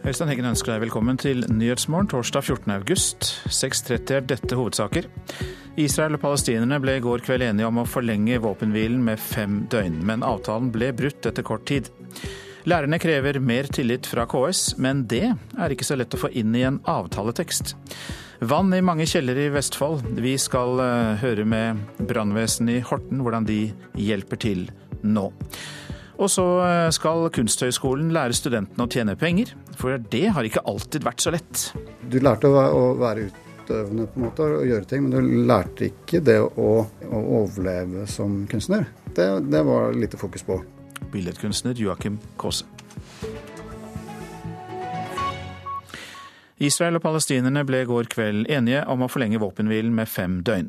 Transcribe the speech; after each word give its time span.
Øystein 0.00 0.30
Heggen 0.32 0.48
ønsker 0.48 0.72
deg 0.72 0.86
velkommen 0.86 1.18
til 1.20 1.42
Nyhetsmorgen 1.52 2.08
torsdag 2.08 2.46
14. 2.46 2.70
august. 2.72 3.26
6.30 3.52 4.14
er 4.16 4.22
dette 4.24 4.56
hovedsaker. 4.56 5.04
Israel 5.76 6.16
og 6.16 6.22
palestinerne 6.22 6.78
ble 6.80 6.94
i 6.96 7.02
går 7.04 7.20
kveld 7.26 7.44
enige 7.44 7.68
om 7.68 7.82
å 7.82 7.84
forlenge 7.84 8.38
våpenhvilen 8.40 9.02
med 9.04 9.20
fem 9.20 9.58
døgn, 9.70 9.98
men 10.08 10.24
avtalen 10.24 10.70
ble 10.72 10.88
brutt 10.96 11.28
etter 11.28 11.44
kort 11.44 11.66
tid. 11.68 11.90
Lærerne 12.64 12.96
krever 13.00 13.42
mer 13.44 13.68
tillit 13.68 14.08
fra 14.08 14.24
KS, 14.28 14.78
men 14.80 15.04
det 15.08 15.26
er 15.34 15.74
ikke 15.76 15.88
så 15.90 15.98
lett 16.00 16.16
å 16.16 16.22
få 16.22 16.32
inn 16.32 16.56
i 16.56 16.64
en 16.64 16.80
avtaletekst. 16.88 17.74
Vann 18.48 18.72
i 18.72 18.80
mange 18.80 19.04
kjellere 19.04 19.50
i 19.50 19.52
Vestfold. 19.52 20.00
Vi 20.16 20.32
skal 20.40 20.80
eh, 20.80 21.20
høre 21.20 21.44
med 21.44 21.84
brannvesenet 22.08 22.78
i 22.78 22.86
Horten 22.88 23.20
hvordan 23.20 23.44
de 23.44 23.66
hjelper 24.00 24.40
til 24.48 24.64
nå. 25.04 25.28
Og 26.20 26.28
så 26.28 26.46
eh, 26.66 26.88
skal 26.92 27.30
Kunsthøgskolen 27.32 28.10
lære 28.14 28.36
studentene 28.36 28.84
å 28.84 28.90
tjene 28.92 29.16
penger, 29.18 29.54
for 29.80 29.96
det 30.12 30.26
har 30.36 30.46
ikke 30.46 30.64
alltid 30.68 31.06
vært 31.06 31.24
så 31.24 31.32
lett. 31.32 31.70
Du 32.12 32.18
lærte 32.20 32.50
å 32.50 32.90
være 33.00 33.30
utøvende 33.30 34.08
på 34.10 34.20
en 34.20 34.26
måte 34.26 34.48
og 34.58 34.66
gjøre 34.68 34.90
ting, 34.90 35.06
men 35.06 35.14
du 35.14 35.46
lærte 35.48 35.88
ikke 35.88 36.20
det 36.26 36.36
å, 36.44 36.68
å 36.84 37.22
overleve 37.40 38.04
som 38.10 38.42
kunstner. 38.50 38.90
Det, 39.16 39.30
det 39.48 39.64
var 39.66 39.96
lite 39.96 40.20
fokus 40.20 40.44
på. 40.46 40.60
Billedkunstner 41.10 41.78
Joakim 41.80 42.20
Kaase. 42.40 42.79
Israel 46.60 46.98
og 46.98 47.04
palestinerne 47.04 47.62
ble 47.64 47.78
i 47.82 47.86
går 47.88 48.08
kveld 48.12 48.50
enige 48.52 48.82
om 48.92 49.00
å 49.00 49.08
forlenge 49.08 49.40
våpenhvilen 49.40 49.94
med 49.96 50.10
fem 50.12 50.40
døgn. 50.44 50.68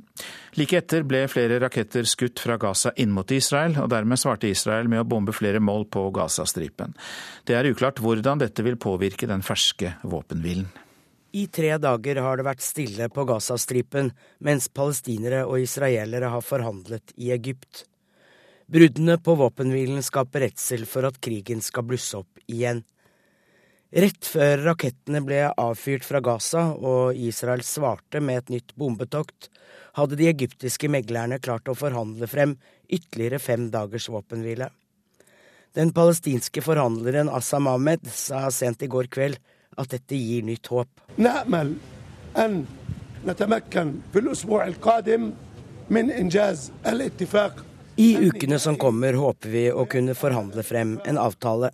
Like 0.55 0.79
etter 0.79 1.03
ble 1.07 1.25
flere 1.31 1.57
raketter 1.59 2.07
skutt 2.07 2.39
fra 2.39 2.55
Gaza 2.61 2.93
inn 2.95 3.11
mot 3.11 3.31
Israel, 3.35 3.75
og 3.81 3.89
dermed 3.91 4.19
svarte 4.21 4.47
Israel 4.47 4.87
med 4.91 5.03
å 5.03 5.07
bombe 5.07 5.35
flere 5.35 5.59
mål 5.59 5.89
på 5.91 6.05
Gazastripen. 6.15 6.95
Det 7.43 7.57
er 7.59 7.67
uklart 7.67 7.99
hvordan 7.99 8.39
dette 8.39 8.63
vil 8.63 8.79
påvirke 8.79 9.27
den 9.27 9.43
ferske 9.43 9.97
våpenhvilen. 10.07 10.69
I 11.31 11.45
tre 11.47 11.75
dager 11.79 12.19
har 12.23 12.39
det 12.39 12.47
vært 12.47 12.63
stille 12.63 13.07
på 13.11 13.23
Gazastripen, 13.27 14.13
mens 14.43 14.67
palestinere 14.71 15.45
og 15.47 15.59
israelere 15.63 16.31
har 16.31 16.43
forhandlet 16.43 17.13
i 17.19 17.31
Egypt. 17.35 17.85
Bruddene 18.71 19.17
på 19.19 19.35
våpenhvilen 19.39 20.03
skaper 20.03 20.45
redsel 20.45 20.87
for 20.87 21.07
at 21.07 21.19
krigen 21.23 21.59
skal 21.63 21.83
blusse 21.87 22.19
opp 22.19 22.39
igjen. 22.47 22.83
Rett 23.91 24.23
før 24.23 24.61
rakettene 24.63 25.19
ble 25.19 25.41
avfyrt 25.59 26.05
fra 26.07 26.21
Gaza 26.23 26.69
og 26.79 27.17
Israel 27.19 27.59
svarte 27.67 28.21
med 28.23 28.37
et 28.39 28.51
nytt 28.53 28.75
bombetokt, 28.79 29.49
hadde 29.99 30.15
de 30.15 30.29
egyptiske 30.31 30.87
meglerne 30.87 31.41
klart 31.43 31.67
å 31.67 31.75
forhandle 31.75 32.29
frem 32.31 32.53
ytterligere 32.87 33.41
fem 33.43 33.65
dagers 33.73 34.07
våpenhvile. 34.13 34.69
Den 35.75 35.91
palestinske 35.95 36.63
forhandleren 36.63 37.27
Assam 37.31 37.67
Ahmed 37.67 38.07
sa 38.07 38.45
sent 38.51 38.83
i 38.83 38.89
går 38.91 39.11
kveld 39.11 39.39
at 39.75 39.91
dette 39.91 40.15
gir 40.15 40.47
nytt 40.47 40.71
håp. 40.71 40.87
I 47.99 48.09
ukene 48.23 48.59
som 48.59 48.79
kommer 48.79 49.19
håper 49.19 49.51
vi 49.51 49.67
å 49.71 49.83
kunne 49.85 50.15
forhandle 50.15 50.63
frem 50.63 50.95
en 51.05 51.19
avtale. 51.19 51.73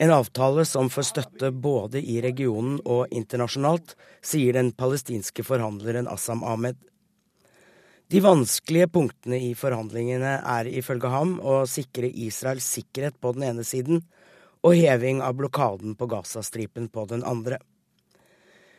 En 0.00 0.10
avtale 0.14 0.64
som 0.64 0.90
får 0.90 1.02
støtte 1.02 1.50
både 1.50 1.98
i 1.98 2.20
regionen 2.22 2.76
og 2.86 3.10
internasjonalt, 3.10 3.96
sier 4.22 4.54
den 4.54 4.70
palestinske 4.70 5.42
forhandleren 5.42 6.06
Assam 6.06 6.44
Ahmed. 6.46 6.76
De 8.08 8.20
vanskelige 8.22 8.88
punktene 8.94 9.40
i 9.42 9.50
forhandlingene 9.58 10.36
er 10.38 10.70
ifølge 10.70 11.10
ham 11.12 11.34
å 11.42 11.64
sikre 11.68 12.08
Israels 12.08 12.68
sikkerhet 12.78 13.18
på 13.20 13.34
den 13.34 13.48
ene 13.50 13.66
siden 13.66 14.04
og 14.62 14.78
heving 14.78 15.18
av 15.22 15.34
blokaden 15.38 15.98
på 15.98 16.06
Gazastripen 16.08 16.86
på 16.94 17.04
den 17.10 17.26
andre. 17.26 17.58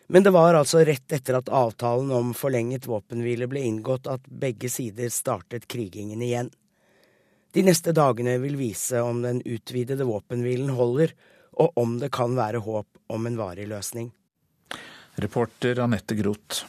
Men 0.07 0.23
det 0.23 0.33
var 0.33 0.55
altså 0.57 0.81
rett 0.87 1.13
etter 1.13 1.37
at 1.37 1.51
avtalen 1.53 2.09
om 2.15 2.31
forlenget 2.33 2.87
våpenhvile 2.89 3.45
ble 3.51 3.61
inngått 3.67 4.07
at 4.09 4.23
begge 4.25 4.71
sider 4.71 5.11
startet 5.13 5.67
krigingen 5.69 6.23
igjen. 6.25 6.49
De 7.53 7.63
neste 7.65 7.93
dagene 7.97 8.37
vil 8.43 8.57
vise 8.59 9.01
om 9.01 9.23
den 9.25 9.41
utvidede 9.41 10.05
våpenhvilen 10.05 10.69
holder, 10.77 11.15
og 11.59 11.77
om 11.81 11.97
det 11.99 12.11
kan 12.13 12.35
være 12.37 12.61
håp 12.63 12.87
om 13.09 13.25
en 13.25 13.39
varig 13.39 13.65
løsning. 13.71 14.11
Reporter 15.19 15.81
Anette 15.83 16.15
Groth. 16.15 16.63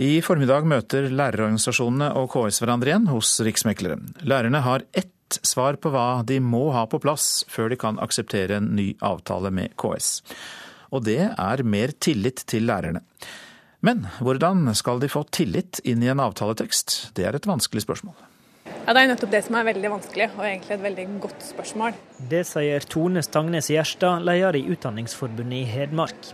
I 0.00 0.22
formiddag 0.24 0.64
møter 0.64 1.10
lærerorganisasjonene 1.12 2.14
og 2.16 2.30
KS 2.32 2.62
hverandre 2.62 2.94
igjen 2.94 3.10
hos 3.10 3.34
Riksmekleren. 3.44 4.14
Lærerne 4.24 4.62
har 4.64 4.86
ett 4.96 5.36
svar 5.46 5.76
på 5.76 5.92
hva 5.92 6.22
de 6.26 6.40
må 6.40 6.70
ha 6.74 6.86
på 6.88 6.98
plass 7.02 7.44
før 7.52 7.68
de 7.70 7.78
kan 7.78 8.00
akseptere 8.00 8.56
en 8.56 8.72
ny 8.78 8.94
avtale 9.04 9.52
med 9.54 9.76
KS. 9.78 10.22
Og 10.96 11.04
det 11.06 11.20
er 11.28 11.62
mer 11.62 11.92
tillit 12.00 12.42
til 12.48 12.64
lærerne. 12.70 13.04
Men 13.84 14.06
hvordan 14.24 14.72
skal 14.76 15.04
de 15.04 15.12
få 15.12 15.26
tillit 15.32 15.84
inn 15.84 16.02
i 16.02 16.10
en 16.12 16.24
avtaletekst? 16.24 17.12
Det 17.16 17.28
er 17.28 17.36
et 17.36 17.48
vanskelig 17.48 17.84
spørsmål. 17.84 18.16
Ja, 18.90 18.94
Det 18.94 19.02
er 19.04 19.10
nettopp 19.12 19.30
det 19.30 19.40
som 19.46 19.54
er 19.54 19.66
veldig 19.68 19.90
vanskelig, 19.92 20.24
og 20.34 20.40
egentlig 20.42 20.72
et 20.74 20.80
veldig 20.82 21.02
godt 21.22 21.44
spørsmål. 21.46 21.92
Det 22.26 22.40
sier 22.48 22.82
Tone 22.90 23.20
Stangnes 23.22 23.68
Gjerstad, 23.70 24.24
leder 24.26 24.56
i 24.58 24.64
Utdanningsforbundet 24.66 25.60
i 25.60 25.68
Hedmark. 25.70 26.32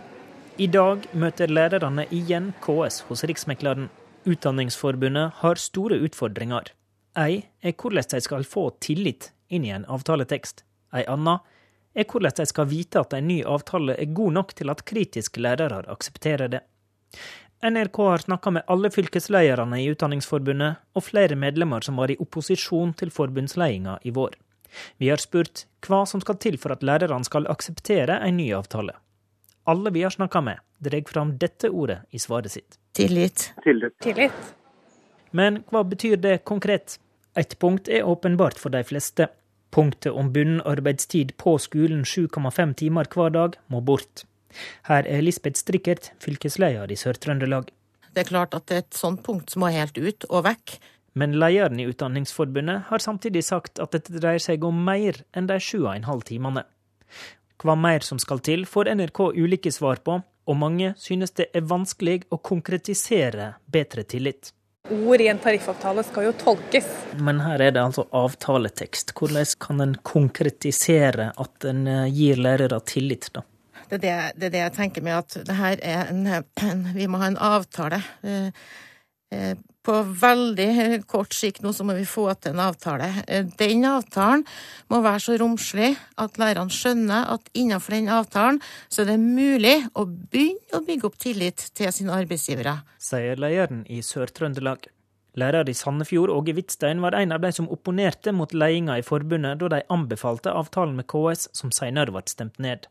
I 0.57 0.65
dag 0.65 1.05
møter 1.13 1.53
lærerne 1.53 2.07
igjen 2.09 2.55
KS 2.65 3.03
hos 3.11 3.21
Riksmekleren. 3.29 3.91
Utdanningsforbundet 4.25 5.37
har 5.43 5.61
store 5.61 5.99
utfordringer. 6.01 6.73
Ei 7.13 7.45
er 7.61 7.77
hvordan 7.77 8.09
de 8.09 8.23
skal 8.25 8.41
få 8.41 8.71
tillit 8.81 9.29
inn 9.53 9.69
i 9.69 9.75
en 9.77 9.85
avtaletekst. 9.85 10.65
Ei 10.97 11.05
anna 11.05 11.43
er 11.93 12.09
hvordan 12.09 12.39
de 12.41 12.49
skal 12.49 12.71
vite 12.73 13.05
at 13.05 13.13
en 13.13 13.29
ny 13.29 13.43
avtale 13.45 13.93
er 14.01 14.09
god 14.17 14.33
nok 14.33 14.57
til 14.57 14.73
at 14.73 14.81
kritiske 14.81 15.45
lærere 15.45 15.85
aksepterer 15.85 16.49
det. 16.57 16.65
NRK 17.61 17.97
har 17.97 18.17
snakka 18.17 18.51
med 18.51 18.63
alle 18.67 18.89
fylkeslederne 18.91 19.79
i 19.81 19.87
Utdanningsforbundet 19.89 20.75
og 20.93 21.03
flere 21.03 21.35
medlemmer 21.35 21.81
som 21.81 21.97
var 21.97 22.11
i 22.13 22.17
opposisjon 22.21 22.93
til 22.99 23.09
forbundsledelsen 23.09 24.05
i 24.05 24.13
vår. 24.13 24.35
Vi 25.01 25.09
har 25.09 25.17
spurt 25.17 25.65
hva 25.87 26.03
som 26.05 26.21
skal 26.21 26.37
til 26.37 26.59
for 26.61 26.75
at 26.75 26.85
lærerne 26.85 27.25
skal 27.25 27.49
akseptere 27.49 28.19
en 28.27 28.37
ny 28.37 28.51
avtale. 28.53 28.93
Alle 29.65 29.91
vi 29.91 30.05
har 30.05 30.13
snakka 30.13 30.41
med, 30.41 30.61
drar 30.77 31.09
fram 31.09 31.33
dette 31.41 31.71
ordet 31.73 32.03
i 32.11 32.21
svaret 32.21 32.53
sitt. 32.53 32.77
Tillit. 32.93 33.51
Tillit. 33.63 33.97
Tillit. 34.05 34.53
Men 35.31 35.63
hva 35.71 35.81
betyr 35.83 36.21
det 36.21 36.43
konkret? 36.45 36.99
Et 37.35 37.59
punkt 37.59 37.89
er 37.89 38.05
åpenbart 38.05 38.61
for 38.61 38.69
de 38.69 38.83
fleste. 38.85 39.27
Punktet 39.73 40.13
om 40.13 40.29
bunnen 40.33 40.61
arbeidstid 40.61 41.33
på 41.37 41.57
skolen 41.57 42.05
7,5 42.05 42.73
timer 42.73 43.09
hver 43.13 43.33
dag 43.33 43.57
må 43.67 43.81
bort. 43.81 44.27
Her 44.89 45.07
er 45.07 45.25
Lisbeth 45.25 45.59
Strikkert, 45.59 46.11
fylkesleder 46.23 46.91
i 46.91 46.99
Sør-Trøndelag. 46.99 47.71
Det 48.13 48.23
er 48.23 48.29
klart 48.31 48.55
at 48.57 48.65
det 48.69 48.77
er 48.77 48.85
et 48.85 48.97
sånt 48.97 49.21
punkt 49.25 49.51
som 49.53 49.61
må 49.63 49.71
helt 49.73 49.97
ut 49.97 50.25
og 50.29 50.47
vekk. 50.47 50.77
Men 51.17 51.33
lederen 51.41 51.79
i 51.81 51.87
Utdanningsforbundet 51.89 52.89
har 52.89 53.01
samtidig 53.01 53.43
sagt 53.45 53.81
at 53.81 53.93
dette 53.95 54.13
dreier 54.19 54.41
seg 54.41 54.65
om 54.65 54.83
mer 54.85 55.23
enn 55.33 55.49
de 55.49 55.57
sju 55.61 55.79
og 55.83 55.95
en 55.95 56.05
halv 56.09 56.25
timene. 56.29 56.63
Hva 57.57 57.73
mer 57.73 58.05
som 58.05 58.19
skal 58.21 58.41
til, 58.45 58.67
får 58.69 58.91
NRK 58.93 59.21
ulike 59.33 59.73
svar 59.73 60.03
på, 60.05 60.19
og 60.21 60.59
mange 60.61 60.93
synes 61.01 61.33
det 61.39 61.49
er 61.57 61.65
vanskelig 61.65 62.21
å 62.29 62.37
konkretisere 62.37 63.55
bedre 63.73 64.05
tillit. 64.05 64.51
Ord 64.93 65.19
i 65.19 65.27
en 65.27 65.39
tariffavtale 65.43 66.05
skal 66.07 66.29
jo 66.29 66.35
tolkes. 66.39 66.85
Men 67.19 67.41
her 67.43 67.59
er 67.65 67.73
det 67.75 67.81
altså 67.81 68.05
avtaletekst. 68.15 69.11
Hvordan 69.17 69.49
kan 69.59 69.83
en 69.83 69.95
konkretisere 70.05 71.33
at 71.35 71.67
en 71.67 71.81
eh, 71.91 72.05
gir 72.13 72.39
lærere 72.39 72.79
tillit, 72.87 73.27
da? 73.35 73.43
Det 73.87 73.97
er 73.97 74.03
det, 74.03 74.15
det 74.35 74.49
er 74.49 74.53
det, 74.53 74.65
jeg 74.65 74.75
tenker 74.75 75.05
med 75.05 75.17
at 75.21 75.39
det 75.47 75.55
her 75.55 75.79
er 75.81 76.11
en, 76.11 76.27
en 76.27 76.85
Vi 76.95 77.07
må 77.07 77.21
ha 77.21 77.31
en 77.31 77.39
avtale. 77.39 78.01
Eh, 78.23 78.49
eh, 79.31 79.53
på 79.87 80.01
veldig 80.03 81.05
kort 81.07 81.35
sikt 81.35 81.63
nå 81.63 81.71
så 81.71 81.85
må 81.87 81.95
vi 81.95 82.03
få 82.07 82.25
til 82.35 82.51
en 82.51 82.65
avtale. 82.65 83.07
Eh, 83.27 83.47
den 83.59 83.85
avtalen 83.87 84.43
må 84.91 84.99
være 85.05 85.23
så 85.23 85.37
romslig 85.39 85.93
at 86.19 86.35
lærerne 86.41 86.73
skjønner 86.73 87.31
at 87.37 87.47
innenfor 87.55 87.95
den 87.95 88.11
avtalen 88.11 88.59
så 88.89 89.05
er 89.05 89.13
det 89.13 89.21
mulig 89.23 89.77
å 89.95 90.03
begynne 90.07 90.75
å 90.75 90.83
bygge 90.83 91.07
opp 91.07 91.17
tillit 91.23 91.69
til 91.77 91.93
sine 91.95 92.19
arbeidsgivere. 92.19 92.81
Sier 92.99 93.39
lederen 93.39 93.85
i 93.87 94.03
Sør-Trøndelag. 94.03 94.89
Lærer 95.37 95.69
i 95.69 95.73
Sandefjord, 95.77 96.31
Åge 96.33 96.55
Hvitstein, 96.57 96.99
var 96.99 97.13
en 97.13 97.35
av 97.35 97.43
de 97.43 97.51
som 97.53 97.67
opponerte 97.69 98.33
mot 98.33 98.53
ledelsen 98.53 98.89
i 98.97 99.05
forbundet 99.05 99.61
da 99.61 99.69
de 99.75 99.83
anbefalte 99.93 100.49
avtalen 100.49 100.97
med 100.97 101.05
KS, 101.07 101.51
som 101.53 101.71
senere 101.71 102.11
ble 102.11 102.25
stemt 102.25 102.57
ned. 102.57 102.89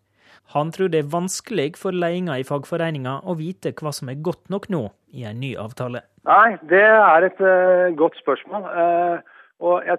Han 0.55 0.71
tror 0.75 0.91
det 0.93 1.03
er 1.03 1.11
vanskelig 1.11 1.73
for 1.81 1.97
ledelsen 1.97 2.31
i 2.37 2.47
fagforeninga 2.47 3.19
å 3.27 3.35
vite 3.39 3.73
hva 3.77 3.93
som 3.95 4.11
er 4.13 4.21
godt 4.23 4.47
nok 4.53 4.69
nå 4.73 4.83
i 5.17 5.25
en 5.27 5.41
ny 5.43 5.55
avtale. 5.59 6.05
Nei, 6.27 6.57
det 6.71 6.85
er 6.85 7.27
et 7.27 7.43
uh, 7.43 7.91
godt 7.99 8.19
spørsmål. 8.21 8.69
Uh, 8.71 9.19
og 9.63 9.87
jeg 9.87 9.99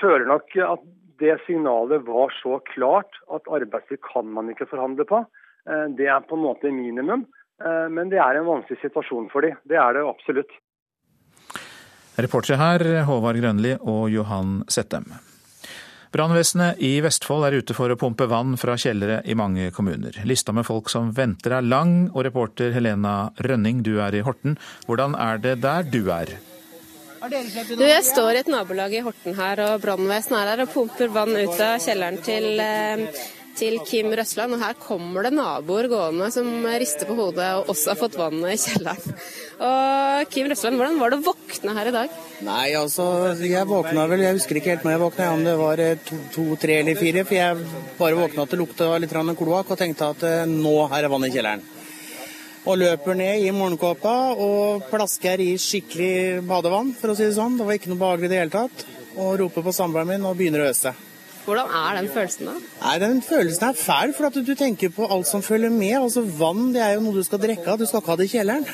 føler 0.00 0.26
nok 0.30 0.54
at 0.66 0.86
det 1.18 1.34
signalet 1.46 2.06
var 2.06 2.34
så 2.38 2.60
klart 2.70 3.18
at 3.34 3.50
arbeidstid 3.50 4.00
kan 4.06 4.28
man 4.34 4.50
ikke 4.52 4.68
forhandle 4.70 5.06
på. 5.08 5.24
Uh, 5.66 5.86
det 5.98 6.06
er 6.06 6.22
på 6.26 6.38
en 6.38 6.46
måte 6.46 6.72
minimum. 6.74 7.26
Men 7.58 8.06
det 8.06 8.20
er 8.22 8.36
en 8.38 8.44
vanskelig 8.46 8.78
situasjon 8.78 9.24
for 9.32 9.42
dem. 9.42 9.56
Det 9.66 9.74
er 9.74 9.96
det 9.96 10.04
absolutt. 10.06 10.52
Reportere 12.22 12.54
her 12.60 12.84
Håvard 13.08 13.40
Grønli 13.42 13.72
og 13.82 14.04
Johan 14.14 14.60
Settem. 14.70 15.10
Brannvesenet 16.18 16.80
i 16.82 16.96
Vestfold 16.98 17.44
er 17.46 17.54
ute 17.60 17.74
for 17.78 17.94
å 17.94 17.96
pumpe 17.98 18.26
vann 18.26 18.56
fra 18.58 18.74
kjellere 18.74 19.20
i 19.22 19.36
mange 19.38 19.68
kommuner. 19.70 20.16
Lista 20.26 20.50
med 20.50 20.66
folk 20.66 20.90
som 20.90 21.12
venter 21.14 21.54
er 21.54 21.62
lang, 21.62 22.08
og 22.10 22.24
reporter 22.26 22.72
Helena 22.74 23.28
Rønning, 23.46 23.84
du 23.86 24.00
er 24.02 24.16
i 24.18 24.24
Horten. 24.26 24.56
Hvordan 24.88 25.14
er 25.14 25.38
det 25.44 25.52
der 25.62 25.86
du 25.86 26.10
er? 26.10 26.32
Du, 27.22 27.84
jeg 27.84 28.02
står 28.08 28.32
i 28.32 28.40
et 28.42 28.50
nabolag 28.50 28.98
i 28.98 29.04
Horten 29.06 29.38
her, 29.38 29.62
og 29.68 29.84
brannvesenet 29.86 30.40
er 30.40 30.50
her 30.56 30.64
og 30.64 30.74
pumper 30.74 31.14
vann 31.14 31.38
ut 31.38 31.62
av 31.62 31.78
kjelleren 31.86 32.18
til 32.26 32.64
eh, 32.66 33.06
til 33.58 33.78
Kim 33.86 34.12
Røsland, 34.14 34.54
og 34.54 34.62
her 34.62 34.76
kommer 34.78 35.26
det 35.26 35.34
naboer 35.34 35.88
gående 35.90 36.30
som 36.34 36.46
rister 36.78 37.08
på 37.08 37.16
hodet 37.18 37.48
og 37.58 37.72
også 37.72 37.92
har 37.92 37.98
fått 37.98 38.18
vann 38.18 38.44
i 38.46 38.56
kjelleren. 38.58 39.16
Og 39.58 40.30
Kim 40.30 40.46
Røsland, 40.50 40.78
hvordan 40.78 41.00
var 41.00 41.10
det 41.10 41.18
å 41.18 41.26
våkne 41.26 41.74
her 41.74 41.90
i 41.90 41.94
dag? 41.94 42.18
Nei, 42.46 42.66
altså, 42.78 43.08
jeg 43.42 43.66
våkna 43.66 44.04
vel, 44.10 44.22
jeg 44.22 44.36
husker 44.38 44.60
ikke 44.60 44.74
helt 44.76 44.86
når 44.86 44.94
jeg 44.94 45.02
våkna, 45.02 45.30
om 45.34 45.42
det 45.46 45.56
var 45.58 45.82
eh, 45.82 45.96
to, 46.06 46.18
to, 46.34 46.44
tre 46.62 46.78
eller 46.84 46.98
fire. 46.98 47.24
For 47.26 47.38
jeg 47.38 47.64
bare 47.98 48.20
våkna 48.20 48.46
til 48.46 48.62
lukta 48.62 48.92
litt 49.02 49.16
kloakk 49.42 49.74
og 49.74 49.80
tenkte 49.80 50.12
at 50.14 50.22
eh, 50.28 50.46
nå 50.46 50.76
er 50.86 51.02
det 51.02 51.10
vann 51.10 51.26
i 51.26 51.32
kjelleren. 51.34 51.66
Og 52.68 52.78
løper 52.78 53.18
ned 53.18 53.42
i 53.42 53.50
morgenkåpa 53.54 54.14
og 54.44 54.86
plasker 54.90 55.40
i 55.40 55.50
skikkelig 55.58 56.46
badevann, 56.46 56.94
for 56.94 57.10
å 57.10 57.18
si 57.18 57.26
det 57.26 57.34
sånn. 57.38 57.58
Det 57.58 57.66
var 57.66 57.80
ikke 57.80 57.90
noe 57.90 58.02
behagelig 58.04 58.30
i 58.30 58.34
det 58.34 58.40
hele 58.44 58.54
tatt. 58.54 58.88
Og 59.18 59.38
roper 59.40 59.66
på 59.66 59.74
samboeren 59.74 60.12
min 60.12 60.26
og 60.28 60.38
begynner 60.38 60.62
å 60.62 60.70
øse. 60.70 60.94
Hvordan 61.48 61.70
er 61.72 61.94
den 61.96 62.10
følelsen 62.12 62.48
da? 62.50 62.54
Nei, 62.82 62.96
Den 63.00 63.22
følelsen 63.24 63.70
er 63.70 63.76
fæl, 63.80 64.12
for 64.16 64.28
at 64.28 64.34
du 64.34 64.54
tenker 64.54 64.92
på 64.92 65.06
alt 65.08 65.26
som 65.26 65.42
følger 65.42 65.72
med. 65.72 65.94
Altså 66.02 66.20
Vann 66.20 66.74
det 66.74 66.82
er 66.84 66.98
jo 66.98 67.06
noe 67.06 67.16
du 67.16 67.24
skal 67.24 67.40
drikke 67.40 67.64
av, 67.64 67.78
du 67.80 67.86
skal 67.88 68.02
ikke 68.02 68.12
ha 68.12 68.16
det 68.20 68.26
i 68.28 68.32
kjelleren. 68.34 68.66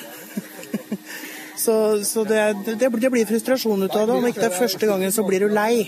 så, 1.65 1.77
så 2.03 2.25
det, 2.27 2.43
det, 2.67 2.91
det, 2.91 3.13
blir 3.15 3.31
frustrasjon 3.31 3.87
ut 3.87 3.95
av 3.95 4.11
det. 4.11 4.19
Om 4.19 4.27
ikke 4.27 4.43
det 4.43 4.51
er 4.51 4.59
første 4.59 4.91
gangen, 4.91 5.15
så 5.15 5.23
blir 5.29 5.47
du 5.47 5.55
lei. 5.55 5.87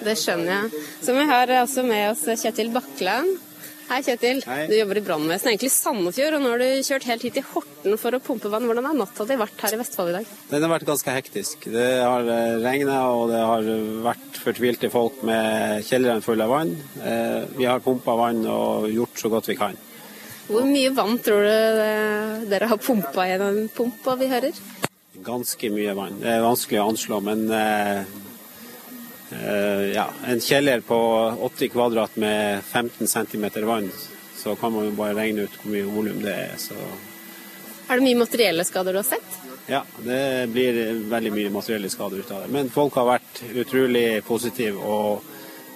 Det 0.00 0.14
skjønner 0.16 0.52
jeg. 0.52 0.86
Så 1.02 1.18
vi 1.18 1.26
har 1.32 1.56
også 1.58 1.82
med 1.90 2.12
oss 2.12 2.22
Kjetil 2.44 2.70
Bakkeland. 2.76 3.49
Hei, 3.90 4.04
Kjetil. 4.06 4.38
Hei. 4.46 4.68
Du 4.70 4.76
jobber 4.76 5.00
i 5.00 5.02
brannvesenet, 5.02 5.48
egentlig 5.50 5.66
i 5.66 5.74
Sandefjord. 5.74 6.36
Og 6.36 6.42
nå 6.44 6.50
har 6.52 6.60
du 6.62 6.82
kjørt 6.86 7.06
helt 7.08 7.24
hit 7.26 7.34
til 7.34 7.46
Horten 7.48 7.96
for 7.98 8.14
å 8.14 8.20
pumpe 8.22 8.52
vann. 8.52 8.68
Hvordan 8.70 8.86
har 8.86 8.94
natta 8.94 9.26
di 9.26 9.38
vært 9.40 9.64
her 9.64 9.74
i 9.74 9.80
Vestfold 9.80 10.12
i 10.12 10.14
dag? 10.14 10.28
Den 10.52 10.62
har 10.62 10.70
vært 10.76 10.86
ganske 10.86 11.14
hektisk. 11.16 11.66
Det 11.74 11.88
har 11.98 12.30
eh, 12.30 12.60
regna 12.62 13.00
og 13.16 13.32
det 13.32 13.40
har 13.42 13.66
vært 14.06 14.38
fortvilte 14.44 14.92
folk 14.94 15.24
med 15.26 15.82
kjelleren 15.88 16.22
full 16.22 16.46
av 16.46 16.54
vann. 16.54 16.70
Eh, 17.02 17.50
vi 17.58 17.66
har 17.66 17.82
pumpa 17.82 18.14
vann 18.20 18.46
og 18.46 18.86
gjort 18.94 19.24
så 19.24 19.32
godt 19.34 19.50
vi 19.50 19.58
kan. 19.58 19.74
Hvor 20.46 20.70
mye 20.70 20.94
vann 20.94 21.18
tror 21.26 21.42
du 21.42 22.48
dere 22.54 22.70
har 22.70 22.78
pumpa 22.78 23.26
gjennom 23.26 23.64
pumpa 23.74 24.14
vi 24.22 24.30
hører? 24.30 24.64
Ganske 25.26 25.74
mye 25.74 25.98
vann. 25.98 26.22
Det 26.22 26.30
er 26.38 26.46
vanskelig 26.46 26.78
å 26.78 26.90
anslå, 26.94 27.18
men 27.26 27.48
eh, 27.50 28.04
Eh, 28.06 28.29
ja, 29.94 30.08
en 30.26 30.40
kjeller 30.42 30.80
på 30.84 30.98
80 31.50 31.72
kvadrat 31.74 32.16
med 32.20 32.64
15 32.64 33.06
cm 33.06 33.46
vann, 33.66 33.90
så 34.36 34.56
kan 34.56 34.72
man 34.72 34.88
jo 34.88 34.96
bare 34.98 35.14
regne 35.18 35.46
ut 35.46 35.60
hvor 35.60 35.72
mye 35.74 35.86
volum 35.86 36.22
det 36.24 36.34
er. 36.34 36.54
Så. 36.58 36.74
Er 37.88 38.00
det 38.00 38.06
mye 38.06 38.18
materielle 38.22 38.64
skader 38.64 38.96
du 38.96 39.02
har 39.02 39.08
sett? 39.08 39.40
Ja, 39.70 39.84
det 40.02 40.50
blir 40.50 40.80
veldig 41.10 41.32
mye 41.32 41.50
materielle 41.54 41.90
skader 41.90 42.24
ut 42.24 42.30
av 42.30 42.42
det. 42.42 42.52
Men 42.54 42.70
folk 42.74 42.96
har 42.98 43.06
vært 43.06 43.42
utrolig 43.54 44.22
positive 44.26 44.82
og 44.82 45.26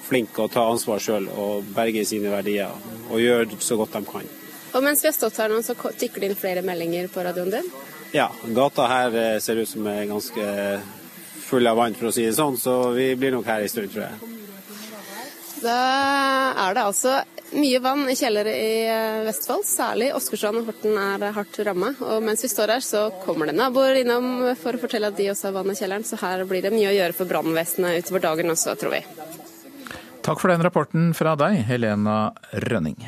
flinke 0.04 0.44
å 0.44 0.50
ta 0.50 0.66
ansvar 0.72 1.02
sjøl 1.02 1.28
og 1.30 1.68
berge 1.76 2.02
sine 2.08 2.32
verdier. 2.32 2.74
Og 3.10 3.22
gjøre 3.22 3.60
så 3.62 3.78
godt 3.78 3.94
de 3.94 4.02
kan. 4.08 4.26
Og 4.74 4.82
mens 4.82 5.04
vi 5.04 5.10
har 5.10 5.14
stått 5.14 5.38
her 5.38 5.52
nå, 5.52 5.60
så 5.62 5.76
tikker 5.78 6.22
det 6.22 6.32
inn 6.32 6.38
flere 6.38 6.64
meldinger 6.66 7.06
på 7.12 7.22
radioen 7.22 7.52
din? 7.54 7.70
Ja, 8.14 8.28
gata 8.56 8.88
her 8.90 9.14
eh, 9.18 9.38
ser 9.42 9.62
ut 9.62 9.70
som 9.70 9.86
er 9.90 10.06
ganske 10.10 10.48
full 11.54 11.70
av 11.70 11.78
vann, 11.78 11.94
for 11.94 12.10
å 12.10 12.14
si 12.14 12.26
det 12.26 12.34
sånn, 12.34 12.58
så 12.58 12.90
vi 12.96 13.12
blir 13.18 13.34
nok 13.34 13.46
her 13.46 13.62
en 13.62 13.70
stund, 13.70 13.92
tror 13.94 14.08
jeg. 14.08 14.32
Da 15.64 15.78
er 16.60 16.74
det 16.76 16.82
altså 16.84 17.14
mye 17.54 17.80
vann 17.80 18.02
i 18.10 18.16
kjellere 18.18 18.52
i 18.58 18.72
eh, 18.90 19.22
Vestfold, 19.28 19.64
særlig 19.68 20.10
Åsgårdstrand 20.16 20.60
og 20.60 20.68
Horten 20.68 20.98
er 21.00 21.24
hardt 21.36 21.58
ramma. 21.64 21.92
Og 22.02 22.24
mens 22.26 22.44
vi 22.44 22.50
står 22.50 22.74
her, 22.74 22.84
så 22.84 23.06
kommer 23.22 23.48
det 23.48 23.56
naboer 23.56 24.02
innom 24.02 24.50
for 24.60 24.76
å 24.76 24.82
fortelle 24.82 25.12
at 25.12 25.18
de 25.18 25.30
også 25.32 25.48
har 25.48 25.56
vann 25.60 25.72
i 25.72 25.78
kjelleren. 25.78 26.06
Så 26.06 26.18
her 26.20 26.44
blir 26.50 26.66
det 26.66 26.74
mye 26.74 26.90
å 26.90 26.96
gjøre 26.98 27.16
for 27.16 27.30
brannvesenet 27.30 28.02
utover 28.02 28.26
dagen 28.26 28.52
også, 28.52 28.76
tror 28.80 28.96
vi. 28.98 29.04
Takk 30.24 30.40
for 30.40 30.50
den 30.52 30.64
rapporten 30.64 31.12
fra 31.16 31.36
deg, 31.38 31.62
Helena 31.68 32.32
Rønning. 32.66 32.98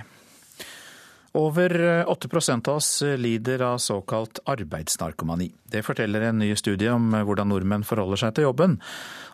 Over 1.37 2.05
8% 2.09 2.69
av 2.69 2.79
oss 2.81 3.03
lider 3.03 3.61
av 3.63 3.79
såkalt 3.79 4.39
arbeidsnarkomani. 4.49 5.51
Det 5.69 5.83
forteller 5.85 6.21
en 6.31 6.39
ny 6.41 6.55
studie 6.57 6.89
om 6.89 7.11
hvordan 7.13 7.51
nordmenn 7.53 7.85
forholder 7.85 8.23
seg 8.23 8.33
til 8.39 8.47
jobben. 8.47 8.79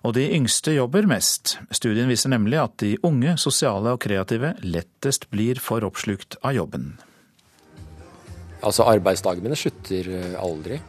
Og 0.02 0.16
de 0.16 0.24
yngste 0.34 0.74
jobber 0.74 1.06
mest. 1.06 1.60
Studien 1.70 2.10
viser 2.10 2.34
nemlig 2.34 2.58
at 2.58 2.74
de 2.82 2.96
unge, 3.06 3.36
sosiale 3.38 3.94
og 3.94 4.02
kreative 4.02 4.56
lettest 4.66 5.28
blir 5.30 5.62
for 5.62 5.86
oppslukt 5.86 6.40
av 6.42 6.58
jobben. 6.58 6.96
Altså 8.66 8.90
Arbeidsdagene 8.90 9.46
mine 9.46 9.62
slutter 9.62 10.10
aldri. 10.42 10.82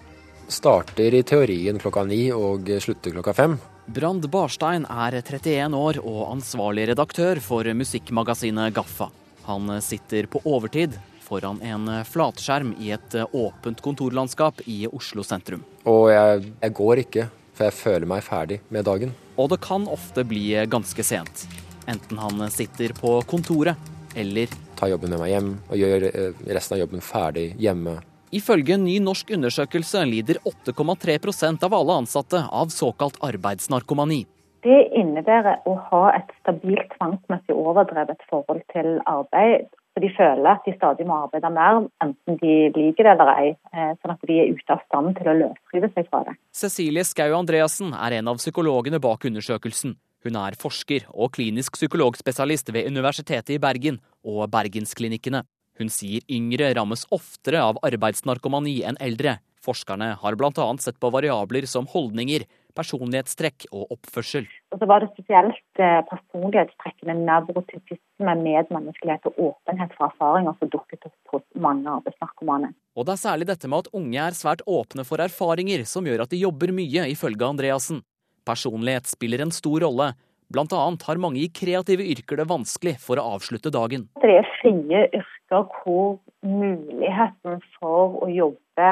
Starter 0.50 1.14
i 1.14 1.22
teorien 1.22 1.78
klokka 1.78 2.08
ni 2.10 2.24
og 2.34 2.74
slutter 2.82 3.14
klokka 3.14 3.38
fem. 3.38 3.60
Brand 3.86 4.26
Barstein 4.34 4.90
er 4.90 5.22
31 5.22 5.78
år 5.78 6.02
og 6.02 6.24
ansvarlig 6.32 6.90
redaktør 6.96 7.38
for 7.44 7.70
musikkmagasinet 7.78 8.74
Gaffa. 8.74 9.14
Han 9.48 9.82
sitter 9.82 10.28
på 10.32 10.42
overtid 10.48 10.96
foran 11.24 11.62
en 11.62 11.90
flatskjerm 12.06 12.76
i 12.80 12.92
et 12.96 13.16
åpent 13.32 13.82
kontorlandskap 13.82 14.62
i 14.66 14.84
Oslo 14.92 15.24
sentrum. 15.24 15.64
Og 15.90 16.12
jeg, 16.12 16.54
jeg 16.62 16.76
går 16.80 17.02
ikke, 17.04 17.28
for 17.54 17.68
jeg 17.70 17.78
føler 17.80 18.10
meg 18.10 18.26
ferdig 18.26 18.60
med 18.74 18.86
dagen. 18.88 19.14
Og 19.40 19.50
det 19.54 19.62
kan 19.64 19.88
ofte 19.90 20.26
bli 20.28 20.52
ganske 20.70 21.06
sent. 21.06 21.48
Enten 21.90 22.20
han 22.22 22.46
sitter 22.52 22.94
på 22.96 23.18
kontoret 23.28 23.92
eller 24.16 24.52
Tar 24.78 24.92
jobben 24.94 25.14
med 25.14 25.22
meg 25.22 25.32
hjem 25.34 25.54
og 25.70 25.80
gjør 25.80 26.06
eh, 26.10 26.42
resten 26.56 26.76
av 26.78 26.84
jobben 26.84 27.04
ferdig 27.04 27.48
hjemme. 27.62 27.98
Ifølge 28.34 28.76
en 28.76 28.86
ny 28.88 28.96
norsk 29.04 29.30
undersøkelse 29.36 30.02
lider 30.10 30.40
8,3% 30.50 31.66
av 31.68 31.76
alle 31.78 31.98
ansatte 32.02 32.42
av 32.50 32.72
såkalt 32.74 33.20
arbeidsnarkomani. 33.22 34.24
Det 34.64 34.80
innebærer 34.96 35.66
å 35.68 35.76
ha 35.90 36.04
et 36.16 36.30
stabilt 36.40 36.94
tvangsmessig 36.96 37.56
overdrevet 37.56 38.22
forhold 38.30 38.64
til 38.72 39.00
arbeid. 39.10 39.68
Så 39.94 40.02
de 40.02 40.10
føler 40.16 40.48
at 40.50 40.64
de 40.66 40.74
stadig 40.74 41.06
må 41.06 41.20
arbeide 41.26 41.52
mer, 41.54 41.84
enten 42.02 42.40
de 42.40 42.54
liker 42.74 43.06
det 43.06 43.12
eller 43.12 43.30
ei. 43.34 43.50
Eh, 43.76 43.92
sånn 44.00 44.16
at 44.16 44.24
de 44.26 44.40
er 44.42 44.56
ute 44.56 44.74
av 44.74 44.82
stand 44.88 45.14
til 45.20 45.30
å 45.30 45.36
løsrive 45.38 45.92
seg 45.94 46.08
fra 46.10 46.24
det. 46.30 46.34
Cecilie 46.56 47.04
Skau 47.06 47.36
Andreassen 47.38 47.92
er 47.94 48.18
en 48.18 48.32
av 48.32 48.40
psykologene 48.42 49.02
bak 49.04 49.28
undersøkelsen. 49.30 49.94
Hun 50.24 50.40
er 50.40 50.58
forsker 50.58 51.06
og 51.12 51.36
klinisk 51.36 51.76
psykologspesialist 51.76 52.72
ved 52.74 52.88
Universitetet 52.88 53.58
i 53.58 53.62
Bergen 53.62 54.00
og 54.24 54.48
Bergensklinikkene. 54.54 55.44
Hun 55.78 55.90
sier 55.92 56.24
yngre 56.32 56.72
rammes 56.78 57.04
oftere 57.14 57.62
av 57.62 57.82
arbeidsnarkomani 57.86 58.80
enn 58.88 58.98
eldre. 59.04 59.38
Forskerne 59.64 60.14
har 60.22 60.38
bl.a. 60.40 60.68
sett 60.84 61.00
på 61.00 61.12
variabler 61.14 61.68
som 61.70 61.86
holdninger, 61.92 62.48
personlighetstrekk 62.78 63.68
og 63.72 63.94
oppførsel. 63.96 64.48
Og 64.74 64.82
så 64.82 64.88
var 64.90 65.04
det 65.04 65.12
spesielt 65.14 65.82
eh, 65.82 66.00
personlighetstrekkene 66.10 67.16
nevrotypisme, 67.22 68.36
medmenneskelighet 68.42 69.30
og 69.32 69.40
åpenhet 69.50 69.94
for 69.98 70.10
erfaringer 70.10 70.58
som 70.60 70.72
dukket 70.74 71.08
opp 71.10 71.36
hos 71.36 71.46
mange 71.68 71.90
arbeidsnarkomane. 71.92 72.74
Og 72.98 73.08
det 73.08 73.16
er 73.16 73.24
særlig 73.24 73.50
dette 73.50 73.70
med 73.70 73.86
at 73.86 73.94
unge 74.00 74.26
er 74.26 74.38
svært 74.38 74.66
åpne 74.70 75.06
for 75.08 75.24
erfaringer 75.24 75.86
som 75.90 76.06
gjør 76.10 76.26
at 76.26 76.34
de 76.34 76.44
jobber 76.44 76.74
mye, 76.76 77.08
ifølge 77.14 77.48
Andreassen. 77.48 78.04
Personlighet 78.48 79.08
spiller 79.08 79.44
en 79.44 79.54
stor 79.56 79.86
rolle. 79.86 80.14
Blant 80.54 80.74
annet 80.78 81.06
har 81.08 81.22
mange 81.22 81.42
i 81.42 81.50
kreative 81.50 82.06
yrker 82.14 82.38
det 82.38 82.50
vanskelig 82.50 82.98
for 83.02 83.18
å 83.18 83.26
avslutte 83.38 83.72
dagen. 83.74 84.06
Det 84.22 84.36
er 84.42 84.50
frie 84.60 85.08
yrker 85.16 85.66
hvor 85.80 86.20
muligheten 86.46 87.62
for 87.80 88.20
å 88.22 88.30
jobbe 88.30 88.92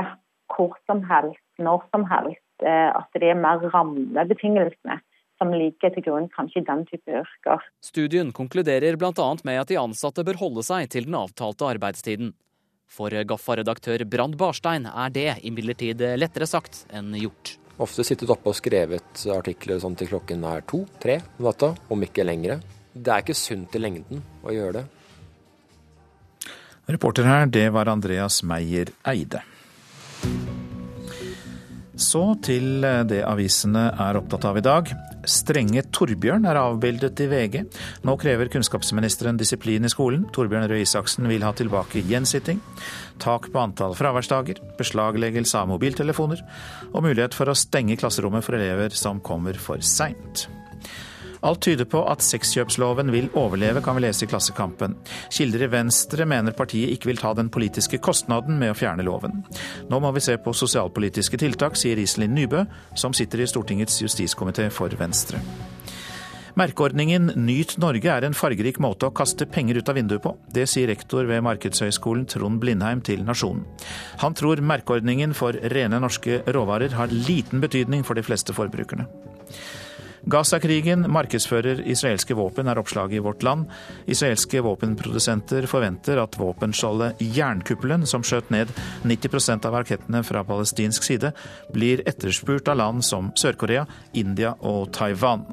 hvor 0.51 0.73
som 0.89 1.03
helst, 1.07 1.43
når 1.61 1.83
som 1.93 2.03
helst, 2.09 2.43
at 2.68 3.18
det 3.18 3.32
er 3.32 3.39
mer 3.39 3.63
rammebetingelsene 3.74 5.00
som 5.41 5.53
ligger 5.58 5.89
til 5.96 6.06
grunn 6.06 6.30
kanskje 6.30 6.62
i 6.62 6.68
den 6.68 6.84
type 6.86 7.15
yrker. 7.24 7.63
Studien 7.82 8.30
konkluderer 8.36 8.98
bl.a. 9.00 9.27
med 9.48 9.58
at 9.58 9.72
de 9.72 9.80
ansatte 9.82 10.25
bør 10.27 10.38
holde 10.44 10.65
seg 10.68 10.91
til 10.94 11.08
den 11.10 11.18
avtalte 11.18 11.65
arbeidstiden. 11.65 12.36
For 12.91 13.10
Gaffa-redaktør 13.10 14.03
Brand 14.06 14.38
Barstein 14.38 14.86
er 14.86 15.13
det 15.15 15.39
imidlertid 15.48 16.03
lettere 16.20 16.50
sagt 16.50 16.84
enn 16.94 17.15
gjort. 17.18 17.56
Ofte 17.82 18.06
sittet 18.06 18.30
oppe 18.30 18.51
og 18.51 18.58
skrevet 18.60 19.24
artikler 19.34 19.80
sånn 19.82 19.96
til 19.98 20.12
klokken 20.12 20.44
er 20.46 20.65
to-tre 20.70 21.22
om 21.39 21.48
natta, 21.48 21.72
om 21.89 22.03
ikke 22.06 22.27
lengre. 22.27 22.60
Det 22.94 23.13
er 23.13 23.24
ikke 23.24 23.38
sunt 23.38 23.74
i 23.80 23.82
lengden 23.82 24.22
å 24.44 24.53
gjøre 24.53 24.82
det. 24.82 24.86
Reporter 26.91 27.25
her, 27.25 27.48
det 27.48 27.70
var 27.72 27.89
Andreas 27.89 28.41
Meyer 28.44 28.91
Eide. 29.08 29.46
Så 32.01 32.22
til 32.41 32.81
eh, 32.86 33.03
det 33.05 33.22
avisene 33.27 33.91
er 33.93 34.17
opptatt 34.17 34.48
av 34.50 34.58
i 34.58 34.63
dag. 34.65 34.89
Strenge 35.29 35.84
Torbjørn 35.93 36.48
er 36.50 36.58
avbildet 36.58 37.22
i 37.22 37.27
VG. 37.29 37.58
Nå 38.08 38.15
krever 38.22 38.50
kunnskapsministeren 38.50 39.38
disiplin 39.38 39.86
i 39.86 39.91
skolen. 39.91 40.25
Torbjørn 40.34 40.65
Røe 40.72 40.81
Isaksen 40.81 41.29
vil 41.29 41.46
ha 41.46 41.53
tilbake 41.53 42.01
gjensitting, 42.10 42.62
tak 43.22 43.51
på 43.53 43.62
antall 43.62 43.93
fraværsdager, 43.98 44.63
beslagleggelse 44.81 45.62
av 45.62 45.70
mobiltelefoner 45.70 46.41
og 46.89 47.05
mulighet 47.05 47.38
for 47.38 47.51
å 47.51 47.58
stenge 47.58 48.00
klasserommet 48.01 48.46
for 48.48 48.58
elever 48.58 48.98
som 48.98 49.22
kommer 49.22 49.62
for 49.62 49.86
seint. 49.86 50.48
Alt 51.41 51.63
tyder 51.65 51.88
på 51.89 52.03
at 52.05 52.21
sexkjøpsloven 52.21 53.10
vil 53.13 53.29
overleve, 53.38 53.81
kan 53.81 53.98
vi 53.98 54.03
lese 54.05 54.27
i 54.27 54.29
Klassekampen. 54.29 54.93
Kilder 55.33 55.65
i 55.65 55.71
Venstre 55.74 56.27
mener 56.29 56.53
partiet 56.57 56.93
ikke 56.93 57.10
vil 57.10 57.21
ta 57.21 57.33
den 57.38 57.50
politiske 57.50 57.98
kostnaden 57.98 58.60
med 58.62 58.75
å 58.75 58.77
fjerne 58.77 59.05
loven. 59.07 59.41
Nå 59.89 60.01
må 60.03 60.13
vi 60.13 60.21
se 60.21 60.38
på 60.38 60.53
sosialpolitiske 60.53 61.41
tiltak, 61.41 61.79
sier 61.79 61.98
Iselin 61.98 62.38
Nybø, 62.38 62.65
som 62.93 63.17
sitter 63.17 63.41
i 63.41 63.50
Stortingets 63.50 64.03
justiskomité 64.03 64.69
for 64.69 64.93
Venstre. 65.00 65.41
Merkeordningen 66.60 67.31
Nyt 67.39 67.77
Norge 67.79 68.12
er 68.12 68.25
en 68.27 68.36
fargerik 68.36 68.77
måte 68.83 69.07
å 69.07 69.13
kaste 69.15 69.48
penger 69.48 69.79
ut 69.79 69.89
av 69.89 69.95
vinduet 69.95 70.21
på. 70.21 70.33
Det 70.51 70.65
sier 70.69 70.91
rektor 70.91 71.25
ved 71.29 71.41
Markedshøgskolen 71.48 72.25
Trond 72.29 72.60
Blindheim 72.62 73.01
til 73.07 73.24
Nasjonen. 73.25 73.63
Han 74.21 74.36
tror 74.38 74.62
merkeordningen 74.62 75.33
for 75.38 75.55
rene 75.74 76.01
norske 76.03 76.41
råvarer 76.51 76.98
har 77.00 77.13
liten 77.15 77.63
betydning 77.63 78.03
for 78.05 78.19
de 78.19 78.25
fleste 78.27 78.53
forbrukerne. 78.53 79.07
Gaza-krigen 80.30 81.08
markedsfører 81.10 81.82
israelske 81.90 82.36
våpen, 82.38 82.68
er 82.70 82.78
oppslaget 82.78 83.18
i 83.18 83.24
Vårt 83.25 83.42
Land. 83.44 83.66
Israelske 84.06 84.62
våpenprodusenter 84.62 85.66
forventer 85.70 86.22
at 86.22 86.38
våpenskjoldet 86.38 87.24
Jernkuppelen, 87.38 88.06
som 88.06 88.22
skjøt 88.25 88.51
ned 88.54 88.70
90% 89.08 89.66
av 89.66 89.80
rakettene 89.80 90.22
fra 90.28 90.44
palestinsk 90.46 91.08
side, 91.08 91.34
blir 91.74 92.06
etterspurt 92.06 92.70
av 92.70 92.78
land 92.84 93.06
som 93.06 93.34
Sør-Korea, 93.34 93.88
India 94.13 94.54
og 94.62 94.92
Taiwan. 94.94 95.48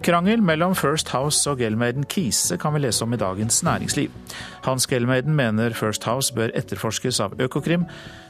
Krangel 0.00 0.40
mellom 0.40 0.72
First 0.72 1.10
House 1.12 1.44
og 1.50 1.58
Gelmeiden 1.60 2.06
Kise 2.08 2.56
kan 2.60 2.72
vi 2.72 2.80
lese 2.80 3.04
om 3.04 3.12
i 3.12 3.18
Dagens 3.20 3.58
Næringsliv. 3.66 4.14
Hans 4.64 4.86
Gelmeiden 4.88 5.34
mener 5.36 5.76
First 5.76 6.06
House 6.08 6.32
bør 6.32 6.54
etterforskes 6.56 7.18
av 7.20 7.36
Økokrim 7.36 7.84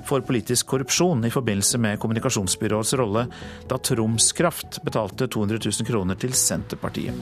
for 0.08 0.24
politisk 0.26 0.66
korrupsjon 0.72 1.22
i 1.28 1.30
forbindelse 1.30 1.78
med 1.78 2.02
kommunikasjonsbyråets 2.02 2.96
rolle 2.98 3.28
da 3.70 3.78
Troms 3.78 4.32
Kraft 4.34 4.80
betalte 4.82 5.30
200 5.30 5.62
000 5.70 5.86
kroner 5.86 6.18
til 6.18 6.34
Senterpartiet. 6.34 7.14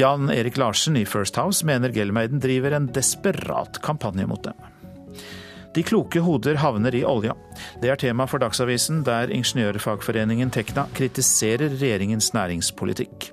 Jan 0.00 0.32
Erik 0.32 0.56
Larsen 0.56 0.96
i 0.96 1.04
First 1.04 1.36
House 1.36 1.66
mener 1.66 1.92
Gelmeiden 1.92 2.40
driver 2.40 2.78
en 2.78 2.88
desperat 2.88 3.82
kampanje 3.84 4.24
mot 4.30 4.44
dem. 4.48 4.69
De 5.70 5.82
kloke 5.86 6.18
hoder 6.18 6.58
havner 6.58 6.94
i 6.98 7.04
olja. 7.06 7.36
Det 7.82 7.92
er 7.92 7.98
tema 8.00 8.26
for 8.26 8.42
Dagsavisen, 8.42 9.04
der 9.06 9.30
ingeniørfagforeningen 9.30 10.50
Tekna 10.50 10.88
kritiserer 10.96 11.70
regjeringens 11.76 12.32
næringspolitikk. 12.34 13.28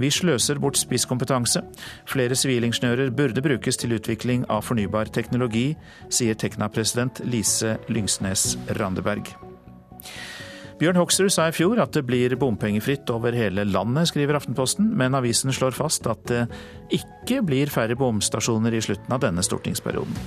Vi 0.00 0.10
sløser 0.12 0.60
bort 0.60 0.80
spisskompetanse. 0.80 1.60
Flere 2.08 2.36
sivilingeniører 2.36 3.12
burde 3.16 3.44
brukes 3.44 3.76
til 3.76 3.92
utvikling 3.96 4.46
av 4.48 4.64
fornybar 4.64 5.12
teknologi, 5.12 5.74
sier 6.08 6.36
Tekna-president 6.36 7.20
Lise 7.28 7.76
Lyngsnes 7.92 8.54
Randeberg. 8.80 9.34
Bjørn 10.76 10.98
Hoksrud 11.00 11.32
sa 11.32 11.46
i 11.48 11.54
fjor 11.56 11.80
at 11.80 11.96
det 11.96 12.04
blir 12.08 12.34
bompengefritt 12.40 13.08
over 13.12 13.36
hele 13.36 13.64
landet, 13.68 14.10
skriver 14.10 14.36
Aftenposten, 14.36 14.90
men 14.96 15.16
avisen 15.16 15.52
slår 15.52 15.76
fast 15.76 16.08
at 16.08 16.24
det 16.28 16.44
ikke 16.92 17.40
blir 17.44 17.72
færre 17.72 17.96
bomstasjoner 17.96 18.76
i 18.76 18.84
slutten 18.84 19.16
av 19.16 19.24
denne 19.24 19.44
stortingsperioden. 19.44 20.20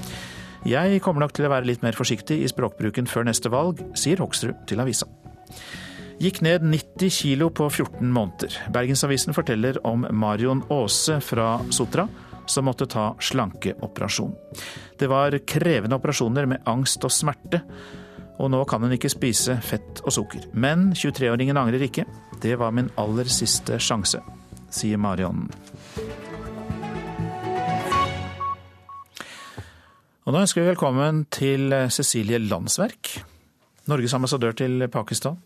Jeg 0.67 0.99
kommer 1.03 1.23
nok 1.23 1.35
til 1.35 1.47
å 1.47 1.53
være 1.53 1.69
litt 1.69 1.83
mer 1.85 1.95
forsiktig 1.95 2.41
i 2.43 2.49
språkbruken 2.51 3.07
før 3.07 3.29
neste 3.29 3.51
valg, 3.53 3.79
sier 3.95 4.19
Hoksrud 4.19 4.65
til 4.67 4.83
avisa. 4.83 5.07
Gikk 6.19 6.41
ned 6.43 6.65
90 6.67 7.13
kilo 7.15 7.47
på 7.55 7.69
14 7.69 8.09
måneder. 8.11 8.57
Bergensavisen 8.75 9.35
forteller 9.35 9.79
om 9.87 10.03
Marion 10.11 10.65
Aase 10.67 11.21
fra 11.23 11.53
Sotra 11.71 12.09
som 12.49 12.65
måtte 12.65 12.89
ta 12.89 13.13
slankeoperasjon. 13.19 14.33
Det 14.99 15.07
var 15.07 15.37
krevende 15.47 15.95
operasjoner 15.95 16.49
med 16.49 16.67
angst 16.67 17.05
og 17.07 17.13
smerte, 17.13 17.61
og 18.39 18.51
nå 18.51 18.63
kan 18.67 18.83
hun 18.83 18.95
ikke 18.95 19.11
spise 19.11 19.57
fett 19.63 20.01
og 20.03 20.15
sukker. 20.15 20.49
Men 20.51 20.89
23-åringen 20.95 21.59
angrer 21.59 21.87
ikke. 21.87 22.07
Det 22.41 22.55
var 22.59 22.75
min 22.75 22.91
aller 22.99 23.29
siste 23.31 23.79
sjanse, 23.83 24.21
sier 24.71 24.99
Marion. 24.99 25.47
Og 30.29 30.35
nå 30.35 30.43
ønsker 30.45 30.61
vi 30.61 30.69
velkommen 30.69 31.23
til 31.33 31.71
Cecilie 31.89 32.37
Landsverk, 32.37 33.15
Norges 33.89 34.13
ambassadør 34.13 34.53
til 34.59 34.83
Pakistan. 34.93 35.39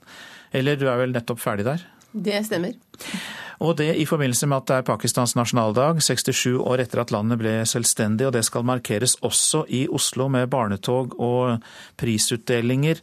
Eller 0.51 0.75
du 0.75 0.89
er 0.91 0.97
vel 0.99 1.13
nettopp 1.15 1.39
ferdig 1.39 1.63
der? 1.63 1.85
Det 2.11 2.41
stemmer. 2.43 2.73
Og 3.63 3.77
det 3.79 3.93
i 3.95 4.03
forbindelse 4.03 4.49
med 4.51 4.57
at 4.57 4.67
det 4.67 4.75
er 4.81 4.89
Pakistans 4.89 5.37
nasjonaldag, 5.39 6.03
67 6.03 6.59
år 6.59 6.83
etter 6.83 6.99
at 6.99 7.15
landet 7.15 7.39
ble 7.39 7.55
selvstendig, 7.63 8.27
og 8.27 8.35
det 8.35 8.43
skal 8.43 8.67
markeres 8.67 9.15
også 9.23 9.63
i 9.71 9.85
Oslo 9.87 10.27
med 10.27 10.51
barnetog 10.51 11.15
og 11.15 11.63
prisutdelinger. 11.95 12.99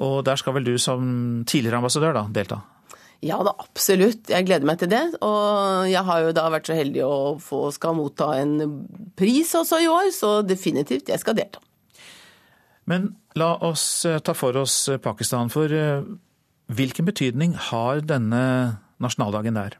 Og 0.00 0.22
der 0.24 0.40
skal 0.40 0.56
vel 0.56 0.64
du 0.64 0.78
som 0.80 1.44
tidligere 1.44 1.82
ambassadør 1.82 2.22
da 2.22 2.24
delta? 2.40 2.62
Ja 3.26 3.40
da, 3.42 3.50
absolutt. 3.58 4.28
Jeg 4.30 4.46
gleder 4.46 4.66
meg 4.68 4.78
til 4.78 4.90
det. 4.92 5.02
Og 5.26 5.88
jeg 5.90 6.04
har 6.06 6.22
jo 6.22 6.34
da 6.36 6.44
vært 6.54 6.70
så 6.70 6.76
heldig 6.78 7.02
å 7.06 7.16
få 7.42 7.64
skal 7.74 7.96
motta 7.98 8.30
en 8.38 8.54
pris 9.18 9.50
også 9.58 9.80
i 9.82 9.88
år, 9.90 10.12
så 10.14 10.38
definitivt, 10.46 11.10
jeg 11.10 11.22
skal 11.22 11.38
delta. 11.38 11.62
Men 12.88 13.10
la 13.36 13.52
oss 13.66 14.06
eh, 14.08 14.20
ta 14.24 14.34
for 14.38 14.56
oss 14.56 14.86
eh, 14.88 15.00
Pakistan, 15.02 15.50
for 15.52 15.72
eh, 15.74 16.06
hvilken 16.72 17.08
betydning 17.08 17.56
har 17.68 18.00
denne 18.06 18.42
nasjonaldagen 19.02 19.58
der? 19.58 19.76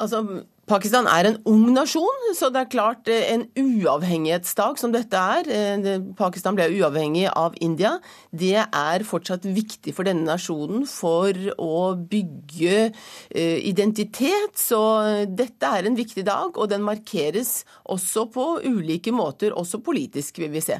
Altså, 0.00 0.24
Pakistan 0.70 1.08
er 1.10 1.26
en 1.26 1.38
ung 1.50 1.72
nasjon, 1.74 2.28
så 2.38 2.46
det 2.54 2.60
er 2.60 2.70
klart 2.70 3.08
eh, 3.10 3.32
en 3.32 3.42
uavhengighetsdag 3.58 4.78
som 4.78 4.92
dette 4.94 5.18
er. 5.18 5.48
Eh, 5.50 5.88
Pakistan 6.18 6.54
ble 6.54 6.68
uavhengig 6.76 7.24
av 7.32 7.56
India. 7.64 7.96
Det 8.30 8.54
er 8.62 9.06
fortsatt 9.06 9.48
viktig 9.50 9.94
for 9.96 10.06
denne 10.06 10.28
nasjonen 10.28 10.86
for 10.86 11.34
å 11.58 11.80
bygge 11.98 12.76
eh, 12.86 13.58
identitet. 13.66 14.54
Så 14.60 14.78
dette 15.26 15.74
er 15.74 15.90
en 15.90 15.98
viktig 15.98 16.22
dag, 16.28 16.54
og 16.54 16.70
den 16.70 16.86
markeres 16.86 17.64
også 17.90 18.28
på 18.30 18.48
ulike 18.62 19.14
måter, 19.14 19.56
også 19.56 19.82
politisk, 19.82 20.38
vil 20.44 20.54
vi 20.54 20.62
se. 20.62 20.78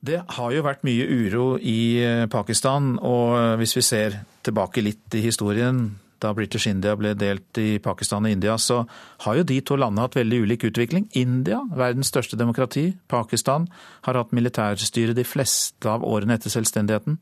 Det 0.00 0.22
har 0.40 0.52
jo 0.56 0.64
vært 0.64 0.82
mye 0.88 1.06
uro 1.06 1.48
i 1.60 2.26
Pakistan, 2.32 2.96
og 2.98 3.60
hvis 3.60 3.76
vi 3.76 3.84
ser 3.84 4.22
tilbake 4.42 4.82
litt 4.82 5.20
i 5.20 5.22
historien 5.22 5.84
da 6.20 6.32
British 6.36 6.68
India 6.70 6.94
ble 6.98 7.14
delt 7.18 7.58
i 7.60 7.78
Pakistan 7.82 8.26
og 8.26 8.34
India, 8.34 8.56
så 8.60 8.82
har 9.24 9.38
jo 9.38 9.46
de 9.46 9.58
to 9.64 9.78
landene 9.80 10.04
hatt 10.04 10.18
veldig 10.18 10.42
ulik 10.44 10.66
utvikling. 10.68 11.08
India, 11.18 11.60
verdens 11.76 12.12
største 12.12 12.38
demokrati, 12.40 12.90
Pakistan 13.10 13.68
har 14.06 14.18
hatt 14.20 14.34
militærstyre 14.36 15.16
de 15.16 15.24
fleste 15.26 15.88
av 15.90 16.04
årene 16.06 16.36
etter 16.36 16.52
selvstendigheten. 16.52 17.18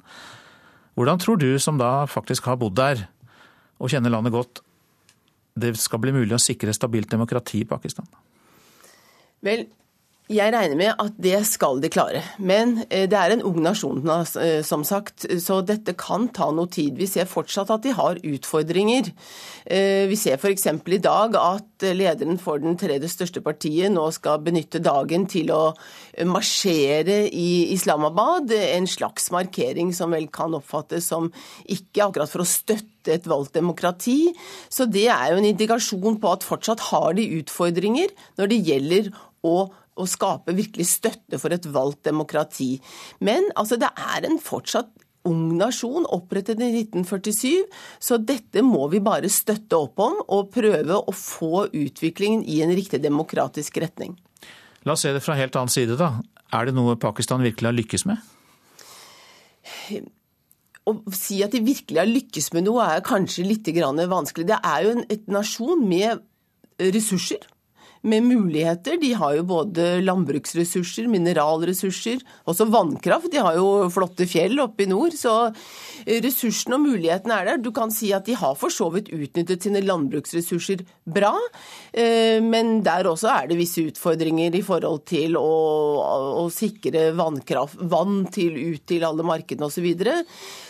Hvordan 0.98 1.22
tror 1.22 1.38
du, 1.38 1.50
som 1.62 1.78
da 1.78 2.08
faktisk 2.10 2.50
har 2.50 2.58
bodd 2.58 2.74
der 2.78 3.06
og 3.78 3.92
kjenner 3.92 4.10
landet 4.10 4.34
godt, 4.34 4.62
det 5.58 5.76
skal 5.78 6.02
bli 6.02 6.14
mulig 6.14 6.34
å 6.34 6.42
sikre 6.42 6.74
stabilt 6.74 7.10
demokrati 7.10 7.62
i 7.62 7.68
Pakistan? 7.68 8.06
Vel, 9.46 9.68
jeg 10.28 10.52
regner 10.52 10.76
med 10.76 10.90
at 11.00 11.14
det 11.16 11.38
skal 11.48 11.78
de 11.80 11.88
klare. 11.92 12.20
Men 12.36 12.82
eh, 12.90 13.06
det 13.08 13.16
er 13.16 13.32
en 13.32 13.44
ung 13.48 13.62
nasjon, 13.64 14.02
eh, 14.04 14.60
som 14.66 14.84
sagt, 14.84 15.24
så 15.40 15.62
dette 15.64 15.94
kan 15.96 16.26
ta 16.36 16.50
noe 16.52 16.68
tid. 16.68 16.98
Vi 17.00 17.08
ser 17.08 17.28
fortsatt 17.28 17.72
at 17.72 17.86
de 17.86 17.94
har 17.96 18.20
utfordringer. 18.20 19.08
Eh, 19.64 20.04
vi 20.10 20.18
ser 20.20 20.36
f.eks. 20.36 20.66
i 20.68 21.00
dag 21.00 21.38
at 21.40 21.86
lederen 21.96 22.36
for 22.42 22.60
den 22.60 22.76
tredje 22.76 23.08
største 23.08 23.40
partiet 23.44 23.94
nå 23.94 24.04
skal 24.12 24.42
benytte 24.44 24.82
dagen 24.84 25.24
til 25.30 25.54
å 25.54 25.62
marsjere 26.28 27.22
i 27.32 27.72
Islamabad. 27.72 28.52
En 28.52 28.90
slags 28.90 29.30
markering 29.32 29.94
som 29.96 30.12
vel 30.12 30.28
kan 30.28 30.52
oppfattes 30.58 31.08
som 31.08 31.32
ikke 31.64 32.04
akkurat 32.04 32.28
for 32.28 32.44
å 32.44 32.48
støtte 32.48 33.16
et 33.16 33.28
valgt 33.30 33.56
demokrati. 33.56 34.34
Så 34.68 34.84
det 34.92 35.08
er 35.08 35.32
jo 35.32 35.40
en 35.40 35.50
indikasjon 35.54 36.20
på 36.20 36.36
at 36.36 36.44
fortsatt 36.44 36.90
har 36.92 37.16
de 37.16 37.30
utfordringer 37.40 38.12
når 38.36 38.52
det 38.52 38.64
gjelder 38.68 39.12
å 39.46 39.58
å 39.98 40.06
skape 40.08 40.54
virkelig 40.56 40.88
støtte 40.94 41.40
for 41.42 41.54
et 41.54 41.66
valgt 41.74 42.04
demokrati. 42.08 42.76
Men 43.24 43.50
altså, 43.58 43.78
det 43.80 43.90
er 43.92 44.28
en 44.28 44.40
fortsatt 44.42 44.90
ung 45.28 45.56
nasjon, 45.58 46.06
opprettet 46.14 46.60
i 46.62 46.70
1947, 46.84 47.66
så 48.00 48.18
dette 48.22 48.62
må 48.64 48.86
vi 48.92 49.00
bare 49.04 49.30
støtte 49.32 49.76
opp 49.78 50.00
om 50.02 50.20
og 50.24 50.52
prøve 50.54 50.96
å 50.98 51.14
få 51.14 51.66
utviklingen 51.66 52.44
i 52.48 52.60
en 52.64 52.72
riktig 52.76 53.02
demokratisk 53.04 53.80
retning. 53.82 54.16
La 54.86 54.94
oss 54.94 55.04
se 55.04 55.12
det 55.12 55.24
fra 55.24 55.36
helt 55.38 55.56
annen 55.58 55.72
side, 55.72 55.98
da. 56.00 56.14
Er 56.54 56.68
det 56.68 56.76
noe 56.78 56.96
Pakistan 57.00 57.44
virkelig 57.44 57.68
har 57.68 57.76
lykkes 57.76 58.06
med? 58.08 58.22
Å 60.88 60.94
si 61.12 61.42
at 61.44 61.52
de 61.52 61.60
virkelig 61.60 62.00
har 62.00 62.08
lykkes 62.08 62.52
med 62.56 62.64
noe, 62.70 62.86
er 62.86 63.04
kanskje 63.04 63.44
litt 63.44 63.68
vanskelig. 63.68 64.48
Det 64.48 64.60
er 64.64 64.86
jo 64.86 64.94
en 64.94 65.04
nasjon 65.34 65.84
med 65.84 66.24
ressurser 66.78 67.44
med 68.02 68.26
muligheter. 68.26 68.98
De 69.00 69.12
har 69.18 69.36
jo 69.38 69.46
både 69.48 69.86
landbruksressurser, 70.04 71.08
mineralressurser, 71.10 72.22
også 72.48 72.68
vannkraft. 72.72 73.30
De 73.32 73.42
har 73.42 73.58
jo 73.58 73.88
flotte 73.92 74.28
fjell 74.28 74.58
oppe 74.62 74.84
i 74.84 74.90
nord. 74.90 75.16
Så 75.18 75.34
ressursene 76.06 76.78
og 76.78 76.84
mulighetene 76.86 77.40
er 77.40 77.50
der. 77.52 77.62
Du 77.62 77.70
kan 77.74 77.92
si 77.94 78.12
at 78.16 78.28
de 78.28 78.36
har 78.38 78.56
for 78.58 78.72
så 78.74 78.88
vidt 78.94 79.10
utnyttet 79.14 79.64
sine 79.66 79.82
landbruksressurser 79.84 80.84
bra, 81.08 81.32
eh, 81.92 82.38
men 82.44 82.78
der 82.86 83.08
også 83.08 83.30
er 83.32 83.50
det 83.50 83.58
visse 83.58 83.84
utfordringer 83.88 84.54
i 84.54 84.64
forhold 84.64 85.04
til 85.08 85.38
å, 85.40 85.48
å 86.44 86.46
sikre 86.52 87.10
vannkraft, 87.18 87.80
vann 87.90 88.26
til, 88.34 88.56
ut 88.74 88.84
til 88.88 89.06
alle 89.08 89.26
markedene 89.26 89.68
osv. 89.68 89.88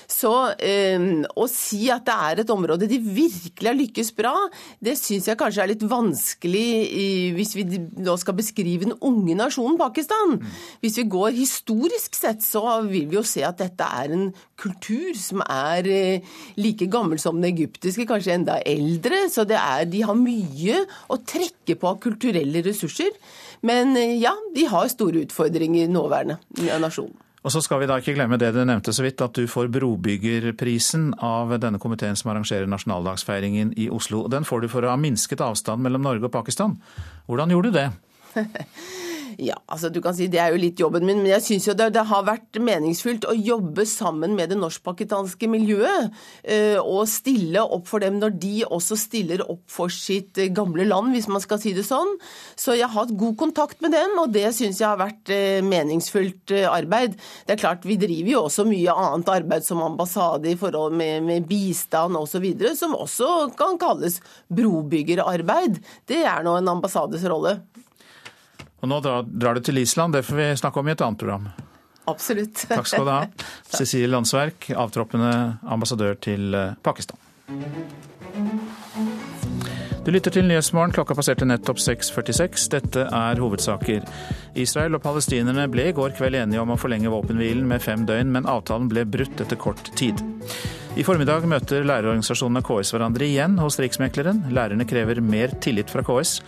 Så 0.09 0.31
eh, 0.65 1.03
å 1.37 1.45
si 1.53 1.83
at 1.93 2.07
det 2.09 2.15
er 2.17 2.41
et 2.41 2.50
område 2.53 2.88
de 2.88 2.97
virkelig 2.97 3.69
har 3.69 3.77
lykkes 3.77 4.11
bra, 4.17 4.33
det 4.81 4.95
syns 4.97 5.29
jeg 5.29 5.37
kanskje 5.37 5.67
er 5.67 5.71
litt 5.75 5.85
vanskelig 5.85 6.65
i, 6.88 7.09
hvis 7.37 7.53
vi 7.59 7.67
nå 7.77 8.15
skal 8.21 8.38
beskrive 8.38 8.88
den 8.88 8.97
unge 9.05 9.37
nasjonen 9.37 9.77
Pakistan. 9.81 10.38
Hvis 10.81 10.97
vi 11.03 11.05
går 11.12 11.37
historisk 11.37 12.17
sett, 12.17 12.41
så 12.41 12.81
vil 12.88 13.05
vi 13.11 13.19
jo 13.19 13.25
se 13.27 13.45
at 13.45 13.61
dette 13.61 13.85
er 14.00 14.17
en 14.17 14.27
kultur 14.59 15.12
som 15.21 15.45
er 15.45 15.91
eh, 15.93 16.35
like 16.57 16.88
gammel 16.88 17.21
som 17.21 17.37
den 17.37 17.53
egyptiske, 17.53 18.09
kanskje 18.09 18.38
enda 18.38 18.59
eldre. 18.65 19.27
Så 19.29 19.45
er, 19.45 19.85
de 19.93 20.03
har 20.09 20.17
mye 20.17 20.83
å 21.12 21.21
trekke 21.21 21.77
på 21.77 21.93
av 21.93 22.00
kulturelle 22.00 22.65
ressurser. 22.65 23.12
Men 23.61 23.93
eh, 24.00 24.17
ja, 24.25 24.33
de 24.57 24.69
har 24.73 24.88
store 24.88 25.27
utfordringer 25.29 25.85
i 25.85 25.93
nåværende 25.93 26.41
nasjon. 26.81 27.12
Og 27.45 27.54
så 27.54 27.62
skal 27.62 27.83
vi 27.83 27.88
da 27.90 27.99
ikke 28.00 28.16
glemme 28.16 28.38
det 28.40 28.50
du 28.54 28.61
nevnte 28.66 28.92
så 28.95 29.04
vidt, 29.04 29.23
at 29.23 29.37
du 29.38 29.47
får 29.50 29.71
brobyggerprisen 29.75 31.12
av 31.25 31.54
denne 31.62 31.80
komiteen 31.83 32.18
som 32.18 32.33
arrangerer 32.33 32.71
nasjonaldagsfeiringen 32.71 33.75
i 33.78 33.88
Oslo. 33.95 34.26
Den 34.30 34.47
får 34.49 34.64
du 34.64 34.71
for 34.73 34.85
å 34.85 34.92
ha 34.95 34.99
minsket 35.00 35.45
avstand 35.45 35.85
mellom 35.85 36.07
Norge 36.07 36.26
og 36.26 36.35
Pakistan. 36.35 36.78
Hvordan 37.30 37.54
gjorde 37.54 37.71
du 37.71 37.78
det? 37.78 37.90
Ja, 39.38 39.54
altså 39.71 39.87
du 39.95 40.00
kan 40.02 40.16
si 40.18 40.26
Det 40.26 40.40
er 40.42 40.50
jo 40.50 40.59
litt 40.59 40.80
jobben 40.83 41.04
min, 41.07 41.21
men 41.23 41.30
jeg 41.30 41.45
syns 41.47 41.68
jo 41.68 41.75
det, 41.78 41.92
det, 41.95 42.02
har 42.11 42.25
vært 42.26 42.59
meningsfylt 42.59 43.28
å 43.30 43.37
jobbe 43.37 43.85
sammen 43.87 44.35
med 44.35 44.50
det 44.50 44.59
norsk-pakistanske 44.59 45.47
miljøet. 45.50 46.11
Øh, 46.42 46.78
og 46.83 47.07
stille 47.11 47.62
opp 47.62 47.87
for 47.87 48.02
dem 48.02 48.18
når 48.18 48.35
de 48.42 48.54
også 48.66 48.99
stiller 48.99 49.45
opp 49.47 49.62
for 49.71 49.95
sitt 49.95 50.40
øh, 50.42 50.50
gamle 50.54 50.88
land, 50.88 51.12
hvis 51.14 51.30
man 51.30 51.45
skal 51.45 51.62
si 51.62 51.75
det 51.76 51.87
sånn. 51.87 52.16
Så 52.59 52.75
jeg 52.75 52.88
har 52.88 53.04
hatt 53.04 53.14
god 53.18 53.38
kontakt 53.38 53.85
med 53.85 53.95
dem, 53.95 54.18
og 54.18 54.35
det 54.35 54.49
syns 54.57 54.83
jeg 54.83 54.90
har 54.90 54.99
vært 54.99 55.30
meningsfullt 55.30 55.78
meningsfylt 55.88 56.52
arbeid. 56.68 57.14
Det 57.47 57.54
er 57.54 57.62
klart, 57.62 57.87
Vi 57.87 57.97
driver 57.97 58.30
jo 58.30 58.45
også 58.49 58.66
mye 58.66 58.92
annet 58.92 59.28
arbeid 59.28 59.64
som 59.64 59.83
ambassade 59.83 60.50
i 60.50 60.59
forhold 60.59 60.97
med, 60.99 61.23
med 61.23 61.47
bistand 61.49 62.16
osv., 62.16 62.47
som 62.76 62.95
også 62.95 63.52
kan 63.59 63.78
kalles 63.78 64.21
brobyggerarbeid. 64.49 65.78
Det 66.09 66.25
er 66.25 66.42
nå 66.42 66.59
en 66.59 66.75
ambassades 66.75 67.25
rolle. 67.28 67.61
Og 68.80 68.90
nå 68.90 69.00
drar, 69.02 69.54
du 69.54 69.61
til 69.64 69.80
Island, 69.82 70.14
det 70.14 70.23
får 70.26 70.38
vi 70.38 70.49
snakke 70.61 70.80
om 70.80 70.88
i 70.88 70.94
et 70.94 71.02
annet 71.02 71.18
program. 71.18 71.49
Absolutt. 72.08 72.64
Takk 72.70 72.87
skal 72.88 73.04
du 73.04 73.12
ha. 73.12 73.23
Cecilie 73.78 74.08
Landsverk, 74.08 74.70
avtroppende 74.70 75.32
ambassadør 75.68 76.14
til 76.23 76.54
eh, 76.54 76.76
Pakistan. 76.82 77.18
Du 80.07 80.12
lytter 80.14 80.33
til 80.33 80.47
Nyhetsmorgen. 80.49 80.93
Klokka 80.95 81.17
passerte 81.19 81.47
nettopp 81.49 81.81
6.46. 81.83 82.69
Dette 82.73 83.05
er 83.12 83.40
hovedsaker. 83.43 84.07
Israel 84.59 84.97
og 84.97 85.02
palestinerne 85.05 85.67
ble 85.71 85.90
i 85.90 85.95
går 85.97 86.14
kveld 86.17 86.38
enige 86.38 86.62
om 86.62 86.73
å 86.73 86.78
forlenge 86.81 87.12
våpenhvilen 87.12 87.67
med 87.69 87.83
fem 87.85 88.07
døgn, 88.09 88.31
men 88.35 88.49
avtalen 88.49 88.88
ble 88.90 89.05
brutt 89.09 89.43
etter 89.43 89.59
kort 89.61 89.90
tid. 89.99 90.23
I 90.99 91.05
formiddag 91.07 91.45
møter 91.50 91.85
lærerorganisasjonene 91.87 92.62
KS 92.67 92.95
hverandre 92.95 93.26
igjen 93.26 93.59
hos 93.62 93.78
Riksmekleren. 93.83 94.47
Lærerne 94.55 94.87
krever 94.88 95.21
mer 95.23 95.52
tillit 95.62 95.93
fra 95.93 96.02
KS. 96.07 96.38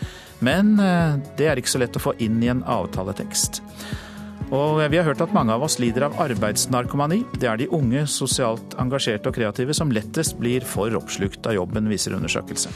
Men 0.47 0.79
eh, 0.81 1.19
det 1.39 1.51
er 1.51 1.61
ikke 1.61 1.75
så 1.75 1.83
lett 1.83 1.99
å 1.99 2.03
få 2.03 2.17
inn 2.23 2.41
i 2.43 2.51
en 2.51 2.65
avtaletekst. 2.67 3.61
Og 4.51 4.81
vi 4.81 4.99
har 4.99 5.07
hørt 5.07 5.23
at 5.23 5.37
mange 5.37 5.55
av 5.55 5.63
oss 5.63 5.79
lider 5.79 6.09
av 6.09 6.19
arbeidsnarkomani. 6.25 7.23
Det 7.39 7.47
er 7.47 7.61
de 7.61 7.71
unge, 7.77 8.03
sosialt 8.11 8.75
engasjerte 8.83 9.31
og 9.31 9.37
kreative 9.37 9.77
som 9.77 9.93
lettest 9.95 10.41
blir 10.41 10.67
for 10.67 10.97
oppslukt 10.99 11.47
av 11.47 11.61
jobben, 11.61 11.87
viser 11.93 12.17
undersøkelse. 12.19 12.75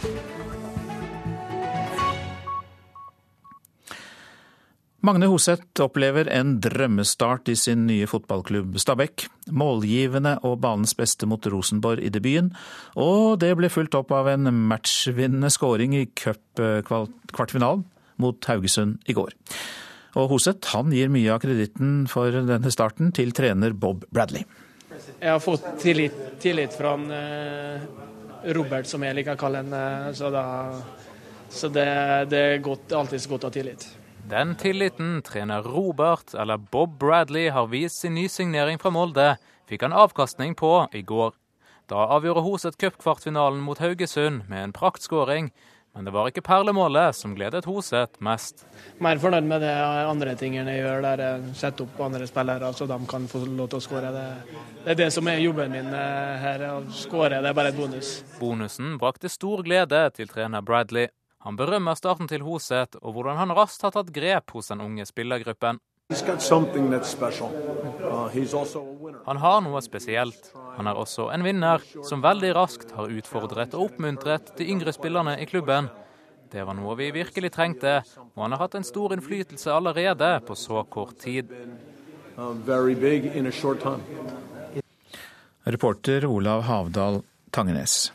Magne 5.04 5.26
Hoseth 5.28 5.82
opplever 5.84 6.30
en 6.32 6.54
drømmestart 6.64 7.50
i 7.52 7.54
sin 7.61 7.82
nye 7.84 8.06
fotballklubb 8.08 8.78
Stabæk. 8.80 9.26
Målgivende 9.52 10.38
og 10.49 10.62
banens 10.62 10.94
beste 10.96 11.26
mot 11.28 11.44
Rosenborg 11.52 12.00
i 12.00 12.08
debuten, 12.08 12.54
og 12.97 13.36
det 13.43 13.50
ble 13.58 13.69
fulgt 13.69 13.99
opp 13.99 14.14
av 14.17 14.30
en 14.32 14.49
matchvinnende 14.71 15.50
skåring 15.52 15.93
i 15.99 16.06
cupkvartfinalen 16.08 17.82
mot 18.25 18.49
Haugesund 18.49 19.02
i 19.04 19.17
går. 19.19 19.34
Og 20.17 20.30
Hoseth 20.32 20.73
han 20.73 20.95
gir 20.97 21.12
mye 21.12 21.34
av 21.34 21.43
kreditten 21.43 22.06
for 22.08 22.32
denne 22.32 22.73
starten 22.73 23.12
til 23.12 23.34
trener 23.36 23.76
Bob 23.76 24.06
Bradley. 24.08 24.47
Jeg 25.19 25.28
har 25.28 25.43
fått 25.45 25.67
tillit, 25.82 26.17
tillit 26.40 26.73
fra 26.73 26.95
en, 26.97 27.10
eh, 27.12 27.84
Robert, 28.56 28.88
som 28.88 29.04
jeg 29.04 29.19
liker 29.19 29.36
å 29.36 29.43
kalle 29.45 29.60
ham, 29.60 29.76
så, 30.17 30.32
så, 30.32 30.47
så 31.50 31.71
det, 31.76 31.86
det, 32.32 32.43
er 32.54 32.64
godt, 32.64 32.97
alltid 32.97 33.28
godt 33.34 33.45
å 33.45 33.52
ha 33.52 33.56
tillit. 33.58 33.86
Den 34.28 34.56
tilliten 34.56 35.23
trener 35.23 35.63
Robert, 35.63 36.34
eller 36.34 36.56
Bob 36.56 36.99
Bradley, 36.99 37.49
har 37.50 37.67
vist 37.67 38.00
sin 38.00 38.15
nysignering 38.15 38.78
fra 38.80 38.91
Molde, 38.91 39.34
fikk 39.69 39.84
han 39.84 39.93
avkastning 39.93 40.54
på 40.56 40.87
i 40.97 41.02
går. 41.04 41.34
Da 41.93 42.06
avgjorde 42.17 42.41
Hoset 42.47 42.78
cupkvartfinalen 42.80 43.60
mot 43.60 43.78
Haugesund 43.84 44.47
med 44.49 44.65
en 44.65 44.73
praktskåring, 44.73 45.50
men 45.95 46.08
det 46.08 46.15
var 46.17 46.30
ikke 46.30 46.43
perlemålet 46.43 47.15
som 47.15 47.34
gledet 47.37 47.69
Hoset 47.69 48.17
mest. 48.25 48.65
Mer 49.04 49.21
fornøyd 49.21 49.45
med 49.47 49.60
det 49.63 49.75
andre 50.08 50.32
tingene 50.41 50.73
jeg 50.73 50.87
gjør, 50.87 51.04
der 51.04 51.23
jeg 51.23 51.52
setter 51.60 51.84
opp 51.84 52.00
andre 52.08 52.26
spillere 52.26 52.71
så 52.75 52.89
de 52.91 52.99
kan 53.10 53.28
få 53.30 53.43
lov 53.45 53.69
til 53.75 53.82
å 53.82 53.84
skåre. 53.84 54.15
Det, 54.15 54.25
det, 54.80 54.89
er 54.95 54.99
det 55.04 55.10
som 55.15 55.28
er 55.28 55.45
jobben 55.45 55.76
min 55.76 55.93
eh, 55.93 56.41
her. 56.43 56.65
Å 56.73 56.80
skåre 56.97 57.43
det 57.45 57.52
er 57.52 57.60
bare 57.60 57.71
et 57.71 57.78
bonus. 57.78 58.17
Bonusen 58.41 58.97
brakte 58.99 59.28
stor 59.30 59.63
glede 59.69 60.00
til 60.17 60.32
trener 60.32 60.65
Bradley. 60.65 61.13
Han 61.45 61.59
berømmer 61.61 61.95
starten 61.99 62.28
til 62.28 62.43
Hoseth 62.45 62.97
og 63.02 63.13
hvordan 63.17 63.37
han 63.37 63.52
raskt 63.57 63.83
har 63.85 63.93
tatt 63.93 64.13
grep 64.17 64.50
hos 64.57 64.71
den 64.73 64.80
unge 64.80 65.04
spillergruppen. 65.04 65.80
Uh, 66.04 66.11
han 69.25 69.37
har 69.41 69.61
noe 69.65 69.80
spesielt. 69.85 70.50
Han 70.76 70.87
er 70.89 70.95
også 71.00 71.30
en 71.33 71.45
vinner, 71.45 71.80
som 72.04 72.23
veldig 72.25 72.54
raskt 72.57 72.93
har 72.97 73.13
utfordret 73.13 73.75
og 73.76 73.91
oppmuntret 73.91 74.54
de 74.59 74.65
yngre 74.73 74.93
spillerne 74.97 75.35
i 75.41 75.47
klubben. 75.49 75.89
Det 76.52 76.63
var 76.65 76.75
noe 76.76 76.97
vi 77.00 77.11
virkelig 77.13 77.50
trengte, 77.52 78.02
og 78.37 78.43
han 78.45 78.52
har 78.52 78.61
hatt 78.67 78.75
en 78.80 78.87
stor 78.87 79.13
innflytelse 79.17 79.73
allerede 79.73 80.41
på 80.49 80.54
så 80.57 80.85
kort 80.89 81.17
tid. 81.25 81.45
Uh, 82.37 82.54
Reporter 85.65 86.26
Olav 86.28 86.63
Havdal 86.69 87.23
Tangenes. 87.50 88.13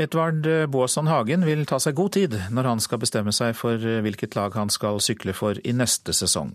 Edvard 0.00 0.46
Boasson 0.72 1.06
Hagen 1.06 1.44
vil 1.44 1.66
ta 1.68 1.76
seg 1.82 1.96
god 1.98 2.14
tid 2.16 2.36
når 2.50 2.68
han 2.70 2.80
skal 2.80 3.00
bestemme 3.02 3.32
seg 3.36 3.52
for 3.58 3.76
hvilket 3.76 4.36
lag 4.38 4.54
han 4.56 4.72
skal 4.72 5.00
sykle 5.04 5.34
for 5.36 5.58
i 5.60 5.74
neste 5.76 6.14
sesong. 6.16 6.54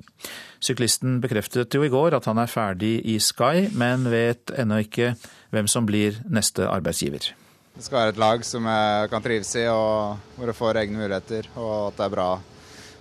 Syklisten 0.58 1.20
bekreftet 1.22 1.74
jo 1.78 1.84
i 1.86 1.92
går 1.94 2.18
at 2.18 2.26
han 2.26 2.42
er 2.42 2.50
ferdig 2.50 2.96
i 3.06 3.20
Sky, 3.22 3.68
men 3.78 4.10
vet 4.10 4.50
ennå 4.58 4.82
ikke 4.88 5.14
hvem 5.54 5.70
som 5.70 5.86
blir 5.86 6.18
neste 6.26 6.66
arbeidsgiver. 6.66 7.30
Det 7.78 7.86
skal 7.86 8.00
være 8.00 8.14
et 8.16 8.22
lag 8.22 8.42
som 8.42 8.66
jeg 8.66 9.10
kan 9.12 9.22
trives 9.22 9.52
i, 9.54 9.68
og 9.70 10.18
hvor 10.34 10.50
jeg 10.50 10.58
får 10.58 10.80
egne 10.82 10.98
muligheter. 10.98 11.50
Og 11.62 11.74
at 11.92 12.00
det 12.00 12.06
er 12.08 12.14
bra, 12.16 12.30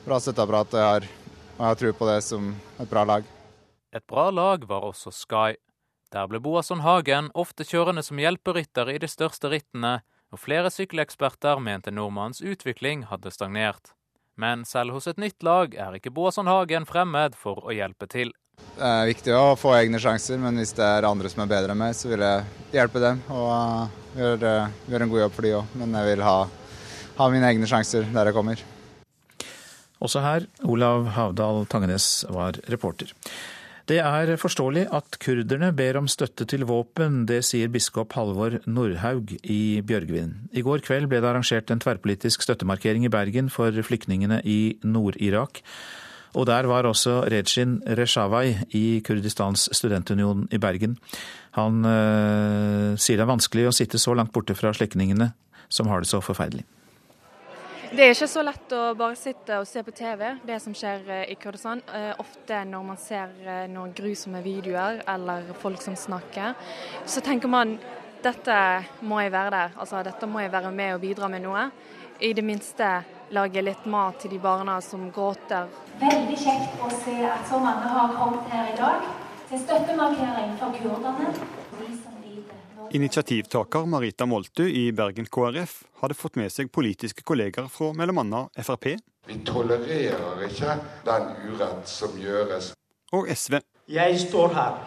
bra 0.05 0.19
støtteapparat. 0.21 0.75
Jeg 0.77 0.91
har, 0.91 1.07
og 1.55 1.63
jeg 1.63 1.71
har 1.71 1.79
tro 1.81 1.93
på 1.97 2.09
det 2.11 2.17
som 2.27 2.51
et 2.77 2.91
bra 2.91 3.07
lag. 3.09 3.31
Et 3.97 4.05
bra 4.05 4.27
lag 4.29 4.67
var 4.69 4.85
også 4.85 5.15
Sky. 5.17 5.57
Der 6.13 6.29
ble 6.29 6.43
Boasson 6.45 6.85
Hagen 6.85 7.33
ofte 7.33 7.65
kjørende 7.65 8.05
som 8.05 8.21
hjelperytter 8.21 8.93
i 8.93 9.01
de 9.01 9.09
største 9.09 9.49
rittene, 9.49 10.03
og 10.37 10.43
flere 10.43 10.71
sykkeleksperter 10.73 11.61
mente 11.65 11.93
nordmannens 11.95 12.43
utvikling 12.45 13.07
hadde 13.09 13.33
stagnert. 13.33 13.95
Men 14.37 14.67
selv 14.69 14.93
hos 14.93 15.09
et 15.09 15.21
nytt 15.21 15.41
lag 15.47 15.73
er 15.73 15.97
ikke 15.97 16.13
Boasson 16.13 16.51
Hagen 16.51 16.85
fremmed 16.85 17.39
for 17.41 17.65
å 17.65 17.73
hjelpe 17.73 18.09
til. 18.13 18.35
Det 18.77 18.85
er 18.85 19.09
viktig 19.09 19.33
å 19.37 19.57
få 19.57 19.73
egne 19.79 20.01
sjanser, 20.01 20.37
men 20.41 20.61
hvis 20.61 20.75
det 20.77 20.85
er 20.85 21.09
andre 21.09 21.31
som 21.33 21.43
er 21.45 21.49
bedre 21.49 21.73
enn 21.73 21.81
meg, 21.81 21.97
så 21.97 22.13
vil 22.13 22.25
jeg 22.25 22.45
hjelpe 22.77 23.01
dem 23.01 23.23
og 23.33 23.49
uh, 23.49 23.97
gjøre, 24.17 24.55
gjøre 24.89 25.09
en 25.09 25.13
god 25.13 25.23
jobb 25.23 25.37
for 25.37 25.49
de 25.49 25.57
òg. 25.57 25.75
Men 25.81 25.97
jeg 25.97 26.11
vil 26.13 26.25
ha, 26.29 26.39
ha 27.17 27.29
mine 27.33 27.53
egne 27.53 27.69
sjanser 27.71 28.09
der 28.13 28.29
jeg 28.31 28.37
kommer. 28.37 28.65
Også 30.05 30.21
her, 30.21 30.45
Olav 30.69 31.09
Havdal 31.17 31.65
Tangenes 31.73 32.27
var 32.29 32.61
reporter. 32.69 33.17
Det 33.87 34.01
er 34.03 34.33
forståelig 34.35 34.89
at 34.97 35.15
kurderne 35.23 35.69
ber 35.79 36.01
om 36.01 36.09
støtte 36.11 36.43
til 36.51 36.65
våpen, 36.67 37.21
det 37.29 37.45
sier 37.47 37.71
biskop 37.71 38.17
Halvor 38.19 38.57
Nordhaug 38.67 39.31
i 39.47 39.79
Bjørgvin. 39.87 40.33
I 40.51 40.65
går 40.67 40.83
kveld 40.83 41.07
ble 41.07 41.21
det 41.23 41.29
arrangert 41.31 41.71
en 41.71 41.79
tverrpolitisk 41.79 42.43
støttemarkering 42.43 43.07
i 43.07 43.13
Bergen 43.15 43.47
for 43.47 43.71
flyktningene 43.87 44.41
i 44.43 44.75
Nord-Irak. 44.83 45.63
Og 46.35 46.49
der 46.51 46.67
var 46.67 46.91
også 46.91 47.21
Rejin 47.31 47.79
Reshavai 47.87 48.57
i 48.75 49.01
Kurdistans 49.07 49.69
studentunion 49.71 50.49
i 50.51 50.59
Bergen. 50.59 50.99
Han 51.55 51.85
øh, 51.87 52.99
sier 52.99 53.21
det 53.21 53.23
er 53.23 53.35
vanskelig 53.37 53.71
å 53.71 53.77
sitte 53.77 54.03
så 54.03 54.19
langt 54.19 54.35
borte 54.35 54.59
fra 54.59 54.75
slektningene 54.75 55.31
som 55.71 55.87
har 55.87 56.03
det 56.03 56.11
så 56.11 56.19
forferdelig. 56.19 56.67
Det 57.91 58.03
er 58.03 58.11
ikke 58.11 58.27
så 58.27 58.43
lett 58.43 58.73
å 58.75 58.81
bare 58.99 59.15
sitte 59.19 59.61
og 59.61 59.67
se 59.69 59.83
på 59.87 59.93
TV, 59.95 60.23
det 60.47 60.57
som 60.63 60.75
skjer 60.75 61.05
eh, 61.13 61.29
i 61.31 61.37
Kurdistan. 61.39 61.83
Eh, 61.95 62.13
ofte 62.19 62.59
når 62.67 62.83
man 62.83 62.99
ser 62.99 63.35
eh, 63.47 63.67
noen 63.71 63.93
grusomme 63.95 64.41
videoer 64.43 65.05
eller 65.13 65.53
folk 65.61 65.83
som 65.85 65.95
snakker, 65.97 66.57
så 67.07 67.23
tenker 67.23 67.53
man 67.53 67.77
dette 68.25 68.57
må 69.07 69.21
jeg 69.23 69.35
være 69.35 69.53
der. 69.55 69.77
Altså 69.79 70.03
dette 70.03 70.27
må 70.27 70.43
jeg 70.43 70.53
være 70.55 70.73
med 70.75 70.97
og 70.97 71.05
bidra 71.05 71.31
med 71.31 71.45
noe. 71.47 71.69
I 72.19 72.33
det 72.35 72.43
minste 72.47 72.89
lage 73.37 73.63
litt 73.63 73.87
mat 73.93 74.19
til 74.23 74.35
de 74.35 74.41
barna 74.43 74.81
som 74.83 75.07
gråter. 75.15 75.71
Veldig 76.03 76.41
kjekt 76.43 76.83
å 76.83 76.91
se 76.91 77.21
at 77.29 77.47
så 77.47 77.61
mange 77.63 77.93
har 77.93 78.17
kommet 78.19 78.51
her 78.51 78.73
i 78.73 78.81
dag 78.81 79.07
til 79.47 79.63
støttemarkering 79.63 80.59
for 80.59 80.75
kurderne. 80.81 81.56
Initiativtaker 82.91 83.87
Marita 83.87 84.27
Moltu 84.27 84.69
i 84.69 84.93
Bergen 84.93 85.27
KrF 85.27 85.83
hadde 86.01 86.15
fått 86.15 86.37
med 86.39 86.53
seg 86.53 86.71
politiske 86.73 87.25
kolleger 87.27 87.67
fra 87.73 87.91
bl.a. 87.97 88.43
Frp. 88.63 88.87
Vi 89.27 89.39
tolererer 89.47 90.45
ikke 90.47 90.77
den 91.07 91.27
urett 91.49 91.91
som 91.91 92.15
gjøres. 92.21 92.73
Og 93.13 93.27
SV. 93.33 93.59
Jeg 93.91 94.21
står 94.23 94.55
her 94.55 94.79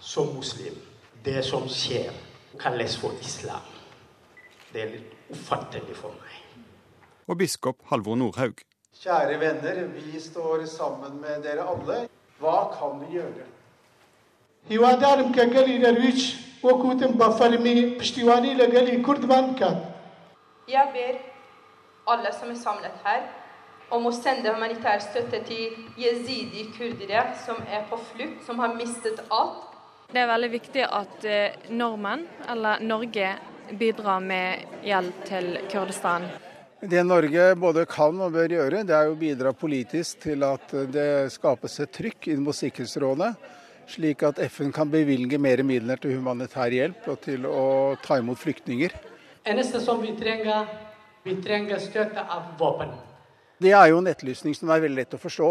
som 0.00 0.30
muslim. 0.36 0.78
Det 1.24 1.42
som 1.44 1.66
skjer, 1.68 2.14
kalles 2.60 2.96
for 3.00 3.18
islam. 3.20 3.66
Det 4.72 4.84
er 4.84 4.92
litt 4.94 5.34
ufattelig 5.34 5.98
for 5.98 6.14
meg. 6.14 6.64
Og 7.26 7.38
biskop 7.42 7.82
Halvor 7.90 8.18
Nordhaug. 8.18 8.62
Kjære 9.00 9.38
venner, 9.42 9.84
vi 9.94 10.20
står 10.22 10.64
sammen 10.70 11.18
med 11.22 11.42
dere 11.46 11.66
alle. 11.66 12.04
Hva 12.40 12.70
kan 12.78 13.02
vi 13.02 13.18
gjøre? 13.18 13.46
Jeg 14.68 14.78
ber 20.94 21.14
alle 22.06 22.32
som 22.32 22.50
er 22.50 22.58
samlet 22.60 22.96
her, 23.04 23.22
om 23.90 24.06
å 24.06 24.12
sende 24.14 24.52
humanitær 24.52 25.00
støtte 25.02 25.40
til 25.48 25.74
jezidi-kurdere 25.98 27.24
som 27.44 27.56
er 27.66 27.82
på 27.90 27.98
flukt, 28.12 28.44
som 28.46 28.60
har 28.62 28.76
mistet 28.76 29.18
alt. 29.30 29.64
Det 30.12 30.20
er 30.20 30.28
veldig 30.30 30.50
viktig 30.52 30.84
at 30.86 31.26
nordmenn, 31.70 32.26
eller 32.50 32.84
Norge, 32.84 33.32
bidrar 33.70 34.20
med 34.20 34.84
hjelp 34.86 35.24
til 35.26 35.58
Kurdistan. 35.70 36.28
Det 36.80 37.02
Norge 37.06 37.54
både 37.60 37.86
kan 37.86 38.20
og 38.20 38.32
bør 38.34 38.54
gjøre, 38.54 38.84
det 38.86 38.94
er 38.96 39.10
å 39.10 39.18
bidra 39.18 39.52
politisk 39.52 40.22
til 40.24 40.42
at 40.46 40.72
det 40.92 41.30
skapes 41.34 41.80
et 41.82 41.92
trykk 41.92 42.30
inn 42.32 42.44
mot 42.44 42.56
Sikkerhetsrådet 42.56 43.34
slik 43.90 44.22
at 44.26 44.38
FN 44.50 44.72
kan 44.74 44.90
bevilge 44.90 45.38
mer 45.38 45.62
midler 45.66 46.00
til 46.00 46.16
humanitær 46.16 46.72
hjelp 46.74 47.08
og 47.10 47.20
til 47.24 47.46
å 47.48 47.64
ta 48.04 48.20
imot 48.20 48.40
flyktninger. 48.40 48.94
Eneste 49.48 49.80
som 49.82 50.02
vi 50.02 50.12
trenger, 50.18 50.68
vi 51.24 51.36
trenger 51.42 51.80
støtte 51.82 52.22
av 52.22 52.54
våpen. 52.60 52.92
Det 53.60 53.74
er 53.76 53.90
jo 53.90 53.98
en 54.00 54.08
etterlysning 54.08 54.54
som 54.56 54.70
er 54.72 54.80
veldig 54.86 55.02
lett 55.02 55.16
å 55.16 55.20
forstå. 55.20 55.50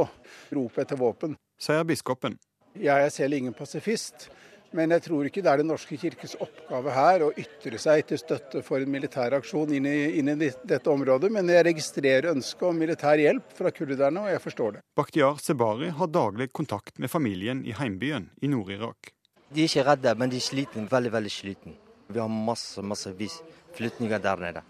Ropet 0.58 0.86
etter 0.86 0.97
våpen. 0.97 1.36
Sier 1.62 1.86
biskopen. 1.86 2.39
Jeg 2.80 3.06
er 3.06 3.12
selv 3.13 3.38
ingen 3.38 3.54
pasifist. 3.54 4.30
Men 4.77 4.93
jeg 4.93 5.01
tror 5.08 5.25
ikke 5.25 5.41
det 5.41 5.49
er 5.49 5.62
Den 5.63 5.71
norske 5.71 5.97
kirkes 5.97 6.36
oppgave 6.38 6.93
her 6.93 7.23
å 7.25 7.29
ytre 7.34 7.79
seg 7.82 8.03
til 8.10 8.19
støtte 8.21 8.62
for 8.65 8.82
en 8.84 8.91
militær 8.93 9.34
aksjon 9.39 9.71
inn 9.73 9.88
i, 9.89 9.97
inn 10.21 10.29
i 10.29 10.38
dette 10.38 10.91
området. 10.91 11.32
Men 11.34 11.49
jeg 11.49 11.65
registrerer 11.71 12.29
ønsket 12.34 12.67
om 12.69 12.77
militær 12.77 13.21
hjelp 13.21 13.55
fra 13.58 13.73
kurderne, 13.73 14.25
og 14.25 14.29
jeg 14.29 14.43
forstår 14.43 14.77
det. 14.77 14.84
Bakhtiar 14.99 15.41
Sebari 15.41 15.89
har 15.97 16.13
daglig 16.13 16.51
kontakt 16.53 17.01
med 17.01 17.10
familien 17.10 17.65
i 17.65 17.73
heimbyen 17.73 18.29
i 18.41 18.51
Nord-Irak. 18.51 19.13
De 19.49 19.65
er 19.65 19.71
ikke 19.71 19.88
redde, 19.88 20.13
men 20.21 20.29
de 20.29 20.38
er 20.38 20.45
sliten, 20.45 20.89
Veldig, 20.91 21.13
veldig 21.17 21.34
sliten. 21.34 21.77
Vi 22.10 22.21
har 22.21 22.29
masse, 22.29 22.82
massevis 22.86 23.39
flytninger 23.77 24.21
der 24.21 24.41
nede. 24.41 24.62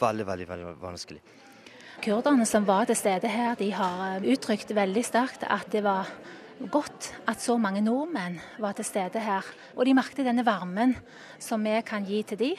Veldig, 0.00 0.26
veldig, 0.28 0.48
veldig 0.48 0.72
vanskelig. 0.82 1.22
Kurderne 2.04 2.44
som 2.46 2.66
var 2.68 2.84
til 2.86 2.96
stede 2.96 3.28
her, 3.32 3.56
de 3.58 3.72
har 3.74 4.22
uttrykt 4.22 4.70
veldig 4.76 5.02
sterkt 5.04 5.42
at 5.48 5.66
det 5.72 5.82
var 5.82 6.06
godt 6.66 7.12
at 7.30 7.40
så 7.40 7.56
mange 7.56 7.80
nordmenn 7.80 8.40
var 8.58 8.72
til 8.72 8.84
stede 8.84 9.20
her. 9.22 9.46
Og 9.76 9.86
de 9.86 9.94
merket 9.94 10.26
denne 10.26 10.44
varmen 10.46 10.96
som 11.38 11.64
vi 11.64 11.80
kan 11.86 12.04
gi 12.04 12.22
til 12.22 12.38
dem. 12.38 12.56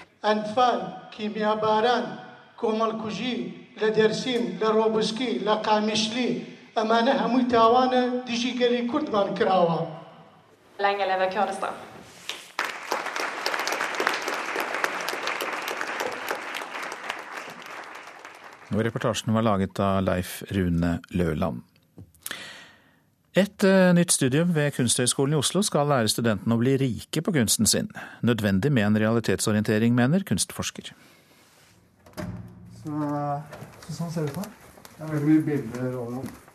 Lenge 10.80 11.06
leve 11.08 11.32
Kurdistan. 11.34 11.76
Og 18.70 18.86
reportasjen 18.86 19.34
var 19.34 19.42
laget 19.42 19.80
av 19.82 20.04
Leif 20.06 20.44
Rune 20.54 21.00
Løland. 21.10 21.64
Et 23.40 23.64
uh, 23.64 23.94
nytt 23.96 24.12
studium 24.12 24.50
ved 24.56 24.74
Kunsthøgskolen 24.76 25.38
i 25.38 25.40
Oslo 25.40 25.62
skal 25.64 25.88
lære 25.88 26.10
studentene 26.12 26.56
å 26.58 26.60
bli 26.60 26.74
rike 26.82 27.22
på 27.24 27.32
kunsten 27.36 27.70
sin. 27.70 27.88
Nødvendig 28.26 28.72
med 28.76 28.88
en 28.90 29.00
realitetsorientering, 29.00 29.94
mener 29.96 30.26
kunstforsker. 30.28 30.92
Så, 32.82 32.92
så 33.86 33.96
sånn 33.96 34.12
ser 34.12 34.28
det 34.28 34.34
ut 34.34 34.42
her. 34.42 34.52
Det 34.90 35.06
er 35.06 35.14
veldig 35.14 35.30
mye 35.30 35.46
bilder 35.46 35.98
overalt. 36.02 36.46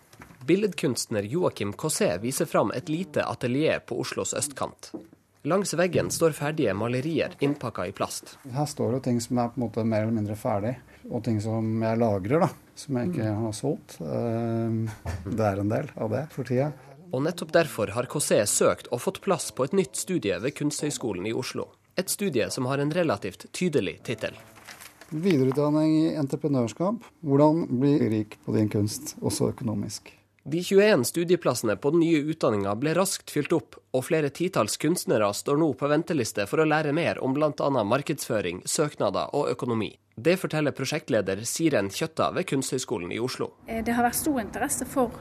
Billedkunstner 0.44 1.24
Joakim 1.24 1.72
Cossé 1.72 2.10
viser 2.20 2.44
fram 2.44 2.74
et 2.76 2.90
lite 2.92 3.24
atelier 3.24 3.80
på 3.80 3.96
Oslos 4.02 4.34
østkant. 4.36 4.90
Langs 5.48 5.72
veggen 5.76 6.10
står 6.12 6.36
ferdige 6.36 6.74
malerier 6.76 7.32
innpakka 7.44 7.86
i 7.88 7.94
plast. 7.96 8.34
Her 8.52 8.68
står 8.68 8.98
det 8.98 9.06
ting 9.06 9.22
som 9.24 9.40
er 9.40 9.54
på 9.54 9.60
en 9.60 9.64
måte 9.64 9.86
mer 9.88 10.04
eller 10.04 10.18
mindre 10.18 10.36
ferdig, 10.36 10.74
og 11.10 11.24
ting 11.26 11.40
som 11.44 11.82
jeg 11.82 12.00
lagrer. 12.00 12.46
da 12.46 12.52
som 12.78 12.98
jeg 12.98 13.12
ikke 13.12 13.34
har 13.38 13.54
solgt. 13.56 13.96
Ehm, 14.02 14.88
det 15.24 15.46
er 15.46 15.62
en 15.62 15.70
del 15.70 15.90
av 15.94 16.10
det 16.12 16.24
for 16.34 16.48
tida. 16.48 16.72
Og 17.14 17.22
nettopp 17.22 17.52
derfor 17.54 17.92
har 17.94 18.08
KC 18.10 18.42
søkt 18.50 18.90
og 18.90 19.02
fått 19.04 19.20
plass 19.22 19.52
på 19.54 19.68
et 19.68 19.76
nytt 19.76 19.94
studie 20.00 20.38
ved 20.42 20.56
Kunsthøgskolen 20.58 21.28
i 21.30 21.34
Oslo. 21.36 21.68
Et 21.96 22.10
studie 22.10 22.48
som 22.50 22.66
har 22.66 22.82
en 22.82 22.90
relativt 22.90 23.46
tydelig 23.54 24.00
tittel. 24.06 24.34
Videreutdanning 25.14 25.94
i 26.00 26.14
entreprenørskap. 26.18 27.06
Hvordan 27.22 27.68
bli 27.78 27.94
rik 28.10 28.38
på 28.42 28.56
din 28.56 28.72
kunst, 28.72 29.14
også 29.22 29.52
økonomisk. 29.52 30.10
De 30.46 30.62
21 30.62 31.04
studieplassene 31.04 31.76
på 31.76 31.90
den 31.90 32.00
nye 32.00 32.18
utdanninga 32.18 32.74
ble 32.76 32.92
raskt 32.94 33.30
fylt 33.32 33.52
opp, 33.56 33.78
og 33.96 34.02
flere 34.04 34.28
titalls 34.28 34.74
kunstnere 34.76 35.30
står 35.32 35.56
nå 35.56 35.70
på 35.80 35.88
venteliste 35.88 36.44
for 36.50 36.60
å 36.60 36.66
lære 36.68 36.92
mer 36.92 37.16
om 37.24 37.32
bl.a. 37.32 37.68
markedsføring, 37.88 38.60
søknader 38.68 39.32
og 39.32 39.48
økonomi. 39.54 39.94
Det 40.20 40.34
forteller 40.36 40.76
prosjektleder 40.76 41.40
Siren 41.48 41.88
Kjøtta 41.88 42.28
ved 42.36 42.44
Kunsthøgskolen 42.50 43.14
i 43.16 43.22
Oslo. 43.24 43.54
Eh, 43.64 43.80
det 43.86 43.96
har 43.96 44.04
vært 44.04 44.20
stor 44.20 44.36
interesse 44.42 44.84
for 44.84 45.16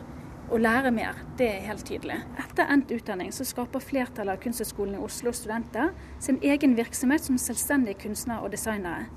å 0.52 0.60
lære 0.60 0.92
mer, 0.92 1.24
det 1.40 1.48
er 1.54 1.66
helt 1.70 1.88
tydelig. 1.88 2.20
Etter 2.44 2.68
endt 2.76 2.92
utdanning 2.92 3.32
så 3.32 3.48
skaper 3.48 3.80
flertallet 3.80 4.36
av 4.36 4.44
Kunsthøgskolen 4.44 5.00
i 5.00 5.06
Oslo 5.08 5.32
studenter 5.32 5.96
sin 6.20 6.44
egen 6.44 6.76
virksomhet 6.76 7.24
som 7.24 7.40
selvstendige 7.40 8.04
kunstnere 8.04 8.44
og 8.44 8.52
designere. 8.52 9.08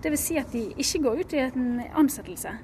Dvs. 0.00 0.24
Si 0.24 0.40
at 0.40 0.56
de 0.56 0.70
ikke 0.80 1.04
går 1.04 1.20
ut 1.20 1.36
i 1.36 1.44
en 1.44 1.72
ansettelse. 2.00 2.56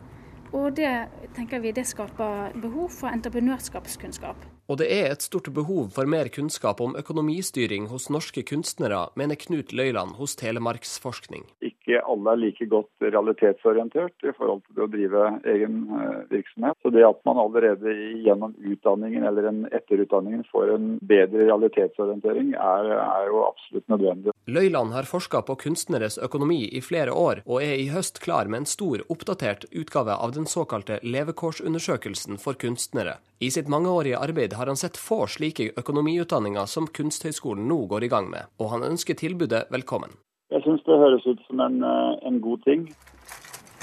Og 0.57 0.73
det 0.77 0.93
tenker 1.37 1.61
vi 1.61 1.75
det 1.77 1.85
skaper 1.85 2.57
behov 2.63 2.89
for 2.97 3.13
entreprenørskapskunnskap. 3.13 4.47
Og 4.67 4.81
det 4.81 4.89
er 4.91 5.13
et 5.13 5.23
stort 5.23 5.53
behov 5.55 5.93
for 5.95 6.09
mer 6.11 6.31
kunnskap 6.33 6.81
om 6.81 6.97
økonomistyring 6.99 7.91
hos 7.93 8.09
norske 8.11 8.43
kunstnere, 8.49 9.07
mener 9.15 9.39
Knut 9.39 9.77
Løyland 9.77 10.17
hos 10.19 10.35
Telemarksforskning 10.41 11.45
ikke 11.87 12.03
alle 12.03 12.33
er 12.33 12.41
like 12.41 12.67
godt 12.67 13.05
realitetsorientert 13.05 14.27
i 14.27 14.33
forhold 14.37 14.63
til 14.67 14.83
å 14.83 14.89
drive 14.91 15.27
egen 15.53 15.77
eh, 15.95 16.23
virksomhet. 16.33 16.79
Så 16.83 16.91
det 16.91 17.05
at 17.07 17.21
man 17.29 17.39
allerede 17.39 17.95
gjennom 18.25 18.57
utdanningen 18.59 19.27
eller 19.29 19.51
en 19.51 19.61
etterutdanningen 19.71 20.43
får 20.51 20.75
en 20.75 20.89
bedre 21.07 21.47
realitetsorientering, 21.47 22.55
er, 22.59 22.91
er 22.97 23.31
jo 23.31 23.45
absolutt 23.47 23.87
nødvendig. 23.95 24.36
Løyland 24.49 24.93
har 24.93 25.03
forska 25.03 25.41
på 25.43 25.57
kunstneres 25.59 26.19
økonomi 26.23 26.69
i 26.79 26.81
flere 26.81 27.11
år, 27.11 27.41
og 27.51 27.65
er 27.65 27.81
i 27.83 27.89
høst 27.91 28.21
klar 28.23 28.47
med 28.47 28.61
en 28.61 28.69
stor, 28.71 29.03
oppdatert 29.11 29.65
utgave 29.75 30.15
av 30.15 30.37
den 30.37 30.47
såkalte 30.47 31.01
levekårsundersøkelsen 31.03 32.39
for 32.39 32.55
kunstnere. 32.55 33.17
I 33.43 33.51
sitt 33.51 33.67
mangeårige 33.67 34.21
arbeid 34.23 34.55
har 34.55 34.71
han 34.71 34.79
sett 34.79 35.01
få 35.03 35.25
slike 35.27 35.73
økonomiutdanninger 35.83 36.71
som 36.71 36.87
Kunsthøgskolen 36.87 37.67
nå 37.67 37.81
går 37.91 38.07
i 38.07 38.13
gang 38.15 38.31
med, 38.31 38.47
og 38.63 38.71
han 38.77 38.87
ønsker 38.87 39.19
tilbudet 39.19 39.65
velkommen. 39.75 40.15
Jeg 40.55 40.63
syns 40.63 40.87
det 40.87 41.01
høres 41.03 41.27
ut 41.27 41.43
som 41.49 41.67
en, 41.67 41.83
eh, 41.83 42.15
en, 42.31 42.39
god 42.41 42.63
ting. 42.63 42.87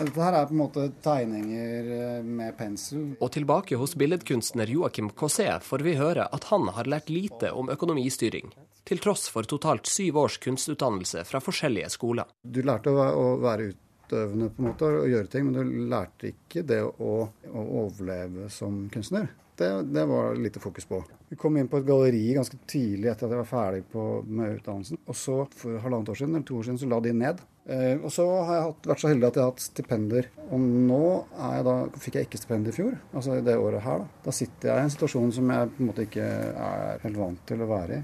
Dette 0.03 0.19
her 0.19 0.35
er 0.35 0.47
på 0.49 0.55
en 0.55 0.59
måte 0.59 0.83
tegninger 1.03 1.91
eh, 1.97 2.23
med 2.23 2.57
pensel. 2.59 3.13
Og 3.23 3.31
tilbake 3.31 3.77
hos 3.79 3.95
billedkunstner 3.99 4.67
Joakim 4.67 5.11
Cossé 5.15 5.47
får 5.63 5.85
vi 5.85 5.95
høre 5.95 6.25
at 6.27 6.49
han 6.49 6.67
har 6.75 6.89
lært 6.91 7.11
lite 7.13 7.53
om 7.55 7.71
økonomistyring, 7.71 8.51
til 8.83 8.99
tross 9.03 9.29
for 9.31 9.47
totalt 9.47 9.87
syv 9.87 10.19
års 10.25 10.37
kunstutdannelse 10.43 11.23
fra 11.29 11.39
forskjellige 11.43 11.93
skoler. 11.95 12.27
Du 12.43 12.59
lærte 12.67 12.91
å 12.91 13.29
være 13.43 13.69
utøvende 13.71 14.51
på 14.51 14.63
en 14.63 14.69
måte 14.73 14.91
og 14.91 15.07
gjøre 15.13 15.31
ting, 15.31 15.47
men 15.47 15.55
du 15.55 15.87
lærte 15.93 16.33
ikke 16.33 16.65
det 16.67 16.81
å, 16.83 17.13
å 17.31 17.65
overleve 17.85 18.51
som 18.51 18.83
kunstner. 18.91 19.31
Det, 19.57 19.69
det 19.93 20.05
var 20.09 20.35
lite 20.35 20.59
fokus 20.59 20.85
på. 20.89 21.03
Vi 21.29 21.37
kom 21.37 21.57
inn 21.57 21.67
på 21.69 21.77
et 21.77 21.85
galleri 21.85 22.21
ganske 22.33 22.57
tidlig 22.69 23.11
etter 23.11 23.27
at 23.27 23.33
jeg 23.35 23.41
var 23.43 23.49
ferdig 23.49 23.83
på, 23.91 24.03
med 24.25 24.59
utdannelsen. 24.59 24.99
Og 25.05 25.17
så 25.17 25.39
for 25.57 25.81
halvannet 25.83 26.09
år 26.13 26.19
siden, 26.19 26.35
eller 26.35 26.47
to 26.47 26.57
år 26.59 26.67
siden 26.67 26.79
så 26.81 26.89
la 26.89 26.99
de 27.05 27.13
ned. 27.17 27.43
Eh, 27.63 27.95
og 28.03 28.11
så 28.11 28.25
har 28.43 28.57
jeg 28.57 28.65
hatt, 28.67 28.87
vært 28.91 29.03
så 29.03 29.11
heldig 29.11 29.27
at 29.29 29.37
jeg 29.37 29.43
har 29.45 29.51
hatt 29.53 29.65
stipender. 29.65 30.29
Og 30.49 30.63
nå 30.63 31.03
jeg 31.31 31.67
da, 31.69 31.75
fikk 32.05 32.17
jeg 32.19 32.27
ikke 32.27 32.41
stipend 32.41 32.71
i 32.71 32.75
fjor, 32.75 32.95
altså 33.13 33.37
i 33.37 33.45
det 33.45 33.57
året 33.59 33.85
her. 33.85 34.03
Da. 34.03 34.23
da 34.25 34.35
sitter 34.35 34.71
jeg 34.71 34.79
i 34.81 34.87
en 34.87 34.95
situasjon 34.95 35.35
som 35.37 35.53
jeg 35.55 35.75
på 35.75 35.83
en 35.83 35.91
måte 35.91 36.07
ikke 36.07 36.31
er 36.69 37.05
helt 37.05 37.21
vant 37.21 37.45
til 37.49 37.63
å 37.63 37.69
være 37.69 37.99
i. 37.99 38.01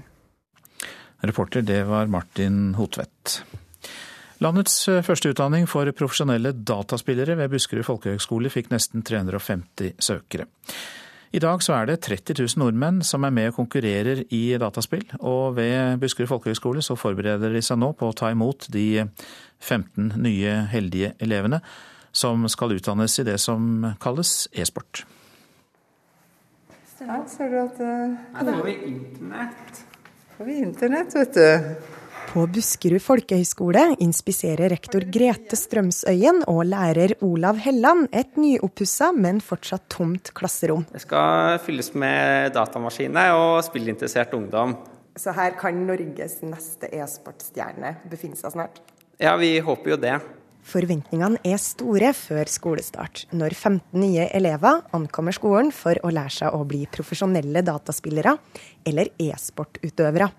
Reporter 1.30 1.66
det 1.66 1.82
var 1.88 2.08
Martin 2.08 2.70
Hotvedt. 2.78 3.42
Landets 4.40 4.76
eh, 4.88 5.02
første 5.04 5.34
utdanning 5.34 5.66
for 5.68 5.90
profesjonelle 5.92 6.54
dataspillere 6.56 7.36
ved 7.42 7.52
Buskerud 7.52 7.84
folkehøgskole 7.84 8.52
fikk 8.52 8.70
nesten 8.72 9.04
350 9.04 9.98
søkere. 10.00 10.48
I 11.30 11.38
dag 11.38 11.62
så 11.62 11.76
er 11.78 11.86
det 11.86 12.00
30 12.02 12.34
000 12.42 12.58
nordmenn 12.58 13.04
som 13.06 13.22
er 13.22 13.30
med 13.30 13.52
og 13.52 13.60
konkurrerer 13.60 14.24
i 14.34 14.56
dataspill, 14.58 15.04
og 15.20 15.54
ved 15.60 16.00
Buskerud 16.02 16.26
folkehøgskole 16.26 16.82
så 16.82 16.96
forbereder 16.98 17.54
de 17.54 17.62
seg 17.62 17.78
nå 17.78 17.92
på 17.94 18.08
å 18.10 18.16
ta 18.18 18.32
imot 18.34 18.66
de 18.74 19.04
15 19.62 20.16
nye 20.18 20.56
heldige 20.72 21.12
elevene 21.22 21.60
som 22.10 22.42
skal 22.50 22.74
utdannes 22.74 23.14
i 23.22 23.26
det 23.28 23.38
som 23.38 23.92
kalles 24.02 24.48
e-sport. 24.58 25.04
Her 27.00 27.22
ser 27.30 27.48
du 27.48 27.60
at 27.62 27.78
uh, 27.78 28.18
Her 28.34 28.50
får 28.50 28.66
vi 28.66 28.74
internett. 28.90 29.80
Får 30.34 30.50
vi 30.50 30.58
internett, 30.66 31.14
vet 31.14 31.38
du. 31.38 31.99
På 32.30 32.44
Buskerud 32.46 33.02
folkehøgskole 33.02 33.80
inspiserer 34.04 34.70
rektor 34.70 35.02
Grete 35.10 35.56
Strømsøyen 35.58 36.44
og 36.46 36.60
lærer 36.68 37.16
Olav 37.26 37.56
Helland 37.58 38.04
et 38.14 38.36
nyoppussa, 38.38 39.08
men 39.10 39.40
fortsatt 39.42 39.88
tomt 39.90 40.30
klasserom. 40.38 40.84
Det 40.92 41.02
skal 41.02 41.56
fylles 41.64 41.88
med 41.98 42.52
datamaskiner 42.54 43.34
og 43.34 43.56
spillinteressert 43.66 44.36
ungdom. 44.38 44.76
Så 45.18 45.34
her 45.34 45.56
kan 45.58 45.80
Norges 45.88 46.36
neste 46.46 46.92
e-sportstjerne 46.94 47.96
befinne 48.12 48.38
seg 48.38 48.54
snart? 48.54 48.78
Ja, 49.18 49.32
vi 49.40 49.56
håper 49.58 49.96
jo 49.96 49.98
det. 49.98 50.20
Forventningene 50.70 51.40
er 51.42 51.58
store 51.58 52.12
før 52.14 52.52
skolestart, 52.52 53.24
når 53.34 53.56
15 53.56 54.04
nye 54.04 54.28
elever 54.38 54.84
ankommer 54.94 55.34
skolen 55.34 55.74
for 55.74 55.98
å 56.06 56.14
lære 56.14 56.36
seg 56.36 56.54
å 56.54 56.62
bli 56.62 56.84
profesjonelle 56.94 57.64
dataspillere 57.66 58.36
eller 58.86 59.10
e-sportutøvere. 59.18 60.30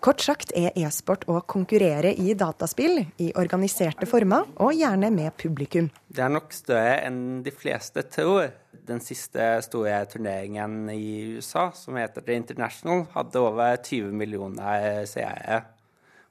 Kort 0.00 0.22
sagt 0.24 0.54
er 0.56 0.72
e-sport 0.80 1.26
å 1.28 1.42
konkurrere 1.44 2.14
i 2.16 2.32
dataspill 2.32 3.02
i 3.20 3.26
organiserte 3.36 4.06
former, 4.08 4.46
og 4.56 4.72
gjerne 4.72 5.10
med 5.12 5.34
publikum. 5.36 5.90
Det 6.08 6.22
er 6.24 6.32
nok 6.32 6.54
større 6.56 6.94
enn 7.04 7.42
de 7.44 7.52
fleste 7.52 8.06
tror. 8.08 8.48
Den 8.88 9.02
siste 9.04 9.58
store 9.66 9.98
turneringen 10.08 10.88
i 10.94 11.36
USA, 11.36 11.66
som 11.76 11.98
heter 12.00 12.24
The 12.24 12.38
International, 12.40 13.04
hadde 13.12 13.42
over 13.44 13.76
20 13.76 14.16
millioner 14.16 15.04
seere. 15.10 15.60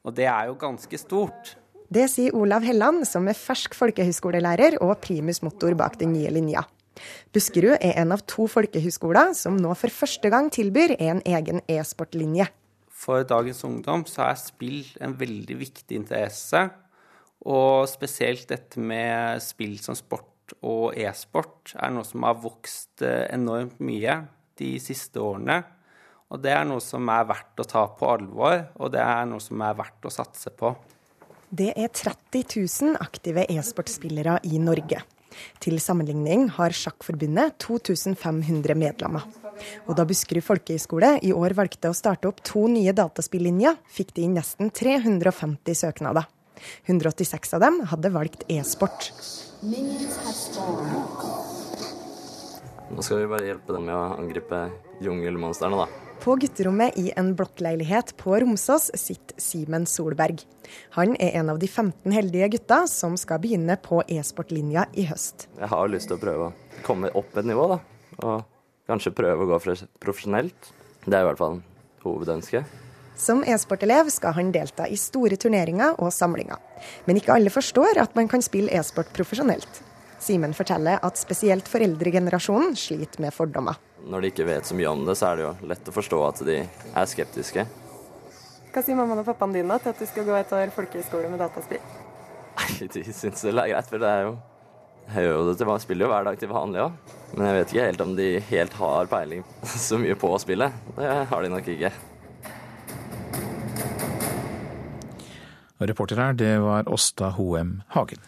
Og 0.02 0.18
det 0.18 0.26
er 0.32 0.50
jo 0.50 0.58
ganske 0.58 0.98
stort. 0.98 1.54
Det 1.94 2.08
sier 2.10 2.34
Olav 2.34 2.66
Helland, 2.66 3.06
som 3.06 3.30
er 3.30 3.38
fersk 3.38 3.78
folkehøyskolelærer 3.78 4.80
og 4.82 4.96
primus 5.04 5.44
motor 5.46 5.78
bak 5.78 6.00
den 6.02 6.16
nye 6.18 6.32
linja. 6.34 6.66
Buskerud 7.38 7.78
er 7.78 8.02
en 8.02 8.18
av 8.18 8.26
to 8.26 8.50
folkehøyskoler 8.50 9.36
som 9.38 9.62
nå 9.62 9.78
for 9.78 9.94
første 9.94 10.34
gang 10.34 10.50
tilbyr 10.50 10.96
en 10.98 11.22
egen 11.22 11.62
e-sportlinje 11.70 12.50
for 13.00 13.24
dagens 13.28 13.64
ungdom 13.68 14.04
så 14.10 14.28
er 14.28 14.40
spill 14.42 14.84
en 15.00 15.16
veldig 15.20 15.56
viktig 15.62 16.02
interesse. 16.02 16.66
Og 17.48 17.88
spesielt 17.88 18.50
dette 18.50 18.82
med 18.84 19.40
spill 19.44 19.78
som 19.80 19.96
sport 19.96 20.56
og 20.66 20.98
e-sport 20.98 21.76
er 21.78 21.94
noe 21.94 22.08
som 22.08 22.26
har 22.28 22.40
vokst 22.42 23.04
eh, 23.06 23.30
enormt 23.32 23.80
mye 23.80 24.18
de 24.60 24.74
siste 24.84 25.22
årene. 25.24 25.62
Og 26.30 26.42
det 26.44 26.52
er 26.54 26.66
noe 26.68 26.82
som 26.84 27.08
er 27.10 27.28
verdt 27.30 27.62
å 27.62 27.68
ta 27.70 27.86
på 27.98 28.10
alvor, 28.10 28.66
og 28.78 28.92
det 28.94 29.02
er 29.02 29.30
noe 29.30 29.42
som 29.42 29.62
er 29.66 29.78
verdt 29.78 30.06
å 30.06 30.14
satse 30.14 30.52
på. 30.54 30.74
Det 31.50 31.72
er 31.74 31.90
30 31.90 32.44
000 32.60 33.00
aktive 33.02 33.48
e-sportspillere 33.50 34.38
i 34.46 34.60
Norge. 34.62 35.02
Til 35.64 35.80
sammenligning 35.82 36.50
har 36.58 36.76
Sjakkforbundet 36.76 37.58
2500 37.64 38.78
medlemmer. 38.78 39.26
Og 39.88 39.96
da 39.98 40.06
Buskerud 40.08 40.46
folkehøgskole 40.46 41.16
i 41.26 41.34
år 41.36 41.56
valgte 41.58 41.92
å 41.92 41.98
starte 41.98 42.30
opp 42.30 42.44
to 42.46 42.66
nye 42.72 42.94
dataspillinjer, 42.96 43.80
fikk 43.92 44.14
de 44.18 44.28
inn 44.28 44.36
nesten 44.40 44.72
350 44.74 45.80
søknader. 45.84 46.28
186 46.86 47.56
av 47.56 47.64
dem 47.64 47.80
hadde 47.92 48.12
valgt 48.12 48.44
e-sport. 48.52 49.12
Nå 52.90 53.06
skal 53.06 53.22
vi 53.22 53.32
bare 53.32 53.48
hjelpe 53.48 53.76
dem 53.76 53.86
med 53.88 53.96
å 53.96 54.06
angripe 54.18 54.68
jungelmonstrene, 55.06 55.86
da. 55.86 56.06
På 56.20 56.34
gutterommet 56.36 56.98
i 57.00 57.14
en 57.16 57.32
blokkleilighet 57.38 58.12
på 58.20 58.34
Romsås 58.44 58.90
sitter 59.00 59.40
Simen 59.40 59.86
Solberg. 59.88 60.42
Han 60.98 61.14
er 61.16 61.38
en 61.40 61.52
av 61.54 61.62
de 61.62 61.68
15 61.70 62.12
heldige 62.12 62.50
gutta 62.58 62.82
som 62.92 63.16
skal 63.18 63.40
begynne 63.40 63.78
på 63.80 64.02
e-sportlinja 64.04 64.90
i 65.00 65.06
høst. 65.08 65.48
Jeg 65.56 65.72
har 65.72 65.92
lyst 65.92 66.12
til 66.12 66.18
å 66.18 66.24
prøve 66.24 66.50
å 66.50 66.84
komme 66.84 67.12
opp 67.16 67.40
et 67.40 67.48
nivå, 67.48 67.70
da. 67.72 67.80
Og 68.20 68.59
kanskje 68.90 69.16
prøve 69.16 69.46
å 69.46 69.50
gå 69.54 69.60
profesjonelt. 70.02 70.72
Det 71.06 71.16
er 71.16 71.24
i 71.24 71.30
hvert 71.30 71.42
fall 71.42 71.60
hovedønsket. 72.04 72.78
Som 73.20 73.42
e-sportelev 73.44 74.08
skal 74.14 74.36
han 74.38 74.54
delta 74.56 74.86
i 74.88 74.96
store 75.00 75.36
turneringer 75.40 75.98
og 76.00 76.14
samlinger. 76.16 76.60
Men 77.08 77.20
ikke 77.20 77.36
alle 77.36 77.52
forstår 77.52 78.00
at 78.00 78.16
man 78.16 78.30
kan 78.32 78.44
spille 78.44 78.72
e-sport 78.72 79.12
profesjonelt. 79.16 79.82
Simen 80.24 80.56
forteller 80.56 81.00
at 81.04 81.20
spesielt 81.20 81.68
foreldregenerasjonen 81.72 82.76
sliter 82.80 83.24
med 83.24 83.36
fordommer. 83.36 83.80
Når 84.08 84.24
de 84.24 84.32
ikke 84.32 84.48
vet 84.48 84.68
så 84.68 84.76
mye 84.76 84.92
om 84.92 85.04
det, 85.08 85.18
så 85.20 85.32
er 85.32 85.40
det 85.40 85.46
jo 85.46 85.54
lett 85.72 85.92
å 85.92 85.96
forstå 85.96 86.20
at 86.28 86.42
de 86.48 86.58
er 86.64 87.12
skeptiske. 87.12 87.66
Hva 88.70 88.84
sier 88.86 88.96
mammaen 88.96 89.24
og 89.24 89.28
pappaen 89.28 89.56
din 89.56 89.72
til 89.76 89.92
at 89.92 90.00
du 90.00 90.08
skal 90.08 90.28
gå 90.28 90.36
et 90.38 90.56
år 90.56 90.72
folkehøyskole 90.76 91.32
med 91.32 91.42
dataspill? 91.44 91.84
Nei, 92.60 92.88
De 92.94 93.04
syns 93.12 93.44
det 93.44 93.52
er 93.52 93.74
greit, 93.74 93.92
for 93.92 94.00
det 94.00 94.12
er 94.12 94.28
jo 94.28 94.34
Jeg 95.10 95.26
gjør 95.26 95.40
jo 95.40 95.46
det 95.48 95.56
til, 95.58 95.72
spiller 95.82 96.06
jo 96.06 96.12
hver 96.12 96.28
dag 96.28 96.36
til 96.38 96.52
vanlig 96.52 96.82
òg. 96.84 97.16
Men 97.34 97.48
jeg 97.48 97.56
vet 97.56 97.72
ikke 97.74 97.86
helt 97.88 98.04
om 98.04 98.12
de 98.18 98.28
helt 98.50 98.76
har 98.78 99.10
peiling 99.10 99.42
så 99.88 99.98
mye 100.02 100.18
på 100.20 100.30
å 100.36 100.42
spille. 100.42 100.70
Det 100.98 101.16
har 101.32 101.46
de 101.46 101.50
nok 101.54 101.72
ikke. 101.74 101.92
Reporter 105.80 106.20
her, 106.20 106.36
det 106.36 106.54
var 106.62 106.90
Åsta 106.92 107.32
Hoem 107.38 107.80
Hagen. 107.96 108.22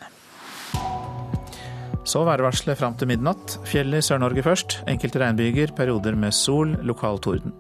Så 2.12 2.26
værvarselet 2.28 2.76
fram 2.76 2.96
til 3.00 3.08
midnatt. 3.08 3.54
Fjell 3.70 3.96
i 3.96 4.02
Sør-Norge 4.04 4.44
først. 4.44 4.82
Enkelte 4.90 5.22
regnbyger, 5.22 5.72
perioder 5.78 6.18
med 6.20 6.36
sol, 6.36 6.74
lokal 6.84 7.22
torden. 7.24 7.54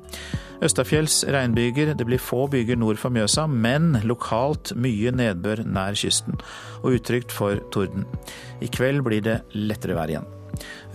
Østafjells 0.65 1.21
regnbyger. 1.31 1.93
Det 1.95 2.07
blir 2.09 2.19
få 2.19 2.49
byger 2.51 2.75
nord 2.75 2.99
for 2.99 3.13
Mjøsa, 3.15 3.47
men 3.47 3.95
lokalt 4.03 4.73
mye 4.75 5.15
nedbør 5.15 5.63
nær 5.63 5.95
kysten. 5.95 6.41
Og 6.83 6.99
utrygt 6.99 7.31
for 7.31 7.63
torden. 7.71 8.03
I 8.59 8.67
kveld 8.67 9.05
blir 9.07 9.23
det 9.23 9.39
lettere 9.55 9.95
vær 9.95 10.11
igjen. 10.11 10.27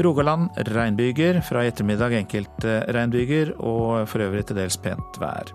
Rogaland 0.03 0.57
regnbyger, 0.69 1.41
fra 1.47 1.65
i 1.65 1.71
ettermiddag 1.71 2.15
enkelte 2.19 2.79
regnbyger 2.95 3.55
og 3.57 4.07
for 4.11 4.25
øvrig 4.25 4.45
til 4.49 4.59
dels 4.59 4.77
pent 4.81 5.19
vær. 5.23 5.53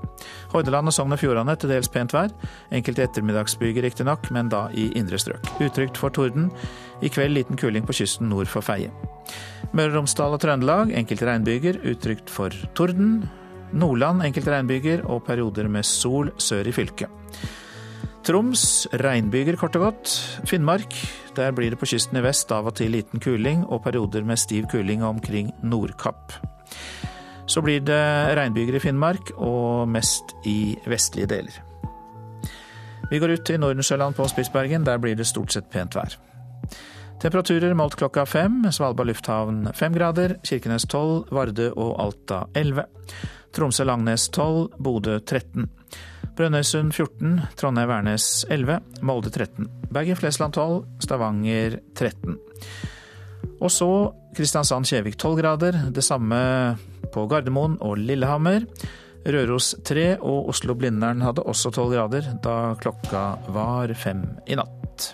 Hordaland 0.54 0.92
og 0.92 0.96
Sogn 0.96 1.16
og 1.16 1.22
Fjordane 1.22 1.56
til 1.60 1.74
dels 1.74 1.92
pent 1.92 2.16
vær. 2.16 2.34
Enkelte 2.74 3.06
ettermiddagsbyger 3.06 3.86
riktignok, 3.86 4.32
men 4.34 4.50
da 4.52 4.66
i 4.74 4.90
indre 5.00 5.20
strøk. 5.22 5.54
Utrygt 5.62 6.00
for 6.02 6.14
torden. 6.14 6.50
I 7.02 7.10
kveld 7.10 7.36
liten 7.38 7.58
kuling 7.58 7.86
på 7.88 7.96
kysten 7.98 8.30
nord 8.30 8.50
for 8.52 8.66
Feie. 8.66 8.92
Møre 9.72 9.94
og 9.94 10.02
Romsdal 10.02 10.36
og 10.36 10.42
Trøndelag 10.44 10.92
enkelte 10.98 11.30
regnbyger, 11.30 11.82
utrygt 11.88 12.30
for 12.30 12.54
torden. 12.78 13.22
Nordland 13.72 14.26
enkelte 14.26 14.52
regnbyger 14.52 15.06
og 15.08 15.24
perioder 15.28 15.70
med 15.72 15.88
sol 15.88 16.34
sør 16.42 16.68
i 16.68 16.76
fylket. 16.76 17.10
Troms 18.22 18.86
regnbyger 19.02 19.58
kort 19.58 19.78
og 19.80 19.88
godt. 19.88 20.12
Finnmark 20.46 20.94
der 21.36 21.54
blir 21.56 21.72
det 21.72 21.80
på 21.82 21.90
kysten 21.90 22.20
i 22.20 22.24
vest 22.26 22.52
av 22.52 22.70
og 22.70 22.76
til 22.80 22.94
liten 22.94 23.22
kuling 23.24 23.66
og 23.68 23.84
perioder 23.86 24.26
med 24.28 24.40
stiv 24.40 24.68
kuling 24.72 25.04
omkring 25.04 25.52
Nordkapp. 25.64 26.36
Så 27.46 27.62
blir 27.62 27.82
det 27.84 28.04
regnbyger 28.38 28.78
i 28.78 28.84
Finnmark 28.84 29.34
og 29.38 29.90
mest 29.92 30.36
i 30.48 30.76
vestlige 30.88 31.30
deler. 31.32 31.62
Vi 33.12 33.20
går 33.20 33.34
ut 33.36 33.46
til 33.46 33.60
Nordensjøland 33.60 34.16
på 34.16 34.28
Spitsbergen. 34.32 34.86
Der 34.88 34.98
blir 34.98 35.18
det 35.20 35.28
stort 35.28 35.52
sett 35.52 35.68
pent 35.72 35.98
vær. 35.98 36.16
Temperaturer 37.22 37.76
målt 37.76 37.98
klokka 38.00 38.24
fem. 38.26 38.64
Svalbard 38.72 39.12
lufthavn 39.12 39.68
fem 39.76 39.94
grader. 39.94 40.38
Kirkenes 40.48 40.88
tolv. 40.88 41.28
Vardø 41.30 41.68
og 41.76 42.00
Alta 42.00 42.46
elleve. 42.56 42.88
Tromsø-Langnes 43.52 44.30
tolv. 44.32 44.72
Bodø 44.80 45.20
13. 45.20 45.68
Brønnøysund 46.38 46.94
14. 46.96 47.42
Trondheim-Værnes 47.60 48.46
11. 48.50 48.80
Molde 49.04 49.30
13. 49.34 49.68
Bergen-Flesland 49.92 50.56
12. 50.56 50.86
Stavanger 51.04 51.78
13. 51.96 52.38
Og 53.62 53.72
så 53.72 53.90
Kristiansand-Kjevik 54.38 55.18
12 55.20 55.42
grader. 55.42 55.80
Det 55.92 56.04
samme 56.04 56.40
på 57.14 57.28
Gardermoen 57.28 57.78
og 57.84 58.00
Lillehammer. 58.00 58.66
Røros 59.28 59.76
3 59.86 60.16
og 60.18 60.50
Oslo-Blindern 60.50 61.22
hadde 61.22 61.44
også 61.46 61.70
12 61.70 61.92
grader 61.94 62.32
da 62.42 62.56
klokka 62.82 63.26
var 63.54 63.94
fem 63.94 64.24
i 64.48 64.58
natt. 64.58 65.12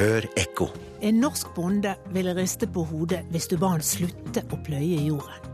Hør 0.00 0.24
ekko. 0.40 0.70
En 1.04 1.18
norsk 1.20 1.50
bonde 1.52 1.90
ville 2.14 2.32
riste 2.32 2.64
på 2.72 2.86
hodet 2.88 3.20
hvis 3.28 3.50
du 3.50 3.58
ba 3.60 3.74
han 3.74 3.82
slutte 3.84 4.40
å 4.48 4.58
pløye 4.64 5.02
jorden. 5.04 5.48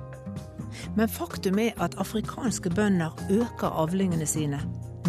Men 0.95 1.11
faktum 1.11 1.59
er 1.59 1.75
at 1.83 1.97
afrikanske 1.99 2.71
bønder 2.71 3.17
øker 3.27 3.75
avlingene 3.83 4.27
sine 4.29 4.61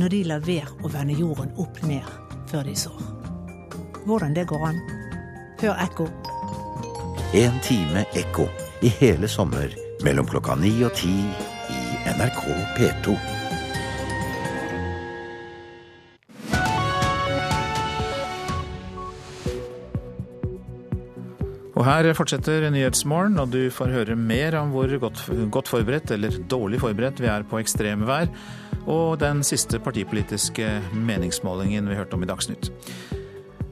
når 0.01 0.13
de 0.13 0.23
lar 0.31 0.41
være 0.47 0.73
å 0.81 0.89
vende 0.89 1.19
jorden 1.19 1.53
opp 1.61 1.77
ned 1.85 2.09
før 2.49 2.65
de 2.65 2.73
sår. 2.81 2.97
Hvordan 4.09 4.33
det 4.33 4.47
går 4.49 4.67
an? 4.71 4.81
Hør 5.61 5.77
ekko. 5.85 6.09
En 7.37 7.61
time 7.61 8.07
ekko 8.17 8.49
i 8.81 8.89
hele 8.97 9.29
sommer 9.29 9.69
mellom 10.05 10.25
klokka 10.25 10.57
ni 10.57 10.73
og 10.81 10.97
ti 10.97 11.13
i 11.13 11.83
NRK 12.17 12.45
P2. 12.79 13.36
Og 21.77 21.85
her 21.85 22.07
fortsetter 22.17 22.63
Nyhetsmorgen, 22.73 23.37
og 23.37 23.51
du 23.53 23.67
får 23.69 23.91
høre 23.93 24.15
mer 24.17 24.55
om 24.57 24.71
hvor 24.73 24.89
godt, 24.97 25.19
godt 25.53 25.69
forberedt 25.69 26.15
eller 26.15 26.39
dårlig 26.49 26.79
forberedt 26.81 27.21
vi 27.21 27.29
er 27.29 27.45
på 27.45 27.59
ekstremvær, 27.61 28.31
og 28.89 29.19
den 29.21 29.43
siste 29.45 29.77
partipolitiske 29.83 30.71
meningsmålingen 30.97 31.85
vi 31.89 31.99
hørte 31.99 32.17
om 32.17 32.25
i 32.25 32.29
Dagsnytt. 32.29 32.71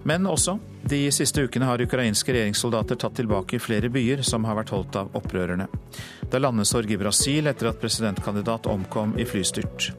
Men 0.06 0.30
også 0.30 0.60
de 0.86 1.00
siste 1.10 1.48
ukene 1.48 1.65
har 1.65 1.82
ukrainske 1.82 2.30
regjeringssoldater 2.30 3.00
tatt 3.02 3.18
tilbake 3.18 3.58
flere 3.58 3.89
byer 3.89 4.22
som 4.28 4.46
har 4.46 4.60
vært 4.60 4.76
holdt 4.76 5.00
av 5.02 5.10
opprørerne. 5.18 5.65
Det 6.22 6.38
er 6.38 6.46
landesorg 6.46 6.94
i 6.94 7.02
Brasil 7.02 7.50
etter 7.50 7.72
at 7.72 7.82
presidentkandidat 7.82 8.70
omkom 8.70 9.18
i 9.18 9.26
flystyrt. 9.26 9.89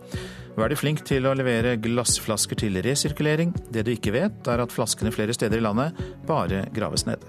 Nå 0.55 0.63
er 0.63 0.71
du 0.71 0.79
flink 0.79 1.03
til 1.05 1.27
å 1.27 1.35
levere 1.35 1.75
glassflasker 1.83 2.63
til 2.63 2.79
resirkulering. 2.87 3.51
Det 3.67 3.83
du 3.83 3.97
ikke 3.97 4.15
vet, 4.15 4.47
er 4.47 4.63
at 4.63 4.73
flaskene 4.73 5.11
flere 5.13 5.35
steder 5.35 5.59
i 5.59 5.67
landet 5.67 6.07
bare 6.31 6.69
graves 6.77 7.09
ned. 7.11 7.27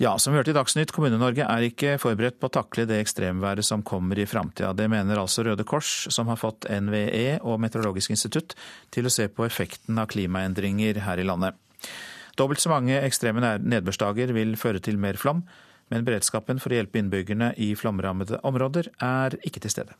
Ja, 0.00 0.18
som 0.18 0.32
vi 0.32 0.38
hørte 0.38 0.54
i 0.54 0.56
Dagsnytt, 0.56 0.94
Kommune-Norge 0.96 1.44
er 1.44 1.64
ikke 1.66 1.98
forberedt 2.00 2.38
på 2.40 2.48
å 2.48 2.52
takle 2.54 2.86
det 2.88 3.02
ekstremværet 3.02 3.66
som 3.68 3.82
kommer 3.84 4.16
i 4.16 4.24
framtida. 4.24 4.70
Det 4.72 4.86
mener 4.88 5.18
altså 5.20 5.42
Røde 5.44 5.66
Kors, 5.68 6.06
som 6.08 6.30
har 6.32 6.38
fått 6.40 6.64
NVE 6.72 7.34
og 7.44 7.58
Meteorologisk 7.60 8.14
institutt 8.14 8.54
til 8.96 9.04
å 9.04 9.12
se 9.12 9.26
på 9.28 9.44
effekten 9.44 10.00
av 10.00 10.08
klimaendringer 10.08 11.02
her 11.04 11.20
i 11.20 11.26
landet. 11.28 11.58
Dobbelt 12.40 12.64
så 12.64 12.72
mange 12.72 12.96
ekstreme 12.96 13.44
nedbørsdager 13.60 14.32
vil 14.32 14.56
føre 14.56 14.80
til 14.80 14.96
mer 14.96 15.20
flom, 15.20 15.44
men 15.92 16.08
beredskapen 16.08 16.64
for 16.64 16.72
å 16.72 16.80
hjelpe 16.80 17.02
innbyggerne 17.02 17.50
i 17.60 17.74
flomrammede 17.76 18.40
områder 18.40 18.88
er 19.04 19.36
ikke 19.44 19.60
til 19.66 19.74
stede. 19.76 19.98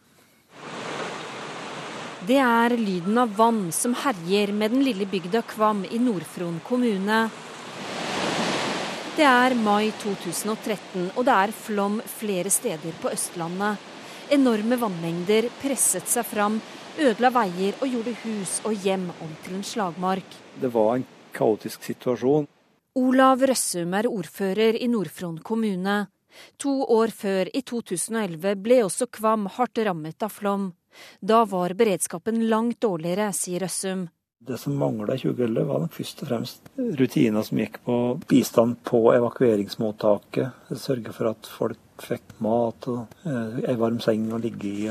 Det 2.24 2.40
er 2.40 2.78
lyden 2.80 3.20
av 3.20 3.36
vann 3.36 3.66
som 3.68 3.92
herjer 4.00 4.56
med 4.56 4.72
den 4.72 4.88
lille 4.88 5.04
bygda 5.12 5.44
Kvam 5.52 5.84
i 5.84 6.00
Nord-Fron 6.00 6.56
kommune. 6.64 7.26
Det 9.16 9.26
er 9.26 9.54
mai 9.58 9.90
2013, 9.98 11.08
og 11.18 11.24
det 11.26 11.34
er 11.34 11.52
flom 11.52 11.96
flere 12.06 12.50
steder 12.52 12.94
på 13.02 13.10
Østlandet. 13.10 13.80
Enorme 14.30 14.76
vannmengder 14.78 15.48
presset 15.58 16.06
seg 16.06 16.28
fram, 16.30 16.60
ødela 16.94 17.32
veier 17.34 17.74
og 17.82 17.90
gjorde 17.90 18.14
hus 18.22 18.60
og 18.62 18.76
hjem 18.86 19.08
om 19.10 19.32
til 19.42 19.56
en 19.58 19.66
slagmark. 19.66 20.36
Det 20.62 20.70
var 20.70 20.94
en 20.94 21.06
kaotisk 21.34 21.82
situasjon. 21.88 22.46
Olav 23.00 23.42
Røssum 23.50 23.98
er 23.98 24.06
ordfører 24.10 24.78
i 24.78 24.86
Nord-Fron 24.90 25.42
kommune. 25.42 25.98
To 26.62 26.76
år 26.94 27.10
før, 27.10 27.50
i 27.50 27.64
2011, 27.66 28.54
ble 28.62 28.80
også 28.86 29.10
Kvam 29.10 29.50
hardt 29.56 29.82
rammet 29.90 30.22
av 30.22 30.30
flom. 30.38 30.70
Da 31.18 31.42
var 31.50 31.74
beredskapen 31.74 32.44
langt 32.46 32.78
dårligere, 32.86 33.32
sier 33.34 33.66
Røssum. 33.66 34.06
Det 34.42 34.56
som 34.58 34.76
mangla 34.76 35.14
i 35.14 35.18
2011, 35.18 35.64
var 35.68 35.82
nok 35.82 35.92
først 35.92 36.22
og 36.24 36.28
fremst 36.30 36.68
rutiner 36.96 37.44
som 37.44 37.58
gikk 37.60 37.74
på 37.84 37.96
bistand 38.30 38.78
på 38.88 39.02
evakueringsmottaket. 39.12 40.70
Sørge 40.80 41.12
for 41.12 41.28
at 41.34 41.50
folk 41.58 42.04
fikk 42.06 42.38
mat 42.40 42.88
og 42.88 43.26
eh, 43.28 43.58
ei 43.68 43.76
varm 43.76 44.00
seng 44.00 44.30
å 44.32 44.40
ligge 44.40 44.70
i. 44.70 44.86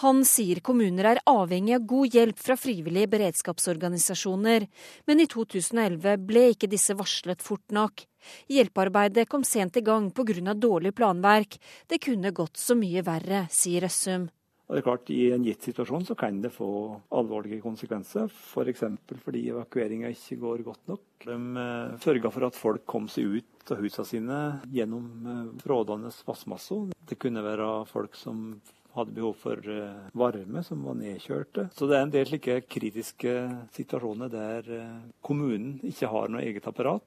han 0.00 0.24
sier 0.24 0.62
kommuner 0.64 1.10
er 1.10 1.20
avhengig 1.28 1.76
av 1.76 1.84
god 1.92 2.16
hjelp 2.16 2.40
fra 2.40 2.56
frivillige 2.56 3.12
beredskapsorganisasjoner, 3.12 4.64
men 5.04 5.20
i 5.20 5.28
2011 5.28 6.16
ble 6.24 6.48
ikke 6.54 6.72
disse 6.72 6.96
varslet 6.96 7.44
fort 7.44 7.76
nok. 7.76 8.06
Hjelpearbeidet 8.48 9.28
kom 9.28 9.44
sent 9.44 9.76
i 9.76 9.84
gang 9.84 10.08
pga. 10.10 10.54
dårlig 10.54 10.94
planverk. 10.94 11.60
Det 11.86 12.00
kunne 12.00 12.32
gått 12.32 12.56
så 12.56 12.74
mye 12.74 13.04
verre, 13.04 13.46
sier 13.50 13.84
Røssum. 13.84 14.30
Og 14.70 14.76
det 14.76 14.84
er 14.84 14.86
klart, 14.86 15.08
I 15.10 15.32
en 15.34 15.42
gitt 15.42 15.64
situasjon 15.66 16.04
så 16.06 16.14
kan 16.14 16.36
det 16.44 16.52
få 16.54 16.70
alvorlige 17.18 17.58
konsekvenser, 17.64 18.30
f.eks. 18.30 18.84
For 19.10 19.22
fordi 19.24 19.48
evakueringa 19.50 20.12
ikke 20.14 20.38
går 20.38 20.62
godt 20.68 20.92
nok. 20.92 21.02
De 21.24 21.38
eh, 21.58 21.96
sørga 22.04 22.30
for 22.30 22.46
at 22.46 22.58
folk 22.58 22.84
kom 22.86 23.08
seg 23.10 23.40
ut 23.40 23.72
av 23.74 23.82
husene 23.82 24.06
sine 24.06 24.38
gjennom 24.70 25.08
eh, 25.26 25.40
rådende 25.66 26.14
vassmasser. 26.22 26.92
Det 27.02 27.18
kunne 27.18 27.42
være 27.42 27.66
folk 27.90 28.14
som 28.14 28.60
hadde 28.94 29.16
behov 29.18 29.34
for 29.42 29.58
eh, 29.74 30.06
varme, 30.22 30.62
som 30.62 30.86
var 30.86 31.00
nedkjørte. 31.02 31.66
Så 31.74 31.90
det 31.90 31.98
er 31.98 32.06
en 32.06 32.14
del 32.14 32.30
slike 32.30 32.60
kritiske 32.70 33.34
situasjoner 33.74 34.30
der 34.30 34.70
kommunen 35.18 35.80
ikke 35.90 36.14
har 36.14 36.30
noe 36.30 36.46
eget 36.46 36.70
apparat. 36.70 37.02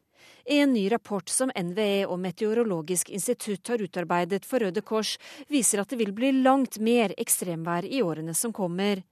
En 0.46 0.74
ny 0.74 0.90
rapport 0.92 1.30
som 1.30 1.52
NVE 1.56 2.06
og 2.06 2.20
Meteorologisk 2.20 3.10
institutt 3.16 3.72
har 3.72 3.82
utarbeidet 3.84 4.44
for 4.46 4.60
Røde 4.60 4.84
Kors, 4.84 5.16
viser 5.48 5.82
at 5.82 5.90
det 5.94 6.02
vil 6.02 6.12
bli 6.16 6.34
langt 6.44 6.80
mer 6.84 7.16
ekstremvær 7.18 7.88
i 7.88 8.04
årene 8.04 8.36
som 8.36 8.52
kommer. 8.56 9.04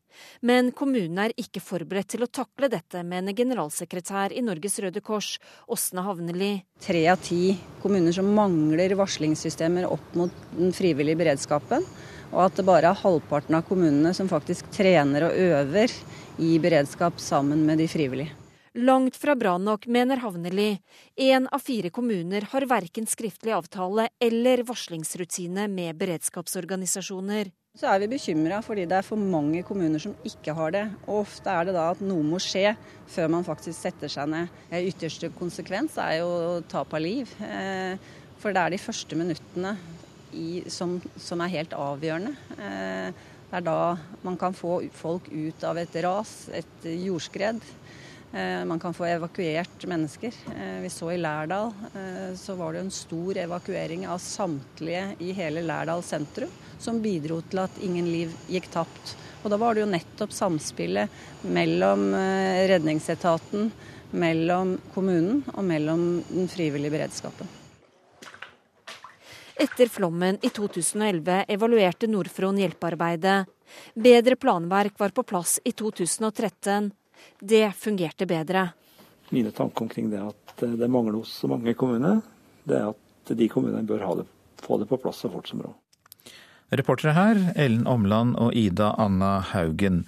Men 0.43 0.73
kommunene 0.75 1.29
er 1.29 1.35
ikke 1.39 1.61
forberedt 1.63 2.11
til 2.15 2.25
å 2.25 2.29
takle 2.31 2.67
dette, 2.71 3.03
mener 3.07 3.35
generalsekretær 3.37 4.35
i 4.35 4.43
Norges 4.43 4.79
Røde 4.83 4.99
Kors, 5.03 5.37
Åsne 5.71 6.03
Havneli. 6.05 6.51
Tre 6.83 7.05
av 7.13 7.21
ti 7.23 7.55
kommuner 7.83 8.15
som 8.15 8.31
mangler 8.35 8.97
varslingssystemer 8.99 9.87
opp 9.89 10.17
mot 10.19 10.43
den 10.57 10.75
frivillige 10.75 11.19
beredskapen. 11.23 11.87
Og 12.31 12.45
at 12.45 12.59
det 12.59 12.67
bare 12.67 12.91
er 12.91 13.01
halvparten 13.01 13.57
av 13.57 13.65
kommunene 13.67 14.13
som 14.15 14.29
faktisk 14.31 14.69
trener 14.75 15.27
og 15.27 15.35
øver 15.35 15.95
i 16.39 16.53
beredskap 16.63 17.19
sammen 17.19 17.65
med 17.67 17.83
de 17.83 17.89
frivillige. 17.91 18.40
Langt 18.73 19.17
fra 19.19 19.33
bra 19.35 19.57
nok, 19.57 19.85
mener 19.91 20.21
Havneli. 20.23 20.79
Én 21.19 21.47
av 21.51 21.59
fire 21.59 21.89
kommuner 21.91 22.45
har 22.53 22.63
verken 22.63 23.03
skriftlig 23.03 23.51
avtale 23.51 24.05
eller 24.15 24.61
varslingsrutine 24.63 25.65
med 25.67 25.97
beredskapsorganisasjoner. 25.99 27.49
Så 27.75 27.89
er 27.91 27.99
vi 27.99 28.07
bekymra 28.13 28.61
fordi 28.63 28.85
det 28.87 28.95
er 29.01 29.03
for 29.03 29.19
mange 29.19 29.59
kommuner 29.67 29.99
som 29.99 30.15
ikke 30.23 30.55
har 30.55 30.71
det. 30.71 30.85
Og 31.03 31.25
ofte 31.25 31.51
er 31.51 31.67
det 31.67 31.75
da 31.75 31.89
at 31.91 31.99
noe 31.99 32.23
må 32.23 32.39
skje 32.39 32.71
før 33.11 33.27
man 33.35 33.43
faktisk 33.43 33.75
setter 33.75 34.11
seg 34.11 34.31
ned. 34.31 34.55
Ytterste 34.71 35.27
konsekvens 35.35 35.97
er 35.99 36.21
jo 36.21 36.31
tap 36.71 36.95
av 36.95 37.03
liv. 37.03 37.33
Eh, 37.43 37.99
for 38.39 38.55
det 38.55 38.63
er 38.63 38.71
de 38.71 38.79
første 38.79 39.19
minuttene 39.19 39.73
i, 40.31 40.63
som, 40.71 40.95
som, 41.19 41.43
er 41.43 41.57
helt 41.57 41.75
avgjørende. 41.75 42.31
Eh, 42.55 43.27
det 43.51 43.59
er 43.59 43.67
da 43.67 43.79
man 44.23 44.39
kan 44.39 44.55
få 44.55 44.79
folk 44.95 45.27
ut 45.27 45.67
av 45.67 45.83
et 45.83 45.99
ras, 46.07 46.45
et 46.55 46.87
jordskred. 46.87 47.59
Eh, 48.33 48.65
man 48.65 48.79
kan 48.79 48.93
få 48.93 49.05
evakuert 49.05 49.85
mennesker. 49.85 50.33
Eh, 50.55 50.79
vi 50.81 50.89
så 50.89 51.11
i 51.11 51.17
Lærdal 51.17 51.73
eh, 51.95 52.35
så 52.35 52.55
var 52.55 52.73
det 52.73 52.79
en 52.79 52.91
stor 52.91 53.37
evakuering 53.37 54.07
av 54.07 54.21
samtlige 54.23 55.15
i 55.19 55.33
hele 55.35 55.61
Lærdal 55.61 56.03
sentrum, 56.03 56.51
som 56.79 57.01
bidro 57.03 57.41
til 57.41 57.59
at 57.65 57.81
ingen 57.83 58.07
liv 58.07 58.31
gikk 58.47 58.69
tapt. 58.71 59.15
Og 59.43 59.51
da 59.51 59.59
var 59.59 59.75
det 59.75 59.83
jo 59.83 59.89
nettopp 59.91 60.31
samspillet 60.31 61.11
mellom 61.41 62.13
redningsetaten, 62.69 63.71
mellom 64.11 64.75
kommunen 64.93 65.41
og 65.55 65.65
mellom 65.65 66.05
den 66.29 66.47
frivillige 66.51 66.93
beredskapen. 66.93 67.49
Etter 69.57 69.89
flommen 69.89 70.37
i 70.45 70.53
2011 70.53 71.49
evaluerte 71.51 72.07
Nordfron 72.07 72.61
hjelpearbeidet. 72.61 73.49
Bedre 73.93 74.37
planverk 74.37 74.99
var 75.01 75.09
på 75.09 75.25
plass 75.25 75.57
i 75.65 75.73
2013. 75.73 76.91
Det 77.39 77.71
fungerte 77.77 78.27
bedre. 78.29 78.69
Mine 79.29 79.51
tanker 79.55 79.87
omkring 79.87 80.09
det 80.11 80.21
at 80.21 80.65
det 80.65 80.89
mangler 80.91 81.21
hos 81.21 81.31
så 81.41 81.47
mange 81.47 81.73
kommuner, 81.73 82.19
det 82.67 82.77
er 82.77 82.91
at 82.91 83.37
de 83.37 83.47
kommunene 83.49 83.87
bør 83.87 84.03
det, 84.19 84.27
få 84.61 84.77
det 84.81 84.89
på 84.89 84.99
plass 85.01 85.23
så 85.23 85.31
fort 85.31 85.47
som 85.49 85.63
råd. 85.63 85.77
Reportere 86.71 87.15
her 87.15 87.39
Ellen 87.59 87.87
Omland 87.87 88.37
og 88.39 88.53
Ida 88.55 88.93
Anna 88.99 89.39
Haugen. 89.51 90.05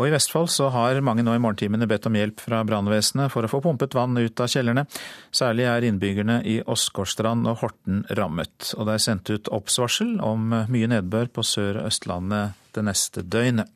Og 0.00 0.08
I 0.08 0.12
Vestfold 0.14 0.48
så 0.48 0.70
har 0.72 1.00
mange 1.04 1.24
nå 1.24 1.34
i 1.36 1.40
morgentimene 1.40 1.86
bedt 1.88 2.08
om 2.08 2.16
hjelp 2.16 2.40
fra 2.40 2.62
brannvesenet 2.64 3.32
for 3.32 3.44
å 3.44 3.50
få 3.50 3.60
pumpet 3.64 3.94
vann 3.96 4.16
ut 4.16 4.40
av 4.40 4.48
kjellerne. 4.48 4.86
Særlig 5.32 5.66
er 5.68 5.86
innbyggerne 5.88 6.38
i 6.48 6.58
Åsgårdstrand 6.64 7.48
og 7.50 7.60
Horten 7.60 8.02
rammet. 8.18 8.72
Og 8.78 8.88
det 8.88 8.96
er 8.96 9.04
sendt 9.04 9.32
ut 9.32 9.52
obs-varsel 9.52 10.16
om 10.24 10.48
mye 10.72 10.90
nedbør 10.94 11.28
på 11.36 11.44
Sør- 11.44 11.82
og 11.82 11.90
Østlandet 11.92 12.56
det 12.72 12.86
neste 12.88 13.24
døgnet. 13.24 13.68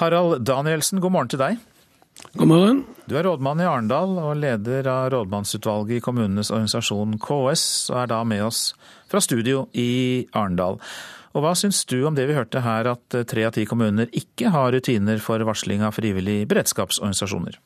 Harald 0.00 0.46
Danielsen, 0.48 0.96
god 1.00 1.12
morgen 1.12 1.28
til 1.28 1.40
deg. 1.42 1.58
God 2.40 2.48
morgen. 2.48 2.78
Du 3.04 3.18
er 3.18 3.26
rådmann 3.26 3.60
i 3.60 3.66
Arendal 3.68 4.14
og 4.16 4.38
leder 4.40 4.86
av 4.88 5.10
rådmannsutvalget 5.12 5.98
i 5.98 6.04
kommunenes 6.04 6.48
organisasjon 6.54 7.18
KS, 7.20 7.64
og 7.92 7.98
er 8.00 8.08
da 8.08 8.20
med 8.24 8.46
oss 8.46 8.60
fra 9.12 9.20
studio 9.20 9.66
i 9.76 10.24
Arendal. 10.32 10.78
Og 11.34 11.44
Hva 11.44 11.52
syns 11.52 11.82
du 11.84 11.98
om 12.08 12.16
det 12.16 12.24
vi 12.30 12.36
hørte 12.38 12.62
her, 12.64 12.88
at 12.94 13.16
eh, 13.18 13.26
tre 13.28 13.44
av 13.44 13.52
ti 13.58 13.66
kommuner 13.68 14.08
ikke 14.16 14.54
har 14.54 14.72
rutiner 14.72 15.20
for 15.20 15.44
varsling 15.44 15.84
av 15.84 15.92
frivillige 15.98 16.48
beredskapsorganisasjoner? 16.48 17.60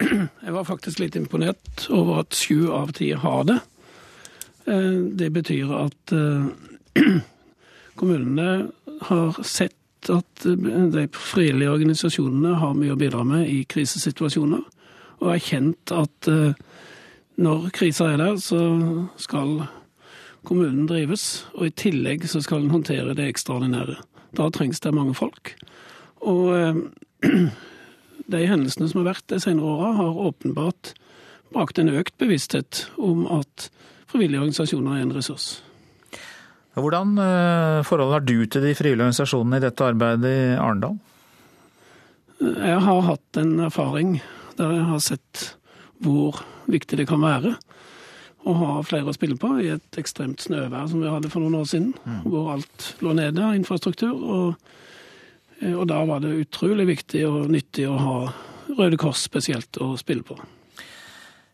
Jeg 0.00 0.54
var 0.54 0.68
faktisk 0.68 1.02
litt 1.02 1.18
imponert 1.18 1.88
over 1.90 2.22
at 2.22 2.38
sju 2.38 2.70
av 2.70 2.94
ti 2.96 3.10
har 3.18 3.50
det. 3.50 3.58
Eh, 4.70 5.02
det 5.18 5.32
betyr 5.34 5.74
at 5.82 6.14
eh, 6.14 7.10
kommunene 7.98 8.70
har 9.10 9.42
sett 9.42 9.74
at 10.08 10.44
de 10.44 11.02
frivillige 11.12 11.74
organisasjonene 11.74 12.54
har 12.62 12.76
mye 12.78 12.94
å 12.94 13.00
bidra 13.00 13.24
med 13.26 13.50
i 13.50 13.64
krisesituasjoner, 13.68 14.62
og 15.20 15.28
har 15.28 15.42
kjent 15.44 15.92
at 15.92 16.30
når 17.40 17.68
krisa 17.76 18.08
er 18.12 18.20
der, 18.20 18.36
så 18.40 18.60
skal 19.20 19.66
kommunen 20.46 20.86
drives, 20.88 21.46
og 21.54 21.68
i 21.68 21.74
tillegg 21.76 22.26
så 22.28 22.42
skal 22.44 22.64
den 22.64 22.72
håndtere 22.72 23.14
det 23.16 23.28
ekstraordinære. 23.30 23.96
Da 24.36 24.48
trengs 24.52 24.80
det 24.80 24.94
mange 24.94 25.14
folk. 25.16 25.54
Og 26.20 26.50
eh, 26.56 26.80
de 28.34 28.42
hendelsene 28.46 28.90
som 28.90 29.02
har 29.02 29.12
vært 29.14 29.28
de 29.32 29.40
senere 29.42 29.72
åra, 29.72 29.94
har 29.98 30.20
åpenbart 30.28 30.94
brakt 31.54 31.80
en 31.80 31.92
økt 31.92 32.16
bevissthet 32.20 32.86
om 33.00 33.26
at 33.40 33.70
frivillige 34.10 34.44
organisasjoner 34.44 34.98
er 34.98 35.06
en 35.06 35.16
ressurs. 35.16 35.48
Hvordan 36.80 37.14
eh, 37.20 37.78
forhold 37.86 38.14
har 38.16 38.26
du 38.26 38.36
til 38.46 38.64
de 38.64 38.74
frivillige 38.76 39.06
organisasjonene 39.06 39.60
i 39.60 39.64
dette 39.64 39.86
arbeidet 39.86 40.30
i 40.30 40.42
Arendal? 40.56 40.98
Jeg 42.40 42.78
har 42.86 43.00
hatt 43.04 43.40
en 43.40 43.58
erfaring 43.66 44.14
der 44.56 44.76
jeg 44.78 44.86
har 44.88 45.02
sett 45.04 45.42
hvor 46.00 46.40
viktig 46.70 46.96
det 47.00 47.08
kan 47.10 47.20
være 47.20 47.54
å 48.48 48.54
ha 48.56 48.76
flere 48.86 49.10
å 49.10 49.16
spille 49.16 49.36
på 49.40 49.52
i 49.60 49.68
et 49.74 49.98
ekstremt 50.00 50.40
snøvær 50.40 50.88
som 50.88 51.02
vi 51.02 51.10
hadde 51.12 51.28
for 51.32 51.44
noen 51.44 51.58
år 51.60 51.66
siden, 51.68 51.90
mm. 52.04 52.22
hvor 52.24 52.54
alt 52.54 52.86
lå 53.04 53.12
nede 53.16 53.44
av 53.44 53.56
infrastruktur. 53.58 54.14
Og, 54.16 54.70
og, 55.74 55.82
da 55.90 56.00
var 56.08 56.24
det 56.24 56.38
utrolig 56.46 56.88
viktig 56.94 57.26
og 57.28 57.50
nyttig 57.52 57.84
å 57.90 57.98
ha 58.00 58.16
Røde 58.78 58.96
Kors 59.00 59.26
spesielt 59.26 59.80
å 59.82 59.92
spille 60.00 60.24
på. 60.24 60.38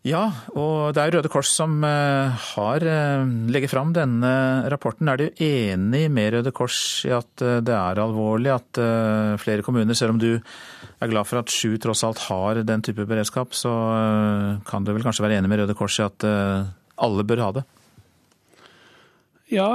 Ja, 0.07 0.23
og 0.55 0.95
det 0.95 1.03
er 1.03 1.17
Røde 1.17 1.31
Kors 1.33 1.51
som 1.51 1.81
eh, 1.83 2.45
har 2.53 2.85
eh, 2.87 3.25
legger 3.51 3.73
fram 3.73 3.91
denne 3.97 4.31
rapporten. 4.71 5.11
Er 5.11 5.19
du 5.19 5.43
enig 5.43 6.05
med 6.15 6.37
Røde 6.37 6.53
Kors 6.55 6.79
i 7.09 7.11
at 7.17 7.43
det 7.43 7.75
er 7.75 7.99
alvorlig 8.03 8.53
at 8.55 8.81
flere 9.43 9.65
kommuner, 9.67 9.99
selv 9.99 10.15
om 10.15 10.21
du 10.23 10.37
er 10.37 11.11
glad 11.11 11.27
for 11.27 11.41
at 11.41 11.51
sju 11.51 11.75
tross 11.83 12.05
alt 12.07 12.23
har 12.29 12.63
den 12.63 12.85
type 12.87 13.03
beredskap, 13.09 13.51
så 13.57 13.73
kan 14.69 14.87
du 14.87 14.95
vel 14.95 15.05
kanskje 15.05 15.27
være 15.27 15.41
enig 15.41 15.51
med 15.51 15.65
Røde 15.65 15.77
Kors 15.79 15.99
i 15.99 16.07
at 16.07 16.27
alle 16.97 17.27
bør 17.27 17.43
ha 17.43 17.51
det? 17.59 17.67
Ja, 19.53 19.69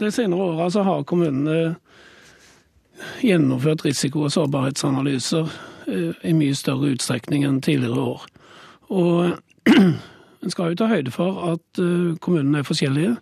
de 0.00 0.10
senere 0.12 0.48
åra 0.54 0.70
så 0.72 0.82
har 0.88 1.04
kommunene 1.08 1.74
gjennomført 3.20 3.84
risiko- 3.84 4.24
og 4.26 4.32
sårbarhetsanalyser 4.32 5.50
eh, 5.88 6.12
i 6.22 6.34
mye 6.36 6.54
større 6.56 6.94
utstrekning 6.94 7.46
enn 7.46 7.60
tidligere 7.64 8.08
år. 8.14 8.26
Og 8.94 9.36
en 10.44 10.52
skal 10.52 10.72
jo 10.72 10.80
ta 10.80 10.88
høyde 10.90 11.12
for 11.14 11.42
at 11.52 11.82
eh, 11.82 12.16
kommunene 12.24 12.62
er 12.62 12.68
forskjellige. 12.68 13.14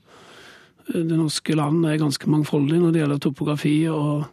Det 0.93 1.17
norske 1.17 1.57
land 1.57 1.85
er 1.87 2.01
ganske 2.01 2.31
mangfoldig 2.31 2.81
når 2.83 2.93
det 2.93 3.05
gjelder 3.05 3.23
topografi 3.23 3.77
og 3.89 4.27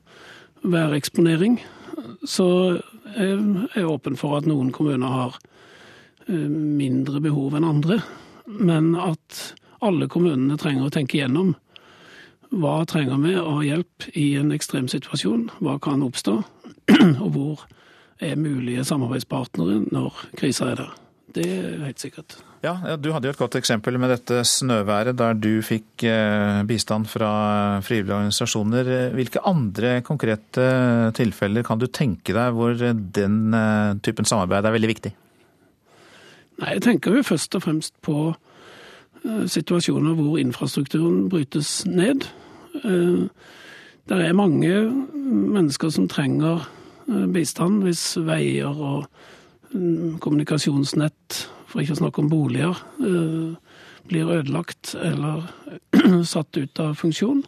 væreksponering. 0.68 1.60
Så 2.28 2.48
jeg 3.16 3.36
er 3.78 3.88
åpen 3.88 4.18
for 4.20 4.40
at 4.40 4.50
noen 4.50 4.74
kommuner 4.76 5.14
har 5.14 5.38
eh, 6.28 6.50
mindre 6.50 7.22
behov 7.24 7.56
enn 7.58 7.68
andre 7.70 8.02
men 8.50 8.96
at 8.98 9.40
alle 9.86 10.08
kommunene 10.12 10.58
trenger 10.60 10.88
å 10.88 10.94
tenke 10.94 11.20
gjennom 11.20 11.54
hva 12.50 12.82
trenger 12.90 13.20
vi 13.22 13.36
av 13.38 13.60
hjelp 13.62 14.08
i 14.18 14.32
en 14.40 14.50
ekstrem 14.56 14.88
situasjon, 14.90 15.52
hva 15.62 15.78
kan 15.84 16.02
oppstå, 16.02 16.40
og 17.24 17.28
hvor 17.36 17.68
er 18.20 18.40
mulige 18.42 18.84
samarbeidspartnere 18.90 19.84
når 19.94 20.18
krisa 20.40 20.72
er 20.72 20.82
der. 20.82 20.96
Det 21.30 21.46
er 21.46 21.84
helt 21.84 22.02
sikkert. 22.02 22.40
Ja, 22.64 22.96
Du 22.98 23.12
hadde 23.14 23.30
jo 23.30 23.34
et 23.36 23.40
godt 23.40 23.56
eksempel 23.60 24.00
med 24.02 24.10
dette 24.10 24.42
snøværet, 24.44 25.16
der 25.18 25.38
du 25.38 25.62
fikk 25.62 26.04
eh, 26.04 26.64
bistand 26.68 27.06
fra 27.08 27.80
frivillige 27.86 28.16
organisasjoner. 28.16 29.14
Hvilke 29.14 29.44
andre 29.46 30.02
konkrete 30.02 30.66
tilfeller 31.16 31.64
kan 31.64 31.80
du 31.80 31.86
tenke 31.88 32.34
deg 32.34 32.58
hvor 32.58 32.74
den 32.74 33.54
eh, 33.54 33.94
typen 34.02 34.26
samarbeid 34.26 34.66
er 34.66 34.76
veldig 34.76 34.92
viktig? 34.92 35.14
Nei, 36.60 36.74
Jeg 36.74 36.82
tenker 36.88 37.16
jo 37.16 37.24
først 37.24 37.56
og 37.56 37.64
fremst 37.64 37.94
på 38.04 38.34
uh, 38.34 39.46
situasjoner 39.48 40.18
hvor 40.18 40.36
infrastrukturen 40.42 41.30
brytes 41.32 41.86
ned. 41.88 42.28
Det 42.84 44.18
er 44.18 44.36
mange 44.36 44.74
mennesker 45.24 45.90
som 45.94 46.10
trenger 46.12 46.66
bistand 47.32 47.84
hvis 47.86 48.04
veier 48.28 48.76
og 48.76 49.08
mm, 49.72 50.20
for 51.70 51.84
ikke 51.84 51.96
å 51.98 52.02
snakke 52.02 52.24
om 52.24 52.32
boliger, 52.32 52.80
blir 54.10 54.32
ødelagt 54.34 54.96
eller 54.98 55.46
satt 56.26 56.58
ut 56.58 56.82
av 56.82 56.96
funksjon. 56.98 57.44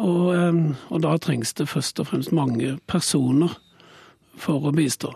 Og, 0.00 0.28
og 0.88 1.02
da 1.04 1.16
trengs 1.20 1.54
det 1.56 1.68
først 1.68 2.00
og 2.00 2.10
fremst 2.12 2.34
mange 2.36 2.76
personer 2.88 3.56
for 4.40 4.68
å 4.68 4.74
bistå. 4.76 5.12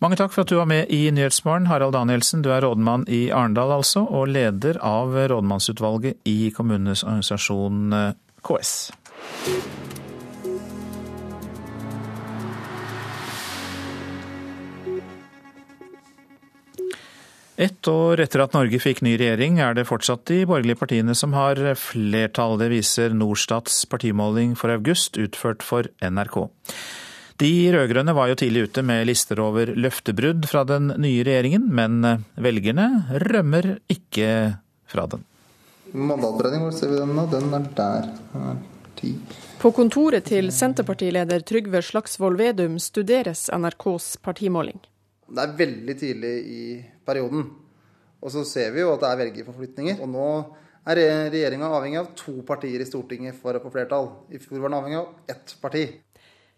Mange 0.00 0.16
takk 0.16 0.32
for 0.32 0.46
at 0.46 0.48
du 0.48 0.56
var 0.56 0.68
med 0.68 0.88
i 0.88 1.02
Nyhetsmorgen. 1.12 1.68
Harald 1.68 1.92
Danielsen, 1.92 2.40
du 2.40 2.48
er 2.54 2.64
rådmann 2.64 3.04
i 3.12 3.26
Arendal 3.36 3.74
altså, 3.76 4.06
og 4.08 4.32
leder 4.32 4.80
av 4.80 5.12
rådmannsutvalget 5.12 6.24
i 6.24 6.48
kommunenes 6.56 7.04
organisasjon 7.04 7.92
eh, 7.92 8.12
KS. 8.40 8.74
Ett 17.60 17.88
år 17.88 18.22
etter 18.24 18.40
at 18.40 18.54
Norge 18.56 18.78
fikk 18.80 19.02
ny 19.04 19.18
regjering, 19.20 19.58
er 19.60 19.74
det 19.76 19.82
fortsatt 19.84 20.22
de 20.30 20.38
borgerlige 20.48 20.78
partiene 20.80 21.12
som 21.18 21.34
har 21.36 21.58
flertall. 21.76 22.54
Det 22.56 22.70
viser 22.72 23.12
Norstats 23.12 23.82
partimåling 23.90 24.54
for 24.56 24.72
august, 24.72 25.18
utført 25.20 25.60
for 25.66 25.90
NRK. 26.00 26.38
De 27.40 27.50
rød-grønne 27.74 28.14
var 28.16 28.30
jo 28.30 28.38
tidlig 28.40 28.62
ute 28.70 28.84
med 28.84 29.04
lister 29.10 29.42
over 29.44 29.74
løftebrudd 29.76 30.48
fra 30.48 30.62
den 30.68 30.88
nye 31.04 31.20
regjeringen, 31.28 31.66
men 31.68 32.00
velgerne 32.40 32.86
rømmer 33.28 33.74
ikke 33.92 34.30
fra 34.88 35.04
den. 35.12 35.26
Mandatberegning, 35.92 36.64
hvor 36.64 36.78
ser 36.78 36.94
vi 36.94 37.00
den 37.02 37.12
nå? 37.16 37.26
Den 37.28 37.52
er 37.58 37.66
der. 37.76 38.08
Ti. 38.96 39.10
På 39.60 39.72
kontoret 39.76 40.30
til 40.32 40.48
Senterpartileder 40.52 41.44
Trygve 41.44 41.84
Slagsvold 41.84 42.40
Vedum 42.40 42.80
studeres 42.80 43.50
NRKs 43.52 44.14
partimåling. 44.24 44.80
Det 45.28 45.44
er 45.44 45.54
veldig 45.60 45.96
tidlig 46.00 46.32
i 46.40 46.64
perioden. 47.10 47.48
Og 48.20 48.32
så 48.32 48.44
ser 48.48 48.72
vi 48.74 48.84
jo 48.84 48.94
at 48.94 49.02
det 49.02 49.10
er 49.10 49.22
velgerforflytninger. 49.24 50.02
Og 50.04 50.12
nå 50.12 50.28
er 50.90 51.02
regjeringa 51.32 51.70
avhengig 51.76 52.00
av 52.00 52.12
to 52.18 52.40
partier 52.46 52.80
i 52.80 52.88
Stortinget 52.88 53.36
for 53.40 53.56
å 53.56 53.62
få 53.62 53.72
flertall. 53.74 54.12
I 54.32 54.40
fjor 54.40 54.62
var 54.62 54.72
den 54.72 54.78
avhengig 54.80 55.00
av 55.02 55.34
ett 55.34 55.56
parti. 55.62 55.84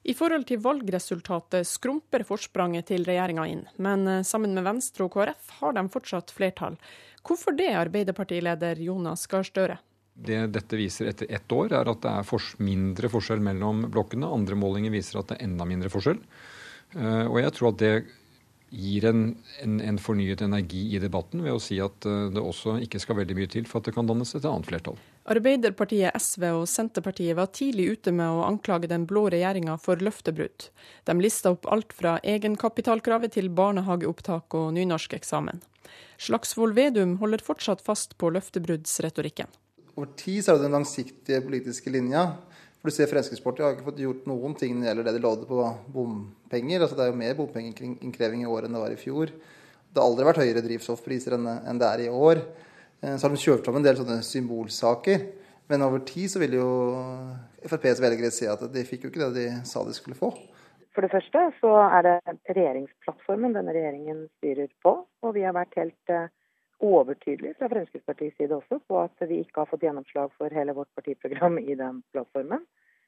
I 0.02 0.14
forhold 0.18 0.48
til 0.48 0.58
valgresultatet 0.58 1.68
skrumper 1.68 2.24
forspranget 2.26 2.88
til 2.90 3.04
regjeringa 3.06 3.44
inn, 3.46 3.62
men 3.78 4.08
eh, 4.10 4.24
sammen 4.26 4.50
med 4.56 4.66
Venstre 4.66 5.06
og 5.06 5.14
KrF 5.14 5.52
har 5.60 5.76
de 5.76 5.84
fortsatt 5.94 6.32
flertall. 6.34 6.74
Hvorfor 7.22 7.54
det, 7.54 7.68
Arbeiderpartileder 7.78 8.82
Jonas 8.82 9.28
Gahr 9.30 9.46
Støre? 9.46 9.78
Det 10.12 10.40
dette 10.52 10.76
viser 10.76 11.12
etter 11.12 11.30
ett 11.30 11.54
år, 11.54 11.70
er 11.78 11.88
at 11.88 12.02
det 12.02 12.10
er 12.10 12.48
mindre 12.66 13.12
forskjell 13.12 13.40
mellom 13.46 13.86
blokkene. 13.94 14.26
Andre 14.26 14.58
målinger 14.58 14.92
viser 14.92 15.20
at 15.20 15.30
det 15.30 15.38
er 15.38 15.46
enda 15.46 15.68
mindre 15.70 15.92
forskjell. 15.92 16.18
Eh, 16.98 17.24
og 17.28 17.38
jeg 17.38 17.54
tror 17.54 17.70
at 17.70 17.80
det 17.84 17.94
gir 18.72 19.04
en, 19.04 19.22
en, 19.60 19.80
en, 19.84 19.98
fornyet 20.00 20.40
energi 20.40 20.80
i 20.96 21.00
debatten 21.00 21.42
ved 21.44 21.52
å 21.52 21.60
si 21.60 21.76
at 21.84 22.06
eh, 22.08 22.30
det 22.32 22.40
også 22.40 22.78
ikke 22.86 23.00
skal 23.02 23.18
veldig 23.18 23.36
mye 23.36 23.50
til 23.52 23.66
for 23.68 23.82
at 23.82 23.90
det 23.90 23.94
kan 23.96 24.08
dannes 24.08 24.32
et 24.34 24.46
annet 24.48 24.68
flertall. 24.70 24.96
Arbeiderpartiet, 25.32 26.16
SV 26.16 26.46
og 26.56 26.64
Senterpartiet 26.70 27.36
var 27.38 27.52
tidlig 27.52 27.90
ute 27.98 28.14
med 28.16 28.32
å 28.32 28.46
anklage 28.46 28.88
den 28.90 29.04
blå 29.10 29.26
regjeringa 29.34 29.76
for 29.82 30.00
løftebrudd. 30.00 30.70
De 31.04 31.16
lista 31.20 31.52
opp 31.52 31.68
alt 31.70 31.92
fra 31.94 32.16
egenkapitalkravet 32.24 33.36
til 33.36 33.52
barnehageopptak 33.52 34.56
og 34.56 34.72
nynorskeksamen. 34.78 35.60
Slagsvold 36.22 36.78
Vedum 36.78 37.18
holder 37.20 37.44
fortsatt 37.44 37.84
fast 37.84 38.16
på 38.16 38.32
løftebruddsretorikken. 38.32 39.52
Over 39.98 40.08
tid 40.16 40.40
så 40.40 40.54
er 40.54 40.60
det 40.60 40.70
den 40.70 40.78
langsiktige 40.78 41.42
politiske 41.44 41.92
linja 41.92 42.30
for 42.82 42.90
du 42.90 42.96
ser 42.96 43.06
Fremskrittspartiet 43.06 43.62
har 43.62 43.76
ikke 43.76 43.86
fått 43.86 44.00
gjort 44.02 44.24
noen 44.26 44.56
ting 44.58 44.72
når 44.74 44.82
det 44.82 44.88
gjelder 44.88 45.06
det 45.06 45.12
de 45.14 45.22
lovde 45.22 45.46
på 45.46 45.66
bompenger. 45.94 46.82
Altså 46.82 46.96
det 46.98 47.04
er 47.04 47.12
jo 47.12 47.20
mer 47.20 47.36
bompengeinnkreving 47.38 48.42
i 48.42 48.48
år 48.50 48.66
enn 48.66 48.74
det 48.74 48.80
var 48.82 48.94
i 48.94 48.98
fjor. 48.98 49.30
Det 49.30 50.02
har 50.02 50.08
aldri 50.08 50.26
vært 50.26 50.40
høyere 50.42 50.64
drivstoffpriser 50.64 51.36
enn 51.38 51.78
det 51.78 51.86
er 51.86 52.02
i 52.02 52.10
år. 52.10 52.42
Eh, 52.98 53.14
så 53.14 53.28
har 53.28 53.36
de 53.36 53.38
kjørt 53.44 53.62
fram 53.62 53.78
en 53.78 53.86
del 53.86 54.00
sånne 54.00 54.18
symbolsaker. 54.26 55.22
Men 55.70 55.86
over 55.86 56.02
tid 56.08 56.32
så 56.32 56.42
vil 56.42 56.58
jo 56.58 56.66
FrPs 57.62 58.02
velgere 58.02 58.32
se 58.34 58.50
at 58.50 58.66
de 58.74 58.82
fikk 58.88 59.06
jo 59.06 59.12
ikke 59.12 59.28
det 59.28 59.32
de 59.36 59.46
sa 59.68 59.86
de 59.86 59.94
skulle 59.94 60.18
få. 60.18 60.32
For 60.92 61.06
det 61.06 61.12
første 61.14 61.46
så 61.62 61.70
er 61.86 62.02
det 62.08 62.16
regjeringsplattformen 62.50 63.54
denne 63.54 63.78
regjeringen 63.78 64.26
styrer 64.40 64.74
på. 64.82 64.98
Og 65.22 65.36
vi 65.38 65.46
har 65.46 65.54
vært 65.54 65.78
helt 65.78 66.10
eh, 66.10 66.26
overtydelig 66.82 67.54
fra 67.58 67.68
Fremskrittspartiets 67.72 68.36
side 68.36 68.56
også 68.56 68.80
på 68.88 68.98
at 69.02 69.24
vi 69.28 69.40
ikke 69.42 69.62
har 69.62 69.70
fått 69.70 69.84
gjennomslag 69.86 70.32
for 70.38 70.54
hele 70.54 70.74
vårt 70.76 70.90
partiprogram 70.98 71.58
i 71.62 71.76
den 71.78 72.02
plattformen. 72.12 72.66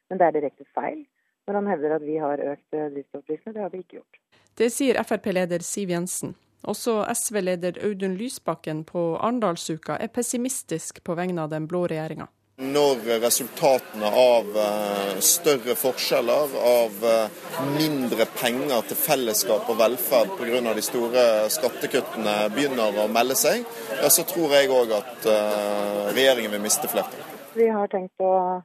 Men 0.09 0.21
det 0.21 0.29
er 0.29 0.39
direkte 0.39 0.67
feil 0.77 1.05
når 1.45 1.59
han 1.59 1.69
hevder 1.69 1.97
at 1.99 2.05
vi 2.07 2.17
har 2.21 2.41
økt 2.41 2.71
drivstoffprisene. 2.73 3.53
Det 3.53 3.63
har 3.63 3.73
vi 3.73 3.83
ikke 3.83 3.99
gjort. 3.99 4.21
Det 4.57 4.71
sier 4.73 5.01
Frp-leder 5.05 5.65
Siv 5.67 5.93
Jensen. 5.93 6.37
Også 6.65 7.03
SV-leder 7.13 7.77
Audun 7.85 8.15
Lysbakken 8.17 8.85
på 8.89 9.03
Arendalsuka 9.19 9.99
er 10.01 10.09
pessimistisk 10.09 11.03
på 11.05 11.17
vegne 11.19 11.45
av 11.45 11.51
den 11.53 11.69
blå 11.69 11.85
regjeringa. 11.91 12.31
Når 12.55 13.01
resultatene 13.19 14.07
av 14.15 14.51
eh, 14.63 15.17
større 15.19 15.75
forskjeller, 15.75 16.53
av 16.55 17.07
eh, 17.11 17.41
mindre 17.75 18.29
penger 18.31 18.85
til 18.87 19.01
fellesskap 19.01 19.67
og 19.73 19.81
velferd 19.81 20.37
pga. 20.39 20.61
de 20.63 20.85
store 20.87 21.25
skattekuttene 21.51 22.37
begynner 22.55 22.95
å 23.03 23.09
melde 23.11 23.35
seg, 23.35 23.67
ja, 23.99 24.07
så 24.07 24.23
tror 24.31 24.55
jeg 24.55 24.71
òg 24.71 24.95
at 24.95 25.27
eh, 25.27 26.15
regjeringen 26.15 26.55
vil 26.55 26.63
miste 26.63 26.87
flertall. 26.95 27.27
Vi 27.59 27.67
har 27.75 27.91
tenkt 27.91 28.23
å 28.23 28.63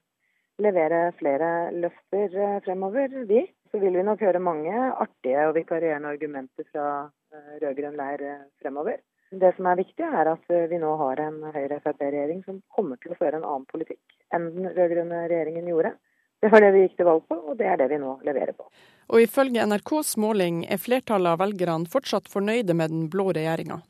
levere 0.62 1.08
flere 1.18 1.72
løfter 1.74 2.62
fremover, 2.68 3.24
vi. 3.26 3.48
Så 3.74 3.82
vil 3.82 3.98
vi 3.98 4.06
nok 4.06 4.22
høre 4.22 4.38
mange 4.38 4.76
artige 5.02 5.50
og 5.50 5.58
vikarierende 5.58 6.14
argumenter 6.14 6.70
fra 6.70 7.10
rød-grønn 7.58 7.98
leir 7.98 8.22
fremover. 8.62 9.02
Det 9.30 9.52
som 9.56 9.68
er 9.70 9.78
viktig, 9.78 10.06
er 10.06 10.32
at 10.32 10.54
vi 10.72 10.78
nå 10.82 10.92
har 10.98 11.20
en 11.22 11.42
Høyre-Frp-regjering 11.54 12.42
som 12.48 12.62
kommer 12.74 12.98
til 13.02 13.14
å 13.14 13.20
føre 13.20 13.38
en 13.38 13.46
annen 13.46 13.68
politikk 13.70 14.02
enn 14.34 14.48
den 14.56 14.72
rød-grønne 14.74 15.26
regjeringen 15.30 15.68
gjorde. 15.70 15.94
Det 16.40 16.48
var 16.54 16.64
det 16.64 16.70
vi 16.72 16.86
gikk 16.86 16.96
til 16.96 17.08
valg 17.10 17.26
på, 17.28 17.36
og 17.52 17.58
det 17.60 17.68
er 17.68 17.78
det 17.82 17.90
vi 17.92 17.98
nå 18.00 18.14
leverer 18.24 18.56
på. 18.56 18.64
Og 19.10 19.24
ifølge 19.26 19.66
NRKs 19.68 20.14
måling 20.22 20.62
er 20.72 20.80
flertallet 20.80 21.34
av 21.34 21.42
velgerne 21.42 21.90
fortsatt 21.92 22.30
fornøyde 22.32 22.76
med 22.78 22.94
den 22.94 23.08
blå 23.12 23.28
regjeringa. 23.36 23.82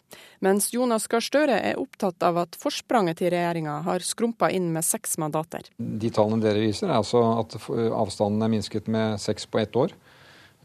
Mens 0.41 0.71
Jonas 0.73 1.05
Gahr 1.11 1.21
Støre 1.21 1.59
er 1.69 1.79
opptatt 1.79 2.25
av 2.25 2.39
at 2.41 2.57
forspranget 2.57 3.21
til 3.21 3.33
regjeringa 3.35 3.79
har 3.85 4.05
skrumpa 4.05 4.49
inn 4.55 4.71
med 4.73 4.87
seks 4.87 5.19
mandater. 5.21 5.69
De 5.77 6.11
tallene 6.15 6.41
dere 6.41 6.63
viser, 6.63 6.89
er 6.89 6.97
altså 6.97 7.21
at 7.37 7.59
avstanden 7.69 8.47
er 8.47 8.55
minsket 8.55 8.89
med 8.89 9.21
seks 9.21 9.45
på 9.45 9.61
ett 9.61 9.77
år. 9.77 9.93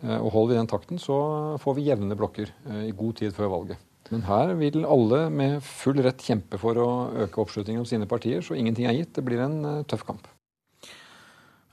Eh, 0.05 0.19
og 0.19 0.31
holder 0.33 0.55
vi 0.55 0.61
den 0.63 0.71
takten, 0.71 1.03
så 1.03 1.19
får 1.61 1.77
vi 1.77 1.91
jevne 1.91 2.17
blokker 2.17 2.49
eh, 2.49 2.87
i 2.89 2.95
god 2.97 3.21
tid 3.21 3.37
før 3.37 3.53
valget. 3.59 3.91
Men 4.13 4.27
her 4.29 4.53
vil 4.59 4.85
alle 4.85 5.27
med 5.33 5.63
full 5.65 6.01
rett 6.05 6.21
kjempe 6.21 6.61
for 6.61 6.79
å 6.81 6.89
øke 7.25 7.41
oppslutningen 7.41 7.85
om 7.85 7.89
sine 7.89 8.09
partier, 8.11 8.45
så 8.45 8.57
ingenting 8.59 8.89
er 8.89 8.99
gitt. 8.99 9.15
Det 9.17 9.25
blir 9.25 9.41
en 9.45 9.61
eh, 9.65 9.83
tøff 9.89 10.05
kamp. 10.07 10.27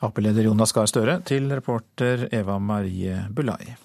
Ap-leder 0.02 0.48
Jonas 0.48 0.72
Gahr 0.74 0.88
Støre 0.90 1.20
til 1.28 1.52
reporter 1.52 2.26
Eva 2.34 2.58
Marie 2.58 3.26
Bulai. 3.30 3.76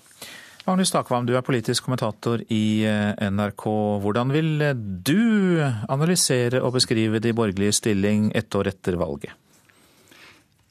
Magnus 0.66 0.90
Takvam, 0.90 1.26
du 1.28 1.36
er 1.36 1.44
politisk 1.46 1.86
kommentator 1.86 2.40
i 2.50 2.82
eh, 2.88 3.12
NRK. 3.30 3.66
Hvordan 4.02 4.32
vil 4.34 4.64
du 5.06 5.62
analysere 5.62 6.62
og 6.62 6.78
beskrive 6.78 7.20
de 7.22 7.34
borgerlige 7.36 7.76
stilling 7.82 8.30
ett 8.34 8.54
år 8.54 8.72
etter 8.72 8.98
valget? 8.98 9.34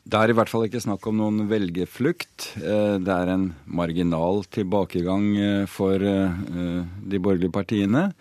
Det 0.05 0.19
er 0.21 0.29
i 0.29 0.35
hvert 0.37 0.51
fall 0.51 0.67
ikke 0.67 0.83
snakk 0.83 1.05
om 1.09 1.17
noen 1.17 1.47
velgerflukt. 1.49 2.51
Eh, 2.61 2.97
det 3.01 3.09
er 3.13 3.31
en 3.33 3.47
marginal 3.65 4.43
tilbakegang 4.53 5.31
eh, 5.33 5.63
for 5.65 5.97
eh, 5.97 6.83
de 7.01 7.21
borgerlige 7.21 7.53
partiene. 7.55 8.11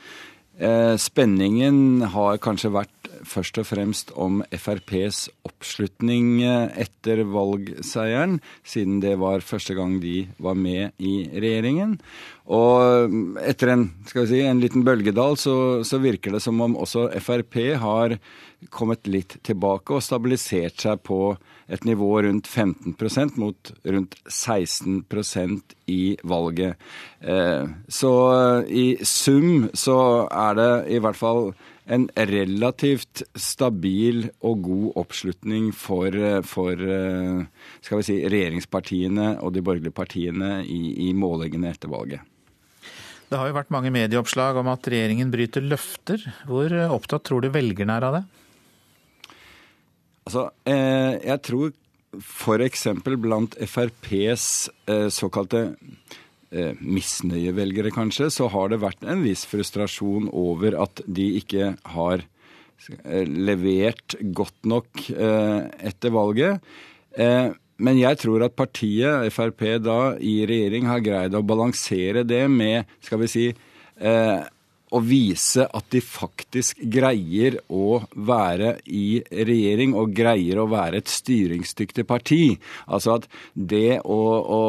Spenningen 0.55 2.05
har 2.13 2.37
kanskje 2.39 2.69
vært 2.71 3.09
først 3.27 3.57
og 3.59 3.65
fremst 3.67 4.13
om 4.15 4.37
FrPs 4.55 5.25
oppslutning 5.49 6.45
etter 6.47 7.25
valgseieren, 7.27 8.37
siden 8.63 9.01
det 9.03 9.17
var 9.19 9.43
første 9.43 9.75
gang 9.75 9.97
de 9.99 10.29
var 10.39 10.55
med 10.55 10.95
i 11.03 11.27
regjeringen. 11.35 11.97
Og 12.47 13.19
etter 13.43 13.73
en, 13.75 13.89
si, 14.07 14.45
en 14.47 14.63
liten 14.63 14.87
bølgedal 14.87 15.35
så, 15.43 15.57
så 15.83 15.99
virker 15.99 16.39
det 16.39 16.45
som 16.47 16.63
om 16.63 16.79
også 16.79 17.09
Frp 17.19 17.59
har 17.83 18.15
kommet 18.71 19.11
litt 19.11 19.41
tilbake 19.43 19.99
og 19.99 20.07
stabilisert 20.07 20.87
seg 20.87 21.03
på 21.03 21.35
et 21.69 21.85
nivå 21.89 22.11
rundt 22.27 22.49
15% 22.49 23.39
mot 23.41 23.71
rundt 23.85 24.17
16% 24.29 25.77
i 25.91 26.17
valget. 26.23 26.81
Eh, 27.21 27.71
så 27.89 28.13
i 28.69 28.87
sum 29.05 29.71
så 29.75 29.99
er 30.29 30.59
det 30.61 30.73
i 30.97 31.01
hvert 31.03 31.19
fall 31.19 31.55
en 31.85 32.07
relativt 32.17 33.23
stabil 33.37 34.29
og 34.41 34.63
god 34.65 35.01
oppslutning 35.05 35.69
for, 35.77 36.17
for 36.49 36.81
skal 37.85 38.01
vi 38.01 38.07
si, 38.07 38.17
regjeringspartiene 38.25 39.35
og 39.45 39.53
de 39.53 39.61
borgerlige 39.61 39.93
partiene 39.93 40.63
i, 40.65 41.11
i 41.11 41.13
målingene 41.13 41.75
etter 41.75 41.93
valget. 41.93 42.25
Det 43.29 43.37
har 43.37 43.51
jo 43.51 43.57
vært 43.57 43.73
mange 43.75 43.93
medieoppslag 43.93 44.57
om 44.61 44.69
at 44.73 44.89
regjeringen 44.89 45.33
bryter 45.33 45.65
løfter. 45.65 46.25
Hvor 46.49 46.73
opptatt 46.95 47.25
tror 47.29 47.45
du 47.45 47.53
velgerne 47.53 47.97
er 47.99 48.09
av 48.09 48.19
det? 48.19 48.25
Altså, 50.25 50.49
eh, 50.69 51.21
jeg 51.21 51.41
tror 51.45 51.73
f.eks. 52.15 52.87
blant 53.21 53.57
FrPs 53.61 54.47
eh, 54.89 55.09
såkalte 55.13 55.65
eh, 56.55 56.79
misnøyevelgere, 56.81 57.93
kanskje, 57.95 58.31
så 58.33 58.49
har 58.53 58.71
det 58.73 58.81
vært 58.85 59.05
en 59.05 59.25
viss 59.25 59.45
frustrasjon 59.51 60.31
over 60.33 60.79
at 60.87 61.03
de 61.05 61.27
ikke 61.41 61.75
har 61.97 62.25
eh, 62.25 63.27
levert 63.29 64.17
godt 64.37 64.65
nok 64.71 65.05
eh, 65.13 65.61
etter 65.91 66.15
valget. 66.15 66.73
Eh, 67.19 67.53
men 67.85 67.99
jeg 67.99 68.21
tror 68.23 68.47
at 68.47 68.55
partiet, 68.57 69.33
Frp, 69.35 69.65
da 69.83 70.15
i 70.23 70.39
regjering 70.47 70.87
har 70.87 71.03
greid 71.05 71.35
å 71.35 71.43
balansere 71.47 72.23
det 72.27 72.45
med, 72.49 72.87
skal 73.03 73.21
vi 73.25 73.31
si, 73.31 73.47
eh, 73.99 74.41
å 74.95 75.01
vise 75.03 75.65
at 75.65 75.87
de 75.91 76.01
faktisk 76.05 76.83
greier 76.93 77.57
å 77.73 78.03
være 78.15 78.77
i 78.87 79.23
regjering 79.25 79.95
og 79.99 80.13
greier 80.15 80.61
å 80.61 80.69
være 80.71 81.01
et 81.01 81.11
styringsdyktig 81.11 82.07
parti. 82.07 82.57
Altså 82.87 83.19
at 83.19 83.29
det 83.55 84.01
å, 84.05 84.21
å 84.45 84.63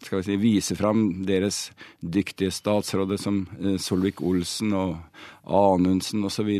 skal 0.00 0.20
vi 0.20 0.24
si, 0.24 0.36
vise 0.40 0.76
fram 0.78 1.24
deres 1.28 1.70
dyktige 2.00 2.52
statsråder 2.54 3.20
som 3.20 3.42
eh, 3.60 3.76
Solvik-Olsen 3.80 4.72
og 4.76 4.96
Anundsen 5.44 6.24
osv., 6.24 6.50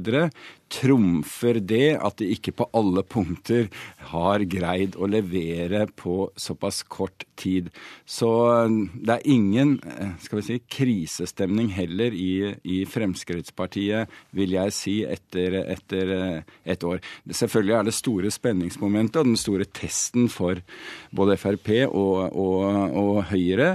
trumfer 0.70 1.58
det 1.66 1.96
at 1.98 2.20
de 2.20 2.28
ikke 2.30 2.52
på 2.60 2.66
alle 2.78 3.02
punkter 3.02 3.66
har 4.12 4.44
greid 4.46 4.94
å 4.94 5.08
levere 5.10 5.88
på 5.98 6.28
såpass 6.38 6.84
kort 6.86 7.24
tid. 7.40 7.72
Så 8.06 8.30
eh, 8.52 8.76
det 8.94 9.16
er 9.16 9.26
ingen 9.34 9.74
eh, 9.82 10.14
skal 10.22 10.40
vi 10.40 10.46
si, 10.46 10.58
krisestemning 10.70 11.72
heller 11.74 12.14
i, 12.14 12.54
i 12.62 12.84
Fremskrittspartiet, 12.86 14.10
vil 14.36 14.54
jeg 14.54 14.76
si, 14.76 14.96
etter, 15.02 15.58
etter 15.74 16.14
et 16.62 16.86
år. 16.86 17.02
Selvfølgelig 17.26 17.78
er 17.80 17.88
det 17.90 17.96
store 17.98 18.30
spenningsmomentet 18.34 19.22
og 19.24 19.32
den 19.32 19.40
store 19.40 19.66
testen 19.66 20.30
for 20.30 20.62
både 21.10 21.38
Frp 21.40 21.72
og, 21.88 22.30
og, 22.30 22.94
og 23.00 23.24
Høyre 23.32 23.74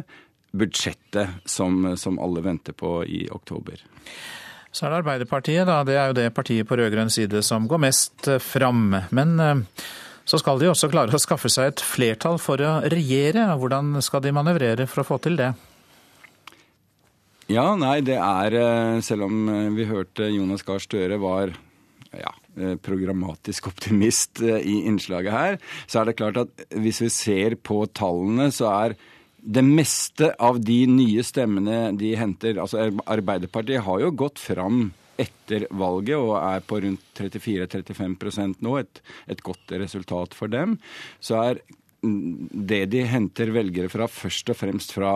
budsjettet 0.55 1.43
som, 1.45 1.97
som 1.99 2.19
alle 2.23 2.43
venter 2.45 2.75
på 2.77 3.01
i 3.03 3.25
oktober. 3.31 3.81
Så 4.75 4.83
er 4.83 4.91
det 4.91 4.97
Arbeiderpartiet, 5.05 5.63
da. 5.69 5.77
Det 5.87 5.95
er 5.95 6.09
jo 6.09 6.17
det 6.17 6.33
partiet 6.35 6.67
på 6.67 6.75
rød-grønn 6.75 7.11
side 7.13 7.39
som 7.47 7.67
går 7.71 7.79
mest 7.85 8.27
eh, 8.27 8.41
fram. 8.43 8.89
Men 9.15 9.37
eh, 9.39 9.85
så 10.27 10.39
skal 10.41 10.59
de 10.59 10.67
også 10.67 10.89
klare 10.91 11.15
å 11.15 11.21
skaffe 11.21 11.47
seg 11.51 11.69
et 11.69 11.83
flertall 11.83 12.41
for 12.43 12.59
å 12.59 12.73
regjere. 12.91 13.47
Hvordan 13.61 13.95
skal 14.03 14.25
de 14.25 14.33
manøvrere 14.35 14.89
for 14.91 15.05
å 15.05 15.07
få 15.07 15.19
til 15.23 15.39
det? 15.39 15.53
Ja, 17.47 17.69
nei, 17.79 18.01
det 18.03 18.17
er 18.17 18.57
eh, 18.57 18.99
Selv 19.05 19.29
om 19.29 19.47
vi 19.77 19.87
hørte 19.87 20.27
Jonas 20.33 20.65
Gahr 20.67 20.83
Støre 20.83 21.21
var 21.23 21.55
ja, 22.15 22.35
programmatisk 22.83 23.69
optimist 23.71 24.41
i 24.43 24.81
innslaget 24.89 25.35
her, 25.35 25.57
så 25.87 26.01
er 26.01 26.09
det 26.09 26.19
klart 26.19 26.41
at 26.43 26.67
hvis 26.75 26.99
vi 27.03 27.11
ser 27.11 27.55
på 27.63 27.81
tallene, 27.95 28.51
så 28.55 28.71
er 28.73 28.99
det 29.45 29.61
meste 29.61 30.31
av 30.41 30.57
de 30.63 30.79
nye 30.89 31.23
stemmene 31.25 31.91
de 31.97 32.15
henter 32.17 32.57
altså 32.61 32.87
Arbeiderpartiet 33.05 33.83
har 33.85 34.01
jo 34.01 34.13
gått 34.17 34.41
fram 34.41 34.87
etter 35.21 35.67
valget 35.69 36.17
og 36.17 36.35
er 36.39 36.63
på 36.65 36.81
rundt 36.83 37.19
34-35% 37.19 38.63
nå, 38.65 38.77
et, 38.81 39.01
et, 39.31 39.41
godt 39.45 39.75
resultat 39.79 40.35
for 40.35 40.51
dem. 40.51 40.75
Så 41.23 41.37
er 41.39 41.61
det 42.01 42.81
de 42.91 43.03
henter 43.07 43.53
velgere 43.55 43.89
fra, 43.89 44.09
først 44.11 44.51
og 44.51 44.59
fremst 44.59 44.91
fra 44.95 45.13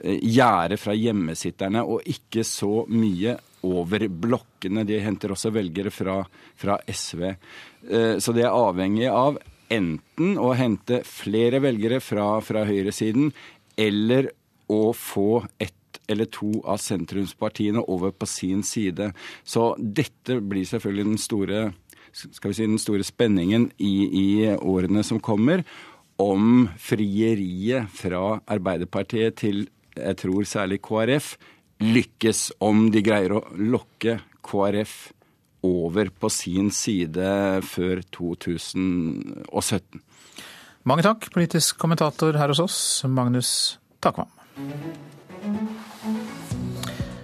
eh, 0.00 0.16
gjerdet 0.22 0.80
fra 0.80 0.94
hjemmesitterne, 0.96 1.84
og 1.84 2.06
ikke 2.08 2.46
så 2.48 2.86
mye 2.88 3.36
over 3.64 4.06
blokkene. 4.08 4.86
De 4.88 5.02
henter 5.04 5.34
også 5.34 5.52
velgere 5.54 5.92
fra, 5.94 6.22
fra 6.56 6.78
SV. 6.88 7.26
Eh, 7.28 8.14
så 8.24 8.34
de 8.34 8.46
er 8.46 8.54
avhengig 8.54 9.10
av 9.12 9.38
enten 9.74 10.38
å 10.38 10.52
hente 10.56 11.02
flere 11.08 11.60
velgere 11.64 12.00
fra, 12.04 12.38
fra 12.44 12.64
høyresiden 12.68 13.32
eller 13.76 14.30
å 14.70 14.92
få 14.96 15.44
ett 15.58 15.72
eller 16.08 16.28
to 16.28 16.50
av 16.68 16.80
sentrumspartiene 16.82 17.80
over 17.88 18.12
på 18.12 18.26
sin 18.28 18.62
side. 18.66 19.12
Så 19.44 19.72
dette 19.78 20.40
blir 20.40 20.66
selvfølgelig 20.68 21.06
den 21.08 21.20
store, 21.20 21.62
skal 22.12 22.50
vi 22.50 22.58
si, 22.58 22.66
den 22.66 22.82
store 22.82 23.06
spenningen 23.06 23.70
i, 23.78 23.94
i 24.20 24.28
årene 24.54 25.04
som 25.06 25.20
kommer. 25.22 25.64
Om 26.20 26.68
frieriet 26.78 27.90
fra 27.94 28.40
Arbeiderpartiet 28.46 29.40
til 29.40 29.64
jeg 29.94 30.18
tror 30.18 30.46
særlig 30.46 30.80
KrF 30.82 31.34
lykkes 31.84 32.48
om 32.64 32.88
de 32.94 33.02
greier 33.04 33.36
å 33.36 33.44
lokke 33.54 34.18
KrF 34.44 34.94
over 35.64 36.10
på 36.20 36.28
sin 36.32 36.70
side 36.74 37.62
før 37.64 38.02
2017. 38.14 40.02
Mange 40.84 41.00
takk, 41.00 41.30
politisk 41.32 41.78
kommentator 41.80 42.36
her 42.36 42.50
hos 42.52 42.60
oss, 42.60 42.78
Magnus 43.08 43.78
Takvam. 44.04 44.28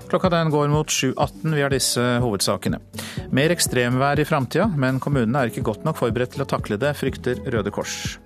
Klokka 0.08 0.30
den 0.32 0.48
går 0.50 0.70
mot 0.72 0.88
7.18. 0.88 1.52
Vi 1.54 1.60
har 1.60 1.70
disse 1.70 2.04
hovedsakene. 2.24 2.80
Mer 3.36 3.52
ekstremvær 3.52 4.22
i 4.22 4.24
framtida, 4.24 4.64
men 4.80 4.96
kommunene 5.02 5.42
er 5.42 5.52
ikke 5.52 5.66
godt 5.68 5.84
nok 5.84 6.00
forberedt 6.00 6.32
til 6.34 6.44
å 6.46 6.48
takle 6.48 6.78
det, 6.80 6.94
frykter 6.96 7.42
Røde 7.52 7.70
Kors. 7.74 8.16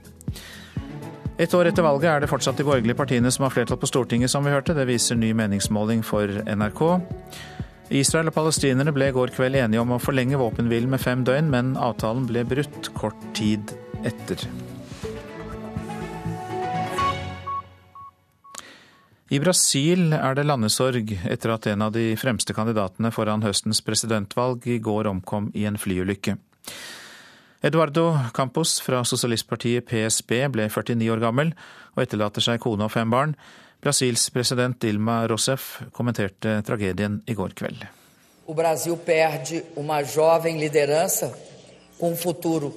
Et 1.34 1.50
år 1.58 1.66
etter 1.66 1.82
valget 1.82 2.12
er 2.12 2.22
det 2.22 2.30
fortsatt 2.30 2.62
de 2.62 2.68
borgerlige 2.68 2.96
partiene 2.96 3.32
som 3.34 3.42
har 3.48 3.52
flertall 3.56 3.80
på 3.82 3.90
Stortinget, 3.90 4.30
som 4.30 4.46
vi 4.46 4.54
hørte. 4.54 4.76
Det 4.78 4.86
viser 4.86 5.18
ny 5.18 5.32
meningsmåling 5.34 6.06
for 6.06 6.30
NRK. 6.46 6.84
Israel 7.90 8.30
og 8.30 8.38
palestinerne 8.38 8.94
ble 8.94 9.10
i 9.10 9.16
går 9.18 9.34
kveld 9.34 9.58
enige 9.58 9.82
om 9.82 9.96
å 9.98 10.00
forlenge 10.00 10.38
våpenhvilen 10.38 10.94
med 10.94 11.02
fem 11.02 11.26
døgn, 11.26 11.50
men 11.50 11.74
avtalen 11.74 12.30
ble 12.30 12.46
brutt 12.54 12.94
kort 12.94 13.28
tid 13.34 13.74
etter. 14.06 14.46
I 19.32 19.38
Brasil 19.40 20.12
er 20.12 20.34
det 20.36 20.44
landesorg 20.44 21.14
etter 21.32 21.54
at 21.54 21.66
en 21.70 21.86
av 21.86 21.94
de 21.94 22.10
fremste 22.20 22.52
kandidatene 22.52 23.08
foran 23.14 23.44
høstens 23.44 23.80
presidentvalg 23.80 24.66
i 24.68 24.76
går 24.84 25.08
omkom 25.08 25.48
i 25.56 25.64
en 25.64 25.78
flyulykke. 25.80 26.36
Eduardo 27.64 28.10
Campos 28.36 28.76
fra 28.84 29.00
sosialistpartiet 29.08 29.86
PSB 29.88 30.42
ble 30.52 30.68
49 30.68 31.08
år 31.14 31.22
gammel 31.22 31.54
og 31.94 32.02
etterlater 32.04 32.44
seg 32.44 32.60
kone 32.60 32.84
og 32.84 32.92
fem 32.92 33.08
barn. 33.08 33.32
Brasils 33.80 34.28
president 34.32 34.76
Dilma 34.84 35.22
Rousef 35.30 35.78
kommenterte 35.96 36.58
tragedien 36.66 37.22
i 37.24 37.36
går 37.38 37.56
kveld. 37.56 37.86
Brasil 38.44 38.98
perde 39.00 39.62
uma 39.80 40.02
jovem 40.04 40.60
liderança 40.60 41.32
com 41.96 42.12
um 42.12 42.16
futuro 42.16 42.74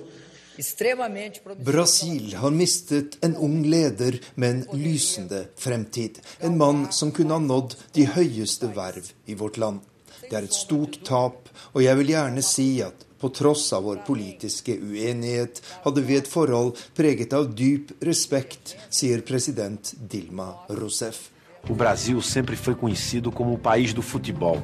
Brasil 1.66 2.36
har 2.36 2.52
mistet 2.52 3.18
en 3.22 3.36
ung 3.36 3.62
leder 3.64 4.18
med 4.36 4.50
en 4.50 4.80
lysende 4.80 5.44
fremtid. 5.56 6.20
En 6.40 6.58
mann 6.58 6.88
som 6.92 7.12
kunne 7.12 7.38
ha 7.38 7.44
nådd 7.44 7.76
de 7.94 8.08
høyeste 8.16 8.72
verv 8.74 9.12
i 9.26 9.38
vårt 9.38 9.58
land. 9.62 9.84
Det 10.28 10.34
er 10.34 10.48
et 10.48 10.58
stort 10.58 10.98
tap, 11.06 11.50
og 11.74 11.84
jeg 11.84 11.98
vil 12.00 12.12
gjerne 12.16 12.44
si 12.44 12.68
at 12.82 13.06
på 13.22 13.30
tross 13.34 13.70
av 13.74 13.86
vår 13.86 14.04
politiske 14.06 14.76
uenighet 14.78 15.62
hadde 15.86 16.04
vi 16.06 16.18
et 16.18 16.30
forhold 16.30 16.78
preget 16.98 17.34
av 17.38 17.50
dyp 17.58 17.96
respekt, 18.06 18.76
sier 18.90 19.22
president 19.26 19.94
Dilma 19.98 20.52
Rousef. 20.70 21.30
O 21.70 21.76
Brasil 21.76 22.22
sempre 22.22 22.56
foi 22.56 22.76
conhecido 22.76 23.32
como 23.32 23.54
o 23.54 23.58
país 23.58 23.94
do 23.94 24.02
futebol. 24.02 24.62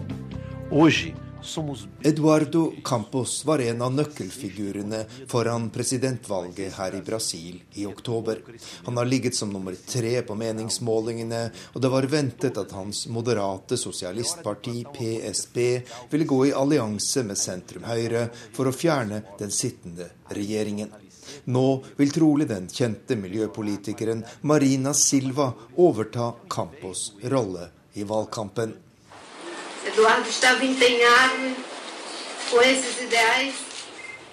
Hoje, 0.72 1.14
Eduardo 2.02 2.74
Campos 2.84 3.46
var 3.46 3.60
en 3.60 3.82
av 3.82 3.94
nøkkelfigurene 3.94 5.04
foran 5.28 5.70
presidentvalget 5.74 6.78
her 6.78 6.96
i 6.96 7.02
Brasil 7.06 7.62
i 7.74 7.86
oktober. 7.86 8.40
Han 8.86 8.98
har 8.98 9.06
ligget 9.06 9.36
som 9.36 9.52
nummer 9.54 9.76
tre 9.76 10.22
på 10.22 10.36
meningsmålingene, 10.40 11.44
og 11.74 11.82
det 11.84 11.92
var 11.92 12.08
ventet 12.12 12.58
at 12.58 12.72
hans 12.72 13.06
moderate 13.08 13.78
sosialistparti, 13.78 14.86
PSB, 14.96 15.58
ville 16.12 16.30
gå 16.30 16.40
i 16.48 16.56
allianse 16.56 17.26
med 17.28 17.40
sentrum-høyre 17.40 18.28
for 18.56 18.70
å 18.70 18.76
fjerne 18.76 19.24
den 19.40 19.52
sittende 19.52 20.10
regjeringen. 20.32 20.94
Nå 21.46 21.68
vil 21.98 22.12
trolig 22.14 22.48
den 22.48 22.70
kjente 22.72 23.18
miljøpolitikeren 23.20 24.24
Marina 24.48 24.94
Silva 24.94 25.52
overta 25.76 26.34
Campos 26.48 27.12
rolle 27.32 27.70
i 27.94 28.04
valgkampen. 28.08 28.74
Eduardo 29.86 30.30
estava 30.30 30.64
empenhado 30.64 31.56
com 32.50 32.62
esses 32.62 33.02
ideais. 33.02 33.56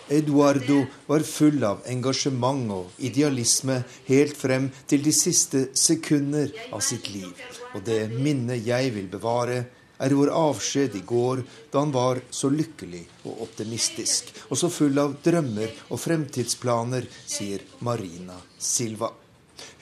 Eduardo 0.09 0.87
var 1.09 1.23
full 1.23 1.65
av 1.67 1.83
engasjement 1.91 2.71
og 2.75 2.99
idealisme 2.99 3.81
helt 4.09 4.37
frem 4.39 4.69
til 4.91 5.03
de 5.07 5.13
siste 5.15 5.69
sekunder 5.75 6.51
av 6.71 6.83
sitt 6.87 7.11
liv. 7.15 7.31
Og 7.75 7.83
det 7.87 8.09
minnet 8.11 8.67
jeg 8.67 8.91
vil 8.95 9.07
bevare, 9.11 9.65
er 10.01 10.15
vår 10.17 10.31
avskjed 10.33 10.97
i 10.97 11.03
går, 11.07 11.43
da 11.71 11.83
han 11.83 11.95
var 11.95 12.23
så 12.31 12.51
lykkelig 12.51 13.03
og 13.27 13.43
optimistisk, 13.47 14.31
og 14.49 14.59
så 14.59 14.71
full 14.73 14.99
av 15.03 15.19
drømmer 15.23 15.75
og 15.91 16.01
fremtidsplaner, 16.01 17.11
sier 17.27 17.67
Marina 17.87 18.39
Silva. 18.59 19.13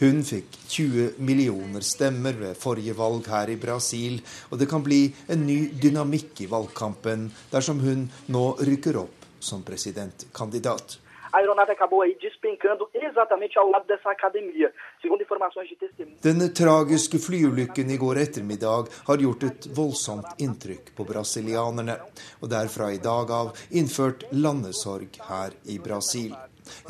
Hun 0.01 0.23
fikk 0.27 0.59
20 0.69 1.19
millioner 1.19 1.85
stemmer 1.87 2.37
ved 2.39 2.59
forrige 2.61 2.97
valg 2.99 3.27
her 3.33 3.51
i 3.51 3.59
Brasil, 3.61 4.21
og 4.51 4.59
det 4.61 4.69
kan 4.71 4.85
bli 4.85 5.07
en 5.29 5.47
ny 5.47 5.61
dynamikk 5.83 6.45
i 6.45 6.51
valgkampen 6.51 7.29
dersom 7.53 7.83
hun 7.85 8.09
nå 8.33 8.47
rykker 8.63 9.01
opp 9.03 9.29
som 9.41 9.63
presidentkandidat. 9.63 10.99
Denne 16.23 16.49
tragiske 16.49 17.19
flyulykken 17.19 17.91
i 17.91 17.97
går 18.01 18.23
ettermiddag 18.25 18.89
har 19.07 19.25
gjort 19.25 19.43
et 19.51 19.69
voldsomt 19.77 20.41
inntrykk 20.41 20.95
på 20.97 21.05
brasilianerne, 21.05 21.99
og 22.41 22.49
det 22.49 22.63
er 22.63 22.73
fra 22.73 22.93
i 22.93 23.03
dag 23.03 23.31
av 23.31 23.53
innført 23.71 24.25
landesorg 24.33 25.21
her 25.29 25.59
i 25.69 25.79
Brasil. 25.79 26.33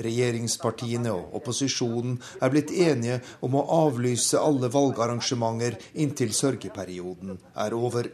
Regjeringspartiene 0.04 1.12
og 1.14 1.34
opposisjonen 1.40 2.16
er 2.40 2.54
blitt 2.54 2.72
enige 2.74 3.20
om 3.44 3.58
å 3.58 3.66
avlyse 3.84 4.40
alle 4.40 4.70
valgarrangementer 4.72 5.78
inntil 6.04 6.34
sørgeperioden 6.36 7.38
er 7.54 7.76
over. 7.76 8.10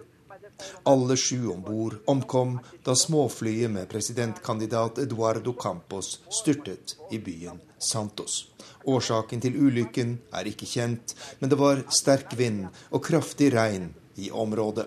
Alle 0.86 1.16
sju 1.18 1.48
om 1.50 1.62
bord 1.66 1.96
omkom 2.06 2.58
da 2.86 2.94
småflyet 2.94 3.70
med 3.70 3.88
presidentkandidat 3.90 5.00
Eduardo 5.02 5.52
Campos 5.58 6.20
styrtet 6.30 6.96
i 7.10 7.18
byen 7.18 7.58
Santos. 7.78 8.44
Årsaken 8.86 9.42
til 9.42 9.56
ulykken 9.58 10.18
er 10.32 10.48
ikke 10.48 10.68
kjent, 10.68 11.16
men 11.40 11.50
det 11.50 11.58
var 11.60 11.82
sterk 11.92 12.36
vind 12.38 12.68
og 12.90 13.02
kraftig 13.04 13.50
regn 13.56 13.90
i 14.20 14.30
området. 14.30 14.86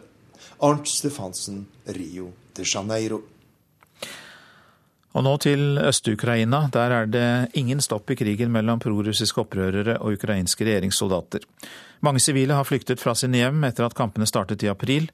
Arnt 0.64 0.88
Stefansen, 0.90 1.66
Rio 1.86 2.32
de 2.56 2.64
Janeiro. 2.66 3.22
Og 5.18 5.24
nå 5.26 5.34
til 5.42 5.80
Øst-Ukraina. 5.82 6.68
Der 6.70 6.94
er 6.94 7.08
det 7.10 7.50
ingen 7.58 7.82
stopp 7.82 8.12
i 8.14 8.16
krigen 8.20 8.52
mellom 8.54 8.78
prorussiske 8.78 9.42
opprørere 9.42 9.96
og 9.98 10.14
ukrainske 10.14 10.66
regjeringssoldater. 10.68 11.42
Mange 12.06 12.22
sivile 12.22 12.54
har 12.54 12.68
flyktet 12.68 13.02
fra 13.02 13.16
sine 13.18 13.40
hjem 13.42 13.64
etter 13.66 13.88
at 13.88 13.96
kampene 13.98 14.28
startet 14.30 14.62
i 14.62 14.70
april. 14.70 15.10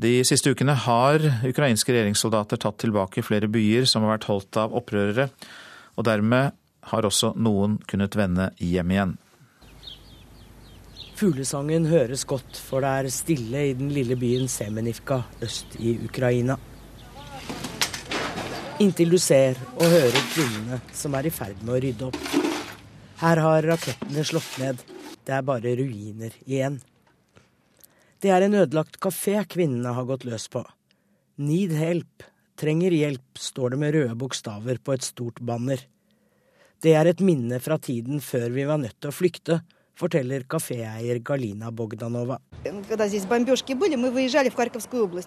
De 0.00 0.22
siste 0.24 0.54
ukene 0.54 0.72
har 0.72 1.20
ukrainske 1.44 1.92
regjeringssoldater 1.92 2.62
tatt 2.62 2.78
tilbake 2.80 3.24
flere 3.24 3.50
byer 3.52 3.84
som 3.84 4.06
har 4.06 4.14
vært 4.14 4.28
holdt 4.30 4.56
av 4.60 4.72
opprørere, 4.76 5.28
og 5.96 6.08
dermed 6.08 6.56
har 6.88 7.08
også 7.08 7.34
noen 7.36 7.76
kunnet 7.90 8.16
vende 8.16 8.50
hjem 8.56 8.94
igjen. 8.94 9.12
Fuglesangen 11.16 11.88
høres 11.92 12.24
godt, 12.28 12.56
for 12.56 12.84
det 12.84 12.88
er 12.92 13.12
stille 13.12 13.66
i 13.68 13.76
den 13.76 13.92
lille 13.92 14.16
byen 14.20 14.48
Semenivka 14.48 15.22
øst 15.44 15.76
i 15.80 15.98
Ukraina. 16.08 16.56
Inntil 18.76 19.08
du 19.08 19.16
ser 19.16 19.56
og 19.78 19.86
hører 19.88 20.24
kvinnene 20.34 20.76
som 20.92 21.14
er 21.16 21.28
i 21.28 21.32
ferd 21.32 21.62
med 21.64 21.72
å 21.72 21.78
rydde 21.80 22.08
opp. 22.10 22.18
Her 23.22 23.40
har 23.40 23.64
rakettene 23.70 24.24
slått 24.28 24.58
ned. 24.60 24.82
Det 25.24 25.32
er 25.32 25.46
bare 25.48 25.72
ruiner 25.78 26.34
igjen. 26.44 26.76
Det 28.20 28.34
er 28.34 28.44
en 28.44 28.58
ødelagt 28.60 28.98
kafé 29.00 29.38
kvinnene 29.48 29.94
har 29.96 30.04
gått 30.04 30.26
løs 30.28 30.44
på. 30.52 30.60
Need 31.40 31.72
help. 31.72 32.26
Trenger 32.60 32.92
hjelp, 32.92 33.40
står 33.40 33.72
det 33.72 33.80
med 33.80 33.96
røde 33.96 34.18
bokstaver 34.20 34.78
på 34.84 34.92
et 34.92 35.04
stort 35.04 35.40
banner. 35.40 35.80
Det 36.80 36.92
er 36.96 37.08
et 37.08 37.24
minne 37.24 37.56
fra 37.64 37.76
tiden 37.80 38.20
før 38.24 38.50
vi 38.52 38.68
var 38.68 38.80
nødt 38.80 38.96
til 39.00 39.12
å 39.12 39.16
flykte, 39.16 39.58
forteller 39.96 40.44
kaféeier 40.48 41.18
Galina 41.24 41.70
Bogdanova. 41.72 42.38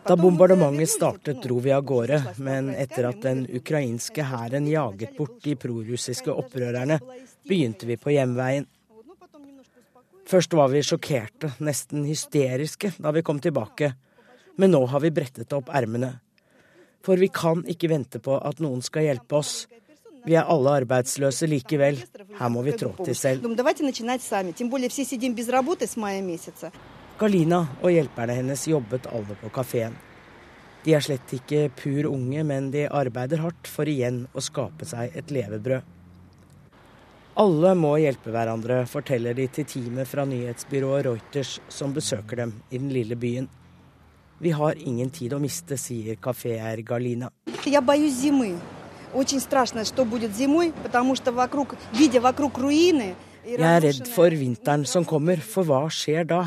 Da 0.05 0.15
bombardementet 0.15 0.89
startet, 0.89 1.41
dro 1.43 1.59
vi 1.59 1.73
av 1.73 1.85
gårde, 1.89 2.19
men 2.37 2.69
etter 2.75 3.09
at 3.09 3.21
den 3.25 3.45
ukrainske 3.59 4.25
hæren 4.29 4.67
jaget 4.69 5.15
bort 5.17 5.39
de 5.45 5.55
prorussiske 5.59 6.33
opprørerne, 6.33 6.99
begynte 7.49 7.89
vi 7.89 7.97
på 7.97 8.13
hjemveien. 8.13 8.67
Først 10.29 10.53
var 10.53 10.69
vi 10.69 10.85
sjokkerte, 10.85 11.55
nesten 11.65 12.05
hysteriske, 12.05 12.93
da 13.01 13.09
vi 13.15 13.25
kom 13.25 13.39
tilbake, 13.41 13.95
men 14.61 14.75
nå 14.75 14.83
har 14.91 15.01
vi 15.01 15.09
brettet 15.15 15.55
opp 15.57 15.71
ermene. 15.73 16.19
For 17.01 17.17
vi 17.17 17.31
kan 17.33 17.63
ikke 17.65 17.89
vente 17.89 18.19
på 18.21 18.35
at 18.37 18.59
noen 18.61 18.83
skal 18.85 19.07
hjelpe 19.07 19.39
oss. 19.39 19.63
Vi 20.25 20.35
er 20.35 20.49
alle 20.51 20.75
arbeidsløse 20.81 21.47
likevel. 21.49 22.01
Her 22.39 22.51
må 22.51 22.63
vi 22.65 22.75
trå 22.77 22.91
til 23.03 23.15
selv. 23.15 23.45
Galina 27.19 27.59
og 27.83 27.91
hjelperne 27.91 28.35
hennes 28.37 28.67
jobbet 28.67 29.09
alle 29.11 29.35
på 29.41 29.51
kafeen. 29.51 29.97
De 30.85 30.93
er 30.95 31.03
slett 31.03 31.33
ikke 31.35 31.65
pur 31.75 32.07
unge, 32.07 32.43
men 32.47 32.69
de 32.71 32.85
arbeider 32.87 33.41
hardt 33.43 33.67
for 33.67 33.89
igjen 33.91 34.21
å 34.31 34.43
skape 34.43 34.87
seg 34.87 35.17
et 35.19 35.33
levebrød. 35.35 35.95
Alle 37.39 37.73
må 37.75 37.93
hjelpe 37.99 38.31
hverandre, 38.35 38.81
forteller 38.87 39.35
de 39.35 39.45
til 39.51 39.67
teamet 39.67 40.07
fra 40.07 40.25
nyhetsbyrået 40.27 41.05
Reuters 41.07 41.59
som 41.71 41.93
besøker 41.95 42.41
dem 42.41 42.55
i 42.71 42.79
den 42.79 42.91
lille 42.95 43.15
byen. 43.19 43.47
Vi 44.39 44.51
har 44.55 44.79
ingen 44.79 45.11
tid 45.11 45.35
å 45.35 45.39
miste, 45.43 45.75
sier 45.79 46.19
kaféeier 46.23 46.79
Galina. 46.87 47.29
Jeg 47.67 47.83
er 53.57 53.81
redd 53.81 54.09
for 54.13 54.33
vinteren 54.37 54.83
som 54.85 55.05
kommer, 55.09 55.39
for 55.41 55.65
hva 55.65 55.87
skjer 55.93 56.27
da? 56.29 56.43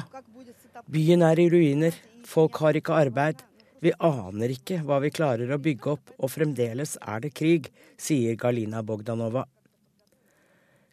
Byen 0.93 1.25
er 1.27 1.41
i 1.43 1.49
ruiner, 1.51 1.97
folk 2.29 2.61
har 2.63 2.79
ikke 2.79 2.95
arbeid. 2.95 3.43
Vi 3.83 3.91
aner 3.99 4.55
ikke 4.55 4.79
hva 4.87 5.01
vi 5.03 5.11
klarer 5.11 5.51
å 5.51 5.59
bygge 5.59 5.91
opp, 5.97 6.13
og 6.23 6.31
fremdeles 6.31 6.95
er 7.03 7.25
det 7.25 7.33
krig, 7.35 7.67
sier 7.99 8.39
Galina 8.39 8.85
Bogdanova. 8.87 9.43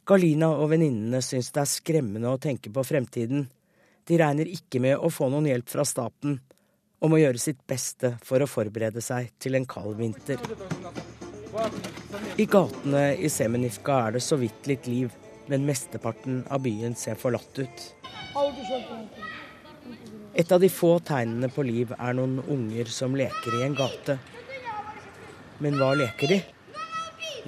Galina 0.09 0.49
og 0.57 0.72
venninnene 0.72 1.22
syns 1.22 1.51
det 1.53 1.61
er 1.61 1.70
skremmende 1.70 2.34
å 2.34 2.41
tenke 2.41 2.74
på 2.74 2.82
fremtiden. 2.82 3.45
De 4.09 4.17
regner 4.17 4.49
ikke 4.49 4.82
med 4.82 4.97
å 4.97 5.13
få 5.13 5.30
noen 5.30 5.51
hjelp 5.51 5.70
fra 5.70 5.86
staten, 5.86 6.39
og 6.99 7.13
må 7.13 7.22
gjøre 7.22 7.38
sitt 7.38 7.61
beste 7.70 8.15
for 8.26 8.41
å 8.41 8.49
forberede 8.49 9.05
seg 9.05 9.30
til 9.38 9.59
en 9.59 9.70
kald 9.70 9.99
vinter. 10.01 10.41
I 12.39 12.45
gatene 12.45 13.03
i 13.17 13.29
Semenivka 13.31 13.95
er 14.07 14.17
det 14.17 14.23
så 14.23 14.37
vidt 14.39 14.67
litt 14.69 14.87
liv, 14.89 15.13
men 15.49 15.65
mesteparten 15.65 16.43
av 16.49 16.61
byen 16.65 16.95
ser 16.95 17.17
forlatt 17.19 17.61
ut. 17.63 17.85
Et 20.39 20.51
av 20.51 20.61
de 20.61 20.69
få 20.69 20.91
tegnene 21.03 21.49
på 21.51 21.65
liv 21.65 21.91
er 21.97 22.15
noen 22.15 22.37
unger 22.45 22.91
som 22.93 23.17
leker 23.17 23.57
i 23.57 23.65
en 23.65 23.75
gate. 23.77 24.19
Men 25.59 25.75
hva 25.79 25.91
leker 25.97 26.35
de? 26.35 26.39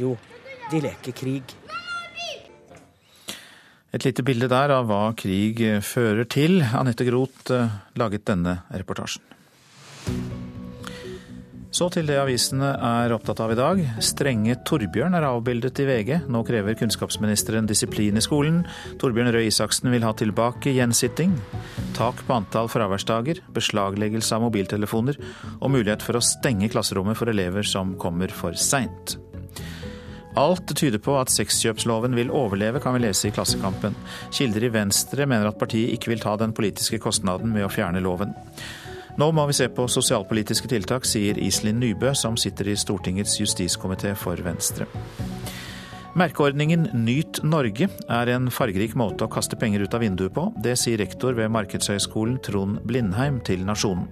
Jo, 0.02 0.16
de 0.72 0.82
leker 0.84 1.16
krig. 1.16 1.56
Et 3.92 4.06
lite 4.08 4.24
bilde 4.24 4.48
der 4.52 4.72
av 4.72 4.88
hva 4.88 5.02
krig 5.20 5.60
fører 5.84 6.28
til. 6.32 6.62
Anette 6.64 7.06
Groth 7.08 7.52
eh, 7.52 7.74
laget 8.00 8.24
denne 8.28 8.62
reportasjen. 8.72 9.31
Så 11.72 11.88
til 11.88 12.04
det 12.10 12.18
avisene 12.20 12.74
er 12.84 13.14
opptatt 13.16 13.40
av 13.40 13.54
i 13.54 13.56
dag. 13.56 13.80
Strenge 14.04 14.58
Torbjørn 14.68 15.16
er 15.16 15.24
avbildet 15.30 15.80
i 15.80 15.86
VG. 15.88 16.10
Nå 16.28 16.42
krever 16.44 16.76
kunnskapsministeren 16.76 17.70
disiplin 17.70 18.20
i 18.20 18.24
skolen. 18.24 18.60
Torbjørn 19.00 19.32
Røe 19.32 19.48
Isaksen 19.48 19.88
vil 19.94 20.04
ha 20.04 20.12
tilbake 20.20 20.76
gjensitting. 20.76 21.38
Tak 21.96 22.20
på 22.28 22.36
antall 22.36 22.68
fraværsdager, 22.72 23.40
beslagleggelse 23.56 24.36
av 24.36 24.44
mobiltelefoner 24.50 25.20
og 25.62 25.72
mulighet 25.72 26.04
for 26.04 26.20
å 26.20 26.26
stenge 26.26 26.68
klasserommet 26.74 27.20
for 27.20 27.32
elever 27.32 27.64
som 27.64 27.96
kommer 28.02 28.36
for 28.36 28.60
seint. 28.60 29.16
Alt 30.36 30.76
tyder 30.76 31.00
på 31.04 31.16
at 31.20 31.32
sexkjøpsloven 31.32 32.16
vil 32.16 32.32
overleve, 32.36 32.80
kan 32.84 32.96
vi 32.96 33.04
lese 33.04 33.28
i 33.28 33.34
Klassekampen. 33.36 33.96
Kilder 34.32 34.64
i 34.64 34.72
Venstre 34.72 35.28
mener 35.28 35.50
at 35.50 35.60
partiet 35.60 35.92
ikke 35.96 36.14
vil 36.14 36.24
ta 36.24 36.38
den 36.40 36.56
politiske 36.56 37.00
kostnaden 37.04 37.52
med 37.52 37.68
å 37.68 37.72
fjerne 37.72 38.04
loven. 38.04 38.32
Nå 39.20 39.28
må 39.36 39.44
vi 39.50 39.56
se 39.56 39.68
på 39.68 39.88
sosialpolitiske 39.92 40.70
tiltak, 40.72 41.06
sier 41.08 41.40
Iselin 41.40 41.82
Nybø, 41.82 42.14
som 42.16 42.38
sitter 42.40 42.72
i 42.72 42.78
Stortingets 42.80 43.36
justiskomité 43.42 44.14
for 44.16 44.40
Venstre. 44.46 44.88
Merkeordningen 46.16 46.90
Nyt 47.06 47.40
Norge 47.48 47.88
er 48.12 48.32
en 48.34 48.50
fargerik 48.52 48.98
måte 49.00 49.24
å 49.24 49.32
kaste 49.32 49.56
penger 49.60 49.86
ut 49.86 49.94
av 49.96 50.04
vinduet 50.04 50.34
på. 50.36 50.50
Det 50.64 50.74
sier 50.80 51.00
rektor 51.00 51.36
ved 51.38 51.52
Markedshøgskolen 51.56 52.40
Trond 52.44 52.82
Blindheim 52.88 53.40
til 53.48 53.64
Nasjonen. 53.68 54.10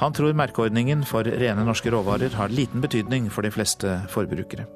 Han 0.00 0.14
tror 0.16 0.34
merkeordningen 0.38 1.04
for 1.06 1.26
rene 1.26 1.66
norske 1.66 1.90
råvarer 1.92 2.34
har 2.38 2.54
liten 2.54 2.82
betydning 2.82 3.28
for 3.30 3.46
de 3.46 3.52
fleste 3.54 3.98
forbrukere. 4.10 4.66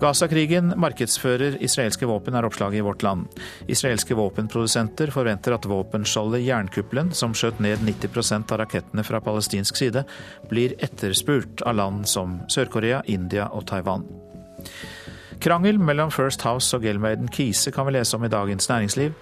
Gaza-krigen 0.00 0.74
markedsfører 0.76 1.56
israelske 1.64 2.06
våpen, 2.08 2.36
er 2.36 2.46
oppslaget 2.46 2.80
i 2.80 2.84
Vårt 2.84 3.04
Land. 3.06 3.26
Israelske 3.72 4.16
våpenprodusenter 4.18 5.12
forventer 5.14 5.56
at 5.56 5.68
våpenskjoldet 5.68 6.44
Jernkuppelen, 6.44 7.12
som 7.16 7.34
skjøt 7.36 7.62
ned 7.64 7.80
90% 7.86 8.52
av 8.52 8.60
rakettene 8.62 9.04
fra 9.06 9.22
palestinsk 9.24 9.80
side, 9.80 10.04
blir 10.50 10.76
etterspurt 10.84 11.64
av 11.64 11.78
land 11.80 12.04
som 12.10 12.40
Sør-Korea, 12.52 13.00
India 13.06 13.48
og 13.48 13.66
Taiwan. 13.70 14.04
Krangel 15.40 15.78
mellom 15.78 16.10
First 16.10 16.42
House 16.46 16.76
og 16.76 16.84
Gelmeiden 16.86 17.28
Kise 17.32 17.70
kan 17.74 17.86
vi 17.86 17.92
lese 17.94 18.16
om 18.16 18.24
i 18.24 18.30
Dagens 18.32 18.68
Næringsliv. 18.70 19.14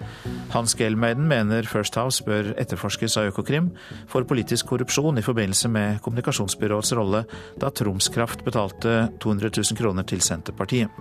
Hans 0.53 0.75
Gelmeiden 0.79 1.27
mener 1.27 1.67
First 1.67 1.95
House 1.99 2.23
bør 2.23 2.53
etterforskes 2.61 3.17
av 3.19 3.29
Økokrim 3.29 3.71
for 4.11 4.27
politisk 4.27 4.69
korrupsjon 4.71 5.19
i 5.19 5.25
forbindelse 5.25 5.69
med 5.71 5.99
kommunikasjonsbyråets 6.05 6.93
rolle 6.97 7.25
da 7.61 7.69
Troms 7.69 8.07
Kraft 8.13 8.45
betalte 8.47 9.09
200 9.23 9.51
000 9.57 9.79
kroner 9.79 10.07
til 10.07 10.23
Senterpartiet. 10.23 10.93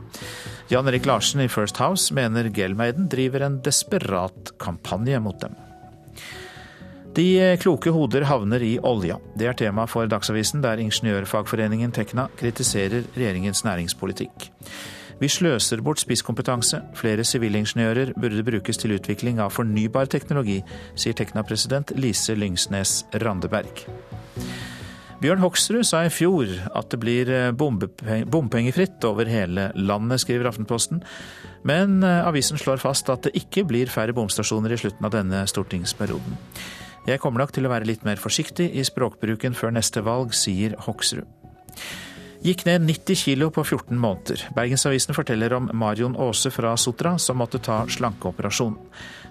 Jan 0.72 0.88
Erik 0.90 1.06
Larsen 1.06 1.44
i 1.44 1.50
First 1.52 1.78
House 1.82 2.14
mener 2.14 2.50
Gelmeiden 2.50 3.06
driver 3.08 3.46
en 3.46 3.60
desperat 3.64 4.56
kampanje 4.58 5.20
mot 5.22 5.38
dem. 5.40 5.54
De 7.14 7.28
kloke 7.62 7.92
hoder 7.94 8.26
havner 8.26 8.62
i 8.66 8.72
olja. 8.82 9.20
Det 9.38 9.46
er 9.46 9.54
tema 9.54 9.84
for 9.86 10.10
Dagsavisen, 10.10 10.64
der 10.64 10.82
ingeniørfagforeningen 10.82 11.94
Tekna 11.94 12.26
kritiserer 12.40 13.06
regjeringens 13.14 13.62
næringspolitikk. 13.62 14.50
Vi 15.20 15.30
sløser 15.30 15.82
bort 15.84 16.02
spisskompetanse. 16.02 16.80
Flere 16.98 17.24
sivilingeniører 17.26 18.14
burde 18.18 18.44
brukes 18.46 18.80
til 18.80 18.96
utvikling 18.96 19.40
av 19.42 19.54
fornybar 19.54 20.10
teknologi, 20.10 20.58
sier 20.98 21.14
Tekna-president 21.16 21.94
Lise 21.98 22.34
Lyngsnes 22.38 23.04
Randeberg. 23.22 23.84
Bjørn 25.22 25.40
Hoksrud 25.40 25.86
sa 25.88 26.02
i 26.04 26.12
fjor 26.12 26.50
at 26.76 26.90
det 26.92 26.98
blir 27.00 27.30
eh, 27.32 27.52
bompengefritt 27.54 29.04
over 29.08 29.30
hele 29.30 29.70
landet, 29.78 30.20
skriver 30.20 30.50
Aftenposten. 30.50 31.00
Men 31.64 32.02
eh, 32.04 32.26
avisen 32.26 32.60
slår 32.60 32.82
fast 32.82 33.08
at 33.08 33.24
det 33.24 33.32
ikke 33.38 33.64
blir 33.70 33.92
færre 33.92 34.12
bomstasjoner 34.16 34.74
i 34.74 34.80
slutten 34.82 35.06
av 35.06 35.14
denne 35.14 35.46
stortingsperioden. 35.48 36.36
Jeg 37.08 37.20
kommer 37.22 37.40
nok 37.40 37.54
til 37.56 37.64
å 37.64 37.72
være 37.72 37.88
litt 37.88 38.04
mer 38.04 38.20
forsiktig 38.20 38.70
i 38.76 38.84
språkbruken 38.84 39.56
før 39.56 39.72
neste 39.76 40.04
valg, 40.04 40.34
sier 40.36 40.76
Hoksrud. 40.84 41.24
Gikk 42.44 42.66
ned 42.68 42.82
90 42.84 43.16
kilo 43.16 43.46
på 43.50 43.62
14 43.64 43.96
måneder. 43.96 44.42
Bergensavisen 44.52 45.16
forteller 45.16 45.54
om 45.56 45.70
Marion 45.72 46.12
Aase 46.20 46.50
fra 46.52 46.74
Sotra 46.76 47.14
som 47.18 47.38
måtte 47.40 47.56
ta 47.58 47.78
slankeoperasjon. 47.88 48.74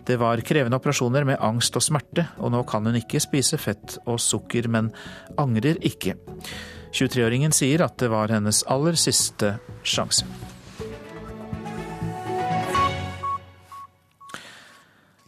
Det 0.07 0.15
var 0.17 0.41
krevende 0.41 0.79
operasjoner 0.79 1.27
med 1.29 1.37
angst 1.37 1.77
og 1.77 1.83
smerte, 1.85 2.25
og 2.41 2.49
nå 2.55 2.63
kan 2.65 2.89
hun 2.89 2.97
ikke 2.97 3.21
spise 3.21 3.59
fett 3.61 3.99
og 4.07 4.17
sukker, 4.17 4.65
men 4.65 4.89
angrer 5.37 5.77
ikke. 5.85 6.15
23-åringen 6.89 7.53
sier 7.53 7.83
at 7.85 7.99
det 8.01 8.09
var 8.09 8.33
hennes 8.33 8.63
aller 8.65 8.97
siste 8.97 9.51
sjanse. 9.85 10.25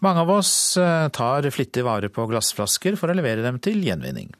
Mange 0.02 0.24
av 0.26 0.32
oss 0.34 0.56
eh, 0.78 1.06
tar 1.14 1.46
flittig 1.54 1.86
vare 1.86 2.10
på 2.14 2.26
glassflasker 2.34 2.98
for 2.98 3.14
å 3.14 3.18
levere 3.18 3.46
dem 3.46 3.62
til 3.62 3.86
gjenvinning. 3.86 4.34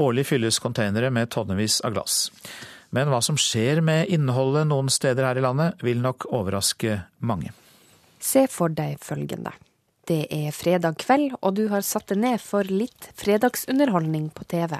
Årlig 0.00 0.26
fylles 0.32 0.60
containere 0.64 1.12
med 1.12 1.28
tonnevis 1.36 1.82
av 1.84 1.92
glass. 1.92 2.16
Men 2.96 3.12
hva 3.12 3.20
som 3.20 3.36
skjer 3.36 3.82
med 3.84 4.08
innholdet 4.12 4.70
noen 4.70 4.88
steder 4.92 5.28
her 5.28 5.36
i 5.36 5.44
landet, 5.44 5.82
vil 5.84 6.00
nok 6.00 6.30
overraske 6.32 7.02
mange. 7.20 7.52
Se 8.22 8.46
for 8.48 8.72
deg 8.72 8.96
følgende. 9.04 9.52
Det 10.06 10.22
er 10.32 10.54
fredag 10.54 10.96
kveld, 11.02 11.34
og 11.42 11.58
du 11.58 11.66
har 11.68 11.84
satt 11.84 12.08
deg 12.12 12.22
ned 12.22 12.40
for 12.40 12.64
litt 12.70 13.10
fredagsunderholdning 13.18 14.30
på 14.32 14.46
TV. 14.48 14.78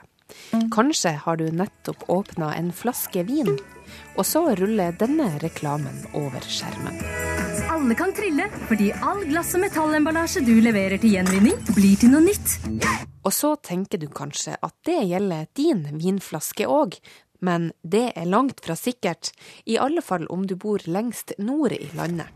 Kanskje 0.75 1.13
har 1.23 1.37
du 1.39 1.51
nettopp 1.55 2.07
åpna 2.11 2.55
en 2.57 2.73
flaske 2.75 3.23
vin, 3.29 3.53
og 4.17 4.25
så 4.27 4.43
ruller 4.59 4.97
denne 4.99 5.29
reklamen 5.43 6.07
over 6.19 6.43
skjermen. 6.47 6.97
Alle 7.71 7.95
kan 7.99 8.15
trille, 8.17 8.49
fordi 8.71 8.91
all 9.05 9.23
glass- 9.29 9.55
og 9.59 9.63
metallemballasje 9.67 10.43
du 10.47 10.55
leverer 10.63 10.99
til 11.03 11.19
gjenvinning, 11.19 11.59
blir 11.77 12.01
til 12.01 12.15
noe 12.15 12.25
nytt. 12.27 12.57
Og 13.27 13.35
så 13.35 13.53
tenker 13.59 13.99
du 13.99 14.07
kanskje 14.15 14.55
at 14.63 14.75
det 14.87 15.01
gjelder 15.11 15.49
din 15.59 15.83
vinflaske 15.99 16.67
òg, 16.71 16.99
men 17.41 17.73
det 17.83 18.11
er 18.17 18.29
langt 18.31 18.63
fra 18.65 18.77
sikkert, 18.79 19.33
i 19.65 19.79
alle 19.79 20.03
fall 20.03 20.27
om 20.33 20.47
du 20.47 20.57
bor 20.57 20.83
lengst 20.87 21.33
nord 21.39 21.73
i 21.77 21.91
landet. 21.97 22.29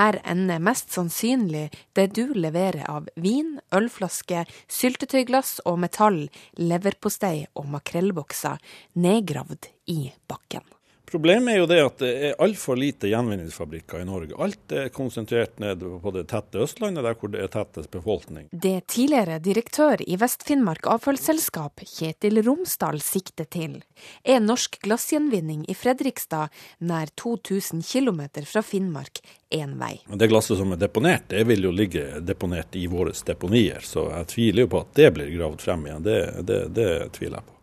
Her 0.00 0.20
ender 0.24 0.62
mest 0.62 0.94
sannsynlig 0.94 1.66
det 1.98 2.06
du 2.16 2.30
leverer 2.32 2.86
av 2.88 3.10
vin, 3.20 3.58
ølflaske, 3.74 4.46
syltetøyglass 4.70 5.58
og 5.68 5.80
metall, 5.82 6.22
leverpostei 6.56 7.48
og 7.58 7.68
makrellbokser 7.74 8.62
nedgravd 8.96 9.68
i 9.92 10.02
bakken. 10.30 10.64
Problemet 11.10 11.54
er 11.54 11.58
jo 11.58 11.66
det 11.66 11.78
at 11.82 11.96
det 11.98 12.10
er 12.28 12.36
altfor 12.38 12.78
lite 12.78 13.08
gjenvinningsfabrikker 13.10 13.98
i 13.98 14.06
Norge. 14.06 14.36
Alt 14.38 14.74
er 14.76 14.92
konsentrert 14.94 15.58
ned 15.58 15.82
på 16.02 16.12
det 16.14 16.28
tette 16.30 16.62
Østlandet, 16.62 17.02
der 17.02 17.16
hvor 17.18 17.32
det 17.32 17.42
er 17.42 17.50
tettest 17.50 17.90
befolkning. 17.90 18.46
Det 18.52 18.86
tidligere 18.94 19.40
direktør 19.42 20.04
i 20.06 20.18
Vest-Finnmark 20.20 20.86
avfallsselskap, 20.94 21.82
Kjetil 21.82 22.38
Romsdal, 22.46 23.02
sikter 23.02 23.50
til, 23.50 23.80
er 24.22 24.38
norsk 24.44 24.78
glassgjenvinning 24.86 25.66
i 25.66 25.74
Fredrikstad, 25.74 26.54
nær 26.78 27.10
2000 27.18 27.82
km 27.82 28.22
fra 28.46 28.62
Finnmark, 28.62 29.18
én 29.50 29.74
vei. 29.82 29.96
Det 30.06 30.30
glasset 30.30 30.62
som 30.62 30.70
er 30.76 30.78
deponert, 30.78 31.26
det 31.34 31.42
vil 31.50 31.66
jo 31.66 31.74
ligge 31.74 32.20
deponert 32.22 32.76
i 32.78 32.86
våre 32.86 33.10
deponier, 33.26 33.82
så 33.82 34.12
jeg 34.12 34.34
tviler 34.36 34.68
jo 34.68 34.76
på 34.76 34.84
at 34.84 34.94
det 34.94 35.14
blir 35.18 35.32
gravd 35.34 35.64
frem 35.64 35.88
igjen. 35.88 36.04
Det, 36.06 36.20
det, 36.46 36.60
det 36.76 36.92
tviler 37.18 37.40
jeg 37.40 37.48
på. 37.50 37.59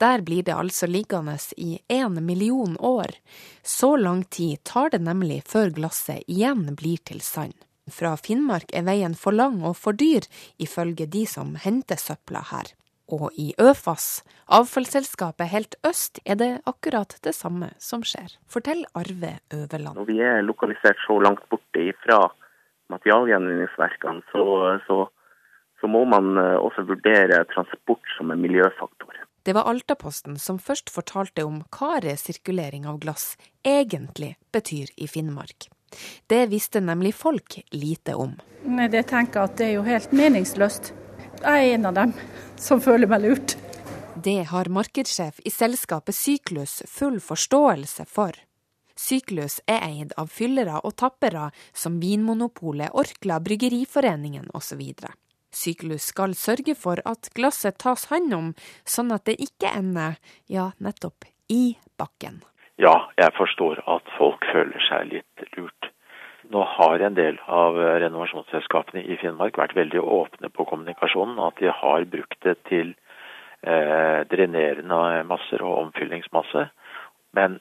Der 0.00 0.22
blir 0.26 0.42
det 0.42 0.54
altså 0.54 0.86
liggende 0.86 1.36
i 1.56 1.78
én 1.88 2.20
million 2.20 2.76
år. 2.80 3.14
Så 3.62 3.96
lang 3.96 4.24
tid 4.24 4.64
tar 4.64 4.90
det 4.90 5.02
nemlig 5.02 5.42
før 5.46 5.70
glasset 5.70 6.24
igjen 6.26 6.74
blir 6.74 6.98
til 7.04 7.20
sand. 7.20 7.54
Fra 7.90 8.14
Finnmark 8.16 8.72
er 8.72 8.86
veien 8.86 9.14
for 9.14 9.36
lang 9.36 9.60
og 9.62 9.76
for 9.76 9.92
dyr, 9.92 10.24
ifølge 10.58 11.06
de 11.06 11.26
som 11.28 11.54
henter 11.60 12.00
søpla 12.00 12.40
her. 12.50 12.72
Og 13.12 13.28
i 13.36 13.52
Øfas, 13.60 14.24
avfallsselskapet 14.48 15.50
helt 15.52 15.74
øst, 15.84 16.20
er 16.24 16.38
det 16.40 16.52
akkurat 16.64 17.12
det 17.24 17.34
samme 17.36 17.68
som 17.78 18.00
skjer, 18.00 18.38
Fortell 18.48 18.86
Arve 18.96 19.36
Øverland. 19.52 19.98
Når 20.00 20.08
vi 20.08 20.20
er 20.24 20.40
lokalisert 20.40 20.96
så 21.04 21.18
langt 21.20 21.44
borte 21.52 21.92
fra 22.06 22.22
materialgjenvinningsverkene, 22.88 24.24
så, 24.32 24.44
så, 24.86 24.98
så, 25.80 25.86
må 25.86 26.04
man 26.08 26.38
eh, 26.40 26.56
også 26.56 26.86
vurdere 26.88 27.44
transport 27.52 28.08
som 28.16 28.32
en 28.32 28.40
miljøfaktor. 28.40 29.20
Det 29.44 29.52
var 29.52 29.68
Altaposten 29.68 30.38
som 30.40 30.58
først 30.58 30.88
fortalte 30.90 31.44
om 31.44 31.58
hva 31.76 31.98
resirkulering 32.00 32.86
av 32.88 33.02
glass 33.02 33.34
egentlig 33.60 34.34
betyr 34.56 34.88
i 34.96 35.08
Finnmark. 35.08 35.68
Det 36.26 36.46
visste 36.48 36.80
nemlig 36.80 37.12
folk 37.14 37.58
lite 37.70 38.14
om. 38.14 38.38
Nei, 38.64 38.88
Jeg 38.88 39.06
tenker 39.06 39.44
at 39.44 39.58
det 39.58 39.66
er 39.66 39.74
jo 39.76 39.82
helt 39.84 40.12
meningsløst. 40.16 40.94
Jeg 41.42 41.68
er 41.68 41.74
en 41.74 41.86
av 41.86 41.94
dem 41.94 42.14
som 42.56 42.80
føler 42.80 43.06
meg 43.06 43.20
lurt. 43.26 43.56
Det 44.24 44.46
har 44.48 44.72
markedssjef 44.72 45.42
i 45.44 45.52
selskapet 45.52 46.16
Syklus 46.16 46.80
full 46.88 47.20
forståelse 47.20 48.06
for. 48.08 48.32
Syklus 48.96 49.58
er 49.66 49.84
eid 49.84 50.14
av 50.16 50.30
fyllere 50.32 50.78
og 50.80 50.96
tappere 50.96 51.50
som 51.74 52.00
Vinmonopolet, 52.00 52.94
Orkla, 52.94 53.40
Bryggeriforeningen 53.44 54.48
osv. 54.54 54.80
Syklus 55.56 56.10
skal 56.12 56.34
sørge 56.38 56.74
for 56.78 57.00
at 57.08 57.30
glasset 57.36 57.78
tas 57.82 58.08
hånd 58.10 58.34
om, 58.34 58.52
sånn 58.84 59.14
at 59.14 59.26
det 59.28 59.38
ikke 59.42 59.70
ender, 59.70 60.18
ja, 60.50 60.72
nettopp 60.78 61.28
i 61.50 61.76
bakken. 61.98 62.42
Ja, 62.80 63.10
jeg 63.16 63.30
forstår 63.36 63.82
at 63.86 64.08
folk 64.18 64.44
føler 64.50 64.82
seg 64.88 65.12
litt 65.12 65.44
lurt. 65.56 65.90
Nå 66.52 66.64
har 66.76 67.00
en 67.00 67.16
del 67.16 67.38
av 67.48 67.78
renovasjonsselskapene 68.02 69.04
i 69.06 69.16
Finnmark 69.20 69.56
vært 69.56 69.76
veldig 69.78 70.02
åpne 70.02 70.50
på 70.52 70.66
kommunikasjonen. 70.68 71.38
At 71.40 71.60
de 71.62 71.70
har 71.72 72.04
brukt 72.10 72.36
det 72.44 72.58
til 72.68 72.92
eh, 73.62 74.20
drenerende 74.28 75.22
masser 75.28 75.64
og 75.64 75.86
omfyllingsmasse. 75.86 76.66
Men 77.38 77.60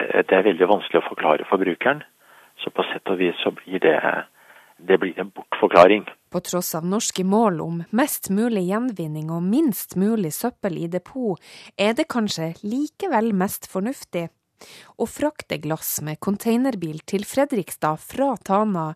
eh, 0.00 0.22
det 0.22 0.32
er 0.32 0.48
veldig 0.48 0.70
vanskelig 0.70 1.02
å 1.02 1.08
forklare 1.10 1.48
for 1.50 1.60
brukeren. 1.60 2.04
Så 2.62 2.72
på 2.72 2.86
sett 2.88 3.12
og 3.12 3.20
vis 3.20 3.36
så 3.44 3.52
blir 3.52 3.82
det, 3.84 3.98
det 4.78 4.98
blir 4.98 5.18
en 5.20 5.30
bortforklaring. 5.30 6.04
På 6.30 6.40
tross 6.40 6.74
av 6.74 6.86
norske 6.86 7.24
mål 7.24 7.60
om 7.60 7.82
mest 7.90 8.30
mulig 8.30 8.66
gjenvinning 8.68 9.30
og 9.32 9.44
minst 9.46 9.96
mulig 9.96 10.32
søppel 10.34 10.78
i 10.78 10.88
depot, 10.92 11.40
er 11.76 11.94
det 11.96 12.08
kanskje 12.12 12.52
likevel 12.62 13.32
mest 13.32 13.70
fornuftig 13.70 14.28
å 14.96 15.06
frakte 15.08 15.58
glass 15.60 15.98
med 16.04 16.20
containerbil 16.20 17.02
til 17.08 17.26
Fredrikstad 17.28 18.00
fra 18.00 18.32
Tana 18.36 18.86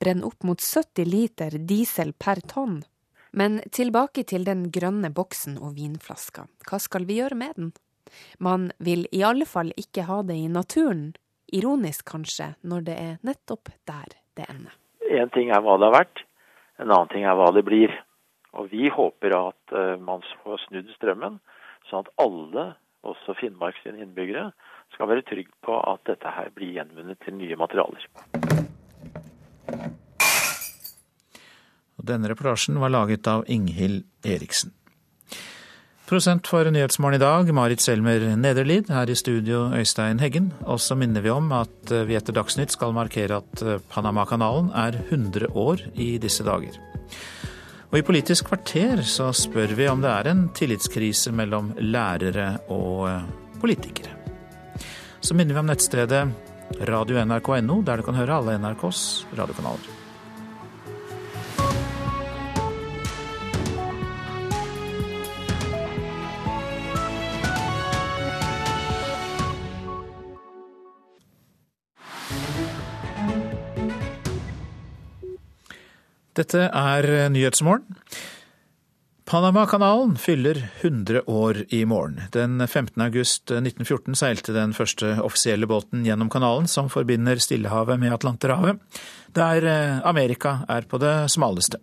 brenner 0.00 0.30
opp 0.30 0.46
mot 0.48 0.60
70 0.60 1.08
liter 1.08 1.58
diesel 1.58 2.12
per 2.12 2.40
tonn. 2.40 2.80
Men 3.32 3.60
tilbake 3.70 4.24
til 4.26 4.44
den 4.48 4.68
grønne 4.74 5.12
boksen 5.14 5.60
og 5.60 5.76
vinflaska. 5.76 6.48
Hva 6.66 6.80
skal 6.82 7.06
vi 7.06 7.20
gjøre 7.20 7.38
med 7.38 7.56
den? 7.56 7.72
Man 8.42 8.70
vil 8.82 9.06
i 9.14 9.22
alle 9.22 9.46
fall 9.46 9.70
ikke 9.78 10.08
ha 10.08 10.22
det 10.26 10.34
i 10.34 10.50
naturen. 10.50 11.12
Ironisk 11.52 12.08
kanskje, 12.10 12.54
når 12.62 12.86
det 12.88 12.98
er 12.98 13.16
nettopp 13.26 13.70
der 13.86 14.18
det 14.34 14.50
ender. 14.50 14.79
Én 15.10 15.30
ting 15.34 15.50
er 15.50 15.62
hva 15.64 15.74
det 15.80 15.88
har 15.88 15.96
vært, 15.96 16.20
en 16.78 16.90
annen 16.90 17.10
ting 17.10 17.24
er 17.26 17.34
hva 17.34 17.50
det 17.54 17.64
blir. 17.66 17.90
Og 18.54 18.70
vi 18.70 18.86
håper 18.90 19.34
at 19.34 19.74
uh, 19.74 19.96
man 19.98 20.22
får 20.42 20.62
snudd 20.68 20.90
strømmen, 20.94 21.40
sånn 21.90 22.04
at 22.04 22.12
alle, 22.22 22.66
også 23.06 23.34
Finnmarks 23.38 23.82
innbyggere, 23.90 24.50
skal 24.94 25.10
være 25.10 25.26
trygg 25.26 25.50
på 25.66 25.76
at 25.82 26.02
dette 26.06 26.30
her 26.30 26.50
blir 26.54 26.74
gjenvunnet 26.78 27.18
til 27.24 27.38
nye 27.38 27.58
materialer. 27.58 28.06
Denne 32.10 32.30
reportasjen 32.32 32.78
var 32.80 32.94
laget 32.94 33.26
av 33.30 33.44
Inghild 33.50 34.06
Eriksen. 34.26 34.72
Prosent 36.10 36.48
for 36.50 36.66
Nyhetsmorgen 36.66 37.20
i 37.20 37.22
dag, 37.22 37.50
Marit 37.54 37.80
Selmer 37.84 38.24
Nederlid. 38.34 38.88
Her 38.90 39.06
i 39.06 39.14
studio, 39.14 39.68
Øystein 39.78 40.18
Heggen. 40.18 40.48
Og 40.66 40.80
så 40.82 40.96
minner 40.98 41.22
vi 41.22 41.30
om 41.30 41.52
at 41.54 41.92
vi 42.08 42.16
etter 42.18 42.34
Dagsnytt 42.34 42.74
skal 42.74 42.96
markere 42.96 43.38
at 43.38 43.62
Panamakanalen 43.92 44.72
er 44.74 44.98
100 45.04 45.52
år 45.54 45.84
i 45.94 46.08
disse 46.18 46.42
dager. 46.42 46.74
Og 47.92 48.00
i 48.00 48.02
Politisk 48.02 48.50
kvarter 48.50 49.04
så 49.06 49.28
spør 49.30 49.76
vi 49.78 49.86
om 49.86 50.02
det 50.02 50.10
er 50.10 50.32
en 50.32 50.42
tillitskrise 50.50 51.30
mellom 51.30 51.70
lærere 51.78 52.56
og 52.66 53.06
politikere. 53.62 54.10
Så 55.22 55.38
minner 55.38 55.54
vi 55.54 55.62
om 55.62 55.70
nettstedet 55.70 56.26
radio.nrk.no, 56.90 57.82
der 57.86 58.02
du 58.02 58.10
kan 58.10 58.18
høre 58.18 58.42
alle 58.42 58.58
NRKs 58.58 59.06
radiokanaler. 59.38 59.99
Dette 76.40 76.70
er 76.72 77.28
Nyhetsmorgen. 77.28 77.98
Panamakanalen 79.30 80.16
fyller 80.18 80.56
100 80.80 81.22
år 81.26 81.64
i 81.68 81.84
morgen. 81.84 82.22
Den 82.32 82.66
15. 82.66 83.02
august 83.04 83.50
1914 83.52 84.16
seilte 84.18 84.54
den 84.56 84.72
første 84.74 85.12
offisielle 85.22 85.68
båten 85.70 86.02
gjennom 86.02 86.30
kanalen 86.32 86.66
som 86.66 86.88
forbinder 86.90 87.38
Stillehavet 87.38 88.00
med 88.00 88.16
Atlanterhavet, 88.16 88.80
der 89.36 89.68
eh, 89.68 90.00
Amerika 90.08 90.64
er 90.66 90.88
på 90.90 90.98
det 90.98 91.28
smaleste. 91.30 91.78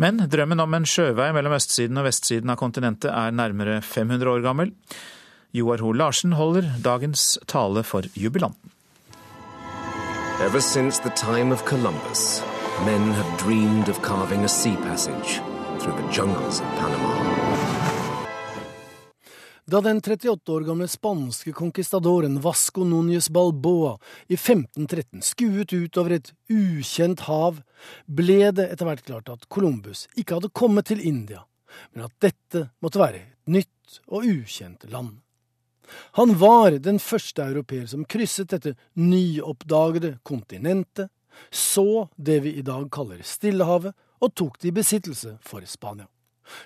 Men 0.00 0.22
drømmen 0.30 0.62
om 0.64 0.78
en 0.78 0.88
sjøvei 0.88 1.28
mellom 1.36 1.58
østsiden 1.58 1.98
og 2.00 2.08
vestsiden 2.08 2.54
av 2.54 2.62
kontinentet 2.62 3.10
er 3.12 3.34
nærmere 3.34 3.82
500 3.82 4.32
år 4.32 4.46
gammel. 4.46 4.72
Joar 5.52 5.84
Hoel 5.84 6.00
Larsen 6.00 6.38
holder 6.38 6.72
dagens 6.82 7.34
tale 7.50 7.84
for 7.84 8.06
jubilanten. 8.14 8.70
Ever 10.40 10.60
since 10.60 10.98
the 10.98 11.10
time 11.10 11.52
of 11.52 11.64
Columbus, 11.64 12.40
men 12.82 13.12
have 13.12 13.38
dreamed 13.38 13.88
of 13.88 14.02
carving 14.02 14.44
a 14.44 14.48
sea 14.48 14.76
passage 14.76 15.40
through 15.78 15.96
the 15.96 16.12
jungles 16.12 16.60
of 16.60 16.66
Panama. 16.66 17.14
Da 19.66 19.80
den 19.80 20.00
38 20.00 20.48
år 20.48 20.60
gamle 20.60 20.88
spanske 20.88 21.52
konkistadoren 21.52 22.40
Vasco 22.40 22.84
Núñez 22.84 23.30
Balboa 23.32 23.98
i 24.26 24.34
1513 24.34 25.22
skuet 25.22 25.72
ut 25.72 25.96
over 25.96 26.18
et 26.18 26.32
ukjent 26.52 27.24
hav, 27.24 27.62
ble 28.06 28.50
det 28.52 28.68
etter 28.74 28.90
hvert 28.90 29.06
klart 29.06 29.32
at 29.32 29.48
Columbus 29.48 30.04
ikke 30.16 30.36
hadde 30.36 30.52
kommet 30.52 30.90
til 30.90 31.00
India, 31.00 31.46
men 31.94 32.04
at 32.10 32.16
dette 32.20 32.68
måtte 32.84 33.00
være 33.00 33.22
et 33.22 33.54
nytt 33.56 34.00
og 34.08 34.28
ukjent 34.28 34.84
land. 34.92 35.16
Han 36.20 36.36
var 36.40 36.76
den 36.82 36.98
første 37.00 37.44
europeer 37.44 37.86
som 37.88 38.04
krysset 38.04 38.52
dette 38.52 38.74
nyoppdagede 39.00 40.18
kontinentet, 40.26 41.08
så 41.50 42.08
det 42.16 42.40
vi 42.44 42.54
i 42.58 42.64
dag 42.66 42.90
kaller 42.92 43.22
Stillehavet, 43.22 43.94
og 44.24 44.34
tok 44.34 44.58
det 44.60 44.70
i 44.70 44.76
besittelse 44.78 45.36
for 45.44 45.64
Spania. 45.68 46.06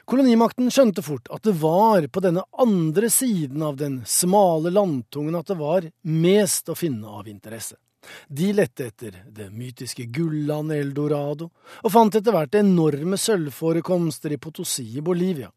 Kolonimakten 0.04 0.70
skjønte 0.74 1.02
fort 1.06 1.28
at 1.34 1.44
det 1.46 1.54
var 1.60 2.06
på 2.10 2.22
denne 2.22 2.42
andre 2.58 3.10
siden 3.10 3.62
av 3.62 3.76
den 3.78 4.00
smale 4.06 4.72
landtungen 4.74 5.38
at 5.38 5.50
det 5.50 5.58
var 5.58 5.86
mest 6.02 6.68
å 6.68 6.76
finne 6.78 7.06
av 7.20 7.28
interesse. 7.30 7.78
De 8.28 8.52
lette 8.54 8.86
etter 8.88 9.22
det 9.34 9.50
mytiske 9.50 10.06
gullandet 10.14 10.80
Eldorado, 10.82 11.50
og 11.82 11.92
fant 11.92 12.14
etter 12.14 12.34
hvert 12.34 12.54
enorme 12.58 13.18
sølvforekomster 13.20 14.34
i 14.34 14.40
Potosi 14.40 14.86
i 14.96 15.04
Bolivia. 15.04 15.50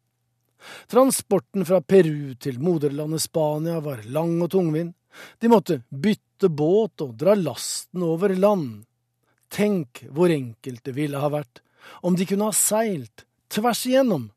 Transporten 0.90 1.64
fra 1.66 1.80
Peru 1.80 2.34
til 2.38 2.60
moderlandet 2.62 3.24
Spania 3.24 3.80
var 3.82 4.04
lang 4.14 4.36
og 4.42 4.50
tungvint. 4.52 4.94
De 5.38 5.50
måtte 5.50 5.82
bytte 5.90 6.48
båt 6.48 7.02
og 7.04 7.16
dra 7.18 7.34
lasten 7.36 8.04
over 8.06 8.34
land. 8.36 8.84
Tenk 9.52 10.04
hvor 10.08 10.32
enkelt 10.32 10.84
det 10.84 10.94
ville 10.96 11.20
ha 11.20 11.28
vært 11.32 11.60
om 12.00 12.16
de 12.16 12.26
kunne 12.26 12.48
ha 12.48 12.56
seilt 12.56 13.26
tvers 13.52 13.86
igjennom. 13.86 14.30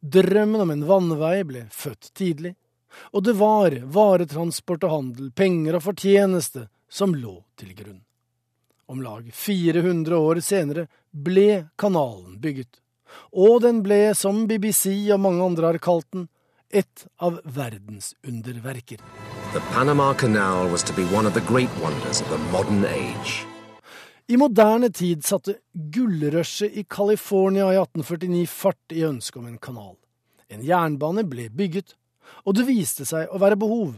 Drømmen 0.00 0.60
om 0.62 0.70
en 0.70 0.84
vannvei 0.86 1.42
ble 1.48 1.64
født 1.74 2.12
tidlig, 2.14 2.54
og 3.10 3.24
det 3.26 3.34
var 3.40 3.74
varetransport 3.94 4.84
og 4.86 4.94
handel, 4.94 5.30
penger 5.32 5.78
og 5.78 5.86
fortjeneste 5.88 6.68
som 6.92 7.16
lå 7.16 7.40
til 7.58 7.72
grunn. 7.74 8.02
Om 8.86 9.02
lag 9.02 9.30
400 9.32 10.18
år 10.18 10.42
senere 10.44 10.86
ble 11.10 11.64
kanalen 11.80 12.36
bygget, 12.42 12.78
og 13.32 13.62
den 13.64 13.82
ble, 13.84 14.12
som 14.16 14.46
BBC 14.48 15.08
og 15.12 15.20
mange 15.24 15.44
andre 15.44 15.72
har 15.72 15.80
kalt 15.82 16.08
den, 16.12 16.28
et 16.72 17.06
av 17.20 17.40
verdens 17.44 18.14
underverker. 18.24 19.00
The 19.52 19.60
Panama 19.72 20.14
Canal 20.14 20.70
was 20.70 20.82
to 20.84 20.92
be 20.94 21.04
one 21.12 21.26
of 21.26 21.34
the 21.34 21.44
great 21.52 21.68
wonders 21.82 22.22
of 22.22 22.30
the 22.30 22.38
modern 22.52 22.84
age. 22.84 23.51
I 24.32 24.36
moderne 24.36 24.88
tid 24.88 25.24
satte 25.24 25.58
gullrushet 25.72 26.72
i 26.72 26.84
California 26.88 27.66
i 27.68 27.76
1849 27.76 28.46
fart 28.48 28.92
i 28.96 29.02
ønsket 29.04 29.42
om 29.42 29.48
en 29.50 29.58
kanal. 29.60 29.96
En 30.48 30.62
jernbane 30.64 31.24
ble 31.28 31.50
bygget, 31.52 31.92
og 32.46 32.56
det 32.56 32.64
viste 32.64 33.04
seg 33.04 33.28
å 33.28 33.40
være 33.42 33.58
behov. 33.60 33.90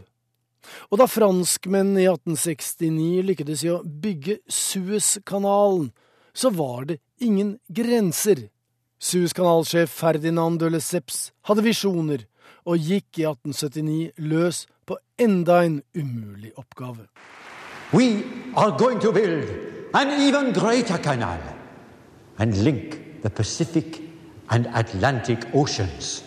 Og 0.89 0.99
da 0.99 1.07
franskmennene 1.07 2.03
i 2.03 2.09
1869 2.09 3.21
lykkedes 3.29 3.63
i 3.63 3.71
å 3.71 3.77
bygge 3.85 4.41
Suezkanalen, 4.51 5.93
så 6.35 6.51
var 6.51 6.89
det 6.89 6.97
ingen 7.23 7.53
grenser. 7.71 8.49
Suezkanalsjef 8.99 9.93
Ferdinand 10.01 10.59
de 10.59 10.73
Lesseps 10.73 11.29
hadde 11.47 11.63
visjoner, 11.63 12.25
og 12.67 12.81
gikk 12.81 13.21
i 13.21 13.27
1879 13.29 14.27
løs 14.33 14.65
på 14.83 14.99
enda 15.21 15.61
en 15.63 15.79
umulig 15.95 16.51
oppgave. 16.59 17.07
We 17.93 18.25
are 18.57 18.75
going 18.75 18.99
to 18.99 19.13
build 19.13 19.74
an 19.95 20.09
even 20.21 20.51
greater 20.51 20.97
canal 20.97 21.39
and 22.37 22.57
link 22.63 23.21
the 23.21 23.29
Pacific 23.29 24.01
and 24.49 24.67
Atlantic 24.73 25.39
Oceans. 25.53 26.21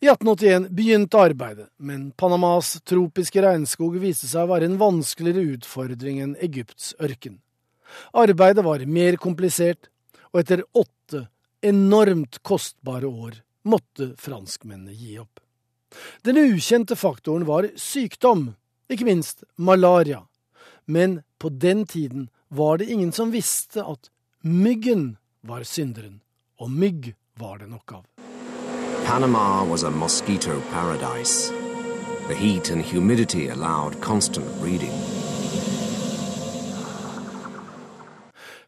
I 0.00 0.10
1881 0.10 0.68
begynte 0.76 1.16
arbeidet, 1.16 1.70
men 1.78 2.10
Panamas 2.12 2.74
tropiske 2.84 3.40
regnskog 3.40 3.96
viste 4.02 4.28
seg 4.28 4.44
å 4.44 4.50
være 4.52 4.68
en 4.68 4.76
vanskeligere 4.76 5.56
utfordring 5.56 6.20
enn 6.20 6.36
Egypts 6.44 6.92
ørken. 7.00 7.38
Arbeidet 8.12 8.66
var 8.68 8.84
mer 8.84 9.16
komplisert, 9.16 9.88
og 10.34 10.44
etter 10.44 10.66
åtte 10.76 11.24
enormt 11.64 12.42
kostbare 12.44 13.08
år 13.08 13.40
måtte 13.64 14.12
franskmennene 14.20 14.92
gi 14.92 15.16
opp. 15.24 15.40
Den 16.28 16.44
ukjente 16.44 16.92
faktoren 16.92 17.48
var 17.48 17.72
sykdom, 17.80 18.50
ikke 18.92 19.08
minst 19.08 19.46
malaria. 19.56 20.26
Men 20.84 21.22
på 21.40 21.48
den 21.48 21.86
tiden 21.88 22.28
var 22.48 22.78
det 22.78 22.84
ingen 22.84 23.12
som 23.12 23.30
visste 23.30 23.84
at 23.84 24.10
myggen 24.42 25.16
var 25.40 25.62
synderen, 25.62 26.20
og 26.58 26.70
mygg 26.70 27.14
var 27.34 27.58
det 27.58 27.68
nok 27.68 27.92
av. 27.92 28.04
Panama 29.06 29.64
was 29.64 29.84
a 29.84 29.90
mosquito 29.90 30.60
paradise. 30.72 31.52
The 32.28 32.34
heat 32.34 32.70
and 32.70 32.82
humidity 32.82 33.48
allowed 33.48 34.00
constant 34.00 34.60
breeding. 34.60 34.92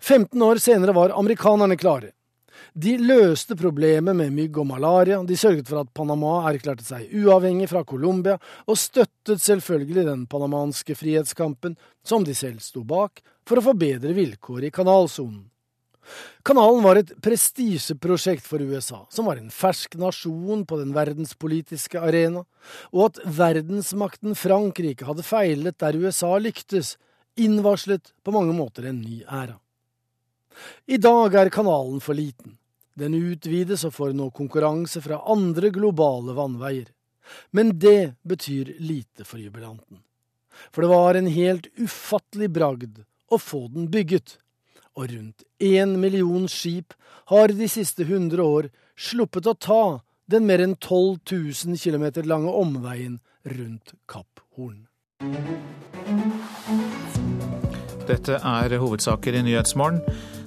15 0.01 0.43
år 0.43 0.57
senere 0.57 0.93
var 0.93 1.11
amerikanerne 1.11 1.77
klare. 1.77 2.11
De 2.73 2.99
løste 2.99 3.57
problemet 3.57 4.17
med 4.17 4.33
mygg 4.33 4.59
og 4.61 4.67
malaria, 4.69 5.19
de 5.27 5.37
sørget 5.37 5.69
for 5.69 5.81
at 5.81 5.91
Panama 5.95 6.37
erklærte 6.47 6.85
seg 6.87 7.11
uavhengig 7.11 7.67
fra 7.73 7.83
Colombia, 7.85 8.37
og 8.67 8.79
støttet 8.79 9.43
selvfølgelig 9.43 10.05
den 10.07 10.27
panamanske 10.31 10.95
frihetskampen, 10.95 11.75
som 12.07 12.25
de 12.25 12.37
selv 12.39 12.61
sto 12.63 12.85
bak, 12.87 13.21
for 13.49 13.61
å 13.61 13.65
få 13.71 13.75
bedre 13.79 14.13
vilkår 14.17 14.69
i 14.69 14.75
kanalsonen. 14.75 15.47
Kanalen 16.47 16.81
var 16.85 16.97
et 16.97 17.11
prestisjeprosjekt 17.21 18.47
for 18.49 18.63
USA, 18.65 19.03
som 19.13 19.27
var 19.29 19.41
en 19.41 19.51
fersk 19.53 19.99
nasjon 20.01 20.65
på 20.69 20.79
den 20.81 20.95
verdenspolitiske 20.97 22.01
arena, 22.01 22.45
og 22.95 23.11
at 23.11 23.21
verdensmakten 23.39 24.37
Frankrike 24.39 25.09
hadde 25.09 25.27
feilet 25.27 25.77
der 25.81 25.99
USA 26.01 26.31
lyktes, 26.41 26.97
innvarslet 27.39 28.15
på 28.25 28.35
mange 28.35 28.57
måter 28.57 28.89
en 28.89 29.03
ny 29.03 29.21
æra. 29.25 29.59
I 30.91 30.97
dag 30.99 31.37
er 31.39 31.53
kanalen 31.55 32.01
for 32.03 32.19
liten. 32.19 32.57
Den 32.99 33.15
utvides 33.15 33.85
og 33.87 33.95
får 33.95 34.17
nå 34.17 34.31
konkurranse 34.35 35.03
fra 35.05 35.21
andre 35.31 35.71
globale 35.71 36.35
vannveier. 36.35 36.89
Men 37.55 37.77
det 37.79 38.17
betyr 38.27 38.73
lite 38.81 39.27
for 39.29 39.39
jubilanten. 39.39 40.01
For 40.73 40.83
det 40.83 40.91
var 40.91 41.15
en 41.15 41.29
helt 41.31 41.69
ufattelig 41.79 42.49
bragd 42.51 43.05
å 43.31 43.39
få 43.41 43.67
den 43.73 43.89
bygget 43.93 44.39
og 44.99 45.13
rundt 45.13 45.45
én 45.63 45.97
million 46.03 46.49
skip 46.51 46.95
har 47.31 47.53
de 47.55 47.69
siste 47.71 48.07
hundre 48.09 48.43
år 48.43 48.71
sluppet 48.99 49.47
å 49.47 49.55
ta 49.55 49.83
den 50.29 50.47
mer 50.49 50.63
enn 50.65 50.75
12 50.77 51.21
000 51.31 51.79
km 51.81 52.27
lange 52.29 52.53
omveien 52.53 53.21
rundt 53.49 53.95
Kapp 54.11 54.43
Horn. 54.57 54.85
Dette 58.09 58.41
er 58.41 58.75
hovedsaker 58.81 59.37
i 59.37 59.45
Nyhetsmorgen. 59.45 60.03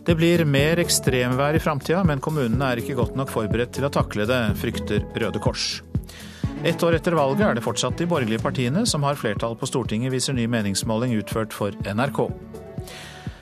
Det 0.05 0.15
blir 0.17 0.41
mer 0.49 0.81
ekstremvær 0.81 1.57
i 1.57 1.61
framtida, 1.61 2.01
men 2.03 2.21
kommunene 2.23 2.71
er 2.71 2.81
ikke 2.81 2.97
godt 2.97 3.17
nok 3.17 3.29
forberedt 3.29 3.75
til 3.77 3.85
å 3.85 3.93
takle 3.93 4.25
det, 4.29 4.39
frykter 4.57 5.05
Røde 5.21 5.41
Kors. 5.43 5.83
Ett 6.65 6.81
år 6.85 6.97
etter 6.97 7.13
valget 7.17 7.45
er 7.45 7.57
det 7.57 7.65
fortsatt 7.65 8.01
de 8.01 8.07
borgerlige 8.09 8.41
partiene 8.41 8.83
som 8.89 9.05
har 9.05 9.17
flertall 9.17 9.55
på 9.57 9.69
Stortinget, 9.69 10.13
viser 10.13 10.37
ny 10.37 10.47
meningsmåling 10.49 11.13
utført 11.17 11.53
for 11.53 11.77
NRK. 11.85 12.25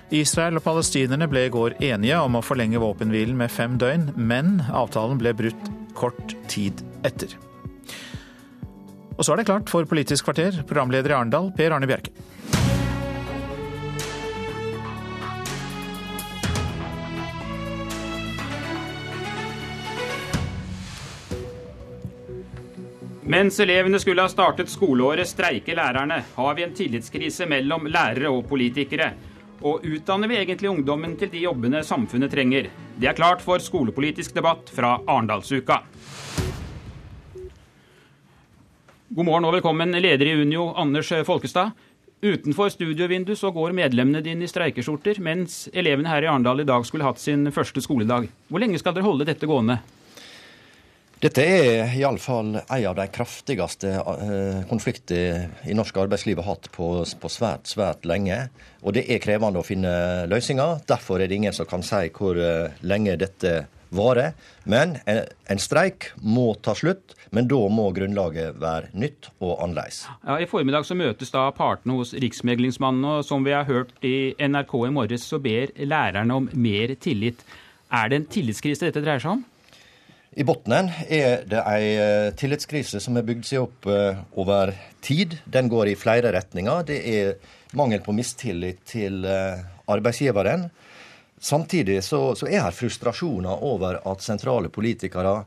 Israel 0.10 0.58
og 0.58 0.64
palestinerne 0.66 1.28
ble 1.30 1.44
i 1.46 1.52
går 1.54 1.76
enige 1.86 2.18
om 2.18 2.40
å 2.40 2.42
forlenge 2.42 2.82
våpenhvilen 2.82 3.38
med 3.38 3.52
fem 3.54 3.76
døgn, 3.78 4.08
men 4.18 4.58
avtalen 4.74 5.22
ble 5.22 5.36
brutt 5.38 5.70
kort 5.94 6.34
tid 6.50 6.82
etter. 7.06 7.36
Og 9.20 9.22
så 9.22 9.36
er 9.36 9.42
det 9.42 9.50
klart 9.52 9.70
for 9.70 9.86
Politisk 9.86 10.26
kvarter, 10.26 10.64
programleder 10.66 11.14
i 11.14 11.18
Arendal, 11.20 11.52
Per 11.54 11.76
Arne 11.76 11.90
Bjerke. 11.90 12.16
Mens 23.30 23.60
elevene 23.62 24.00
skulle 24.02 24.24
ha 24.26 24.32
startet 24.32 24.72
skoleåret, 24.74 25.30
streiker 25.30 25.78
lærerne. 25.78 26.24
Har 26.34 26.56
vi 26.58 26.64
en 26.66 26.74
tillitskrise 26.74 27.46
mellom 27.46 27.86
lærere 27.86 28.32
og 28.34 28.48
politikere? 28.50 29.12
Og 29.60 29.84
utdanner 29.84 30.30
vi 30.32 30.38
egentlig 30.40 30.70
ungdommen 30.72 31.18
til 31.20 31.32
de 31.34 31.42
jobbene 31.44 31.82
samfunnet 31.84 32.32
trenger? 32.32 32.70
Det 32.96 33.10
er 33.10 33.18
klart 33.18 33.42
for 33.44 33.60
skolepolitisk 33.60 34.38
debatt 34.38 34.72
fra 34.72 34.94
Arendalsuka. 35.04 35.82
God 39.10 39.26
morgen 39.28 39.50
og 39.50 39.58
velkommen, 39.58 39.92
leder 40.00 40.30
i 40.30 40.38
Unio, 40.40 40.70
Anders 40.80 41.12
Folkestad. 41.28 41.74
Utenfor 42.24 42.72
studiovindu 42.72 43.34
så 43.36 43.52
går 43.52 43.76
medlemmene 43.76 44.24
dine 44.24 44.48
i 44.48 44.52
streikeskjorter, 44.52 45.20
mens 45.24 45.66
elevene 45.74 46.12
her 46.12 46.24
i 46.24 46.32
Arendal 46.32 46.64
i 46.64 46.68
dag 46.68 46.86
skulle 46.88 47.08
hatt 47.08 47.20
sin 47.20 47.52
første 47.52 47.84
skoledag. 47.84 48.30
Hvor 48.48 48.64
lenge 48.64 48.80
skal 48.80 48.96
dere 48.96 49.08
holde 49.08 49.28
dette 49.28 49.48
gående? 49.48 49.82
Dette 51.20 51.44
er 51.44 51.90
iallfall 52.00 52.54
en 52.62 52.86
av 52.88 52.94
de 52.96 53.06
kraftigste 53.12 53.90
konfliktene 54.70 55.50
i 55.68 55.74
norsk 55.76 55.98
arbeidsliv 56.00 56.40
har 56.40 56.54
hatt 56.54 56.70
på, 56.72 56.94
på, 57.04 57.32
svært, 57.34 57.68
svært 57.68 58.08
lenge. 58.08 58.38
Og 58.88 58.96
det 58.96 59.04
er 59.12 59.20
krevende 59.20 59.60
å 59.60 59.68
finne 59.68 59.92
løsninger. 60.32 60.80
Derfor 60.88 61.20
er 61.20 61.28
det 61.28 61.42
ingen 61.42 61.58
som 61.58 61.68
kan 61.68 61.84
si 61.84 62.08
hvor 62.16 62.40
uh, 62.40 62.72
lenge 62.88 63.18
dette 63.20 63.52
varer. 63.92 64.32
Men 64.64 64.96
en, 65.04 65.26
en, 65.52 65.60
streik 65.60 66.14
må 66.24 66.54
ta 66.64 66.72
slutt, 66.78 67.18
men 67.36 67.52
da 67.52 67.60
må 67.68 67.90
grunnlaget 68.00 68.56
være 68.64 68.94
nytt 68.96 69.34
og 69.42 69.58
annerledes. 69.58 70.06
Ja, 70.24 70.40
I 70.40 70.48
formiddag 70.48 70.88
så 70.88 70.96
møtes 70.96 71.36
da 71.36 71.50
partene 71.52 72.00
hos 72.00 72.16
Riksmeglingsmannen, 72.16 73.04
og 73.18 73.28
som 73.28 73.44
vi 73.44 73.58
har 73.58 73.68
hørt 73.68 73.92
i 74.08 74.38
NRK 74.40 74.78
i 74.88 74.96
morges, 75.02 75.28
så 75.28 75.44
ber 75.44 75.76
lærerne 75.84 76.40
om 76.40 76.52
mer 76.56 76.96
tillit. 76.96 77.44
Er 77.92 78.08
det 78.08 78.22
en 78.22 78.34
tillitskrise 78.40 78.88
dette 78.88 79.04
dreier 79.04 79.20
seg 79.20 79.36
om? 79.36 79.48
I 80.38 80.46
bunnen 80.46 80.92
er 81.10 81.46
det 81.50 81.62
ei 81.66 81.86
eh, 81.98 82.32
tillitskrise 82.38 83.00
som 83.02 83.18
er 83.18 83.26
bygd 83.26 83.48
seg 83.50 83.64
opp 83.64 83.88
eh, 83.90 84.20
over 84.38 84.76
tid. 85.02 85.40
Den 85.50 85.72
går 85.72 85.90
i 85.90 85.98
flere 85.98 86.30
retninger. 86.36 86.84
Det 86.86 87.00
er 87.02 87.32
mangel 87.78 88.04
på 88.06 88.14
mistillit 88.14 88.84
til 88.92 89.26
eh, 89.26 89.64
arbeidsgiveren. 89.90 90.68
Samtidig 91.42 92.04
så, 92.06 92.36
så 92.38 92.46
er 92.46 92.62
her 92.68 92.76
frustrasjoner 92.76 93.64
over 93.66 94.02
at 94.12 94.22
sentrale 94.22 94.70
politikere 94.70 95.42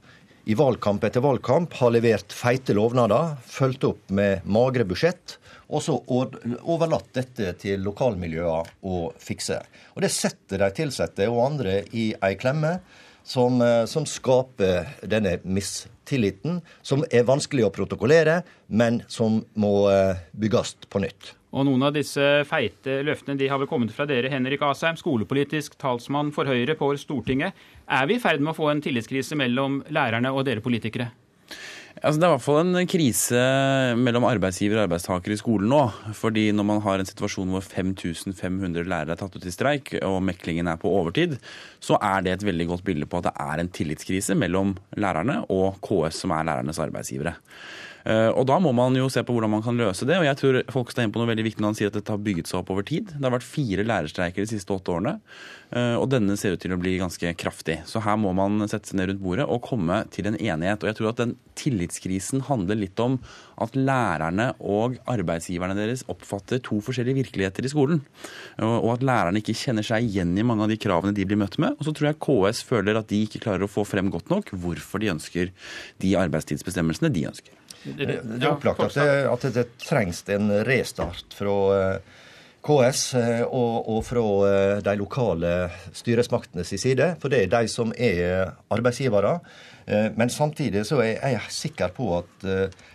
i 0.51 0.57
valgkamp 0.59 1.05
etter 1.07 1.23
valgkamp 1.23 1.77
har 1.79 1.93
levert 1.95 2.35
feite 2.35 2.75
lovnader, 2.75 3.37
fulgt 3.47 3.85
opp 3.87 4.11
med 4.11 4.43
magre 4.51 4.87
budsjett, 4.89 5.37
og 5.71 5.85
så 5.85 5.95
overlatt 6.11 7.13
dette 7.15 7.53
til 7.63 7.85
lokalmiljøene 7.87 8.83
å 8.83 9.05
fikse. 9.23 9.61
Og 9.95 10.03
Det 10.03 10.11
setter 10.11 10.65
de 10.65 10.87
ansatte 10.89 11.31
og 11.31 11.45
andre 11.45 11.79
i 11.95 12.11
ei 12.19 12.35
klemme 12.41 12.81
som, 13.25 13.61
eh, 13.63 13.85
som 13.85 14.07
skaper 14.07 14.89
denne 15.07 15.39
mistilliten, 15.45 16.61
som 16.83 17.05
er 17.11 17.29
vanskelig 17.29 17.67
å 17.67 17.73
protokollere, 17.75 18.43
men 18.69 19.03
som 19.09 19.43
må 19.55 19.75
eh, 19.91 20.21
bygges 20.33 20.77
på 20.89 21.03
nytt. 21.03 21.35
Og 21.53 21.67
Noen 21.69 21.85
av 21.85 21.93
disse 21.93 22.23
feite 22.49 23.03
løftene 23.05 23.37
de 23.37 23.49
har 23.51 23.61
vel 23.61 23.69
kommet 23.69 23.93
fra 23.93 24.07
dere, 24.09 24.31
Henrik 24.33 24.63
Asheim, 24.65 24.97
skolepolitisk 24.97 25.77
talsmann 25.81 26.33
for 26.33 26.49
Høyre 26.49 26.79
på 26.79 26.89
Stortinget. 26.97 27.53
Er 27.85 28.09
vi 28.09 28.17
i 28.17 28.23
ferd 28.23 28.41
med 28.41 28.55
å 28.55 28.57
få 28.57 28.71
en 28.73 28.81
tillitskrise 28.81 29.37
mellom 29.37 29.83
lærerne 29.93 30.33
og 30.33 30.47
dere 30.49 30.65
politikere? 30.65 31.11
Altså, 32.01 32.17
det 32.17 32.25
er 32.25 32.31
i 32.31 32.35
hvert 32.35 32.45
fall 32.47 32.71
en 32.73 32.89
krise 32.89 33.41
mellom 34.01 34.25
arbeidsgiver 34.25 34.79
og 34.79 34.87
arbeidstaker 34.87 35.35
i 35.35 35.39
skolen 35.41 35.69
nå. 35.69 35.83
fordi 36.17 36.47
når 36.57 36.67
man 36.67 36.81
har 36.87 37.03
en 37.03 37.09
situasjon 37.09 37.53
hvor 37.53 37.65
5500 37.67 38.89
lærere 38.89 39.13
er 39.13 39.21
tatt 39.21 39.37
ut 39.37 39.45
i 39.47 39.53
streik, 39.53 39.93
og 40.01 40.23
meklingen 40.25 40.71
er 40.73 40.81
på 40.81 40.89
overtid, 40.89 41.37
så 41.83 42.01
er 42.01 42.25
det 42.25 42.33
et 42.33 42.47
veldig 42.49 42.67
godt 42.73 42.85
bilde 42.89 43.07
på 43.07 43.21
at 43.21 43.29
det 43.29 43.35
er 43.45 43.61
en 43.61 43.73
tillitskrise 43.77 44.35
mellom 44.39 44.75
lærerne 44.97 45.43
og 45.53 45.83
KS, 45.85 46.25
som 46.25 46.33
er 46.33 46.49
lærernes 46.49 46.81
arbeidsgivere. 46.81 47.37
Og 48.03 48.47
Da 48.49 48.57
må 48.59 48.73
man 48.75 48.97
jo 48.99 49.07
se 49.13 49.23
på 49.23 49.35
hvordan 49.35 49.53
man 49.53 49.63
kan 49.63 49.79
løse 49.79 50.07
det. 50.09 50.17
og 50.19 50.25
jeg 50.27 50.39
tror 50.41 50.57
folk 50.75 50.91
er 50.91 51.05
inne 51.05 51.15
på 51.15 51.23
noe 51.23 51.31
veldig 51.31 51.45
viktig 51.47 51.63
når 51.63 51.71
han 51.71 51.79
sier 51.79 51.93
at 51.93 51.99
dette 51.99 52.11
har 52.11 52.19
bygget 52.19 52.51
seg 52.51 52.59
opp 52.59 52.73
over 52.75 52.83
tid. 52.83 53.13
Det 53.15 53.23
har 53.23 53.35
vært 53.35 53.47
fire 53.47 53.87
lærerstreiker 53.87 54.43
de 54.43 54.51
siste 54.51 54.75
åtte 54.75 54.91
årene. 54.91 55.21
Eh, 55.73 55.95
og 55.97 56.11
denne 56.13 56.35
ser 56.37 56.57
ut 56.57 56.61
til 56.61 56.75
å 56.75 56.81
bli 56.81 56.99
ganske 57.01 57.33
kraftig. 57.41 57.79
Så 57.89 58.03
her 58.05 58.19
må 58.21 58.35
man 58.37 58.61
sette 58.69 58.91
seg 58.91 58.99
ned 58.99 59.09
rundt 59.09 59.23
bordet 59.25 59.47
og 59.49 59.63
komme 59.65 60.03
til 60.13 60.29
en 60.29 60.37
enighet. 60.37 60.83
Og 60.83 60.91
jeg 60.91 60.99
tror 60.99 61.13
at 61.13 61.23
den 61.23 61.35
tillitskrisen 61.59 62.45
handler 62.49 62.81
litt 62.81 63.01
om 63.01 63.17
at 63.63 63.77
lærerne 63.79 64.51
og 64.59 64.99
arbeidsgiverne 65.11 65.77
deres 65.79 66.05
oppfatter 66.13 66.61
to 66.65 66.81
forskjellige 66.85 67.23
virkeligheter 67.23 67.65
i 67.65 67.73
skolen. 67.73 68.03
Og 68.61 68.91
at 68.97 69.07
lærerne 69.07 69.41
ikke 69.41 69.57
kjenner 69.57 69.87
seg 69.87 70.09
igjen 70.11 70.37
i 70.37 70.45
mange 70.47 70.67
av 70.67 70.73
de 70.73 70.81
kravene 70.81 71.17
de 71.17 71.27
blir 71.29 71.41
møtt 71.41 71.57
med. 71.63 71.79
Og 71.79 71.89
så 71.89 71.97
tror 71.97 72.11
jeg 72.11 72.21
KS 72.27 72.65
føler 72.69 73.01
at 73.01 73.09
de 73.13 73.25
ikke 73.25 73.45
klarer 73.47 73.65
å 73.65 73.73
få 73.73 73.87
frem 73.89 74.13
godt 74.13 74.33
nok 74.33 74.53
hvorfor 74.53 75.01
de 75.01 75.13
ønsker 75.15 75.53
de 76.05 76.15
arbeidstidsbestemmelsene 76.21 77.13
de 77.15 77.29
ønsker. 77.33 77.62
Det, 77.83 78.09
er 78.39 78.51
opplagt 78.53 78.81
at 78.85 78.99
det, 78.99 79.09
at 79.27 79.47
det 79.55 79.65
trengs 79.83 80.23
en 80.31 80.51
restart 80.67 81.35
fra 81.35 81.57
eh, 81.77 82.21
KS 82.63 83.03
eh, 83.19 83.43
og, 83.43 83.89
og, 83.91 84.01
fra 84.07 84.23
eh, 84.47 84.79
de 84.87 84.95
lokale 85.01 85.53
styresmaktenes 85.97 86.73
side, 86.79 87.15
for 87.21 87.33
det 87.33 87.45
er 87.45 87.53
de 87.57 87.71
som 87.71 87.93
er 87.99 88.53
arbeidsgivere. 88.73 89.39
Eh, 89.87 90.09
men 90.15 90.31
samtidig 90.31 90.85
så 90.87 91.01
er 91.03 91.35
jeg 91.35 91.55
sikker 91.63 91.95
på 91.97 92.13
at 92.21 92.47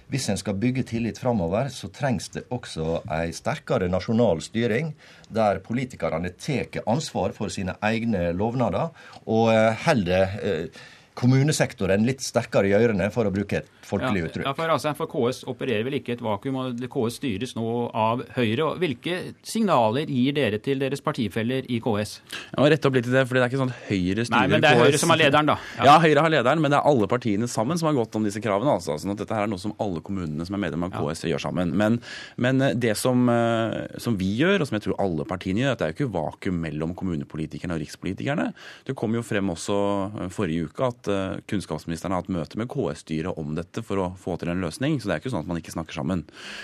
hvis 0.08 0.30
en 0.32 0.40
skal 0.40 0.56
bygge 0.56 0.86
tillit 0.88 1.20
framover, 1.20 1.68
så 1.68 1.90
trengs 1.92 2.30
det 2.32 2.46
også 2.56 3.02
ei 3.12 3.34
sterkere 3.36 3.90
nasjonal 3.92 4.40
styring, 4.40 4.94
der 5.28 5.60
politikerne 5.60 6.32
tar 6.40 6.80
ansvar 6.88 7.36
for 7.36 7.52
sine 7.52 7.76
egne 7.84 8.30
lovnader 8.32 8.94
og 9.28 9.52
holder 9.84 10.70
kommunesektoren 11.18 12.06
litt 12.06 12.22
sterkere 12.22 12.70
i 12.70 12.76
ørene, 12.78 13.10
for 13.14 13.28
å 13.28 13.34
bruke 13.34 13.62
et 13.62 13.70
folkelig 13.88 14.28
uttrykk. 14.28 14.46
Ja, 14.46 14.54
for, 14.58 14.72
altså, 14.74 14.94
for, 14.98 15.10
KS 15.10 15.44
opererer 15.50 15.86
vel 15.88 15.98
ikke 16.00 16.14
et 16.18 16.24
vakuum, 16.24 16.60
og 16.62 16.84
KS 16.94 17.20
styres 17.22 17.56
nå 17.58 17.68
av 17.98 18.22
Høyre. 18.36 18.70
Hvilke 18.82 19.18
signaler 19.48 20.12
gir 20.12 20.36
dere 20.38 20.60
til 20.64 20.82
deres 20.84 21.02
partifeller 21.04 21.66
i 21.72 21.80
KS? 21.84 22.18
Jeg 22.52 22.62
må 22.62 22.70
rette 22.70 22.90
opp 22.90 22.98
litt 23.00 23.10
i 23.10 23.16
det, 23.16 23.24
for 23.26 23.38
det 23.38 23.44
er 23.44 23.52
ikke 23.52 23.62
sånn 23.64 23.74
at 23.74 23.88
Høyre 23.88 24.28
styrer 24.28 24.28
KS. 24.28 24.36
Nei, 24.36 24.44
men 24.52 24.66
det 24.66 24.72
er 24.72 24.82
Høyre 24.84 25.02
som 25.02 25.14
har 25.14 25.22
lederen, 25.24 25.50
da. 25.50 25.58
Ja. 25.80 25.88
ja. 25.90 25.96
Høyre 26.04 26.26
har 26.28 26.34
lederen, 26.36 26.64
men 26.64 26.74
det 26.74 26.80
er 26.80 26.92
alle 26.92 27.10
partiene 27.10 27.50
sammen 27.52 27.82
som 27.82 27.90
har 27.90 27.98
gått 27.98 28.20
om 28.20 28.28
disse 28.28 28.44
kravene. 28.44 28.78
altså. 28.78 29.00
Sånn 29.02 29.16
at 29.16 29.24
dette 29.24 29.38
her 29.38 29.48
er 29.48 29.52
noe 29.52 29.64
som 29.64 29.74
alle 29.84 30.04
kommunene 30.06 30.46
som 30.48 30.58
er 30.60 30.64
medlem 30.68 30.86
av 30.88 30.94
KS 30.94 31.26
gjør 31.32 31.48
sammen. 31.48 31.74
Men, 31.78 32.00
men 32.38 32.62
eh, 32.68 32.76
det 32.78 32.94
som, 33.00 33.26
eh, 33.34 33.98
som, 34.04 34.20
vi 34.20 34.30
gjør, 34.44 34.62
og 34.62 34.70
som 34.70 34.78
jeg 34.78 34.88
tror 34.88 35.00
alle 35.02 35.26
partiene 35.30 35.66
gjør, 35.66 35.74
at 35.74 35.82
det 35.82 35.88
er 35.88 35.94
jo 35.96 35.98
ikke 35.98 36.14
vakuum 36.20 36.62
mellom 36.68 36.94
kommunepolitikerne 36.98 37.78
og 37.78 37.82
rikspolitikerne. 37.82 38.52
Det 38.86 38.98
kom 38.98 39.18
jo 39.18 39.26
frem 39.26 39.54
også 39.56 39.80
eh, 40.22 40.32
forrige 40.34 40.70
uke 40.70 40.92
at 40.92 41.07
kunnskapsministeren 41.50 42.14
har 42.14 42.24
hatt 42.24 42.32
møte 42.34 42.60
med 42.60 42.70
KS-styret 42.72 43.40
om 43.40 43.56
dette 43.58 43.84
for 43.86 44.02
å 44.02 44.08
få 44.20 44.38
til 44.40 44.52
en 44.52 44.64
løsning. 44.64 44.98
Så 45.00 45.10
det 45.10 45.16
er 45.16 45.22
ikke 45.22 45.34
sånn 45.34 45.46
at 45.46 45.50
man 45.50 45.60
ikke 45.62 45.74
snakker 45.74 45.98
sammen. 45.98 46.24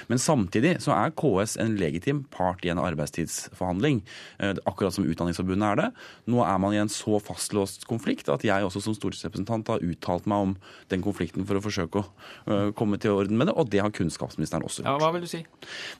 Men 0.09 0.21
samtidig 0.21 0.75
så 0.83 0.93
er 0.95 1.15
KS 1.17 1.55
en 1.61 1.77
legitim 1.79 2.23
part 2.33 2.63
i 2.65 2.71
en 2.73 2.81
arbeidstidsforhandling, 2.81 4.01
eh, 4.39 4.53
akkurat 4.69 4.95
som 4.95 5.07
Utdanningsforbundet 5.07 5.69
er 5.71 5.81
det. 5.81 5.89
Nå 6.31 6.43
er 6.45 6.61
man 6.61 6.75
i 6.75 6.81
en 6.81 6.91
så 6.91 7.19
fastlåst 7.23 7.87
konflikt 7.89 8.31
at 8.33 8.45
jeg 8.45 8.65
også 8.65 8.83
som 8.83 8.97
stortingsrepresentant 8.97 9.73
har 9.73 9.83
uttalt 9.83 10.29
meg 10.29 10.47
om 10.47 10.55
den 10.93 11.03
konflikten 11.05 11.47
for 11.47 11.59
å 11.59 11.63
forsøke 11.63 12.03
å 12.03 12.05
eh, 12.47 12.71
komme 12.77 12.99
til 13.01 13.17
orden 13.17 13.37
med 13.39 13.49
det, 13.49 13.57
og 13.57 13.69
det 13.73 13.83
har 13.83 13.93
kunnskapsministeren 13.93 14.65
også 14.65 14.83
gjort. 14.83 14.91
Ja, 14.91 14.97
hva 15.01 15.13
vil 15.15 15.25
du 15.25 15.31
si? 15.31 15.43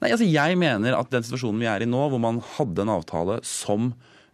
Nei, 0.01 0.11
altså 0.11 0.27
Jeg 0.27 0.57
mener 0.59 0.97
at 0.97 1.11
den 1.13 1.25
situasjonen 1.25 1.61
vi 1.61 1.69
er 1.69 1.83
i 1.83 1.89
nå, 1.89 2.07
hvor 2.11 2.21
man 2.21 2.41
hadde 2.55 2.85
en 2.85 2.95
avtale 2.97 3.39
som 3.47 3.93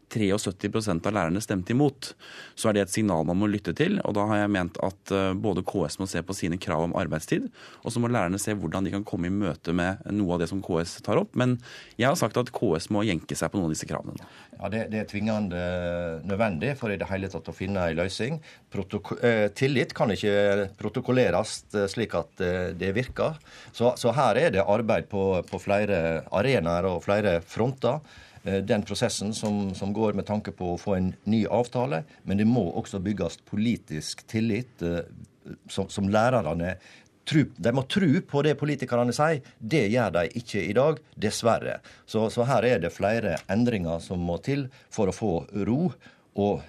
73% 0.10 1.08
av 1.08 1.16
lærerne 1.16 1.42
stemte 1.44 1.74
imot, 1.76 2.14
så 2.58 2.70
er 2.70 2.78
det 2.78 2.86
et 2.86 2.94
signal 2.94 3.28
man 3.30 3.40
må 3.40 3.50
lytte 3.52 3.74
til. 3.78 4.00
og 4.04 4.16
Da 4.18 4.26
har 4.30 4.44
jeg 4.44 4.54
ment 4.56 4.80
at 4.86 5.14
eh, 5.16 5.32
både 5.38 5.66
KS 5.68 6.00
må 6.02 6.10
se 6.10 6.24
på 6.26 6.36
sine 6.38 6.60
krav 6.62 6.88
om 6.88 6.96
arbeidstid, 7.00 7.50
og 7.84 7.94
så 7.94 8.02
må 8.02 8.12
lærerne 8.12 8.42
se 8.42 8.56
hvordan 8.58 8.88
de 8.88 8.94
kan 8.98 9.08
komme 9.08 9.30
i 9.30 9.34
møte 9.34 9.76
med 9.76 10.04
noe 10.12 10.36
av 10.36 10.44
det 10.44 10.50
som 10.52 10.64
KS 10.66 11.00
tar 11.06 11.22
opp. 11.22 11.36
Men 11.40 11.58
jeg 12.00 12.10
har 12.10 12.20
sagt 12.20 12.40
at 12.42 12.54
KS 12.56 12.90
må 12.94 13.06
jenke 13.08 13.38
seg 13.38 13.52
på 13.52 13.60
noen 13.60 13.70
av 13.70 13.76
disse 13.78 13.90
kravene. 13.90 14.30
Ja, 14.60 14.68
det, 14.68 14.86
det, 14.92 15.04
er 15.04 15.08
tvingende 15.08 15.60
nødvendig 16.28 16.74
for 16.80 16.92
i 16.92 16.98
det 17.00 17.08
hele 17.08 17.30
tatt 17.32 17.48
å 17.48 17.56
finne 17.56 17.86
en 17.88 17.96
løsning. 17.96 18.42
Protoko 18.74 19.16
eh, 19.24 19.48
tillit 19.56 19.94
kan 19.96 20.12
ikke 20.12 20.68
protokolleres 20.80 21.62
eh, 21.72 21.88
slik 21.92 22.18
at 22.20 22.44
eh, 22.44 22.72
det 22.76 22.92
virker. 22.98 23.38
Så, 23.72 23.94
så, 23.96 24.12
her 24.18 24.40
er 24.42 24.52
det 24.58 24.66
arbeid 24.66 25.08
på, 25.12 25.24
på 25.48 25.62
flere 25.64 26.26
arenaer 26.36 26.90
og 26.92 27.06
flere 27.06 27.40
fronter. 27.46 28.04
Eh, 28.44 28.62
den 28.64 28.84
prosessen 28.84 29.34
som, 29.34 29.76
som, 29.76 29.94
går 29.94 30.14
med 30.14 30.26
tanke 30.26 30.52
på 30.56 30.74
å 30.74 30.80
få 30.80 30.96
en 30.96 31.12
ny 31.24 31.44
avtale. 31.46 32.04
Men 32.24 32.40
det 32.40 32.48
må 32.48 32.70
også 32.70 33.02
bygges 33.04 33.40
politisk 33.50 34.24
tillit, 34.28 34.82
eh, 34.82 35.04
som, 35.68 35.90
som 35.90 36.10
lærerne 36.10 36.78
De 37.30 37.72
må 37.74 37.84
tro 37.86 38.08
på 38.26 38.42
det 38.42 38.56
politikerne 38.58 39.14
sier. 39.14 39.44
Det 39.60 39.84
gjør 39.94 40.16
de 40.16 40.24
ikke 40.40 40.64
i 40.66 40.74
dag, 40.74 40.98
dessverre. 41.14 41.76
Så, 42.10 42.24
så 42.34 42.48
her 42.50 42.66
er 42.66 42.80
det 42.82 42.90
flere 42.96 43.36
endringer 43.46 44.02
som 44.02 44.24
må 44.26 44.40
til 44.42 44.66
for 44.90 45.12
å 45.12 45.14
få 45.14 45.34
ro. 45.68 45.92
og 46.34 46.64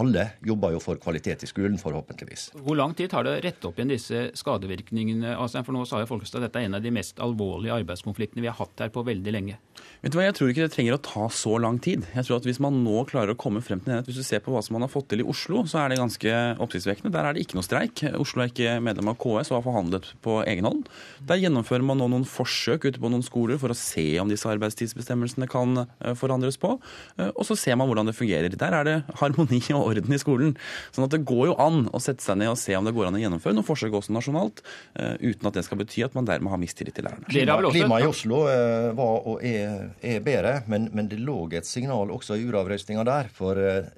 alle 0.00 0.28
jobber 0.46 0.74
jo 0.76 0.80
for 0.82 1.00
kvalitet 1.02 1.44
i 1.44 1.48
skolen, 1.50 1.78
forhåpentligvis. 1.80 2.50
Hvor 2.64 2.78
lang 2.78 2.94
tid 2.98 3.10
tar 3.12 3.26
det 3.26 3.34
å 3.36 3.42
rette 3.44 3.68
opp 3.68 3.78
igjen 3.78 3.92
disse 3.92 4.24
skadevirkningene? 4.38 5.34
Altså, 5.36 5.62
for 5.66 5.76
nå 5.76 5.84
sa 5.88 6.00
jo 6.02 6.08
Folkestad 6.10 6.40
at 6.40 6.48
dette 6.48 6.62
er 6.62 6.70
en 6.70 6.78
av 6.78 6.84
de 6.84 6.92
mest 6.94 7.20
alvorlige 7.22 7.76
arbeidskonfliktene 7.82 8.44
vi 8.44 8.50
har 8.50 8.58
hatt 8.58 8.84
her 8.84 8.92
på 8.94 9.04
veldig 9.06 9.34
lenge. 9.34 9.58
Vet 10.02 10.14
du 10.14 10.18
hva, 10.18 10.26
Jeg 10.26 10.36
tror 10.38 10.52
ikke 10.52 10.66
det 10.66 10.72
trenger 10.74 10.96
å 10.96 11.02
ta 11.02 11.28
så 11.32 11.56
lang 11.62 11.78
tid. 11.82 12.06
Jeg 12.14 12.26
tror 12.26 12.40
at 12.40 12.48
Hvis 12.48 12.60
man 12.62 12.80
nå 12.84 13.04
klarer 13.08 13.34
å 13.34 13.38
komme 13.38 13.62
frem 13.64 13.80
til 13.80 13.92
enighet, 13.92 14.08
hvis 14.10 14.20
du 14.20 14.26
ser 14.26 14.42
på 14.44 14.54
hva 14.54 14.62
som 14.64 14.76
man 14.76 14.86
har 14.86 14.92
fått 14.92 15.10
til 15.12 15.22
i 15.22 15.26
Oslo, 15.28 15.62
så 15.68 15.82
er 15.82 15.92
det 15.92 16.00
ganske 16.00 16.32
oppsiktsvekkende. 16.62 17.12
Der 17.14 17.28
er 17.28 17.36
det 17.36 17.44
ikke 17.44 17.58
noe 17.58 17.66
streik. 17.66 18.02
Oslo 18.18 18.42
er 18.42 18.50
ikke 18.50 18.78
medlem 18.84 19.12
av 19.12 19.18
KS 19.22 19.52
og 19.52 19.58
har 19.60 19.66
forhandlet 19.68 20.10
på 20.24 20.40
egen 20.48 20.68
hånd. 20.68 20.88
Der 21.28 21.40
gjennomfører 21.42 21.86
man 21.86 22.00
nå 22.02 22.08
noen 22.12 22.26
forsøk 22.28 22.88
ute 22.88 23.02
på 23.02 23.12
noen 23.12 23.24
skoler 23.26 23.60
for 23.62 23.72
å 23.72 23.78
se 23.78 24.06
om 24.22 24.30
disse 24.30 24.48
arbeidstidsbestemmelsene 24.50 25.48
kan 25.50 25.84
eh, 25.84 26.16
forandres 26.18 26.58
på. 26.60 26.74
Eh, 27.18 27.30
og 27.30 27.46
så 27.48 27.56
ser 27.58 27.78
man 27.78 27.90
hvordan 27.90 28.10
det 28.10 28.16
fungerer. 28.18 28.52
Der 28.58 28.78
er 28.80 28.88
det 28.88 28.98
harmoni 29.20 29.62
og 29.76 29.81
orden 29.84 30.14
i 30.14 30.20
skolen. 30.20 30.54
Sånn 30.94 31.06
at 31.06 31.14
det 31.14 31.22
går 31.28 31.50
jo 31.50 31.56
an 31.62 31.86
å 31.92 32.00
sette 32.02 32.24
seg 32.24 32.38
ned 32.40 32.52
og 32.52 32.60
se 32.60 32.76
om 32.78 32.88
det 32.88 32.94
går 32.96 33.10
an 33.10 33.18
å 33.18 33.22
gjennomføre 33.22 33.56
noen 33.56 33.66
forsøk 33.66 33.98
også 33.98 34.14
nasjonalt, 34.16 34.62
uh, 34.98 35.14
uten 35.20 35.50
at 35.50 35.58
det 35.58 35.66
skal 35.66 35.80
bety 35.82 36.04
at 36.06 36.16
man 36.18 36.28
dermed 36.28 36.52
har 36.52 36.60
mistillit 36.62 36.96
til 36.98 37.08
lærerne. 37.08 37.28
Klimaet 37.28 38.06
i 38.06 38.10
Oslo 38.10 38.44
uh, 38.46 38.90
var 38.98 39.28
og 39.32 39.44
er, 39.46 39.92
er 40.00 40.24
bedre, 40.24 40.58
men, 40.70 40.90
men, 40.94 41.10
det 41.12 41.20
lå 41.22 41.44
et 41.52 41.68
signal 41.68 42.12
også 42.14 42.38
i 42.38 42.46
uravrøstinga 42.48 43.04
der. 43.08 43.30
For 43.34 43.58
uh, 43.58 43.88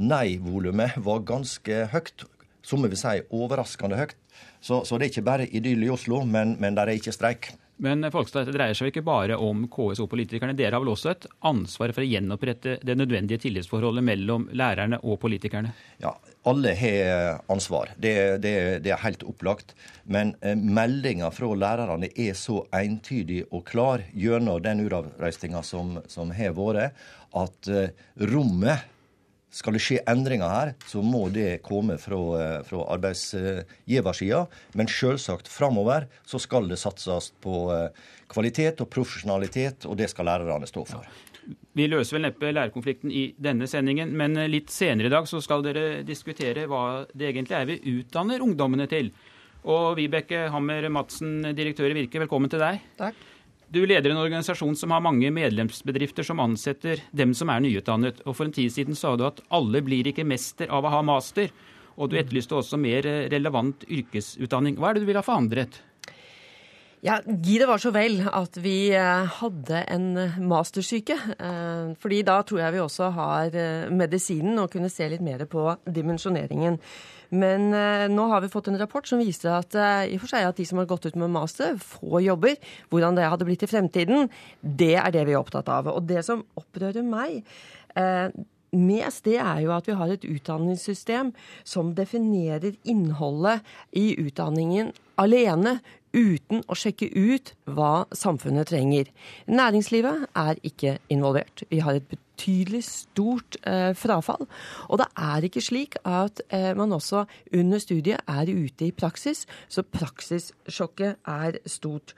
nei-volumet 0.00 0.98
var 1.04 1.26
ganske 1.28 1.84
høyt. 1.94 2.28
Som 2.64 2.80
vi 2.80 2.88
vil 2.94 2.96
si 2.96 3.18
overraskende 3.36 3.98
høyt. 3.98 4.14
Så, 4.64 4.80
så, 4.88 4.96
det 4.96 5.06
er 5.06 5.12
ikke 5.12 5.26
bare 5.26 5.46
idyll 5.52 5.84
i 5.84 5.90
Oslo, 5.92 6.22
men, 6.24 6.56
men 6.60 6.76
der 6.78 6.88
er 6.88 6.96
ikke 6.96 7.12
streik. 7.12 7.50
Men 7.82 8.06
Folkstad, 8.12 8.46
det 8.46 8.54
dreier 8.54 8.76
seg 8.78 8.92
ikke 8.92 9.02
bare 9.06 9.36
om 9.40 9.64
KSO-politikerne. 9.70 10.54
Dere 10.54 10.76
har 10.76 10.84
vel 10.84 10.92
også 10.92 11.10
et 11.10 11.26
ansvar 11.48 11.90
for 11.94 12.04
å 12.04 12.06
gjenopprette 12.06 12.76
det 12.86 12.94
nødvendige 12.94 13.40
tillitsforholdet 13.42 14.04
mellom 14.06 14.46
lærerne 14.54 15.00
og 15.02 15.18
politikerne? 15.24 15.72
Ja, 16.02 16.14
alle 16.46 16.76
har 16.78 17.42
ansvar. 17.50 17.90
Det, 17.98 18.14
det, 18.44 18.54
det 18.84 18.94
er 18.94 19.02
helt 19.02 19.26
opplagt. 19.26 19.74
Men 20.06 20.36
eh, 20.40 20.54
meldinga 20.54 21.32
fra 21.34 21.50
lærerne 21.58 22.12
er 22.14 22.38
så 22.38 22.62
entydig 22.78 23.42
og 23.50 23.66
klar 23.66 24.06
gjennom 24.14 24.62
den 24.62 24.84
uravreistinga 24.86 25.64
som, 25.66 25.98
som 26.06 26.30
har 26.36 26.54
vært, 26.54 26.94
at 27.34 27.72
eh, 27.74 27.90
rommet 28.30 28.93
skal 29.54 29.76
det 29.76 29.82
skje 29.82 30.00
endringer 30.10 30.50
her, 30.50 30.72
så 30.90 31.02
må 31.04 31.28
det 31.32 31.62
komme 31.66 31.96
fra, 32.02 32.20
eh, 32.40 32.62
fra 32.66 32.86
arbeidsgiversida. 32.96 34.46
Men 34.74 34.90
selvsagt 34.90 35.48
framover 35.48 36.08
så 36.26 36.40
skal 36.42 36.66
det 36.68 36.80
satses 36.82 37.30
på 37.44 37.68
eh, 37.74 38.02
kvalitet 38.28 38.82
og 38.82 38.90
profesjonalitet, 38.90 39.86
og 39.86 39.96
det 40.00 40.10
skal 40.10 40.26
lærerne 40.30 40.66
stå 40.66 40.84
for. 40.88 41.06
Vi 41.76 41.86
løser 41.90 42.16
vel 42.16 42.26
neppe 42.26 42.50
lærerkonflikten 42.54 43.12
i 43.12 43.26
denne 43.38 43.68
sendingen, 43.70 44.14
men 44.16 44.36
eh, 44.36 44.50
litt 44.50 44.74
senere 44.74 45.10
i 45.10 45.14
dag 45.14 45.28
så 45.30 45.42
skal 45.44 45.62
dere 45.66 46.02
diskutere 46.06 46.66
hva 46.70 47.04
det 47.14 47.30
egentlig 47.30 47.58
er 47.58 47.70
vi 47.70 48.00
utdanner 48.00 48.42
ungdommene 48.42 48.88
til. 48.90 49.12
Og 49.64 49.94
Vibeke 49.96 50.48
Hammer 50.52 50.90
Madsen, 50.92 51.38
direktør 51.56 51.94
i 51.94 52.00
Virke, 52.02 52.20
velkommen 52.20 52.50
til 52.52 52.60
deg. 52.60 52.82
Takk. 52.98 53.22
Du 53.74 53.80
leder 53.82 54.12
en 54.12 54.20
organisasjon 54.22 54.76
som 54.78 54.92
har 54.94 55.00
mange 55.02 55.32
medlemsbedrifter 55.34 56.22
som 56.22 56.38
ansetter 56.38 57.00
dem 57.10 57.32
som 57.34 57.50
er 57.50 57.64
nyutdannet. 57.64 58.20
Og 58.22 58.36
For 58.38 58.46
en 58.46 58.54
tid 58.54 58.70
siden 58.70 58.94
sa 58.94 59.16
du 59.18 59.24
at 59.26 59.40
alle 59.50 59.80
blir 59.82 60.06
ikke 60.06 60.22
mester 60.22 60.70
av 60.70 60.86
å 60.86 60.92
ha 60.94 61.00
master. 61.02 61.50
Og 61.98 62.12
du 62.12 62.14
etterlyste 62.20 62.54
også 62.54 62.78
mer 62.78 63.02
relevant 63.32 63.82
yrkesutdanning. 63.90 64.78
Hva 64.78 64.92
er 64.92 64.94
det 64.94 65.02
du 65.02 65.10
vil 65.10 65.18
ha 65.18 65.24
forandret? 65.26 65.80
Ja, 67.04 67.18
Gi 67.26 67.58
det 67.60 67.66
var 67.68 67.82
så 67.82 67.90
vel 67.92 68.22
at 68.30 68.54
vi 68.62 68.94
eh, 68.94 69.34
hadde 69.40 69.82
en 69.92 70.06
mastersyke. 70.48 71.18
Eh, 71.34 71.90
fordi 72.00 72.22
da 72.24 72.38
tror 72.46 72.62
jeg 72.62 72.76
vi 72.76 72.80
også 72.80 73.10
har 73.18 73.58
eh, 73.58 73.90
medisinen 73.92 74.62
og 74.62 74.70
kunne 74.72 74.88
se 74.92 75.10
litt 75.12 75.24
mer 75.26 75.44
på 75.50 75.66
dimensjoneringen. 75.84 76.78
Men 77.34 77.68
nå 78.14 78.28
har 78.30 78.44
vi 78.44 78.50
fått 78.52 78.68
en 78.70 78.78
rapport 78.78 79.08
som 79.10 79.18
viser 79.18 79.50
at 79.56 79.74
seg 79.74 80.46
at 80.46 80.58
de 80.60 80.66
som 80.68 80.78
har 80.78 80.86
gått 80.90 81.08
ut 81.08 81.18
med 81.18 81.32
master, 81.34 81.74
får 81.82 82.22
jobber. 82.22 82.56
Hvordan 82.92 83.18
det 83.18 83.26
hadde 83.26 83.48
blitt 83.48 83.66
i 83.66 83.70
fremtiden, 83.70 84.28
det 84.62 84.94
er 85.00 85.10
det 85.14 85.24
vi 85.26 85.34
er 85.34 85.42
opptatt 85.42 85.70
av. 85.72 85.90
Og 85.90 86.06
det 86.06 86.22
som 86.26 86.44
opprører 86.60 87.02
meg 87.02 87.42
mest, 88.74 89.24
det 89.26 89.38
er 89.38 89.60
jo 89.64 89.72
at 89.74 89.88
vi 89.88 89.96
har 89.98 90.10
et 90.10 90.24
utdanningssystem 90.26 91.32
som 91.66 91.94
definerer 91.96 92.74
innholdet 92.90 93.62
i 93.96 94.12
utdanningen 94.18 94.92
alene 95.20 95.78
uten 96.14 96.62
å 96.70 96.76
sjekke 96.78 97.08
ut 97.10 97.54
hva 97.66 98.04
samfunnet 98.14 98.70
trenger. 98.70 99.10
Næringslivet 99.50 100.28
er 100.38 100.60
ikke 100.62 100.98
involvert. 101.12 101.64
Vi 101.70 101.82
har 101.82 101.98
et 101.98 102.06
betydelig 102.34 102.84
stort 102.84 103.56
eh, 103.66 103.94
frafall. 103.94 104.46
Og 104.88 104.98
det 104.98 105.06
er 105.16 105.46
ikke 105.46 105.62
slik 105.62 105.96
at 106.04 106.42
eh, 106.50 106.74
man 106.76 106.92
også 106.92 107.24
under 107.54 107.78
studiet 107.78 108.20
er 108.26 108.50
ute 108.50 108.88
i 108.88 108.92
praksis, 108.92 109.46
så 109.68 109.82
praksissjokket 109.82 111.16
er 111.26 111.58
stort. 111.66 112.14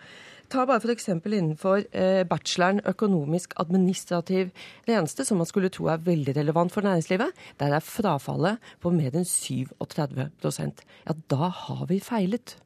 Ta 0.48 0.62
bare 0.64 0.78
f.eks. 0.78 1.08
innenfor 1.08 1.82
eh, 1.90 2.22
bacheloren 2.24 2.80
økonomisk 2.86 3.54
administrativ 3.58 4.52
tjeneste, 4.86 5.24
som 5.24 5.38
man 5.38 5.46
skulle 5.46 5.72
tro 5.74 5.88
er 5.90 6.04
veldig 6.06 6.36
relevant 6.36 6.72
for 6.72 6.86
næringslivet. 6.86 7.34
Der 7.58 7.74
er 7.74 7.82
frafallet 7.82 8.62
på 8.80 8.94
mer 8.94 9.10
enn 9.10 9.26
37 9.26 10.30
Ja, 10.46 11.12
da 11.30 11.50
har 11.50 11.86
vi 11.90 11.98
feilet. 12.00 12.56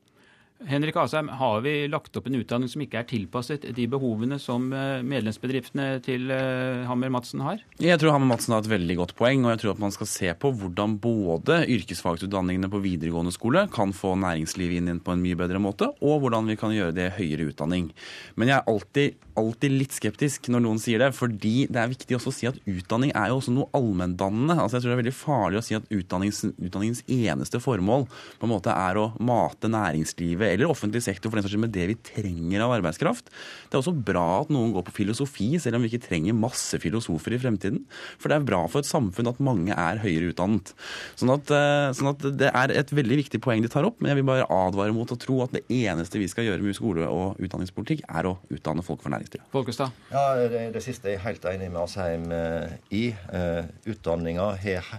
Henrik 0.68 0.96
Asheim, 1.00 1.28
har 1.40 1.62
vi 1.64 1.72
lagt 1.88 2.16
opp 2.18 2.26
en 2.28 2.36
utdanning 2.36 2.68
som 2.68 2.82
ikke 2.84 2.98
er 3.00 3.06
tilpasset 3.08 3.62
de 3.76 3.86
behovene 3.88 4.36
som 4.40 4.66
eh, 4.76 5.00
medlemsbedriftene 5.00 5.86
til 6.04 6.28
eh, 6.34 6.82
Hammer 6.88 7.08
Madsen 7.14 7.40
har? 7.44 7.62
Jeg 7.80 7.96
tror 8.02 8.12
Hammer 8.12 8.28
Madsen 8.28 8.52
har 8.52 8.60
et 8.60 8.68
veldig 8.68 8.96
godt 8.98 9.14
poeng, 9.16 9.46
og 9.46 9.54
jeg 9.54 9.62
tror 9.62 9.72
at 9.72 9.82
man 9.86 9.94
skal 9.94 10.10
se 10.10 10.34
på 10.36 10.52
hvordan 10.60 10.98
både 11.00 11.62
yrkesfagutdanningene 11.64 12.68
på 12.72 12.82
videregående 12.84 13.32
skole 13.32 13.64
kan 13.72 13.94
få 13.96 14.12
næringslivet 14.20 14.82
inn 14.82 15.00
på 15.00 15.14
en 15.14 15.24
mye 15.24 15.38
bedre 15.40 15.62
måte, 15.64 15.88
og 16.04 16.20
hvordan 16.26 16.52
vi 16.52 16.58
kan 16.60 16.76
gjøre 16.76 16.96
det 16.98 17.08
i 17.08 17.16
høyere 17.22 17.48
utdanning. 17.54 17.88
Men 18.36 18.52
jeg 18.52 18.60
er 18.60 18.70
alltid, 18.74 19.16
alltid 19.40 19.74
litt 19.74 19.96
skeptisk 19.96 20.50
når 20.52 20.64
noen 20.64 20.80
sier 20.82 21.02
det, 21.02 21.10
fordi 21.16 21.66
det 21.72 21.80
er 21.80 21.90
viktig 21.90 22.16
også 22.16 22.32
å 22.32 22.36
si 22.36 22.48
at 22.50 22.58
utdanning 22.68 23.12
er 23.16 23.30
jo 23.32 23.40
også 23.40 23.54
noe 23.54 23.68
allmenndannende. 23.76 24.56
Altså 24.56 24.78
jeg 24.78 24.84
tror 24.84 24.92
det 24.92 24.96
er 24.98 25.02
veldig 25.02 25.16
farlig 25.16 25.60
å 25.60 25.64
si 25.66 25.76
at 25.78 25.88
utdannings, 25.90 26.42
utdanningens 26.60 27.02
eneste 27.10 27.60
formål 27.62 28.06
på 28.10 28.48
en 28.48 28.52
måte 28.52 28.74
er 28.74 29.00
å 29.00 29.10
mate 29.22 29.70
næringslivet 29.72 30.54
eller 30.54 30.70
offentlig 30.70 31.02
sektor 31.06 31.30
for 31.30 31.40
den 31.40 31.46
saks 31.46 31.54
skyld 31.54 31.64
med 31.66 31.74
det 31.74 31.88
vi 31.90 31.98
trenger 32.10 32.64
av 32.66 32.76
arbeidskraft. 32.78 33.30
Det 33.68 33.76
er 33.76 33.82
også 33.82 33.96
bra 33.96 34.26
at 34.42 34.52
noen 34.54 34.74
går 34.74 34.86
på 34.88 34.96
filosofi, 35.00 35.52
selv 35.62 35.78
om 35.78 35.84
vi 35.84 35.92
ikke 35.92 36.06
trenger 36.08 36.36
masse 36.36 36.80
filosofer 36.82 37.36
i 37.36 37.40
fremtiden. 37.42 37.84
For 38.20 38.30
det 38.30 38.38
er 38.38 38.48
bra 38.48 38.64
for 38.70 38.82
et 38.82 38.90
samfunn 38.90 39.30
at 39.30 39.42
mange 39.42 39.74
er 39.74 40.02
høyere 40.02 40.32
utdannet. 40.34 40.74
Sånn 41.20 41.34
at, 41.34 41.50
eh, 41.54 41.90
sånn 41.96 42.12
at 42.12 42.26
det 42.40 42.50
er 42.52 42.74
et 42.74 42.94
veldig 42.94 43.22
viktig 43.24 43.42
poeng 43.42 43.62
de 43.62 43.70
tar 43.72 43.86
opp, 43.88 44.00
men 44.00 44.12
jeg 44.12 44.20
vil 44.20 44.30
bare 44.32 44.48
advare 44.50 44.94
mot 44.94 45.10
å 45.10 45.18
tro 45.20 45.42
at 45.44 45.54
det 45.54 45.64
eneste 45.68 46.18
vi 46.20 46.28
skal 46.30 46.44
gjøre 46.44 46.62
med 46.62 46.76
skole- 46.76 47.08
og 47.10 47.38
utdanningspolitikk, 47.38 48.04
er 48.08 48.24
å 48.24 48.38
utdanne 48.50 48.84
folk 48.84 49.02
for 49.02 49.10
næringslivet. 49.10 49.29
Folkestad? 49.52 49.94
Ja, 50.10 50.24
det, 50.36 50.66
det, 50.74 50.82
siste 50.84 51.10
er 51.10 51.18
jeg 51.18 51.24
helt 51.26 51.46
enig 51.52 51.70
med 51.70 51.82
Asheim 51.84 52.26
eh, 52.34 52.74
i. 52.90 53.04
Uh, 53.30 53.68
utdanninga 53.90 54.52
har 54.62 54.90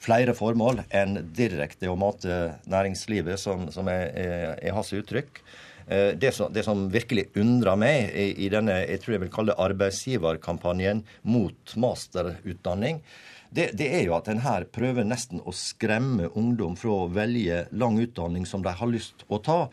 flere 0.00 0.34
formål 0.36 0.84
enn 0.96 1.18
direkte 1.36 1.90
å 1.90 1.96
mate 1.98 2.56
næringslivet, 2.70 3.40
som, 3.40 3.68
som 3.74 3.88
er, 3.92 4.06
er, 4.16 4.46
er 4.62 4.76
hans 4.76 4.94
uttrykk. 4.96 5.42
Eh, 5.90 6.14
det 6.16 6.32
som, 6.32 6.52
det 6.52 6.62
som, 6.62 6.86
virkelig 6.92 7.28
undrer 7.40 7.78
meg 7.78 8.12
i, 8.14 8.28
i, 8.44 8.48
denne 8.52 8.76
jeg 8.84 9.02
tror 9.02 9.16
jeg 9.16 9.24
vil 9.24 9.32
kalle 9.34 9.58
arbeidsgiverkampanjen 9.58 11.02
mot 11.26 11.74
masterutdanning, 11.74 13.00
det, 13.50 13.72
det, 13.74 13.88
er 13.98 14.04
jo 14.06 14.14
at 14.14 14.28
en 14.30 14.44
her 14.44 14.68
prøver 14.70 15.02
nesten 15.02 15.42
å 15.42 15.50
skremme 15.56 16.28
ungdom 16.38 16.76
fra 16.78 16.92
å 16.94 17.08
velge 17.10 17.64
lang 17.74 17.98
utdanning 17.98 18.46
som 18.46 18.62
de 18.62 18.70
har 18.78 18.92
lyst 18.92 19.26
å 19.26 19.40
ta, 19.42 19.64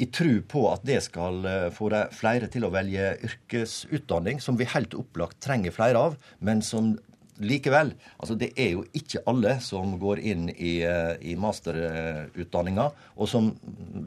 i 0.00 0.06
tro 0.08 0.32
på 0.48 0.64
at 0.70 0.84
det 0.88 1.02
skal 1.04 1.44
eh, 1.48 1.68
få 1.74 1.90
de 1.92 2.06
flere 2.16 2.48
til 2.52 2.64
å 2.64 2.72
velge 2.72 3.12
yrkesutdanning, 3.26 4.40
som 4.40 4.56
vi 4.56 4.68
helt 4.72 4.96
opplagt 4.96 5.40
trenger 5.44 5.74
flere 5.76 6.00
av, 6.08 6.16
men 6.40 6.64
som 6.64 6.94
likevel, 7.40 7.92
altså 8.20 8.36
det 8.40 8.50
er 8.60 8.74
jo 8.74 8.84
ikke 8.96 9.22
alle 9.30 9.56
som 9.64 9.94
går 10.00 10.22
inn 10.32 10.48
i, 10.52 10.80
eh, 10.84 11.14
i 11.20 11.36
masterutdanninga. 11.40 12.90
Og 13.16 13.30
som 13.32 13.52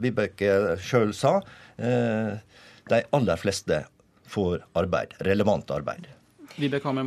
Vibeke 0.02 0.76
sjøl 0.82 1.14
sa, 1.14 1.36
eh, 1.78 2.38
de 2.90 3.02
aller 3.12 3.40
fleste 3.40 3.84
får 4.30 4.62
arbeid. 4.74 5.14
Relevant 5.26 5.70
arbeid. 5.70 6.06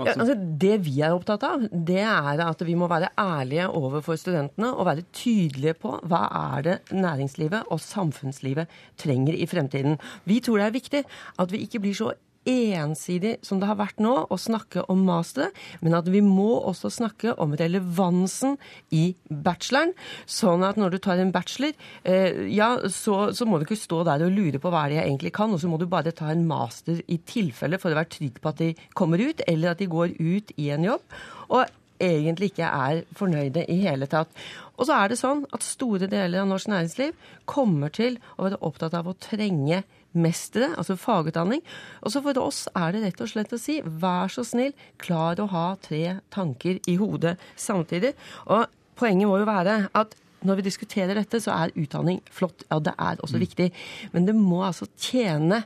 Ja, 0.09 0.15
altså 0.19 0.35
det 0.61 0.73
vi 0.85 0.97
er 1.05 1.15
opptatt 1.15 1.45
av, 1.47 1.63
det 1.71 2.01
er 2.03 2.43
at 2.43 2.63
vi 2.67 2.75
må 2.79 2.89
være 2.91 3.13
ærlige 3.21 3.69
overfor 3.71 4.19
studentene 4.19 4.73
og 4.73 4.87
være 4.89 5.05
tydelige 5.15 5.77
på 5.79 5.93
hva 6.09 6.23
er 6.55 6.67
det 6.67 6.77
næringslivet 6.91 7.71
og 7.71 7.81
samfunnslivet 7.83 8.67
trenger 8.99 9.37
i 9.37 9.47
fremtiden. 9.49 9.99
Vi 10.27 10.41
tror 10.43 10.59
det 10.59 10.67
er 10.67 10.77
viktig 10.77 11.03
at 11.39 11.53
vi 11.53 11.63
ikke 11.63 11.83
blir 11.85 11.95
så 11.97 12.11
ensidig 12.47 13.37
som 13.45 13.61
det 13.61 13.69
har 13.69 13.79
vært 13.79 14.01
nå, 14.03 14.13
å 14.29 14.37
snakke 14.39 14.85
om 14.91 15.03
masteret, 15.07 15.55
men 15.83 15.97
at 15.97 16.09
vi 16.11 16.21
må 16.25 16.57
også 16.69 16.91
snakke 16.93 17.35
om 17.41 17.55
relevansen 17.59 18.57
i 18.95 19.09
bacheloren. 19.29 19.93
Sånn 20.25 20.65
at 20.67 20.79
når 20.79 20.95
du 20.95 20.99
tar 21.03 21.21
en 21.21 21.33
bachelor, 21.35 21.73
eh, 22.03 22.45
ja, 22.53 22.73
så, 22.91 23.33
så, 23.35 23.47
må 23.47 23.59
du 23.59 23.67
ikke 23.67 23.79
stå 23.79 24.03
der 24.07 24.25
og 24.25 24.35
lure 24.35 24.61
på 24.61 24.71
hva 24.73 24.87
det 24.87 24.99
jeg 24.99 25.09
egentlig 25.09 25.33
kan, 25.37 25.53
og 25.53 25.61
så 25.61 25.71
må 25.71 25.79
du 25.81 25.87
bare 25.89 26.15
ta 26.15 26.31
en 26.33 26.45
master 26.49 27.01
i 27.07 27.19
tilfelle 27.27 27.79
for 27.81 27.93
å 27.93 27.99
være 27.99 28.13
trygg 28.17 28.39
på 28.41 28.53
at 28.53 28.63
de 28.63 28.71
kommer 28.97 29.21
ut, 29.23 29.43
eller 29.47 29.73
at 29.73 29.83
de 29.83 29.91
går 29.91 30.15
ut 30.19 30.55
i 30.57 30.71
en 30.75 30.87
jobb. 30.87 31.19
Og 31.51 31.65
egentlig 31.99 32.51
ikke 32.51 32.69
er 32.69 33.03
fornøyde 33.17 33.65
i 33.71 33.79
hele 33.81 34.07
tatt. 34.09 34.31
Og 34.77 34.87
så 34.87 34.97
er 34.97 35.11
det 35.11 35.19
sånn 35.19 35.43
at 35.53 35.65
store 35.65 36.09
deler 36.09 36.43
av 36.43 36.49
norsk 36.51 36.69
næringsliv 36.69 37.15
kommer 37.49 37.93
til 37.93 38.19
å 38.37 38.47
være 38.47 38.61
opptatt 38.67 38.97
av 38.97 39.09
å 39.09 39.17
trenge 39.17 39.81
mestere, 40.19 40.73
altså 40.75 40.97
fagutdanning. 40.99 41.63
Og 42.03 42.13
så 42.13 42.21
for 42.25 42.39
oss 42.41 42.65
er 42.73 42.95
det 42.95 43.03
rett 43.05 43.23
og 43.23 43.31
slett 43.31 43.55
å 43.55 43.61
si 43.61 43.79
vær 43.85 44.31
så 44.33 44.45
snill, 44.47 44.73
klar 45.01 45.39
å 45.41 45.49
ha 45.53 45.67
tre 45.83 46.19
tanker 46.33 46.81
i 46.89 46.97
hodet 46.99 47.37
samtidig. 47.59 48.13
Og 48.51 48.67
poenget 48.97 49.29
må 49.29 49.39
jo 49.41 49.49
være 49.49 49.83
at 49.97 50.17
når 50.47 50.59
vi 50.59 50.67
diskuterer 50.67 51.17
dette, 51.17 51.39
så 51.41 51.55
er 51.55 51.73
utdanning 51.79 52.21
flott. 52.33 52.65
Ja, 52.69 52.79
det 52.83 52.93
er 52.93 53.17
også 53.23 53.39
mm. 53.39 53.43
viktig. 53.43 53.71
Men 54.13 54.27
det 54.27 54.35
må 54.37 54.61
altså 54.67 54.85
tjene 55.01 55.63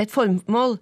et 0.00 0.12
formål. 0.14 0.78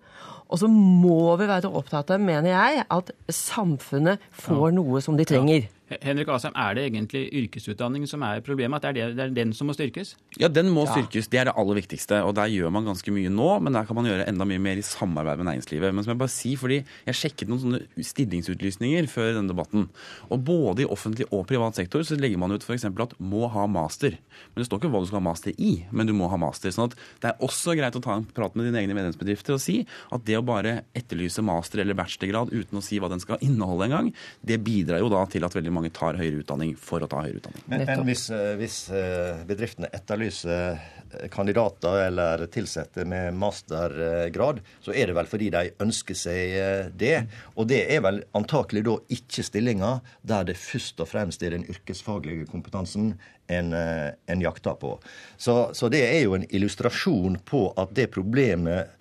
Og 0.52 0.60
så 0.60 0.68
må 0.68 1.32
vi 1.40 1.48
være 1.48 1.70
opptatt 1.72 2.12
av, 2.12 2.20
mener 2.20 2.52
jeg, 2.52 2.82
at 2.92 3.12
samfunnet 3.32 4.20
får 4.36 4.66
ja. 4.68 4.74
noe 4.76 5.00
som 5.04 5.16
de 5.16 5.24
trenger. 5.28 5.70
Henrik 6.02 6.30
Asheim, 6.32 6.54
er 6.56 6.76
det 6.78 6.84
egentlig 6.88 7.24
yrkesutdanning 7.42 8.06
som 8.08 8.22
er 8.26 8.42
problemet? 8.44 8.80
At 8.80 8.96
det 8.96 9.02
er, 9.02 9.12
det, 9.12 9.18
det 9.18 9.24
er 9.24 9.34
den 9.36 9.52
som 9.56 9.68
må 9.68 9.76
styrkes? 9.76 10.14
Ja, 10.40 10.48
den 10.48 10.70
må 10.72 10.86
ja. 10.86 10.94
styrkes. 10.96 11.28
Det 11.32 11.42
er 11.42 11.50
det 11.50 11.56
aller 11.60 11.78
viktigste. 11.80 12.22
Og 12.26 12.34
der 12.38 12.50
gjør 12.52 12.72
man 12.74 12.88
ganske 12.88 13.14
mye 13.14 13.32
nå, 13.32 13.48
men 13.64 13.76
der 13.76 13.88
kan 13.88 13.98
man 13.98 14.08
gjøre 14.08 14.26
enda 14.30 14.46
mye 14.48 14.62
mer 14.62 14.80
i 14.80 14.86
samarbeid 14.86 15.42
med 15.42 15.50
næringslivet. 15.50 15.92
Men 15.92 16.06
som 16.06 16.14
jeg 16.14 16.22
bare 16.22 16.34
sier, 16.34 16.60
fordi 16.60 16.80
jeg 17.08 17.18
sjekket 17.18 17.52
noen 17.52 17.62
sånne 17.64 18.06
stillingsutlysninger 18.12 19.10
før 19.12 19.34
denne 19.36 19.52
debatten. 19.52 19.88
Og 20.32 20.44
både 20.46 20.86
i 20.86 20.88
offentlig 20.88 21.28
og 21.30 21.46
privat 21.50 21.78
sektor 21.78 22.04
så 22.06 22.18
legger 22.20 22.40
man 22.40 22.54
ut 22.54 22.64
f.eks. 22.64 22.86
at 22.88 23.16
må 23.18 23.48
ha 23.52 23.66
master. 23.70 24.16
Men 24.52 24.62
det 24.62 24.68
står 24.68 24.82
ikke 24.82 24.92
hva 24.92 25.02
du 25.02 25.10
skal 25.10 25.20
ha 25.20 25.26
master 25.26 25.56
i, 25.58 25.72
men 25.90 26.08
du 26.08 26.14
må 26.16 26.30
ha 26.32 26.38
master. 26.40 26.72
sånn 26.74 26.90
at 26.90 26.96
det 27.22 27.32
er 27.32 27.44
også 27.44 27.76
greit 27.78 27.96
å 27.98 28.04
ta 28.04 28.16
en 28.18 28.28
prat 28.28 28.54
med 28.56 28.68
dine 28.68 28.80
egne 28.82 28.96
medlemsbedrifter 28.96 29.56
og 29.56 29.62
si 29.62 29.80
at 30.12 30.24
det 30.28 30.38
å 30.38 30.44
bare 30.46 30.82
etterlyse 30.96 31.42
master 31.44 31.82
eller 31.82 31.98
bachelorgrad 31.98 32.52
uten 32.52 32.78
å 32.78 32.84
si 32.84 33.00
hva 33.02 33.10
den 33.12 33.22
skal 33.22 33.40
inneholde 33.44 33.88
engang, 33.88 34.10
det 34.44 34.60
bidrar 34.64 35.02
jo 35.02 35.10
da 35.12 35.24
til 35.30 35.44
at 35.46 35.56
veldig 35.56 35.72
mange 35.74 35.81
mange 35.82 35.92
tar 35.96 36.18
høyere 36.18 36.42
utdanning 36.42 36.74
for 36.78 37.02
å 37.02 37.08
ta 37.10 37.22
høyere 37.24 37.40
utdanning. 37.40 37.64
Men, 37.66 37.84
men 37.88 38.04
hvis, 38.06 38.28
eh, 38.30 38.54
hvis, 38.60 38.78
eh, 38.94 39.42
bedriftene 39.48 39.90
etterlyser 39.92 40.78
eh, 40.78 41.26
kandidater 41.32 42.06
eller 42.06 42.46
ansatte 42.46 43.04
med 43.04 43.34
mastergrad, 43.34 44.62
så 44.80 44.94
er 44.94 45.10
det 45.10 45.16
vel 45.16 45.28
fordi 45.28 45.50
de 45.50 45.72
ønsker 45.82 46.14
seg 46.14 46.92
det. 46.96 47.26
Og 47.56 47.68
det 47.68 47.82
er 47.92 48.00
vel 48.04 48.22
antakelig 48.38 48.84
da 48.86 48.96
ikke 49.12 49.44
stillinger 49.44 50.00
der 50.22 50.46
det 50.48 50.56
først 50.56 51.00
og 51.02 51.10
fremst 51.10 51.42
er 51.42 51.56
den 51.56 51.66
yrkesfaglige 51.68 52.46
kompetansen 52.50 53.14
en, 53.52 53.74
en 53.74 54.40
jakter 54.40 54.78
på. 54.80 54.94
Så, 55.36 55.74
så 55.76 55.90
det 55.92 56.04
er 56.06 56.22
jo 56.22 56.36
en 56.38 56.46
illustrasjon 56.48 57.42
på 57.44 57.66
at 57.76 57.92
det 57.96 58.08
problemet 58.14 58.94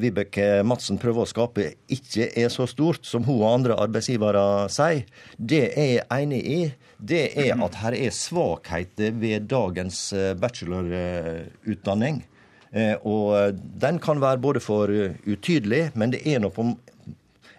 Vibeke 0.00 0.62
Madsen 0.66 0.98
prøver 1.02 1.24
å 1.24 1.28
skape, 1.28 1.64
ikke 1.90 2.28
er 2.38 2.50
så 2.52 2.66
stort 2.70 3.06
som 3.08 3.24
hun 3.26 3.40
og 3.40 3.48
andre 3.48 3.78
arbeidsgivere 3.82 4.68
sier. 4.72 5.02
Det 5.36 5.64
er 5.72 5.88
jeg 5.96 6.06
enig 6.22 6.40
i. 6.44 6.60
Det 6.98 7.24
er 7.42 7.58
at 7.64 7.80
her 7.82 7.96
er 7.98 8.14
svakheter 8.14 9.16
ved 9.18 9.48
dagens 9.50 10.06
eh, 10.14 10.32
bachelorutdanning. 10.38 12.22
Eh, 12.70 12.94
og 13.02 13.58
den 13.82 13.98
kan 14.02 14.22
være 14.22 14.42
både 14.42 14.62
for 14.62 14.90
utydelig, 14.90 15.88
men 15.98 16.14
det 16.14 16.22
er 16.26 16.40
nå 16.42 16.52
på 16.54 16.70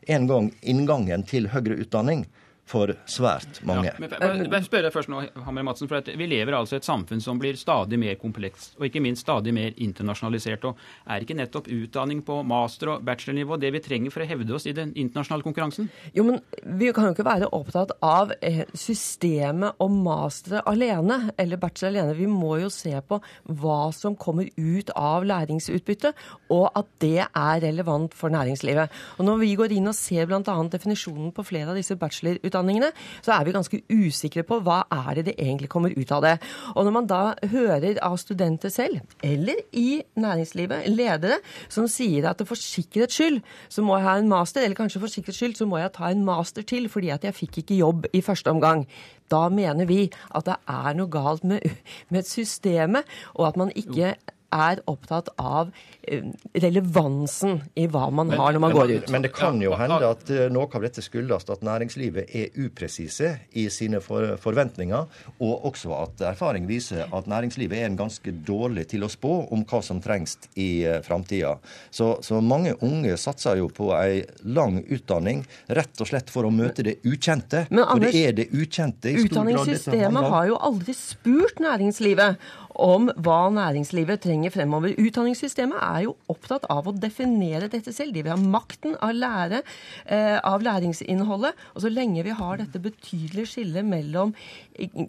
en 0.08 0.28
gang 0.30 0.50
inngangen 0.62 1.26
til 1.28 1.50
høyere 1.52 1.82
utdanning 1.84 2.26
for 2.66 2.90
svært 3.06 3.60
mange. 3.66 3.92
Ja, 3.94 4.08
men, 4.26 4.48
men 4.50 4.64
spør 4.66 4.88
først 4.94 5.10
nå, 5.12 5.22
Hammer 5.46 5.66
Madsen, 5.68 5.90
for 5.90 6.02
Vi 6.06 6.28
lever 6.30 6.56
altså 6.58 6.78
i 6.78 6.80
et 6.82 6.88
samfunn 6.88 7.22
som 7.22 7.38
blir 7.42 7.58
stadig 7.60 8.00
mer 8.02 8.18
komplekst, 8.18 8.74
og 8.80 8.88
ikke 8.88 9.04
minst 9.06 9.22
stadig 9.22 9.54
mer 9.54 9.76
internasjonalisert. 9.78 10.66
og 10.66 10.80
Er 11.06 11.22
ikke 11.22 11.38
nettopp 11.38 11.70
utdanning 11.70 12.24
på 12.26 12.40
master- 12.42 12.96
og 12.96 13.06
bachelornivå 13.06 13.60
det 13.62 13.72
vi 13.76 13.84
trenger 13.86 14.14
for 14.14 14.26
å 14.26 14.30
hevde 14.30 14.56
oss 14.58 14.66
i 14.66 14.74
den 14.74 14.96
internasjonale 14.96 15.46
konkurransen? 15.46 15.92
Jo, 16.16 16.26
men 16.26 16.42
Vi 16.66 16.92
kan 16.92 17.06
jo 17.06 17.14
ikke 17.14 17.28
være 17.28 17.52
opptatt 17.54 17.92
av 18.02 18.34
eh, 18.42 18.64
systemet 18.74 19.78
og 19.80 19.92
masteret 19.92 20.66
alene, 20.66 21.32
eller 21.38 21.62
bachelor 21.62 21.94
alene. 21.94 22.18
Vi 22.18 22.26
må 22.26 22.58
jo 22.64 22.72
se 22.74 22.94
på 23.08 23.22
hva 23.62 23.94
som 23.94 24.18
kommer 24.18 24.50
ut 24.58 24.90
av 24.96 25.24
læringsutbytte, 25.24 26.14
og 26.50 26.72
at 26.74 26.90
det 27.00 27.28
er 27.28 27.62
relevant 27.62 28.14
for 28.18 28.34
næringslivet. 28.34 28.90
Og 29.20 29.26
Når 29.30 29.38
vi 29.44 29.54
går 29.56 29.78
inn 29.78 29.88
og 29.92 29.98
ser 29.98 30.26
bl.a. 30.26 30.42
definisjonen 30.42 31.32
på 31.36 31.46
flere 31.46 31.70
av 31.70 31.78
disse 31.78 31.96
bachelorutdanningene, 32.00 32.55
lærerutdanningene, 32.56 32.92
så 33.22 33.36
er 33.36 33.46
vi 33.46 33.56
ganske 33.56 33.82
usikre 33.92 34.44
på 34.48 34.60
hva 34.64 34.84
er 34.92 35.16
det 35.16 35.26
det 35.30 35.36
egentlig 35.38 35.70
kommer 35.70 35.94
ut 35.96 36.12
av 36.12 36.24
det. 36.24 36.36
Og 36.76 36.86
når 36.86 36.96
man 36.96 37.10
da 37.10 37.22
hører 37.52 38.00
av 38.04 38.18
studenter 38.18 38.70
selv, 38.70 39.02
eller 39.24 39.62
i 39.74 40.02
næringslivet, 40.16 40.88
ledere, 40.90 41.40
som 41.70 41.88
sier 41.88 42.30
at 42.30 42.42
for 42.46 42.56
sikkerhets 42.60 43.16
skyld 43.16 43.42
så 43.70 43.84
må 43.86 43.98
jeg 43.98 44.08
ha 44.08 44.18
en 44.20 44.30
master, 44.30 44.64
eller 44.64 44.78
kanskje 44.78 45.02
for 45.02 45.12
sikkerhets 45.12 45.42
skyld 45.42 45.58
så 45.60 45.68
må 45.70 45.80
jeg 45.82 45.94
ta 45.96 46.10
en 46.12 46.26
master 46.26 46.66
til 46.66 46.90
fordi 46.90 47.12
at 47.14 47.24
jeg 47.24 47.36
fikk 47.36 47.62
ikke 47.64 47.80
jobb 47.82 48.10
i 48.14 48.22
første 48.22 48.52
omgang. 48.52 48.86
Da 49.32 49.48
mener 49.50 49.88
vi 49.90 50.06
at 50.36 50.46
det 50.46 50.58
er 50.70 50.96
noe 50.98 51.10
galt 51.12 51.44
med, 51.44 51.66
med 52.14 52.28
systemet, 52.30 53.06
og 53.34 53.50
at 53.50 53.58
man 53.58 53.74
ikke 53.76 54.14
er 54.56 54.82
opptatt 54.90 55.32
av 55.42 55.72
eh, 56.04 56.24
relevansen 56.64 57.60
i 57.76 57.88
hva 57.92 58.08
man 58.10 58.32
men, 58.32 58.40
har 58.40 58.56
når 58.56 58.64
man 58.64 58.74
men, 58.74 58.80
går 58.80 58.94
ut. 58.96 59.12
Men 59.14 59.26
det 59.26 59.34
kan 59.36 59.60
jo 59.64 59.76
hende 59.80 60.00
at 60.08 60.32
eh, 60.34 60.48
noe 60.54 60.70
av 60.70 60.86
dette 60.86 61.04
skyldes 61.04 61.50
at 61.52 61.66
næringslivet 61.66 62.32
er 62.36 62.56
upresise 62.60 63.36
i 63.58 63.68
sine 63.74 64.02
for 64.04 64.36
forventninger, 64.42 65.08
og 65.40 65.68
også 65.70 65.94
at 65.98 66.26
erfaring 66.32 66.68
viser 66.70 67.06
at 67.06 67.30
næringslivet 67.32 67.80
er 67.80 67.90
en 67.90 68.00
ganske 68.00 68.34
dårlig 68.46 68.88
til 68.94 69.06
å 69.06 69.12
spå 69.12 69.36
om 69.54 69.66
hva 69.68 69.82
som 69.86 70.02
trengs 70.04 70.38
i 70.60 70.86
uh, 70.88 71.00
framtida. 71.06 71.56
Så, 71.94 72.16
så, 72.26 72.42
mange 72.46 72.76
unge 72.86 73.16
satser 73.20 73.60
jo 73.60 73.70
på 73.74 73.92
ei 73.98 74.24
lang 74.44 74.82
utdanning 74.84 75.44
rett 75.68 76.02
og 76.02 76.10
slett 76.10 76.32
for 76.34 76.48
å 76.48 76.54
møte 76.54 76.86
det 76.86 76.98
ukjente. 77.08 77.66
Men, 77.70 77.86
Anders, 77.86 78.12
for 78.12 78.18
det 78.18 78.24
er 78.26 78.38
det 78.38 78.48
ukjente 78.54 79.12
i 79.12 79.18
stor 79.18 79.30
grad 79.30 79.32
Utdanningssystemet 79.32 80.30
har 80.36 80.50
jo 80.52 80.60
aldri 80.70 80.96
spurt 80.98 81.62
næringslivet 81.64 82.46
om 82.82 83.10
hva 83.24 83.40
næringslivet 83.54 84.24
trenger 84.24 84.54
fremover. 84.54 84.96
Utdanningssystemet 85.00 85.80
er 85.82 86.06
jo 86.06 86.16
opptatt 86.32 86.68
av 86.72 86.88
å 86.88 86.96
definere 86.96 87.70
dette 87.72 87.94
selv. 87.96 88.14
De 88.16 88.24
vil 88.24 88.34
ha 88.34 88.40
makten 88.40 88.98
av 89.04 89.14
lære, 89.16 89.62
eh, 90.06 90.38
av 90.44 90.62
læringsinnholdet. 90.62 91.54
Og 91.76 91.82
så 91.82 91.92
lenge 91.92 92.24
vi 92.24 92.36
har 92.36 92.58
dette 92.58 92.82
betydelige 92.82 93.52
skillet 93.54 93.86
mellom 93.86 94.34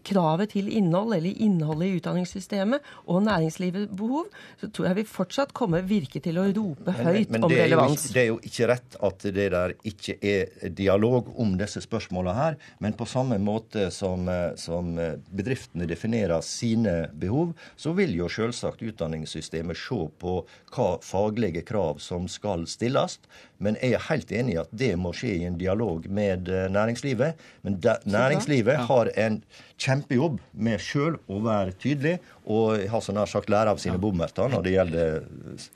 kravet 0.06 0.52
til 0.54 0.68
innhold, 0.72 1.14
eller 1.16 1.42
innholdet 1.42 1.88
i 1.88 1.98
utdanningssystemet, 2.00 2.90
og 3.06 3.22
næringslivets 3.26 3.90
behov, 3.96 4.30
så 4.60 4.70
tror 4.70 4.88
jeg 4.90 4.98
vi 5.00 5.06
fortsatt 5.10 5.54
kommer 5.56 5.86
virke 5.86 6.22
til 6.22 6.40
å 6.40 6.46
rope 6.50 6.94
høyt 6.96 7.30
men, 7.30 7.40
men, 7.40 7.40
men 7.40 7.48
om 7.48 7.54
relevans. 7.56 8.06
Men 8.08 8.16
det 8.16 8.22
er 8.22 8.30
jo 8.30 8.38
ikke 8.50 8.70
rett 8.72 8.98
at 9.08 9.26
det 9.36 9.48
der 9.54 9.76
ikke 9.86 10.18
er 10.20 10.70
dialog 10.76 11.32
om 11.40 11.56
disse 11.58 11.82
spørsmålene 11.84 12.36
her. 12.36 12.58
Men 12.84 12.96
på 12.98 13.08
samme 13.08 13.38
måte 13.42 13.88
som, 13.94 14.28
eh, 14.30 14.54
som 14.60 14.94
bedriftene 14.96 15.88
definerer 15.88 16.44
sine 16.44 16.96
behov, 17.14 17.54
så 17.76 17.94
vil 17.96 18.14
jo 18.16 18.30
selvsagt 18.32 18.84
utdanningssystemet 18.86 19.78
se 19.78 20.00
på 20.20 20.38
hva 20.76 20.88
faglige 21.04 21.64
krav 21.66 22.00
som 22.02 22.28
skal 22.30 22.66
stilles. 22.70 23.18
Men 23.58 23.78
jeg 23.80 23.96
er 23.96 24.06
helt 24.10 24.32
enig 24.32 24.56
i 24.56 24.60
at 24.60 24.72
det 24.76 24.92
må 25.00 25.12
skje 25.16 25.32
i 25.38 25.46
en 25.48 25.58
dialog 25.60 26.06
med 26.12 26.50
eh, 26.52 26.66
næringslivet. 26.72 27.38
Men 27.62 27.78
næringslivet 28.04 28.86
har 28.88 29.10
en 29.16 29.40
kjempejobb 29.76 30.38
med 30.56 30.80
sjøl 30.80 31.18
å 31.28 31.38
være 31.44 31.74
tydelig 31.76 32.16
og 32.46 32.84
har 32.88 33.02
så 33.02 33.12
nær 33.12 33.28
sagt 33.28 33.50
lære 33.52 33.72
av 33.74 33.80
sine 33.82 33.98
bommerter 34.00 34.48
når 34.52 34.62
det 34.64 34.72
gjelder 34.72 35.24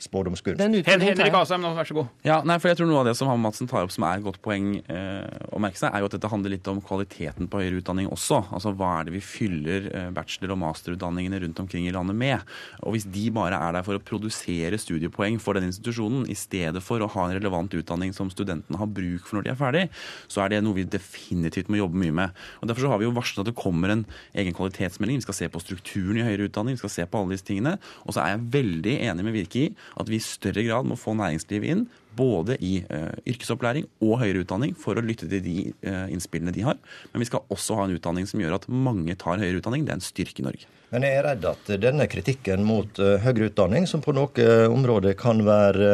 spådomskunst. 0.01 0.63
Henrik 0.87 1.37
Asheim, 1.37 1.67
vær 1.77 1.89
så 1.89 1.97
god. 1.99 2.13
Ja, 2.25 2.39
nei, 2.47 2.57
for 2.63 2.71
jeg 2.71 2.79
tror 2.79 2.89
Noe 2.91 3.03
av 3.03 3.09
det 3.11 3.17
som 3.19 3.29
han 3.31 3.43
Madsen 3.43 3.69
tar 3.71 3.85
opp 3.85 3.93
som 3.93 4.07
er 4.07 4.21
et 4.21 4.25
godt 4.25 4.41
poeng 4.45 4.77
eh, 4.81 5.27
å 5.51 5.61
merke 5.63 5.81
seg, 5.81 5.91
er 5.93 6.03
jo 6.03 6.09
at 6.09 6.15
dette 6.17 6.31
handler 6.31 6.55
litt 6.55 6.71
om 6.71 6.81
kvaliteten 6.85 7.51
på 7.51 7.61
høyere 7.61 7.83
utdanning 7.83 8.09
også. 8.11 8.41
Altså 8.55 8.73
Hva 8.79 8.93
er 9.01 9.09
det 9.09 9.17
vi 9.19 9.23
fyller 9.25 9.91
eh, 9.91 10.09
bachelor- 10.15 10.55
og 10.55 10.63
masterutdanningene 10.63 11.43
rundt 11.45 11.61
omkring 11.65 11.89
i 11.91 11.95
landet 11.95 12.17
med? 12.23 12.47
Og 12.85 12.97
Hvis 12.97 13.09
de 13.11 13.27
bare 13.35 13.59
er 13.59 13.77
der 13.77 13.87
for 13.87 13.99
å 13.99 14.05
produsere 14.05 14.79
studiepoeng 14.81 15.41
for 15.43 15.59
den 15.59 15.69
institusjonen, 15.69 16.25
i 16.31 16.39
stedet 16.39 16.83
for 16.87 17.03
å 17.03 17.11
ha 17.11 17.27
en 17.27 17.37
relevant 17.37 17.75
utdanning 17.77 18.15
som 18.17 18.31
studentene 18.33 18.81
har 18.81 18.91
bruk 18.91 19.27
for 19.27 19.41
når 19.41 19.49
de 19.49 19.53
er 19.53 19.61
ferdig, 19.61 19.85
så 20.31 20.47
er 20.47 20.55
det 20.55 20.63
noe 20.65 20.79
vi 20.79 20.87
definitivt 20.89 21.71
må 21.71 21.83
jobbe 21.83 22.01
mye 22.01 22.17
med. 22.23 22.43
Og 22.63 22.71
Derfor 22.71 22.87
så 22.87 22.95
har 22.95 23.03
vi 23.03 23.09
jo 23.11 23.17
varslet 23.17 23.43
at 23.43 23.51
det 23.51 23.59
kommer 23.59 23.90
en 23.95 24.05
egen 24.39 24.57
kvalitetsmelding. 24.57 25.21
Vi 25.21 25.27
skal 25.27 25.39
se 25.39 25.49
på 25.53 25.63
strukturen 25.63 26.21
i 26.21 26.27
høyere 26.27 26.49
utdanning 26.49 26.77
vi 26.77 26.83
skal 26.83 26.93
se 26.95 27.07
på 27.07 27.21
alle 27.21 27.37
disse 27.37 27.49
tingene. 27.49 27.77
Og 28.07 28.15
så 28.15 28.23
er 28.23 28.35
jeg 28.35 28.47
veldig 28.57 28.95
enig 29.09 29.27
med 29.27 29.37
Virke 29.37 29.65
i 29.65 29.73
at 30.01 30.11
vi 30.11 30.21
i 30.21 30.25
større 30.25 30.65
grad 30.67 30.89
må 30.89 30.99
få 30.99 31.15
næringslivet 31.19 31.75
inn. 31.75 31.85
Både 32.17 32.57
i 32.65 32.81
uh, 32.91 33.13
yrkesopplæring 33.29 33.87
og 34.03 34.17
høyere 34.21 34.43
utdanning 34.43 34.75
for 34.79 34.99
å 34.99 35.05
lytte 35.05 35.29
til 35.31 35.43
de 35.45 35.57
uh, 35.87 36.09
innspillene 36.11 36.55
de 36.55 36.65
har. 36.67 36.81
Men 37.13 37.23
vi 37.23 37.29
skal 37.29 37.47
også 37.55 37.79
ha 37.79 37.87
en 37.87 37.95
utdanning 37.95 38.27
som 38.29 38.43
gjør 38.43 38.59
at 38.59 38.67
mange 38.71 39.15
tar 39.21 39.39
høyere 39.41 39.63
utdanning. 39.63 39.87
Det 39.87 39.95
er 39.95 40.01
en 40.01 40.09
styrke 40.09 40.43
i 40.43 40.49
Norge. 40.49 40.67
Men 40.91 41.07
jeg 41.07 41.21
er 41.21 41.29
redd 41.29 41.47
at 41.47 41.71
denne 41.79 42.09
kritikken 42.11 42.67
mot 42.67 42.99
uh, 42.99 43.15
høyere 43.23 43.53
utdanning, 43.53 43.87
som 43.87 44.03
på 44.03 44.15
noen 44.17 44.75
områder 44.75 45.15
kan 45.19 45.45
være 45.47 45.93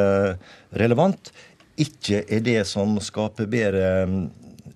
relevant, 0.80 1.30
ikke 1.76 2.22
er 2.32 2.40
det 2.40 2.62
som 2.64 2.96
skaper 3.04 3.48
bedre 3.52 3.84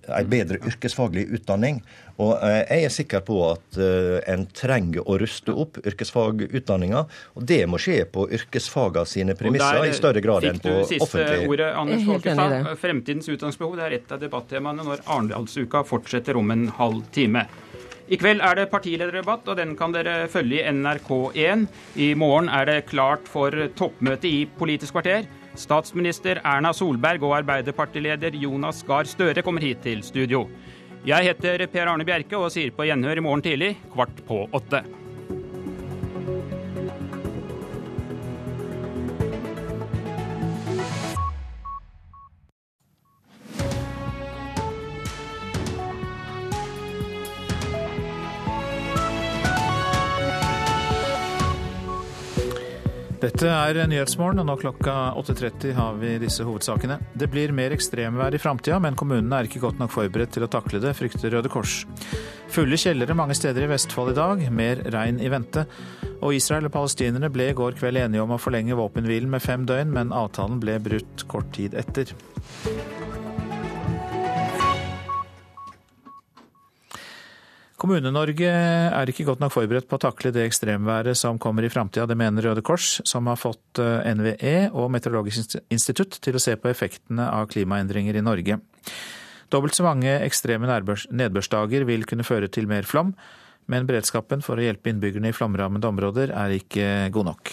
en 0.09 0.29
bedre 0.29 0.59
yrkesfaglig 0.65 1.27
utdanning. 1.35 1.81
Og 2.17 2.33
eh, 2.43 2.61
jeg 2.65 2.87
er 2.87 2.93
sikker 2.93 3.23
på 3.27 3.37
at 3.49 3.79
eh, 3.79 4.19
en 4.33 4.45
trenger 4.55 5.07
å 5.07 5.17
ruste 5.21 5.55
opp 5.55 5.79
yrkesfagutdanninga. 5.81 7.05
Og 7.37 7.47
det 7.47 7.61
må 7.71 7.79
skje 7.81 8.03
på 8.11 8.27
yrkesfaga 8.39 9.05
sine 9.09 9.35
premisser 9.39 9.85
i 9.87 9.95
større 9.95 10.23
grad 10.23 10.47
enn 10.49 10.61
på 10.61 10.73
offentlig. 10.81 10.99
Fikk 10.99 11.07
du 11.07 11.17
siste 11.17 11.49
ordet, 11.49 11.71
Anders 11.81 12.07
Folkestad. 12.07 12.71
Fremtidens 12.81 13.31
utdanningsbehov 13.31 13.77
det 13.79 13.87
er 13.87 13.97
et 13.99 14.15
av 14.15 14.21
debattemaene 14.21 14.87
når 14.87 15.05
Arendalsuka 15.05 15.85
fortsetter 15.87 16.39
om 16.39 16.53
en 16.53 16.67
halv 16.79 17.03
time. 17.15 17.47
I 18.11 18.17
kveld 18.19 18.41
er 18.43 18.57
det 18.59 18.71
partilederdebatt, 18.73 19.45
og 19.47 19.55
den 19.55 19.69
kan 19.79 19.93
dere 19.95 20.25
følge 20.31 20.59
i 20.59 20.71
NRK1. 20.75 21.61
I 21.95 22.09
morgen 22.19 22.49
er 22.51 22.67
det 22.67 22.89
klart 22.89 23.29
for 23.31 23.55
toppmøte 23.79 24.27
i 24.27 24.41
Politisk 24.57 24.97
kvarter. 24.97 25.29
Statsminister 25.55 26.41
Erna 26.47 26.73
Solberg 26.75 27.23
og 27.27 27.37
Arbeiderpartileder 27.41 28.35
Jonas 28.39 28.83
Gahr 28.87 29.07
Støre 29.07 29.43
kommer 29.43 29.63
hit 29.63 29.83
til 29.83 30.03
studio. 30.03 30.45
Jeg 31.01 31.25
heter 31.25 31.63
Per 31.73 31.89
Arne 31.89 32.05
Bjerke 32.05 32.37
og 32.37 32.51
sier 32.53 32.69
på 32.77 32.85
gjenhør 32.85 33.17
i 33.17 33.23
morgen 33.25 33.41
tidlig 33.41 33.71
kvart 33.89 34.19
på 34.27 34.43
åtte. 34.53 34.83
Dette 53.41 53.79
er 53.81 53.87
Nyhetsmorgen, 53.89 54.37
og 54.37 54.45
nå 54.45 54.53
klokka 54.61 54.91
8.30 55.17 55.71
har 55.73 55.95
vi 55.97 56.11
disse 56.21 56.45
hovedsakene. 56.45 56.99
Det 57.17 57.25
blir 57.33 57.49
mer 57.57 57.73
ekstremvær 57.73 58.37
i 58.37 58.41
framtida, 58.43 58.77
men 58.77 58.93
kommunene 58.93 59.39
er 59.39 59.49
ikke 59.49 59.63
godt 59.63 59.81
nok 59.81 59.89
forberedt 59.95 60.35
til 60.35 60.45
å 60.45 60.49
takle 60.53 60.77
det, 60.83 60.91
frykter 60.93 61.33
Røde 61.33 61.49
Kors. 61.49 61.79
Fulle 62.53 62.77
kjellere 62.77 63.17
mange 63.17 63.33
steder 63.33 63.65
i 63.65 63.71
Vestfold 63.73 64.13
i 64.13 64.19
dag, 64.19 64.45
mer 64.53 64.85
regn 64.93 65.17
i 65.17 65.33
vente. 65.33 65.65
Og 66.21 66.37
Israel 66.37 66.69
og 66.69 66.75
palestinerne 66.77 67.33
ble 67.33 67.49
i 67.49 67.57
går 67.57 67.81
kveld 67.81 68.03
enige 68.03 68.21
om 68.21 68.37
å 68.37 68.41
forlenge 68.45 68.77
våpenhvilen 68.77 69.33
med 69.33 69.41
fem 69.41 69.65
døgn, 69.65 69.89
men 69.97 70.13
avtalen 70.13 70.61
ble 70.61 70.77
brutt 70.91 71.25
kort 71.33 71.49
tid 71.57 71.73
etter. 71.81 72.13
Kommune-Norge 77.81 78.45
er 78.45 79.09
ikke 79.09 79.25
godt 79.25 79.39
nok 79.41 79.55
forberedt 79.55 79.87
på 79.89 79.97
å 79.97 80.03
takle 80.03 80.29
det 80.35 80.43
ekstremværet 80.45 81.17
som 81.17 81.39
kommer 81.41 81.65
i 81.65 81.71
framtida. 81.73 82.05
Det 82.05 82.17
mener 82.19 82.45
Røde 82.45 82.61
Kors, 82.61 82.99
som 83.09 83.25
har 83.31 83.39
fått 83.41 83.81
eh, 83.81 84.05
NVE 84.13 84.69
og 84.69 84.91
Meteorologisk 84.93 85.57
institutt 85.73 86.19
til 86.21 86.37
å 86.37 86.43
se 86.43 86.53
på 86.61 86.69
effektene 86.69 87.25
av 87.33 87.49
klimaendringer 87.49 88.19
i 88.19 88.23
Norge. 88.25 88.59
Dobbelt 89.51 89.75
så 89.75 89.87
mange 89.87 90.13
ekstreme 90.21 90.69
nedbørsdager 90.69 91.87
vil 91.89 92.05
kunne 92.05 92.27
føre 92.27 92.51
til 92.53 92.69
mer 92.69 92.85
flom, 92.85 93.15
men 93.65 93.89
beredskapen 93.89 94.45
for 94.45 94.61
å 94.61 94.67
hjelpe 94.67 94.93
innbyggerne 94.93 95.31
i 95.31 95.35
flomrammede 95.35 95.89
områder 95.89 96.35
er 96.37 96.53
ikke 96.55 97.09
god 97.15 97.31
nok. 97.33 97.51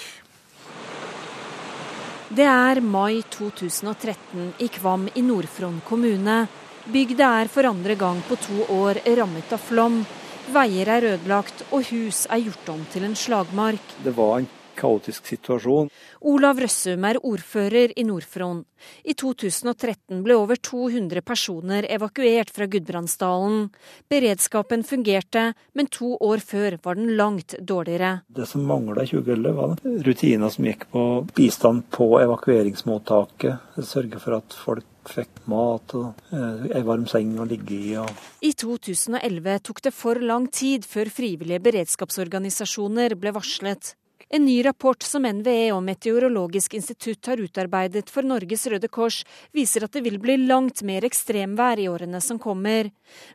Det 2.29 2.45
er 2.45 2.85
mai 2.85 3.23
2013 3.33 4.59
i 4.61 4.69
Kvam 4.77 5.09
i 5.17 5.25
Nord-Fron 5.25 5.81
kommune. 5.89 6.43
Bygda 6.89 7.35
er 7.43 7.51
for 7.53 7.69
andre 7.69 7.97
gang 8.01 8.21
på 8.29 8.37
to 8.41 8.63
år 8.77 9.01
rammet 9.17 9.57
av 9.57 9.65
flom. 9.65 10.03
Veier 10.49 10.89
er 10.89 11.05
ødelagt, 11.05 11.66
og 11.77 11.83
hus 11.91 12.23
er 12.33 12.41
gjort 12.41 12.70
om 12.73 12.81
til 12.93 13.05
en 13.05 13.16
slagmark. 13.19 13.93
Det 14.01 14.15
var 14.16 14.39
en 14.39 14.47
kaotisk 14.79 15.27
situasjon. 15.29 15.91
Olav 16.31 16.61
Røssum 16.62 17.05
er 17.05 17.19
ordfører 17.20 17.93
i 17.99 18.05
Nord-Fron. 18.07 18.62
I 19.05 19.15
2013 19.19 20.23
ble 20.25 20.37
over 20.39 20.57
200 20.57 21.20
personer 21.27 21.89
evakuert 21.91 22.53
fra 22.55 22.69
Gudbrandsdalen. 22.70 23.69
Beredskapen 24.09 24.85
fungerte, 24.89 25.51
men 25.75 25.91
to 25.93 26.15
år 26.16 26.41
før 26.41 26.79
var 26.85 26.97
den 26.97 27.12
langt 27.19 27.59
dårligere. 27.61 28.23
Det 28.29 28.49
som 28.49 28.65
mangla 28.69 29.05
i 29.05 29.11
2011, 29.11 29.57
var 29.59 30.05
rutiner 30.07 30.55
som 30.55 30.70
gikk 30.70 30.87
på 30.95 31.09
bistand 31.37 31.89
på 31.93 32.12
evakueringsmottaket. 32.23 33.83
Sørge 33.83 34.23
for 34.23 34.39
at 34.39 34.62
folk 34.65 34.87
fikk 35.09 35.44
mat 35.51 35.94
og 35.98 36.35
ei 36.35 36.74
eh, 36.76 36.85
varm 36.86 37.06
seng 37.10 37.36
å 37.40 37.47
ligge 37.48 37.76
i. 37.76 37.94
Og... 38.01 38.26
I 38.44 38.52
2011 38.59 39.62
tok 39.68 39.85
det 39.89 39.94
for 39.97 40.20
lang 40.20 40.48
tid 40.52 40.86
før 40.89 41.10
frivillige 41.12 41.64
beredskapsorganisasjoner 41.68 43.16
ble 43.18 43.35
varslet. 43.36 43.94
En 44.30 44.44
ny 44.44 44.59
rapport 44.64 45.02
som 45.02 45.24
NVE 45.24 45.70
og 45.72 45.80
Meteorologisk 45.86 46.74
institutt 46.76 47.30
har 47.30 47.40
utarbeidet 47.40 48.10
for 48.12 48.26
Norges 48.28 48.66
Røde 48.68 48.90
Kors, 48.93 49.22
viser 49.56 49.86
at 49.86 49.94
det 49.97 50.02
vil 50.05 50.18
bli 50.20 50.36
langt 50.43 50.82
mer 50.85 51.06
ekstremvær 51.09 51.80
i 51.80 51.86
årene 51.89 52.20
som 52.20 52.36
kommer. 52.43 52.90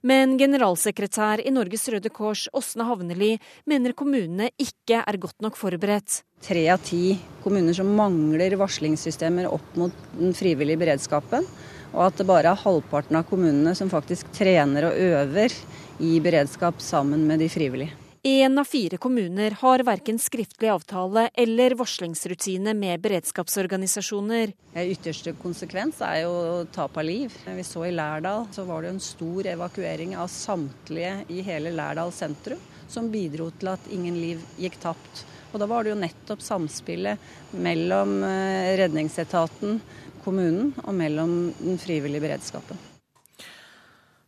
Men 0.05 0.37
generalsekretær 0.37 1.41
i 1.41 1.55
Norges 1.55 1.87
Røde 1.89 2.13
Kors, 2.13 2.45
Åsne 2.53 2.85
Havneli, 2.85 3.31
mener 3.65 3.97
kommunene 3.97 4.51
ikke 4.61 5.01
er 5.01 5.17
godt 5.17 5.41
nok 5.41 5.57
forberedt. 5.57 6.21
Tre 6.43 6.63
av 6.73 6.81
ti 6.83 7.15
kommuner 7.43 7.73
som 7.73 7.87
mangler 7.95 8.57
varslingssystemer 8.59 9.47
opp 9.47 9.75
mot 9.79 9.95
den 10.17 10.33
frivillige 10.35 10.81
beredskapen. 10.81 11.47
Og 11.93 12.01
at 12.09 12.19
det 12.19 12.27
bare 12.27 12.51
er 12.51 12.59
halvparten 12.59 13.15
av 13.15 13.27
kommunene 13.29 13.71
som 13.79 13.91
faktisk 13.91 14.31
trener 14.35 14.89
og 14.89 14.97
øver 14.99 15.55
i 16.03 16.17
beredskap 16.23 16.81
sammen 16.83 17.23
med 17.29 17.39
de 17.39 17.47
frivillige. 17.53 17.95
Én 18.23 18.59
av 18.59 18.67
fire 18.67 18.95
kommuner 19.03 19.55
har 19.59 19.83
verken 19.83 20.15
skriftlig 20.19 20.69
avtale 20.71 21.25
eller 21.35 21.75
varslingsrutine 21.75 22.71
med 22.75 23.01
beredskapsorganisasjoner. 23.03 24.53
Ytterste 24.79 25.33
konsekvens 25.41 25.99
er 26.07 26.21
jo 26.21 26.63
tap 26.71 26.95
av 26.99 27.03
liv. 27.03 27.35
Vi 27.43 27.65
så 27.67 27.83
i 27.87 27.91
Lærdal 27.91 28.47
så 28.55 28.63
var 28.67 28.83
det 28.83 28.93
en 28.93 29.03
stor 29.03 29.47
evakuering 29.51 30.15
av 30.15 30.31
samtlige 30.31 31.17
i 31.35 31.43
hele 31.43 31.75
Lærdal 31.75 32.15
sentrum, 32.15 32.63
som 32.87 33.11
bidro 33.11 33.49
til 33.59 33.73
at 33.75 33.91
ingen 33.91 34.15
liv 34.15 34.43
gikk 34.55 34.79
tapt. 34.83 35.25
Og 35.53 35.61
da 35.61 35.67
var 35.69 35.85
det 35.85 35.93
jo 35.93 35.99
nettopp 36.01 36.41
samspillet 36.41 37.53
mellom 37.61 38.17
eh, 38.25 38.73
redningsetaten, 38.79 39.77
kommunen 40.23 40.71
og 40.81 40.95
mellom 40.97 41.35
den 41.59 41.77
frivillige 41.81 42.23
beredskapen. 42.23 42.79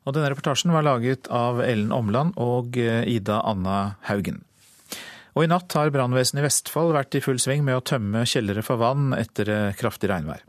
Og 0.06 0.14
denne 0.14 0.30
reportasjen 0.30 0.74
var 0.76 0.86
laget 0.86 1.26
av 1.34 1.64
Ellen 1.66 1.94
Omland 1.96 2.38
og 2.42 2.78
eh, 2.78 3.02
Ida 3.10 3.42
Anna 3.42 3.96
Haugen. 4.06 4.44
Og 5.36 5.44
i 5.44 5.50
natt 5.52 5.74
har 5.76 5.92
brannvesenet 5.92 6.44
i 6.44 6.46
Vestfold 6.46 6.94
vært 6.96 7.18
i 7.18 7.24
full 7.26 7.42
sving 7.42 7.66
med 7.66 7.80
å 7.80 7.84
tømme 7.84 8.22
kjellere 8.30 8.64
for 8.64 8.80
vann 8.80 9.16
etter 9.18 9.50
eh, 9.50 9.74
kraftig 9.76 10.14
regnvær. 10.14 10.46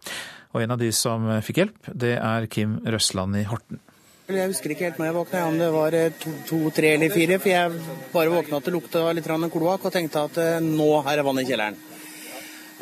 Og 0.53 0.61
en 0.63 0.77
av 0.77 0.81
de 0.81 0.93
som 0.95 1.25
fikk 1.45 1.63
hjelp, 1.63 1.89
det 2.05 2.15
er 2.21 2.47
Kim 2.53 2.79
Røsland 2.85 3.41
i 3.41 3.49
Horten. 3.49 3.81
Jeg 4.27 4.51
husker 4.51 4.73
ikke 4.75 4.89
helt 4.89 4.97
når 4.99 5.07
jeg 5.07 5.15
våkna, 5.15 5.41
om 5.47 5.57
det 5.61 5.67
var 5.71 5.95
to, 6.19 6.31
to, 6.49 6.57
tre 6.75 6.89
eller 6.97 7.13
fire. 7.15 7.37
For 7.39 7.51
jeg 7.53 7.75
bare 8.11 8.33
våkna 8.33 8.59
at 8.59 8.65
det 8.67 8.73
lukta 8.75 9.03
litt 9.15 9.29
kloakk 9.53 9.85
og 9.87 9.93
tenkte 9.95 10.25
at 10.27 10.41
nå 10.65 10.89
er 11.05 11.21
det 11.21 11.25
vann 11.29 11.39
i 11.39 11.45
kjelleren. 11.47 11.77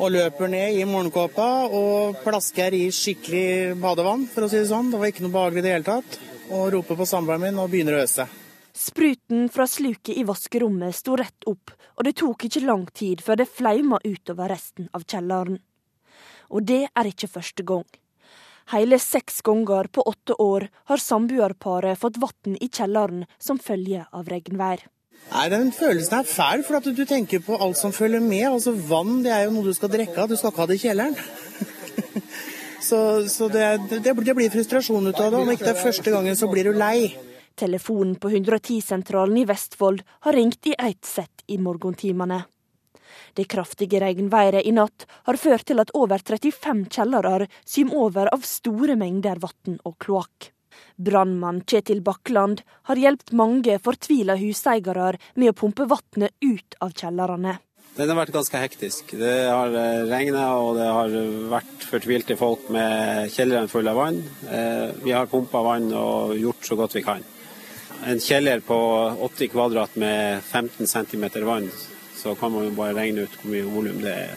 Og 0.01 0.09
løper 0.11 0.49
ned 0.49 0.79
i 0.79 0.87
morgenkåpa 0.89 1.49
og 1.69 2.17
plasker 2.23 2.73
i 2.73 2.87
skikkelig 2.89 3.75
badevann, 3.77 4.25
for 4.25 4.47
å 4.47 4.49
si 4.49 4.57
det 4.57 4.71
sånn. 4.71 4.89
Det 4.89 4.97
var 4.99 5.11
ikke 5.13 5.23
noe 5.27 5.35
behagelig 5.35 5.61
i 5.61 5.65
det 5.67 5.75
hele 5.75 5.87
tatt 5.87 6.17
og 6.49 6.65
roper 6.73 6.97
på 6.97 7.07
samboeren 7.09 7.45
min 7.45 7.61
og 7.61 7.69
begynner 7.69 7.99
å 7.99 8.01
øse. 8.07 8.25
Spruten 8.75 9.45
fra 9.53 9.67
sluket 9.69 10.17
i 10.17 10.25
vaskerommet 10.27 10.97
sto 10.97 11.15
rett 11.15 11.45
opp, 11.47 11.71
og 11.95 12.09
det 12.09 12.15
tok 12.19 12.47
ikke 12.49 12.65
lang 12.65 12.87
tid 12.89 13.21
før 13.23 13.39
det 13.39 13.47
flauma 13.47 14.01
utover 14.03 14.49
resten 14.51 14.89
av 14.97 15.05
kjelleren. 15.05 15.61
Og 16.49 16.65
det 16.65 16.81
er 16.89 17.11
ikke 17.13 17.29
første 17.31 17.63
gang. 17.65 17.85
Hele 18.73 18.97
seks 18.99 19.41
ganger 19.45 19.91
på 19.93 20.01
åtte 20.09 20.33
år 20.41 20.67
har 20.89 21.01
samboerparet 21.01 21.99
fått 22.01 22.17
vann 22.17 22.57
i 22.57 22.69
kjelleren 22.69 23.25
som 23.37 23.61
følge 23.61 24.07
av 24.11 24.29
regnvær. 24.31 24.87
Nei, 25.31 25.45
Den 25.49 25.71
følelsen 25.73 26.19
er 26.19 26.29
fæl, 26.29 26.63
for 26.65 26.77
at 26.79 26.89
du 26.89 27.05
tenker 27.05 27.41
på 27.45 27.57
alt 27.57 27.77
som 27.77 27.93
følger 27.93 28.21
med. 28.21 28.45
Altså 28.49 28.73
Vann 28.73 29.23
det 29.25 29.33
er 29.33 29.45
jo 29.45 29.55
noe 29.55 29.69
du 29.69 29.73
skal 29.73 29.93
drikke 29.93 30.17
av, 30.21 30.29
du 30.29 30.37
skal 30.37 30.51
ikke 30.51 30.63
ha 30.63 30.69
det 30.69 30.77
i 30.79 30.83
kjelleren. 30.87 31.17
Så, 32.85 32.97
så 33.29 33.47
det, 33.49 33.63
det, 33.89 33.99
det, 34.13 34.33
blir 34.37 34.49
frustrasjon 34.53 35.07
ut 35.07 35.17
av 35.17 35.31
det. 35.33 35.39
Om 35.39 35.47
ikke 35.55 35.65
det 35.65 35.71
er 35.71 35.79
første 35.87 36.11
gangen, 36.13 36.35
så 36.37 36.45
blir 36.51 36.67
du 36.69 36.75
lei. 36.77 37.15
Telefonen 37.57 38.13
på 38.21 38.29
110-sentralen 38.29 39.39
i 39.41 39.45
Vestfold 39.49 40.03
har 40.27 40.37
ringt 40.37 40.69
i 40.69 40.75
ett 40.77 41.01
sett 41.07 41.41
i 41.49 41.57
morgentimene. 41.57 42.43
Det 43.35 43.47
kraftige 43.51 44.01
regnværet 44.03 44.65
i 44.65 44.73
natt 44.75 45.07
har 45.27 45.39
ført 45.39 45.67
til 45.69 45.81
at 45.83 45.93
over 45.93 46.21
35 46.21 46.87
kjellere 46.91 47.47
symer 47.65 48.01
over 48.07 48.33
av 48.33 48.45
store 48.47 48.97
mengder 48.99 49.41
vann 49.43 49.79
og 49.83 49.97
kloakk. 49.99 50.51
Brannmann 50.95 51.61
Kjetil 51.67 52.01
Bakkland 52.03 52.61
har 52.89 52.99
hjulpet 52.99 53.33
mange 53.35 53.77
fortvila 53.83 54.37
huseiere 54.39 55.15
med 55.35 55.51
å 55.51 55.55
pumpe 55.55 55.87
vannet 55.91 56.35
ut 56.43 56.77
av 56.83 56.95
kjellerne. 56.95 57.59
Den 57.95 58.11
har 58.11 58.17
vært 58.19 58.35
ganske 58.35 58.59
hektisk. 58.59 59.13
Det 59.15 59.35
har 59.47 59.71
eh, 59.71 60.01
regna 60.09 60.49
og 60.59 60.75
det 60.75 60.87
har 60.97 61.13
vært 61.53 61.85
fortvilte 61.87 62.35
folk 62.35 62.67
med 62.75 63.29
kjelleren 63.31 63.71
full 63.71 63.87
av 63.87 63.99
vann. 64.01 64.19
Eh, 64.51 64.89
vi 65.05 65.13
har 65.15 65.31
pumpa 65.31 65.61
vann 65.63 65.87
og 65.95 66.35
gjort 66.35 66.67
så 66.67 66.75
godt 66.75 66.97
vi 66.97 67.05
kan. 67.05 67.23
En 68.05 68.19
kjeller 68.19 68.59
på 68.59 68.77
80 69.23 69.51
kvadrat 69.53 69.95
med 69.95 70.43
15 70.43 70.91
cm 70.91 71.23
vann, 71.47 71.69
så 72.25 72.33
kan 72.35 72.49
man 72.51 72.65
jo 72.65 72.73
bare 72.73 72.95
regne 72.97 73.27
ut 73.27 73.33
hvor 73.37 73.51
mye 73.53 73.69
volum 73.69 74.01
det 74.01 74.13
er. 74.17 74.31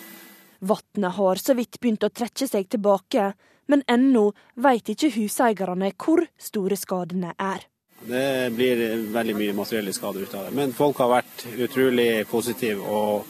Vannet 0.60 1.14
har 1.16 1.40
så 1.40 1.54
vidt 1.56 1.78
begynt 1.80 2.04
å 2.04 2.12
trekke 2.12 2.48
seg 2.50 2.66
tilbake, 2.68 3.30
men 3.72 3.84
ennå 3.88 4.26
vet 4.60 4.90
ikke 4.92 5.14
huseierne 5.14 5.88
hvor 5.96 6.26
store 6.36 6.76
skadene 6.76 7.32
er. 7.40 7.64
Det 7.98 8.52
blir 8.54 8.82
veldig 9.14 9.36
mye 9.38 9.54
materielle 9.56 9.94
skader 9.96 10.26
ut 10.26 10.34
av 10.36 10.46
det. 10.46 10.54
Men 10.58 10.74
folk 10.76 11.00
har 11.00 11.14
vært 11.16 11.46
utrolig 11.56 12.26
positive 12.30 12.84
og 12.84 13.24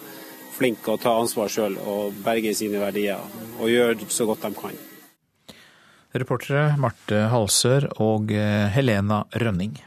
flinke 0.58 0.96
å 0.96 1.00
ta 1.00 1.14
ansvar 1.20 1.52
sjøl 1.52 1.78
og 1.78 2.18
berge 2.24 2.50
sine 2.58 2.82
verdier, 2.82 3.22
og 3.60 3.70
gjøre 3.70 4.10
så 4.10 4.26
godt 4.26 4.42
de 4.48 4.52
kan. 4.58 4.80
Reportere 6.18 6.72
Marte 6.82 7.28
Halsør 7.30 7.86
og 8.02 8.32
eh, 8.34 8.66
Helena 8.74 9.22
Rønning. 9.38 9.78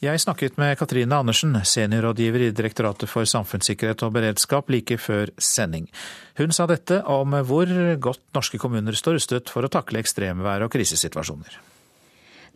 Jeg 0.00 0.16
snakket 0.16 0.54
med 0.56 0.78
Katrine 0.80 1.12
Andersen, 1.12 1.52
seniorrådgiver 1.60 2.46
i 2.46 2.52
Direktoratet 2.56 3.10
for 3.10 3.28
samfunnssikkerhet 3.28 4.00
og 4.06 4.14
beredskap, 4.14 4.70
like 4.72 4.96
før 4.96 5.28
sending. 5.36 5.90
Hun 6.40 6.56
sa 6.56 6.64
dette 6.70 7.02
om 7.04 7.36
hvor 7.44 7.68
godt 8.00 8.22
norske 8.32 8.56
kommuner 8.62 8.96
står 8.96 9.18
rustet 9.18 9.52
for 9.52 9.68
å 9.68 9.68
takle 9.68 10.00
ekstremvær 10.00 10.64
og 10.64 10.72
krisesituasjoner. 10.72 11.58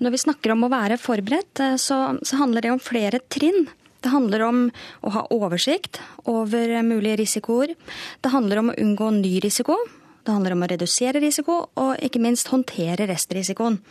Når 0.00 0.16
vi 0.16 0.22
snakker 0.24 0.54
om 0.54 0.64
å 0.64 0.72
være 0.72 0.96
forberedt, 0.96 1.60
eh, 1.60 1.76
så, 1.76 2.16
så 2.24 2.40
handler 2.40 2.64
det 2.64 2.72
om 2.72 2.80
flere 2.80 3.20
trinn. 3.28 3.68
Det 4.00 4.14
handler 4.16 4.48
om 4.48 4.64
å 5.04 5.12
ha 5.12 5.28
oversikt 5.36 6.00
over 6.24 6.78
mulige 6.80 7.20
risikoer. 7.26 7.76
Det 8.24 8.32
handler 8.32 8.64
om 8.64 8.72
å 8.72 8.80
unngå 8.80 9.12
ny 9.20 9.36
risiko. 9.44 9.76
Det 10.24 10.32
handler 10.32 10.56
om 10.56 10.64
å 10.64 10.72
redusere 10.72 11.20
risiko, 11.20 11.66
og 11.76 12.00
ikke 12.00 12.24
minst 12.24 12.48
håndtere 12.48 13.04
restrisikoen. 13.12 13.82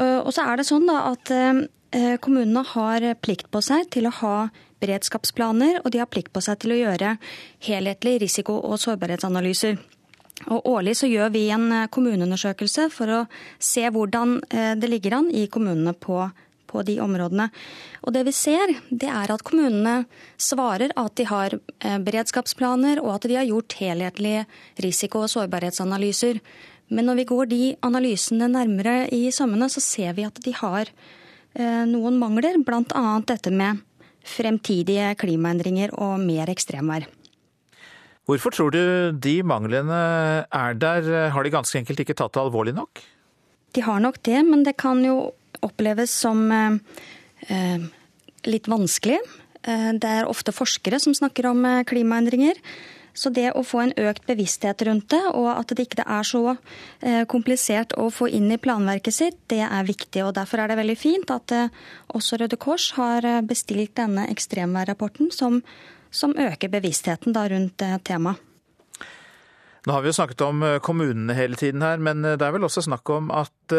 Eh, 0.00 0.20
og 0.24 0.32
så 0.32 0.48
er 0.48 0.56
det 0.56 0.70
sånn 0.72 0.88
da 0.88 1.02
at 1.12 1.36
eh, 1.36 1.66
kommunene 2.20 2.62
har 2.66 3.04
plikt 3.22 3.50
på 3.52 3.60
seg 3.64 3.86
til 3.94 4.08
å 4.08 4.14
ha 4.18 4.36
beredskapsplaner, 4.82 5.80
og 5.84 5.92
de 5.94 6.00
har 6.02 6.10
plikt 6.10 6.32
på 6.34 6.42
seg 6.44 6.58
til 6.60 6.74
å 6.74 6.78
gjøre 6.80 7.16
helhetlige 7.64 8.24
risiko- 8.26 8.58
og 8.60 8.80
sårbarhetsanalyser. 8.82 9.78
Og 10.52 10.66
Årlig 10.68 10.96
så 10.98 11.08
gjør 11.08 11.30
vi 11.32 11.46
en 11.54 11.70
eh, 11.72 11.86
kommuneundersøkelse 11.88 12.90
for 12.92 13.08
å 13.08 13.20
se 13.56 13.86
hvordan 13.88 14.40
det 14.76 14.90
ligger 14.90 15.16
an 15.22 15.30
i 15.32 15.46
kommunene 15.48 15.94
på 15.96 16.26
på 16.66 16.82
de 16.86 16.98
områdene. 17.02 17.48
Og 18.04 18.14
det 18.14 18.24
vi 18.28 18.34
ser, 18.36 18.74
det 18.90 19.10
er 19.10 19.32
at 19.32 19.44
kommunene 19.46 20.04
svarer 20.40 20.94
at 20.98 21.16
de 21.18 21.26
har 21.30 21.56
eh, 21.56 21.98
beredskapsplaner, 22.02 23.00
og 23.02 23.16
at 23.16 23.28
de 23.30 23.38
har 23.38 23.48
gjort 23.48 23.78
helhetlige 23.80 24.46
risiko- 24.84 25.24
og 25.24 25.32
sårbarhetsanalyser. 25.32 26.40
Men 26.88 27.08
når 27.08 27.22
vi 27.22 27.28
går 27.30 27.50
de 27.50 27.62
analysene 27.86 28.50
nærmere 28.52 29.06
i 29.14 29.26
sømmene, 29.34 29.70
så 29.72 29.82
ser 29.82 30.18
vi 30.18 30.26
at 30.26 30.42
de 30.44 30.54
har 30.58 30.90
eh, 30.90 31.22
noen 31.56 32.18
mangler, 32.20 32.58
bl.a. 32.60 33.04
dette 33.24 33.52
med 33.54 33.80
fremtidige 34.26 35.14
klimaendringer 35.20 35.94
og 35.96 36.18
mer 36.20 36.50
ekstremvær. 36.52 37.06
Hvorfor 38.26 38.50
tror 38.50 38.74
du 38.74 38.80
de 39.22 39.36
manglene 39.46 39.98
er 40.50 40.74
der? 40.74 41.30
Har 41.30 41.46
de 41.46 41.52
ganske 41.54 41.78
enkelt 41.78 42.02
ikke 42.02 42.16
tatt 42.18 42.34
det 42.34 42.42
alvorlig 42.42 42.74
nok? 42.74 43.02
De 43.76 43.84
har 43.86 44.00
nok 44.02 44.18
det, 44.26 44.40
men 44.48 44.64
det 44.66 44.74
kan 44.80 45.02
jo 45.04 45.30
oppleves 45.62 46.10
som 46.10 46.42
eh, 46.52 46.78
eh, 47.52 47.86
litt 48.50 48.66
vanskelig. 48.70 49.20
Eh, 49.62 49.90
det 49.94 50.10
er 50.10 50.30
ofte 50.30 50.54
forskere 50.54 50.98
som 51.02 51.14
snakker 51.14 51.50
om 51.52 51.62
klimaendringer. 51.86 52.58
Så 53.16 53.32
det 53.32 53.48
å 53.56 53.64
få 53.64 53.80
en 53.80 53.94
økt 53.96 54.26
bevissthet 54.28 54.82
rundt 54.84 55.08
det, 55.14 55.22
og 55.32 55.48
at 55.54 55.72
det 55.72 55.86
ikke 55.86 56.04
er 56.04 56.26
så 56.28 56.56
komplisert 57.32 57.94
å 57.96 58.10
få 58.12 58.28
inn 58.28 58.50
i 58.52 58.60
planverket 58.60 59.16
sitt, 59.16 59.38
det 59.48 59.62
er 59.64 59.88
viktig. 59.88 60.20
og 60.26 60.34
Derfor 60.36 60.60
er 60.62 60.70
det 60.70 60.78
veldig 60.82 60.96
fint 61.00 61.32
at 61.32 61.54
også 62.12 62.38
Røde 62.42 62.58
Kors 62.60 62.90
har 62.98 63.24
bestilt 63.48 63.94
denne 63.96 64.26
ekstremværrapporten, 64.32 65.30
som, 65.32 65.62
som 66.12 66.36
øker 66.36 66.72
bevisstheten 66.76 67.32
rundt 67.32 67.86
temaet. 68.04 68.42
Nå 69.86 69.94
har 69.94 70.02
vi 70.02 70.10
jo 70.10 70.18
snakket 70.18 70.42
om 70.42 70.64
kommunene 70.82 71.36
hele 71.38 71.56
tiden 71.56 71.84
her, 71.86 72.00
men 72.02 72.20
det 72.26 72.42
er 72.42 72.52
vel 72.52 72.66
også 72.66 72.84
snakk 72.84 73.08
om 73.14 73.30
at 73.30 73.76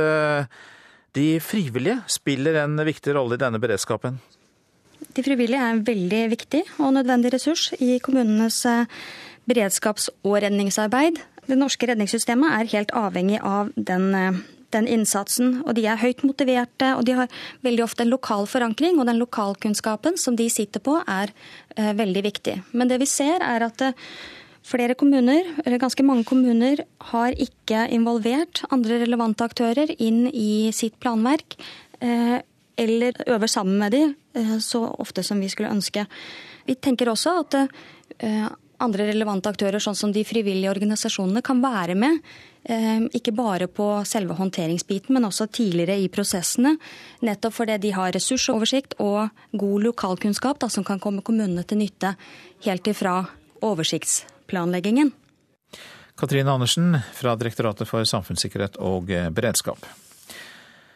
de 1.18 1.28
frivillige 1.44 2.00
spiller 2.12 2.62
en 2.64 2.80
viktig 2.88 3.16
rolle 3.18 3.38
i 3.38 3.42
denne 3.42 3.62
beredskapen? 3.62 4.18
De 5.18 5.26
frivillige 5.26 5.62
er 5.62 5.74
en 5.74 5.86
veldig 5.88 6.26
viktig 6.36 6.62
og 6.78 6.94
nødvendig 6.94 7.34
ressurs 7.34 7.72
i 7.82 7.98
kommunenes 8.04 8.62
eh, 8.70 8.86
beredskaps- 9.50 10.12
og 10.24 10.38
redningsarbeid. 10.44 11.18
Det 11.48 11.58
norske 11.58 11.90
redningssystemet 11.90 12.54
er 12.54 12.72
helt 12.76 12.94
avhengig 12.94 13.42
av 13.42 13.74
den 13.76 14.14
eh, 14.14 14.46
den 14.76 14.88
innsatsen. 14.92 15.62
Og 15.66 15.76
de 15.78 15.86
er 15.88 16.02
høyt 16.02 16.24
motiverte, 16.28 16.94
og 16.98 17.06
de 17.08 17.16
har 17.18 17.32
veldig 17.66 17.86
ofte 17.86 18.04
en 18.06 18.12
lokal 18.14 18.48
forankring. 18.50 19.00
Og 19.00 19.08
den 19.10 19.22
lokalkunnskapen 19.22 20.20
som 20.20 20.38
de 20.40 20.50
sitter 20.52 20.84
på, 20.84 21.00
er 21.08 21.34
eh, 21.78 21.94
veldig 21.98 22.26
viktig. 22.28 22.58
Men 22.74 22.92
det 22.92 23.00
vi 23.04 23.10
ser, 23.10 23.44
er 23.44 23.68
at 23.68 23.84
eh, 23.86 23.96
flere 24.68 24.98
kommuner, 25.00 25.48
eller 25.64 25.82
ganske 25.82 26.04
mange 26.04 26.28
kommuner, 26.28 26.84
har 27.14 27.38
ikke 27.40 27.88
involvert 27.96 28.66
andre 28.70 29.02
relevante 29.06 29.48
aktører 29.48 29.94
inn 29.98 30.26
i 30.34 30.70
sitt 30.76 30.98
planverk. 31.04 31.60
Eh, 32.04 32.40
eller 32.78 33.18
øver 33.26 33.50
sammen 33.50 33.80
med 33.82 33.92
dem 33.92 34.16
eh, 34.34 34.58
så 34.64 34.86
ofte 35.00 35.24
som 35.24 35.40
vi 35.42 35.50
skulle 35.50 35.74
ønske. 35.74 36.06
Vi 36.68 36.76
tenker 36.76 37.10
også 37.10 37.40
at 37.42 37.58
eh, 37.58 38.48
andre 38.84 39.08
relevante 39.10 39.50
aktører, 39.50 39.82
sånn 39.82 39.98
som 39.98 40.14
de 40.14 40.22
frivillige 40.28 40.70
organisasjonene, 40.70 41.42
kan 41.46 41.62
være 41.64 41.96
med. 41.98 42.20
Eh, 42.70 43.08
ikke 43.18 43.34
bare 43.34 43.70
på 43.72 43.90
selve 44.06 44.38
håndteringsbiten, 44.38 45.16
men 45.18 45.26
også 45.26 45.50
tidligere 45.50 45.98
i 45.98 46.10
prosessene. 46.14 46.76
Nettopp 47.26 47.58
fordi 47.58 47.80
de 47.88 47.94
har 47.98 48.14
ressursoversikt 48.14 48.98
og 49.04 49.30
god 49.58 49.88
lokalkunnskap 49.90 50.62
da, 50.62 50.70
som 50.70 50.86
kan 50.86 51.02
komme 51.02 51.26
kommunene 51.26 51.66
til 51.66 51.82
nytte 51.82 52.14
helt 52.68 52.92
ifra 52.94 53.24
oversiktsplanleggingen. 53.66 55.14
Katrine 56.18 56.50
Andersen 56.50 56.98
fra 57.14 57.36
Direktoratet 57.38 57.90
for 57.90 58.06
samfunnssikkerhet 58.10 58.78
og 58.82 59.10
beredskap. 59.38 59.86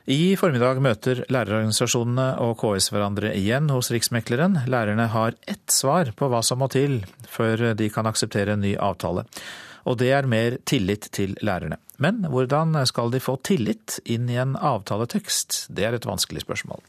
I 0.10 0.34
formiddag 0.34 0.80
møter 0.82 1.19
lærerorganisasjonene 1.30 2.40
og 2.41 2.56
KS 2.57 2.90
hverandre 2.90 3.36
igjen 3.38 3.68
hos 3.69 3.91
Riksmekleren. 3.94 4.64
Lærerne 4.65 5.06
har 5.14 5.36
ett 5.45 5.69
svar 5.69 6.10
på 6.18 6.30
hva 6.32 6.41
som 6.41 6.57
må 6.64 6.72
til 6.73 7.03
før 7.30 7.76
de 7.78 7.90
kan 7.94 8.10
akseptere 8.10 8.56
en 8.56 8.65
ny 8.65 8.73
avtale. 8.82 9.28
Og 9.86 9.99
det 10.02 10.10
er 10.14 10.30
mer 10.30 10.57
tillit 10.65 11.06
til 11.14 11.38
lærerne. 11.45 11.78
Men 12.02 12.26
hvordan 12.34 12.73
skal 12.90 13.14
de 13.14 13.22
få 13.22 13.38
tillit 13.45 13.99
inn 14.10 14.26
i 14.30 14.41
en 14.41 14.56
avtaletekst? 14.57 15.68
Det 15.69 15.86
er 15.86 15.94
et 15.94 16.10
vanskelig 16.10 16.48
spørsmål. 16.48 16.82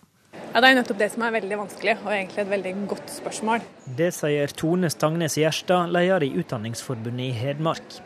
Ja, 0.54 0.60
Det 0.60 0.68
er 0.68 0.74
nettopp 0.80 0.98
det 0.98 1.12
som 1.12 1.22
er 1.24 1.32
veldig 1.32 1.58
vanskelig, 1.58 1.96
og 2.04 2.12
egentlig 2.12 2.40
et 2.42 2.50
veldig 2.50 2.74
godt 2.88 3.08
spørsmål. 3.12 3.60
Det 3.96 4.12
sier 4.12 4.52
Tone 4.56 4.88
Stangnes 4.92 5.36
Gjerstad, 5.36 5.92
leder 5.92 6.24
i 6.24 6.32
Utdanningsforbundet 6.40 7.28
i 7.28 7.32
Hedmark. 7.36 8.00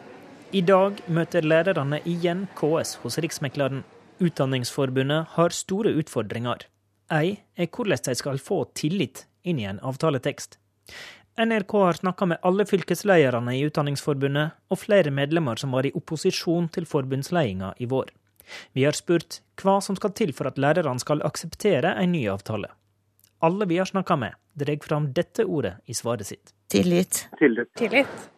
I 0.52 0.62
dag 0.62 0.98
møter 1.06 1.42
lærerne 1.42 1.98
igjen 2.06 2.46
KS 2.58 2.98
hos 3.02 3.18
Riksmekleren. 3.18 3.82
Utdanningsforbundet 4.18 5.26
har 5.28 5.52
store 5.52 5.92
utfordringer. 6.00 6.66
Ei 7.12 7.36
er 7.54 7.68
hvordan 7.68 8.00
de 8.04 8.14
skal 8.16 8.38
få 8.40 8.64
tillit 8.74 9.26
inn 9.44 9.60
i 9.60 9.66
en 9.68 9.80
avtaletekst. 9.84 10.58
NRK 11.36 11.72
har 11.72 11.98
snakka 12.00 12.26
med 12.26 12.38
alle 12.42 12.64
fylkeslederne 12.66 13.52
i 13.58 13.64
Utdanningsforbundet, 13.68 14.54
og 14.72 14.80
flere 14.80 15.12
medlemmer 15.12 15.60
som 15.60 15.74
var 15.76 15.84
i 15.84 15.92
opposisjon 15.92 16.70
til 16.72 16.88
forbundsledelsen 16.88 17.76
i 17.76 17.88
vår. 17.90 18.08
Vi 18.72 18.86
har 18.86 18.96
spurt 18.96 19.40
hva 19.60 19.80
som 19.84 19.98
skal 19.98 20.14
til 20.16 20.32
for 20.32 20.48
at 20.48 20.56
lærerne 20.56 21.02
skal 21.02 21.20
akseptere 21.26 21.92
en 22.00 22.12
ny 22.14 22.24
avtale. 22.32 22.70
Alle 23.44 23.66
vi 23.68 23.76
har 23.76 23.90
snakka 23.90 24.16
med, 24.16 24.32
drar 24.54 24.80
fram 24.86 25.10
dette 25.12 25.44
ordet 25.44 25.76
i 25.84 25.94
svaret 25.94 26.26
sitt. 26.26 26.54
Tillit. 26.72 27.26
Tillit. 27.38 27.74
Tillit. 27.76 28.30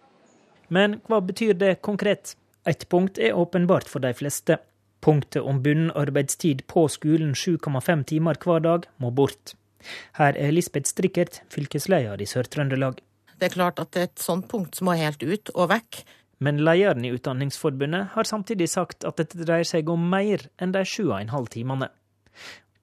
Men 0.68 0.98
hva 1.06 1.20
betyr 1.22 1.54
det 1.54 1.78
konkret? 1.86 2.34
Et 2.66 2.88
punkt 2.88 3.18
er 3.18 3.36
åpenbart 3.38 3.88
for 3.88 4.02
de 4.02 4.10
fleste. 4.14 4.58
Punktet 5.04 5.42
om 5.42 5.62
bunnen 5.62 5.92
arbeidstid 5.94 6.64
på 6.66 6.86
skolen 6.90 7.34
7,5 7.38 8.04
timer 8.10 8.38
hver 8.42 8.64
dag 8.64 8.86
må 8.98 9.10
bort. 9.14 9.54
Her 10.18 10.34
er 10.36 10.52
Lisbeth 10.52 10.90
Strikkert, 10.90 11.42
fylkesleder 11.54 12.20
i 12.20 12.26
Sør-Trøndelag. 12.26 12.98
Det 13.38 13.46
er 13.46 13.54
klart 13.54 13.78
at 13.78 13.96
et 13.96 14.18
sånt 14.18 14.48
punkt 14.50 14.80
må 14.82 14.96
helt 14.98 15.22
ut 15.22 15.52
og 15.54 15.70
vekk. 15.70 16.02
Men 16.42 16.60
lederen 16.62 17.06
i 17.06 17.10
Utdanningsforbundet 17.14 18.12
har 18.14 18.26
samtidig 18.26 18.68
sagt 18.70 19.06
at 19.06 19.18
dette 19.18 19.38
dreier 19.42 19.66
seg 19.66 19.88
om 19.90 20.04
mer 20.10 20.44
enn 20.62 20.74
de 20.74 20.84
7,5 20.86 21.48
timene. 21.54 21.90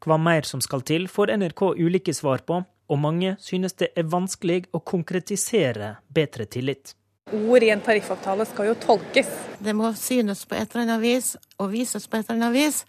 Hva 0.04 0.18
mer 0.20 0.48
som 0.48 0.62
skal 0.62 0.84
til, 0.86 1.08
får 1.08 1.32
NRK 1.40 1.62
ulike 1.80 2.14
svar 2.14 2.44
på, 2.48 2.60
og 2.64 3.00
mange 3.02 3.36
synes 3.42 3.78
det 3.80 3.94
er 3.98 4.12
vanskelig 4.12 4.66
å 4.76 4.84
konkretisere 4.84 5.96
bedre 6.14 6.46
tillit. 6.52 6.94
Ord 7.34 7.64
i 7.64 7.72
en 7.74 7.80
tariffavtale 7.82 8.46
skal 8.46 8.68
jo 8.70 8.74
tolkes. 8.78 9.30
Det 9.58 9.74
må 9.74 9.90
synes 9.98 10.44
på 10.46 10.60
et 10.60 10.70
eller 10.70 10.84
annet 10.84 11.02
vis, 11.02 11.32
og 11.58 11.72
vises 11.72 12.04
på 12.06 12.20
et 12.20 12.28
eller 12.30 12.38
annet 12.38 12.54
vis, 12.54 12.84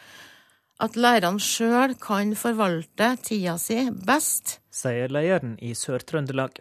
at 0.85 0.97
lærerne 1.01 1.41
sjøl 1.41 1.95
kan 1.97 2.35
forvalte 2.37 3.15
tida 3.25 3.55
si 3.57 3.79
best. 4.05 4.59
Sier 4.69 5.09
lederen 5.09 5.55
i 5.65 5.71
Sør-Trøndelag. 5.73 6.59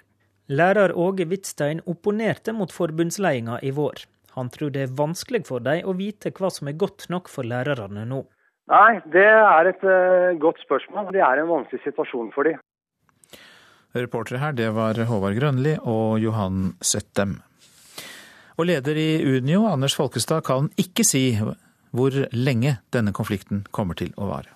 Lærer 0.48 0.94
Åge 0.96 1.26
Hvitstein 1.28 1.82
opponerte 1.84 2.54
mot 2.56 2.72
forbundsledelsen 2.72 3.60
i 3.68 3.74
vår. 3.76 4.06
Han 4.38 4.52
tror 4.54 4.72
det 4.72 4.86
er 4.86 4.94
vanskelig 4.96 5.42
for 5.50 5.64
dem 5.66 5.84
å 5.84 5.96
vite 6.00 6.32
hva 6.38 6.48
som 6.54 6.70
er 6.72 6.78
godt 6.80 7.10
nok 7.12 7.28
for 7.32 7.44
lærerne 7.44 8.06
nå. 8.08 8.22
Nei, 8.72 9.02
det 9.12 9.26
er 9.28 9.68
et 9.74 9.84
uh, 9.84 10.32
godt 10.40 10.64
spørsmål. 10.64 11.12
Det 11.12 11.20
er 11.20 11.42
en 11.44 11.52
vanskelig 11.52 11.84
situasjon 11.84 12.32
for 12.32 12.48
dem. 12.48 12.64
Reportere 13.96 14.40
her, 14.40 14.56
det 14.56 14.72
var 14.76 14.96
Håvard 15.12 15.36
Grønli 15.36 15.76
og 15.84 16.24
Johan 16.24 16.72
Settem. 16.80 17.36
Og 18.56 18.70
leder 18.70 18.96
i 18.96 19.10
Unio, 19.38 19.66
Anders 19.68 19.96
Folkestad, 19.98 20.46
kan 20.48 20.70
ikke 20.80 21.04
si 21.08 21.28
hvor 21.96 22.16
lenge 22.36 22.78
denne 22.96 23.12
konflikten 23.16 23.66
kommer 23.76 23.98
til 24.00 24.14
å 24.16 24.30
vare. 24.32 24.52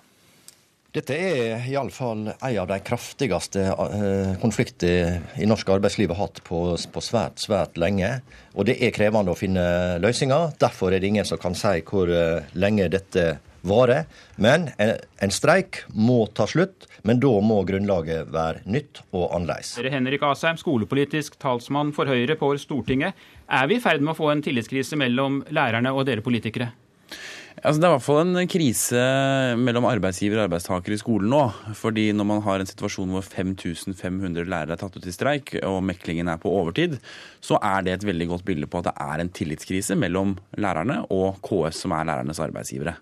Dette 0.90 1.14
er 1.14 1.66
iallfall 1.70 2.32
en 2.32 2.56
av 2.58 2.66
de 2.66 2.76
kraftigste 2.82 3.62
konfliktene 4.42 5.20
i 5.38 5.46
norsk 5.46 5.68
arbeidsliv 5.70 6.10
har 6.10 6.18
hatt 6.24 6.40
på, 6.42 6.64
på, 6.74 7.02
svært, 7.04 7.38
svært 7.38 7.78
lenge. 7.78 8.16
Og 8.58 8.66
det 8.66 8.74
er 8.82 8.90
krevende 8.96 9.30
å 9.30 9.38
finne 9.38 9.62
løsninger. 10.02 10.56
Derfor 10.58 10.90
er 10.90 10.98
det 10.98 11.12
ingen 11.12 11.28
som 11.28 11.38
kan 11.38 11.54
si 11.54 11.76
hvor 11.86 12.10
eh, 12.10 12.48
lenge 12.58 12.88
dette 12.90 13.36
varer. 13.66 14.06
Men 14.36 14.68
en, 14.80 14.94
en 15.22 15.34
streik 15.34 15.82
må 15.92 16.24
ta 16.36 16.46
slutt, 16.50 16.88
men 17.06 17.20
da 17.22 17.32
må 17.44 17.60
grunnlaget 17.68 18.30
være 18.32 18.64
nytt 18.70 19.02
og 19.10 19.30
annerledes. 19.36 19.76
Henrik 19.80 20.24
Asheim, 20.26 20.60
skolepolitisk 20.60 21.38
talsmann 21.42 21.94
for 21.96 22.10
Høyre 22.10 22.38
på 22.40 22.52
Stortinget. 22.60 23.18
Er 23.50 23.70
vi 23.70 23.78
i 23.78 23.82
ferd 23.82 24.04
med 24.04 24.14
å 24.14 24.20
få 24.20 24.30
en 24.32 24.44
tillitskrise 24.44 24.98
mellom 25.00 25.42
lærerne 25.54 25.92
og 25.94 26.06
dere 26.08 26.24
politikere? 26.24 26.72
Altså, 27.60 27.76
det 27.76 27.84
er 27.84 27.90
i 27.90 27.96
hvert 27.96 28.04
fall 28.06 28.20
en 28.22 28.48
krise 28.48 29.00
mellom 29.60 29.84
arbeidsgiver 29.84 30.38
og 30.38 30.46
arbeidstaker 30.46 30.94
i 30.94 31.00
skolen 31.00 31.32
nå. 31.32 31.40
fordi 31.76 32.06
når 32.16 32.28
man 32.30 32.40
har 32.46 32.62
en 32.62 32.70
situasjon 32.70 33.10
hvor 33.12 33.26
5500 33.26 34.46
lærere 34.48 34.76
er 34.76 34.80
tatt 34.80 34.96
ut 34.96 35.08
i 35.08 35.12
streik, 35.12 35.52
og 35.66 35.82
meklingen 35.84 36.30
er 36.30 36.40
på 36.40 36.52
overtid, 36.56 36.96
så 37.44 37.58
er 37.60 37.84
det 37.84 37.98
et 37.98 38.06
veldig 38.08 38.30
godt 38.32 38.46
bilde 38.48 38.70
på 38.70 38.80
at 38.80 38.88
det 38.88 38.96
er 39.04 39.20
en 39.20 39.32
tillitskrise 39.40 39.98
mellom 39.98 40.38
lærerne 40.56 41.02
og 41.12 41.42
KS, 41.44 41.82
som 41.84 41.96
er 41.96 42.08
lærernes 42.08 42.40
arbeidsgivere. 42.40 42.96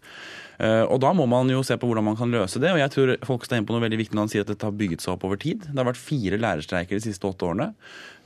Eh, 0.58 0.82
og 0.90 0.98
Da 1.00 1.12
må 1.14 1.26
man 1.30 1.50
jo 1.52 1.62
se 1.62 1.76
på 1.78 1.86
hvordan 1.86 2.04
man 2.08 2.18
kan 2.18 2.32
løse 2.34 2.58
det. 2.58 2.72
og 2.72 2.80
jeg 2.80 2.90
tror 2.90 3.14
Folkestad 3.22 3.56
er 3.56 3.60
inne 3.62 3.70
på 3.70 3.76
noe 3.76 3.86
veldig 3.86 4.00
viktig 4.00 4.16
når 4.18 4.26
han 4.26 4.32
sier 4.32 4.46
at 4.46 4.50
dette 4.50 4.66
har 4.66 4.74
bygget 4.74 5.04
seg 5.04 5.14
opp 5.14 5.26
over 5.28 5.38
tid. 5.38 5.68
Det 5.68 5.78
har 5.78 5.86
vært 5.86 6.02
fire 6.02 6.40
lærerstreiker 6.40 6.98
de 6.98 7.06
siste 7.06 7.26
åtte 7.28 7.46
årene, 7.46 7.72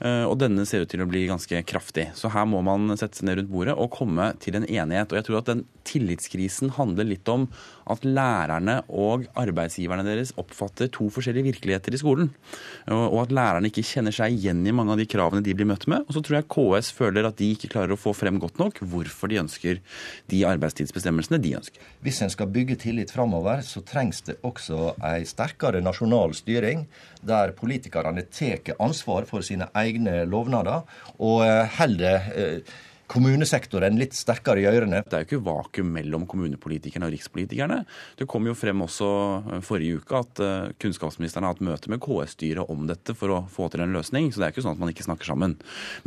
og 0.03 0.35
denne 0.41 0.65
ser 0.67 0.83
ut 0.83 0.91
til 0.91 0.99
å 0.99 1.07
bli 1.07 1.21
ganske 1.29 1.61
kraftig. 1.63 2.09
Så 2.19 2.27
her 2.33 2.43
må 2.49 2.59
man 2.65 2.91
sette 2.99 3.19
seg 3.19 3.29
ned 3.29 3.37
rundt 3.39 3.51
bordet 3.53 3.75
og 3.79 3.93
komme 3.95 4.33
til 4.43 4.57
en 4.59 4.65
enighet. 4.67 5.13
Og 5.13 5.19
jeg 5.19 5.27
tror 5.29 5.39
at 5.39 5.51
den 5.51 5.63
tillitskrisen 5.87 6.73
handler 6.77 7.07
litt 7.07 7.29
om 7.31 7.45
at 7.91 8.03
lærerne 8.07 8.77
og 8.91 9.25
arbeidsgiverne 9.39 10.05
deres 10.07 10.33
oppfatter 10.39 10.91
to 10.93 11.09
forskjellige 11.11 11.49
virkeligheter 11.51 11.95
i 11.95 11.99
skolen. 11.99 12.31
Og 12.91 13.19
at 13.23 13.33
lærerne 13.35 13.71
ikke 13.71 13.85
kjenner 13.87 14.15
seg 14.15 14.35
igjen 14.35 14.63
i 14.67 14.75
mange 14.75 14.95
av 14.95 15.01
de 15.01 15.07
kravene 15.09 15.43
de 15.43 15.55
blir 15.55 15.67
møtt 15.69 15.87
med. 15.91 16.05
Og 16.07 16.17
så 16.17 16.23
tror 16.23 16.39
jeg 16.39 16.49
KS 16.51 16.91
føler 16.95 17.27
at 17.27 17.39
de 17.39 17.51
ikke 17.55 17.71
klarer 17.75 17.95
å 17.95 17.99
få 17.99 18.15
frem 18.17 18.39
godt 18.43 18.59
nok 18.61 18.83
hvorfor 18.83 19.31
de 19.31 19.41
ønsker 19.43 19.81
de 20.31 20.43
arbeidstidsbestemmelsene 20.47 21.41
de 21.43 21.55
ønsker. 21.59 21.89
Hvis 22.03 22.21
en 22.23 22.31
skal 22.33 22.51
bygge 22.51 22.79
tillit 22.83 23.11
framover, 23.13 23.63
så 23.63 23.83
trengs 23.87 24.23
det 24.27 24.39
også 24.43 24.95
ei 25.03 25.23
sterkere 25.27 25.83
nasjonal 25.83 26.35
styring, 26.37 26.87
der 27.27 27.53
politikerne 27.57 28.25
tar 28.31 28.73
ansvar 28.79 29.27
for 29.29 29.45
sine 29.45 29.69
egne 29.73 30.23
lovnader, 30.29 30.83
og 31.19 31.45
heller 31.77 32.31
eh, 32.35 32.59
kommunesektoren 33.13 33.99
litt 33.99 34.15
sterkere 34.17 34.63
i 34.63 34.65
ørene. 34.65 35.03
Det 35.05 35.13
er 35.13 35.23
jo 35.23 35.27
ikke 35.27 35.45
vakuum 35.45 35.91
mellom 35.93 36.25
kommunepolitikerne 36.29 37.07
og 37.07 37.13
rikspolitikerne. 37.13 37.83
Det 38.17 38.25
kom 38.29 38.47
jo 38.49 38.55
frem 38.57 38.81
også 38.85 39.09
eh, 39.53 39.61
forrige 39.65 39.99
uke 40.01 40.17
at 40.17 40.41
eh, 40.41 40.71
kunnskapsministeren 40.81 41.45
har 41.45 41.53
hatt 41.53 41.63
møte 41.65 41.91
med 41.93 42.01
KS-styret 42.03 42.71
om 42.73 42.87
dette 42.89 43.13
for 43.17 43.35
å 43.35 43.41
få 43.53 43.69
til 43.73 43.83
en 43.85 43.93
løsning. 43.93 44.31
Så 44.33 44.41
det 44.41 44.47
er 44.47 44.55
ikke 44.55 44.65
sånn 44.65 44.77
at 44.77 44.81
man 44.81 44.93
ikke 44.93 45.05
snakker 45.05 45.29
sammen. 45.29 45.57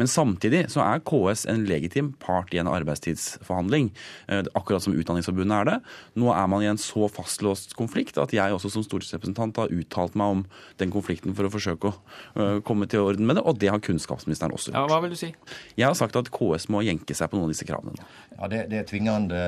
Men 0.01 0.11
samtidig 0.11 0.65
så 0.73 0.83
er 0.83 1.05
KS 1.07 1.47
en 1.53 1.67
legitim 1.69 2.11
part 2.23 2.55
i 2.57 2.61
en 2.63 2.71
arbeidstidsforhandling, 2.73 3.93
eh, 4.33 4.43
akkurat 4.59 4.83
som 4.83 4.97
Utdanningsforbundet 4.97 5.61
er 5.61 5.71
det. 5.71 5.79
Nå 6.19 6.33
er 6.35 6.51
man 6.51 6.65
i 6.65 6.71
en 6.73 6.81
så 6.81 7.11
fastlåst 7.13 7.77
konflikt 7.79 8.19
at 8.23 8.35
jeg 8.35 8.57
også 8.57 8.73
som 8.73 8.87
stortingsrepresentant 8.87 9.63
har 9.63 9.75
uttalt 9.75 10.19
meg 10.19 10.41
om 10.41 10.45
den 10.83 10.95
konflikten 10.95 11.37
for 11.37 11.47
å 11.47 11.53
forsøke 11.53 11.93
å 11.93 12.47
komme 12.67 12.89
til 12.91 13.05
orden 13.05 13.29
med 13.29 13.39
det, 13.39 13.45
og 13.47 13.59
det 13.61 13.71
har 13.71 13.83
kunnskapsministeren 13.85 14.55
også 14.55 14.73
gjort. 14.73 14.79
Ja, 14.79 14.89
hva 14.91 14.99
vil 15.05 15.13
du 15.13 15.19
si? 15.19 15.31
Jeg 15.79 15.87
har 15.87 15.97
sagt 15.99 16.17
at 16.19 16.31
KS 16.35 16.69
må 16.73 16.83
jenke 16.97 17.17
seg 17.17 17.31
på 17.31 17.39
noen 17.39 17.49
av 17.49 17.53
disse 17.53 17.67
kravene. 17.69 18.07
Ja, 18.37 18.49
det, 18.51 18.63
det, 18.71 18.81
er 18.81 18.89
tvingende 18.89 19.41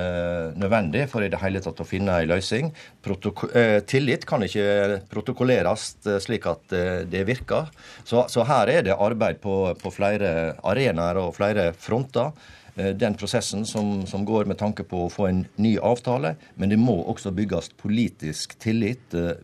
nødvendig 0.59 1.07
for 1.11 1.25
i 1.25 1.29
det 1.31 1.41
hele 1.41 1.61
tatt 1.63 1.81
å 1.81 1.87
finne 1.87 2.19
en 2.21 2.29
løsning. 2.29 2.71
Protoko 3.05 3.49
eh, 3.53 3.79
tillit 3.87 4.25
kan 4.29 4.43
ikke 4.45 5.01
protokolleres 5.11 5.91
eh, 6.05 6.19
slik 6.23 6.47
at 6.49 6.75
eh, 6.75 7.01
det 7.09 7.25
virker. 7.29 7.69
Så, 8.03 8.27
så, 8.29 8.45
her 8.49 8.71
er 8.71 8.85
det 8.87 8.97
arbeid 8.97 9.41
på, 9.43 9.73
på 9.79 9.93
flere 9.93 10.55
arenaer 10.63 11.21
og 11.21 11.35
flere 11.37 11.71
fronter. 11.73 12.31
eh, 12.75 12.93
den 12.95 13.15
prosessen 13.15 13.65
som, 13.65 14.05
som, 14.07 14.25
går 14.25 14.45
med 14.45 14.57
tanke 14.57 14.83
på 14.83 15.05
å 15.05 15.09
få 15.13 15.27
en 15.29 15.45
ny 15.57 15.77
avtale. 15.77 16.35
Men 16.55 16.69
det 16.69 16.79
må 16.79 17.01
også 17.03 17.31
bygges 17.35 17.73
politisk 17.77 18.57
tillit, 18.59 19.13
eh, 19.13 19.35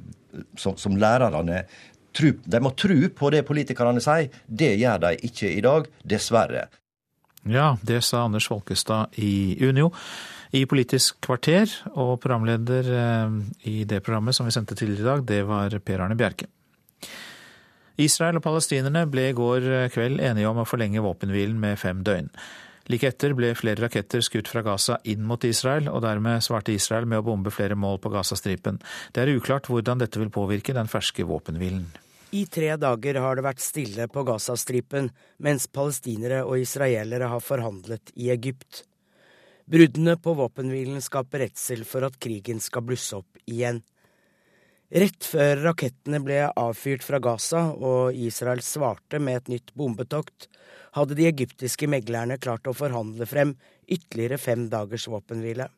som, 0.57 0.77
som 0.77 0.97
lærerne 0.97 1.65
tru, 2.15 2.33
De 2.43 2.61
må 2.63 2.71
tro 2.71 2.97
på 3.11 3.29
det 3.33 3.43
politikerne 3.47 4.01
sier. 4.03 4.31
Det 4.47 4.73
gjør 4.79 5.03
de 5.07 5.13
ikke 5.27 5.51
i 5.51 5.61
dag, 5.63 5.87
dessverre. 6.03 6.67
Ja, 7.45 7.77
det 7.85 8.01
sa 8.01 8.23
Anders 8.25 8.47
Folkestad 8.49 9.13
i 9.21 9.57
Unio 9.61 9.91
i 10.55 10.63
Politisk 10.65 11.19
kvarter. 11.21 11.69
Og 11.93 12.17
programleder 12.23 12.89
i 13.69 13.83
det 13.85 14.01
programmet 14.01 14.35
som 14.35 14.47
vi 14.47 14.53
sendte 14.55 14.75
tidligere 14.75 15.03
i 15.03 15.09
dag, 15.11 15.25
det 15.29 15.41
var 15.45 15.79
Per 15.85 16.01
Arne 16.01 16.17
Bjerke. 16.17 16.49
Israel 18.01 18.39
og 18.39 18.43
palestinerne 18.43 19.05
ble 19.07 19.29
i 19.29 19.35
går 19.37 19.67
kveld 19.93 20.19
enige 20.19 20.49
om 20.49 20.57
å 20.59 20.67
forlenge 20.67 21.03
våpenhvilen 21.05 21.59
med 21.61 21.79
fem 21.79 22.01
døgn. 22.03 22.31
Like 22.91 23.09
etter 23.09 23.33
ble 23.37 23.53
flere 23.57 23.85
raketter 23.85 24.21
skutt 24.25 24.49
fra 24.51 24.61
Gaza 24.65 24.99
inn 25.09 25.23
mot 25.25 25.45
Israel, 25.47 25.87
og 25.89 26.03
dermed 26.05 26.43
svarte 26.45 26.73
Israel 26.73 27.07
med 27.09 27.21
å 27.21 27.25
bombe 27.25 27.53
flere 27.53 27.77
mål 27.77 28.01
på 28.01 28.11
Gazastripen. 28.13 28.81
Det 29.13 29.23
er 29.23 29.33
uklart 29.37 29.69
hvordan 29.71 30.01
dette 30.01 30.21
vil 30.21 30.33
påvirke 30.33 30.75
den 30.75 30.91
ferske 30.91 31.25
våpenhvilen. 31.25 31.87
I 32.35 32.43
tre 32.51 32.73
dager 32.75 33.15
har 33.23 33.37
det 33.37 33.45
vært 33.45 33.63
stille 33.63 34.09
på 34.11 34.25
Gazastripen, 34.27 35.07
mens 35.39 35.69
palestinere 35.71 36.41
og 36.43 36.59
israelere 36.59 37.29
har 37.31 37.43
forhandlet 37.43 38.11
i 38.19 38.27
Egypt. 38.33 38.81
Bruddene 39.71 40.17
på 40.19 40.33
våpenhvilen 40.35 40.99
skaper 41.05 41.45
redsel 41.45 41.85
for 41.87 42.03
at 42.03 42.17
krigen 42.19 42.59
skal 42.59 42.83
blusse 42.89 43.15
opp 43.15 43.39
igjen. 43.47 43.79
Rett 44.91 45.25
før 45.25 45.63
rakettene 45.63 46.19
ble 46.25 46.41
avfyrt 46.49 47.05
fra 47.05 47.21
Gaza 47.23 47.61
og 47.73 48.17
Israel 48.19 48.59
svarte 48.65 49.21
med 49.23 49.39
et 49.39 49.53
nytt 49.53 49.71
bombetokt, 49.79 50.49
hadde 50.97 51.15
de 51.15 51.29
egyptiske 51.29 51.87
meglerne 51.87 52.35
klart 52.41 52.67
å 52.67 52.75
forhandle 52.75 53.29
frem 53.29 53.55
ytterligere 53.87 54.41
fem 54.41 54.67
dagers 54.73 55.07
våpenhvile. 55.07 55.69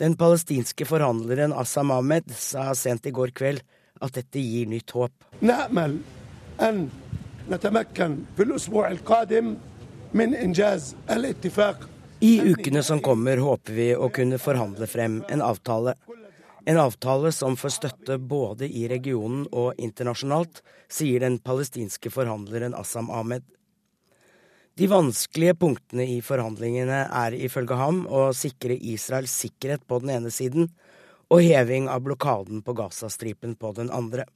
Den 0.00 0.16
palestinske 0.16 0.88
forhandleren 0.88 1.52
Assam 1.52 1.92
Ahmed 1.92 2.32
sa 2.32 2.70
sent 2.72 3.04
i 3.04 3.12
går 3.12 3.36
kveld 3.36 3.60
at 4.00 4.16
dette 4.16 4.40
gir 4.40 4.68
nytt 4.70 4.90
håp. 4.96 5.12
I 12.20 12.32
ukene 12.40 12.82
som 12.82 13.00
kommer 13.00 13.40
håper 13.40 13.72
vi 13.72 13.90
å 13.96 14.10
kunne 14.12 14.38
forhandle 14.38 14.86
frem 14.90 15.22
en 15.28 15.42
avtale. 15.42 15.94
En 16.68 16.78
avtale 16.78 17.32
som 17.32 17.56
får 17.56 17.72
støtte 17.76 18.18
både 18.18 18.68
i 18.68 18.84
regionen 18.88 19.46
og 19.52 19.78
internasjonalt, 19.80 20.60
sier 20.92 21.24
den 21.24 21.38
palestinske 21.40 22.12
forhandleren 22.12 22.76
Assam 22.76 23.08
Ahmed. 23.10 23.46
De 24.76 24.86
vanskelige 24.88 25.56
punktene 25.60 26.04
i 26.08 26.20
forhandlingene 26.24 27.02
er 27.08 27.34
ifølge 27.36 27.76
ham 27.80 28.04
å 28.06 28.28
sikre 28.36 28.76
Israels 28.76 29.32
sikkerhet 29.42 29.86
på 29.88 29.98
den 30.04 30.12
ene 30.18 30.32
siden 30.32 30.70
og 31.30 31.42
heving 31.46 31.88
av 31.88 32.02
blokaden 32.02 32.62
på 32.66 32.74
Gazastripen 32.78 33.54
på 33.56 33.72
den 33.72 33.90
andre. 33.90 34.26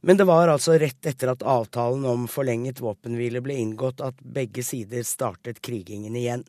Men 0.00 0.16
det 0.16 0.24
var 0.24 0.48
altså 0.48 0.76
rett 0.78 1.06
etter 1.06 1.32
at 1.32 1.42
avtalen 1.42 2.04
om 2.06 2.26
forlenget 2.30 2.80
våpenhvile 2.82 3.42
ble 3.42 3.56
inngått 3.58 4.02
at 4.04 4.20
begge 4.22 4.62
sider 4.62 5.02
startet 5.06 5.62
krigingen 5.62 6.16
igjen. 6.16 6.44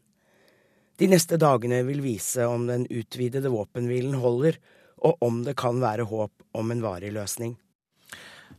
De 1.00 1.08
neste 1.08 1.38
dagene 1.40 1.82
vil 1.88 2.02
vise 2.04 2.46
om 2.46 2.68
den 2.68 2.86
utvidede 2.90 3.50
våpenhvilen 3.50 4.20
holder, 4.20 4.60
og 5.00 5.24
om 5.24 5.42
det 5.46 5.56
kan 5.58 5.80
være 5.82 6.10
håp 6.10 6.60
om 6.60 6.72
en 6.74 6.84
varig 6.84 7.14
løsning. 7.16 7.56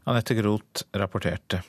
Anette 0.09 0.35
Groth 0.35 0.87
rapporterte. 0.97 1.61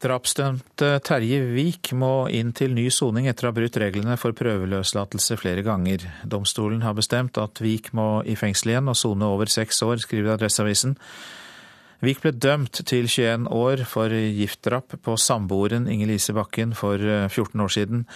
Drapsdømte 0.00 0.94
Terje 1.04 1.42
Vik 1.52 1.90
må 1.92 2.24
inn 2.32 2.54
til 2.56 2.72
ny 2.72 2.86
soning 2.88 3.26
etter 3.28 3.44
å 3.44 3.50
ha 3.50 3.56
brutt 3.58 3.76
reglene 3.82 4.14
for 4.16 4.32
prøveløslatelse 4.32 5.36
flere 5.36 5.60
ganger. 5.66 6.06
Domstolen 6.24 6.80
har 6.86 6.96
bestemt 6.96 7.36
at 7.36 7.60
Vik 7.60 7.90
må 7.92 8.22
i 8.24 8.36
fengsel 8.40 8.72
igjen 8.72 8.88
og 8.88 8.96
sone 8.96 9.28
over 9.28 9.50
seks 9.52 9.82
år, 9.84 10.00
skriver 10.00 10.38
Adresseavisen. 10.38 10.96
Vik 12.00 12.22
ble 12.24 12.32
dømt 12.32 12.80
til 12.88 13.10
21 13.12 13.50
år 13.52 13.84
for 13.84 14.14
giftdrap 14.16 14.96
på 15.04 15.16
samboeren 15.20 15.84
Inger 15.92 16.14
Lise 16.14 16.32
Bakken 16.32 16.72
for 16.72 16.96
14 16.96 17.60
år 17.60 17.74
siden. 17.76 18.06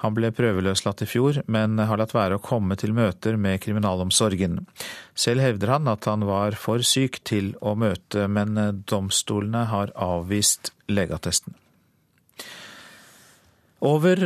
Han 0.00 0.16
ble 0.16 0.30
prøveløslatt 0.36 1.04
i 1.04 1.08
fjor, 1.08 1.42
men 1.44 1.76
har 1.76 2.00
latt 2.00 2.14
være 2.16 2.38
å 2.38 2.44
komme 2.44 2.76
til 2.80 2.96
møter 2.96 3.36
med 3.40 3.60
kriminalomsorgen. 3.64 4.62
Selv 5.12 5.44
hevder 5.44 5.76
han 5.76 5.92
at 5.92 6.08
han 6.08 6.24
var 6.28 6.56
for 6.60 6.80
syk 6.84 7.20
til 7.28 7.52
å 7.60 7.76
møte, 7.76 8.24
men 8.32 8.56
domstolene 8.88 9.66
har 9.68 9.92
avvist 9.92 10.73
legeattesten. 10.88 11.54
Over 13.84 14.16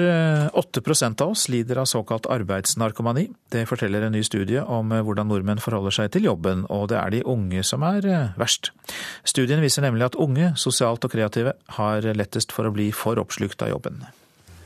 8% 0.54 1.22
av 1.24 1.32
oss 1.34 1.48
lider 1.50 1.80
av 1.82 1.88
såkalt 1.90 2.28
arbeidsnarkomani. 2.30 3.24
Det 3.50 3.64
forteller 3.66 4.04
en 4.06 4.14
ny 4.14 4.20
studie 4.22 4.62
om 4.62 4.92
hvordan 4.92 5.26
nordmenn 5.26 5.58
forholder 5.58 5.96
seg 5.96 6.12
til 6.14 6.28
jobben, 6.28 6.62
og 6.70 6.84
det 6.92 6.98
er 7.00 7.10
de 7.16 7.24
unge 7.26 7.64
som 7.66 7.82
er 7.82 8.06
verst. 8.38 8.70
Studien 9.26 9.58
viser 9.64 9.82
nemlig 9.82 10.06
at 10.06 10.18
unge, 10.20 10.52
sosialt 10.54 11.02
og 11.02 11.10
kreative, 11.10 11.56
har 11.74 12.06
lettest 12.14 12.54
for 12.54 12.70
å 12.70 12.74
bli 12.76 12.92
for 12.94 13.18
oppslukt 13.18 13.64
av 13.66 13.72
jobben. 13.72 14.04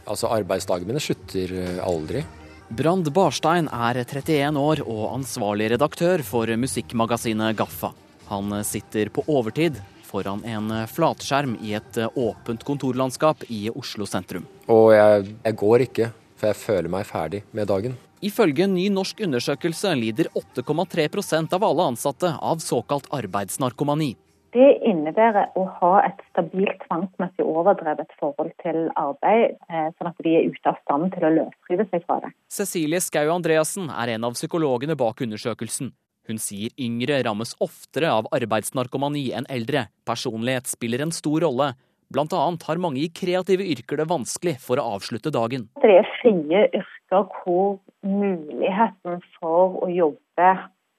Altså, 0.05 0.29
arbeidsdagene 0.29 0.93
mine 0.93 1.01
slutter 1.01 1.57
aldri. 1.87 2.27
Brand 2.73 3.09
Barstein 3.17 3.73
er 3.73 4.03
31 4.05 4.61
år 4.61 4.85
og 4.85 5.03
ansvarlig 5.15 5.73
redaktør 5.73 6.21
for 6.27 6.53
musikkmagasinet 6.57 7.57
Gaffa. 7.57 7.95
Han 8.29 8.61
sitter 8.65 9.09
på 9.13 9.25
overtid 9.29 9.81
foran 10.13 10.45
en 10.45 10.71
flatskjerm 10.93 11.57
i 11.65 11.75
et 11.81 11.99
åpent 12.13 12.65
kontorlandskap 12.69 13.47
i 13.49 13.65
Oslo 13.73 14.07
sentrum. 14.09 14.47
Og 14.69 14.93
jeg, 14.95 15.37
jeg 15.43 15.61
går 15.65 15.87
ikke, 15.89 16.11
for 16.37 16.53
jeg 16.53 16.61
føler 16.63 16.93
meg 16.93 17.09
ferdig 17.09 17.43
med 17.57 17.71
dagen. 17.73 17.97
Ifølge 18.23 18.69
en 18.69 18.77
ny 18.77 18.85
norsk 18.95 19.25
undersøkelse 19.27 19.97
lider 19.99 20.29
8,3% 20.39 21.57
av 21.57 21.65
alle 21.67 21.87
ansatte 21.91 22.37
av 22.39 22.61
såkalt 22.63 23.09
arbeidsnarkomani. 23.11 24.13
Det 24.53 24.69
innebærer 24.85 25.55
å 25.57 25.63
ha 25.79 25.93
et 26.05 26.21
stabilt 26.29 26.83
tvangsmessig 26.85 27.43
overdrevet 27.49 28.11
forhold 28.21 28.53
til 28.61 28.85
arbeid, 29.01 29.57
sånn 29.97 30.11
at 30.11 30.21
de 30.23 30.35
er 30.37 30.51
ute 30.53 30.69
av 30.69 30.77
stand 30.85 31.09
til 31.15 31.25
å 31.25 31.33
løsrive 31.39 31.89
seg 31.89 32.05
fra 32.05 32.21
det. 32.23 32.35
Cecilie 32.53 33.01
Skau 33.01 33.33
Andreassen 33.33 33.89
er 33.89 34.13
en 34.13 34.29
av 34.29 34.37
psykologene 34.37 34.95
bak 35.01 35.25
undersøkelsen. 35.25 35.95
Hun 36.29 36.39
sier 36.39 36.71
yngre 36.81 37.19
rammes 37.27 37.57
oftere 37.65 38.11
av 38.13 38.29
arbeidsnarkomani 38.35 39.31
enn 39.37 39.49
eldre. 39.51 39.89
Personlighet 40.07 40.71
spiller 40.71 41.03
en 41.03 41.15
stor 41.15 41.43
rolle. 41.43 41.73
Blant 42.13 42.35
annet 42.37 42.67
har 42.69 42.81
mange 42.83 43.01
i 43.03 43.09
kreative 43.09 43.65
yrker 43.73 44.03
det 44.03 44.09
vanskelig 44.11 44.59
for 44.63 44.79
å 44.79 44.99
avslutte 44.99 45.33
dagen. 45.35 45.67
Det 45.83 45.97
er 46.03 46.13
frie 46.21 46.67
yrker 46.69 47.27
hvor 47.41 47.81
muligheten 48.07 49.23
for 49.39 49.81
å 49.83 49.91
jobbe 49.91 50.53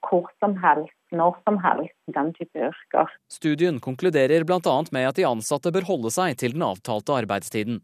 hvor 0.04 0.28
som 0.44 0.58
helst 0.60 0.98
når 1.14 1.38
som 1.46 1.60
helst, 1.62 1.96
den 2.16 2.32
type 2.34 2.68
yrker. 2.70 3.12
Studien 3.32 3.80
konkluderer 3.84 4.46
bl.a. 4.48 4.76
med 4.92 5.10
at 5.10 5.20
de 5.20 5.28
ansatte 5.30 5.72
bør 5.74 5.86
holde 5.88 6.12
seg 6.14 6.38
til 6.42 6.56
den 6.58 6.66
avtalte 6.66 7.16
arbeidstiden. 7.22 7.82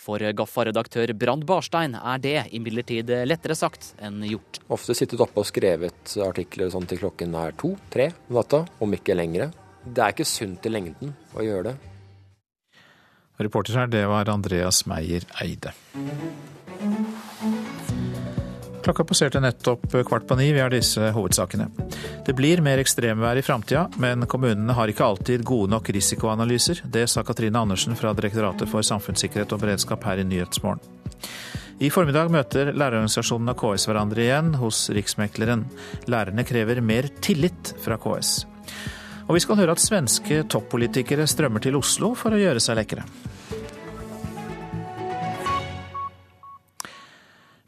For 0.00 0.18
Gaffa-redaktør 0.18 1.12
Brand 1.16 1.46
Barstein 1.48 1.94
er 1.96 2.20
det 2.20 2.36
imidlertid 2.56 3.10
lettere 3.24 3.56
sagt 3.56 3.92
enn 4.02 4.20
gjort. 4.26 4.60
Ofte 4.74 4.96
sittet 4.98 5.22
oppe 5.22 5.40
og 5.40 5.48
skrevet 5.48 6.16
artikler 6.24 6.72
sånn 6.72 6.88
til 6.90 7.00
klokken 7.04 7.34
er 7.38 7.54
to-tre 7.60 8.10
om 8.28 8.38
natta, 8.40 8.64
om 8.84 8.96
ikke 8.98 9.16
lengre. 9.16 9.50
Det 9.84 10.02
er 10.02 10.14
ikke 10.16 10.28
sunt 10.28 10.66
i 10.66 10.72
lengden 10.72 11.14
å 11.36 11.44
gjøre 11.44 11.70
det. 11.70 11.76
Reporter 13.44 13.80
her, 13.80 13.88
det 13.90 14.04
var 14.06 14.30
Andreas 14.30 14.84
Meyer 14.86 15.26
Eide. 15.42 15.74
Klokka 18.84 19.04
passerte 19.04 19.40
nettopp 19.40 19.86
kvart 20.06 20.26
på 20.28 20.36
ni. 20.36 20.52
Vi 20.52 20.60
har 20.60 20.68
disse 20.70 21.08
hovedsakene. 21.16 21.70
Det 22.26 22.34
blir 22.36 22.60
mer 22.60 22.82
ekstremvær 22.82 23.38
i 23.40 23.42
framtida, 23.42 23.86
men 23.96 24.26
kommunene 24.28 24.76
har 24.76 24.90
ikke 24.92 25.06
alltid 25.06 25.44
gode 25.48 25.72
nok 25.72 25.88
risikoanalyser. 25.96 26.82
Det 26.92 27.06
sa 27.08 27.24
Katrine 27.24 27.62
Andersen 27.64 27.96
fra 27.96 28.12
Direktoratet 28.12 28.68
for 28.68 28.84
samfunnssikkerhet 28.84 29.56
og 29.56 29.62
beredskap 29.64 30.04
her 30.04 30.20
i 30.20 30.26
Nyhetsmorgen. 30.28 30.84
I 31.80 31.88
formiddag 31.90 32.28
møter 32.30 32.74
lærerorganisasjonene 32.76 33.54
og 33.56 33.62
KS 33.62 33.88
hverandre 33.88 34.26
igjen 34.26 34.52
hos 34.60 34.84
Riksmekleren. 34.92 35.64
Lærerne 36.12 36.44
krever 36.44 36.84
mer 36.84 37.08
tillit 37.24 37.72
fra 37.80 37.96
KS. 37.96 38.42
Og 39.24 39.38
vi 39.38 39.40
skal 39.46 39.62
høre 39.62 39.72
at 39.72 39.80
svenske 39.80 40.42
toppolitikere 40.52 41.24
strømmer 41.24 41.64
til 41.64 41.80
Oslo 41.80 42.12
for 42.18 42.36
å 42.36 42.42
gjøre 42.42 42.60
seg 42.60 42.82
lekre. 42.82 43.08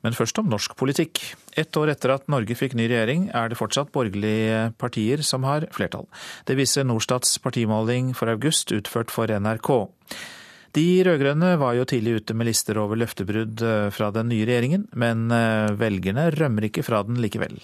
Men 0.07 0.15
først 0.15 0.39
om 0.39 0.47
norsk 0.47 0.77
politikk. 0.79 1.19
Ett 1.59 1.75
år 1.75 1.91
etter 1.91 2.13
at 2.15 2.29
Norge 2.31 2.55
fikk 2.55 2.77
ny 2.79 2.87
regjering, 2.87 3.27
er 3.35 3.51
det 3.51 3.59
fortsatt 3.59 3.91
borgerlige 3.91 4.69
partier 4.79 5.25
som 5.27 5.43
har 5.49 5.67
flertall. 5.75 6.07
Det 6.47 6.55
viser 6.55 6.87
Norstats 6.87 7.41
partimåling 7.43 8.13
for 8.15 8.31
august, 8.31 8.71
utført 8.71 9.11
for 9.11 9.27
NRK. 9.27 9.73
De 10.77 10.85
rød-grønne 11.09 11.55
var 11.59 11.75
jo 11.75 11.87
tidlig 11.89 12.21
ute 12.21 12.37
med 12.37 12.51
lister 12.51 12.79
over 12.79 13.01
løftebrudd 13.01 13.63
fra 13.97 14.11
den 14.15 14.29
nye 14.29 14.45
regjeringen, 14.47 14.85
men 14.93 15.27
velgerne 15.81 16.29
rømmer 16.37 16.69
ikke 16.69 16.85
fra 16.87 17.01
den 17.09 17.17
likevel. 17.25 17.57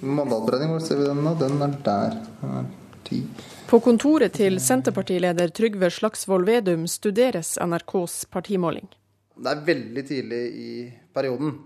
Mandatberegningen 0.00 0.78
vår, 0.78 0.82
ser 0.86 0.98
vi 0.98 1.06
den 1.06 1.20
nå? 1.22 1.34
Den 1.38 1.60
er 1.62 1.76
der. 1.84 2.16
Den 2.40 2.56
er 2.58 2.72
ti. 3.06 3.20
På 3.68 3.78
kontoret 3.84 4.34
til 4.40 4.56
Senterpartileder 4.64 5.52
Trygve 5.54 5.92
Slagsvold 5.92 6.48
Vedum 6.48 6.88
studeres 6.90 7.54
NRKs 7.60 8.24
partimåling. 8.32 8.88
Det 9.34 9.50
er 9.52 9.62
veldig 9.66 10.04
tidlig 10.08 10.42
i 10.56 10.72
perioden. 11.14 11.56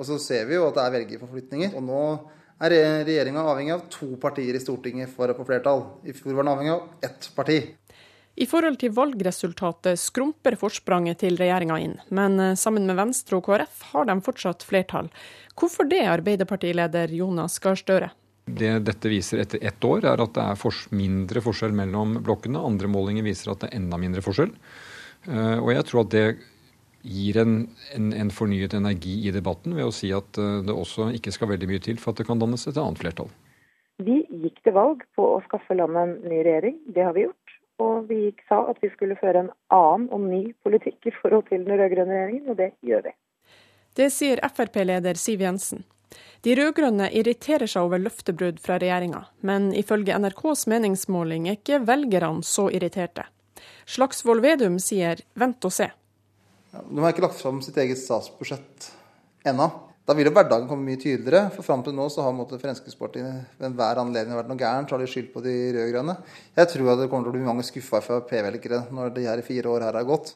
Og 0.00 0.06
så 0.08 0.16
ser 0.22 0.46
vi 0.48 0.56
jo 0.56 0.64
at 0.70 0.78
det 0.78 0.86
er 0.86 0.94
velgerforflytninger. 0.96 1.74
Og 1.76 1.84
nå 1.84 2.04
er 2.64 2.74
regjeringa 3.04 3.44
avhengig 3.52 3.74
av 3.76 3.84
to 3.92 4.14
partier 4.20 4.56
i 4.56 4.62
Stortinget 4.62 5.12
for 5.12 5.28
å 5.28 5.36
få 5.36 5.44
flertall. 5.48 5.84
I 6.08 6.16
fjor 6.16 6.38
var 6.38 6.46
den 6.46 6.52
avhengig 6.54 6.72
av 6.72 7.10
ett 7.10 7.28
parti. 7.36 7.58
I 8.40 8.46
forhold 8.48 8.78
til 8.80 8.94
valgresultatet 8.96 10.00
skrumper 10.00 10.56
forspranget 10.56 11.20
til 11.20 11.36
regjeringa 11.36 11.76
inn, 11.82 11.96
men 12.14 12.38
eh, 12.40 12.54
sammen 12.56 12.86
med 12.88 12.96
Venstre 12.96 13.36
og 13.36 13.44
KrF 13.48 13.82
har 13.90 14.06
de 14.08 14.14
fortsatt 14.24 14.64
flertall. 14.64 15.10
Hvorfor 15.58 15.88
det, 15.90 16.00
Arbeiderpartileder 16.08 17.12
Jonas 17.12 17.58
Gahr 17.60 17.76
Støre? 17.76 18.12
Det 18.46 18.70
dette 18.86 19.12
viser 19.12 19.42
etter 19.42 19.60
ett 19.66 19.84
år, 19.84 20.06
er 20.08 20.22
at 20.24 20.32
det 20.38 20.46
er 20.46 20.78
mindre 20.96 21.42
forskjell 21.44 21.74
mellom 21.76 22.16
blokkene. 22.24 22.62
Andre 22.64 22.88
målinger 22.88 23.26
viser 23.26 23.52
at 23.52 23.60
det 23.60 23.70
er 23.70 23.82
enda 23.82 24.00
mindre 24.00 24.24
forskjell. 24.24 24.54
Eh, 25.28 25.58
og 25.58 25.74
jeg 25.74 25.86
tror 25.90 26.06
at 26.06 26.14
det 26.14 26.24
gir 27.02 27.38
en, 27.40 27.54
en, 27.96 28.10
en, 28.12 28.32
fornyet 28.34 28.74
energi 28.76 29.16
i 29.28 29.32
debatten 29.34 29.76
ved 29.76 29.88
å 29.88 29.94
si 29.94 30.10
at 30.14 30.38
eh, 30.40 30.60
det 30.66 30.74
også 30.74 31.10
ikke 31.16 31.32
skal 31.34 31.52
veldig 31.54 31.70
mye 31.70 31.84
til 31.84 32.00
for 32.00 32.12
at 32.12 32.20
det 32.20 32.28
kan 32.28 32.40
dannes 32.40 32.66
et 32.66 32.80
annet 32.80 33.00
flertall. 33.00 33.30
Vi 34.00 34.22
gikk 34.42 34.60
til 34.64 34.76
valg 34.76 35.04
på 35.16 35.26
å 35.36 35.40
skaffe 35.44 35.76
landet 35.76 36.02
en 36.02 36.30
ny 36.30 36.42
regjering. 36.46 36.76
Det 36.88 37.04
har 37.04 37.16
vi 37.16 37.26
gjort. 37.26 37.56
Og 37.80 38.08
vi 38.10 38.20
sa 38.48 38.60
at 38.68 38.80
vi 38.82 38.90
skulle 38.92 39.16
føre 39.20 39.46
en 39.46 39.52
annen 39.72 40.08
og 40.12 40.24
ny 40.28 40.42
politikk 40.64 41.08
i 41.08 41.14
forhold 41.16 41.46
til 41.48 41.64
den 41.64 41.80
rød-grønne 41.80 42.12
regjeringen, 42.12 42.50
og 42.52 42.58
det 42.60 42.72
gjør 42.84 43.06
vi. 43.08 43.14
Det 43.96 44.10
sier 44.12 44.40
Frp-leder 44.44 45.16
Siv 45.20 45.40
Jensen. 45.44 45.86
De 46.44 46.54
rød-grønne 46.56 47.10
irriterer 47.16 47.68
seg 47.70 47.86
over 47.86 48.00
løftebrudd 48.02 48.60
fra 48.64 48.78
regjeringa, 48.80 49.26
men 49.46 49.70
ifølge 49.76 50.16
NRKs 50.18 50.66
meningsmåling 50.72 51.48
er 51.48 51.58
ikke 51.58 51.82
velgerne 51.88 52.44
så 52.46 52.68
irriterte. 52.72 53.26
Slagsvold 53.88 54.44
Vedum 54.44 54.78
sier 54.80 55.20
vent 55.38 55.64
og 55.68 55.74
se. 55.74 55.90
Ja, 56.70 56.82
de 56.86 57.02
har 57.02 57.14
ikke 57.14 57.24
lagt 57.24 57.40
fram 57.40 57.60
sitt 57.64 57.78
eget 57.82 57.98
statsbudsjett 57.98 58.90
ennå. 59.50 59.70
Da 60.06 60.14
vil 60.16 60.26
jo 60.26 60.32
hverdagen 60.34 60.66
komme 60.66 60.88
mye 60.88 60.98
tydeligere. 60.98 61.52
For 61.54 61.66
fram 61.66 61.84
til 61.86 61.94
nå 61.94 62.08
så 62.10 62.24
har 62.24 62.34
Fremskrittspartiet 62.34 63.58
ved 63.58 63.68
enhver 63.68 64.00
anledning 64.02 64.38
vært 64.38 64.50
noe 64.50 64.58
gærent, 64.58 64.90
så 64.90 64.96
har 64.96 65.04
de 65.04 65.10
skyldt 65.10 65.32
på 65.34 65.42
de 65.44 65.54
rød-grønne. 65.76 66.16
Jeg 66.56 66.70
tror 66.72 66.92
at 66.92 67.02
det 67.02 67.08
kommer 67.12 67.28
til 67.28 67.34
å 67.34 67.36
bli 67.38 67.46
mange 67.46 67.66
skuffa 67.66 68.00
Frp-velgere 68.02 68.84
når 68.90 69.14
de 69.14 69.28
her 69.28 69.42
fire 69.46 69.70
år 69.70 69.86
her 69.86 70.00
har 70.00 70.08
gått. 70.08 70.34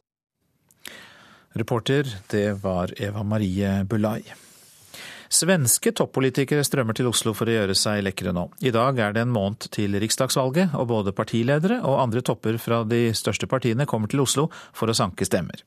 Reporter, 1.55 2.06
det 2.31 2.48
var 2.62 2.94
Eva 2.98 3.23
Marie 3.23 3.81
Bulai. 3.86 4.23
Svenske 5.35 5.90
toppolitikere 5.97 6.62
strømmer 6.66 6.94
til 6.94 7.09
Oslo 7.11 7.32
for 7.35 7.51
å 7.51 7.55
gjøre 7.56 7.74
seg 7.78 8.05
lekre 8.06 8.35
nå. 8.35 8.48
I 8.62 8.70
dag 8.74 8.98
er 9.02 9.15
det 9.15 9.24
en 9.24 9.35
måned 9.35 9.66
til 9.74 9.97
riksdagsvalget, 10.02 10.74
og 10.78 10.90
både 10.90 11.15
partiledere 11.16 11.81
og 11.82 11.98
andre 12.02 12.23
topper 12.23 12.59
fra 12.62 12.85
de 12.86 13.09
største 13.16 13.51
partiene 13.51 13.89
kommer 13.90 14.11
til 14.11 14.23
Oslo 14.23 14.51
for 14.74 14.90
å 14.90 14.94
sanke 14.94 15.27
stemmer 15.27 15.62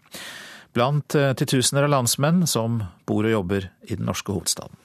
blant 0.73 1.15
eh, 1.15 1.33
titusener 1.37 1.87
av 1.87 1.93
landsmenn 1.93 2.45
som 2.47 2.81
bor 3.07 3.27
og 3.27 3.33
jobber 3.33 3.69
i 3.87 3.95
den 3.95 4.07
norske 4.09 4.33
hovedstaden. 4.33 4.75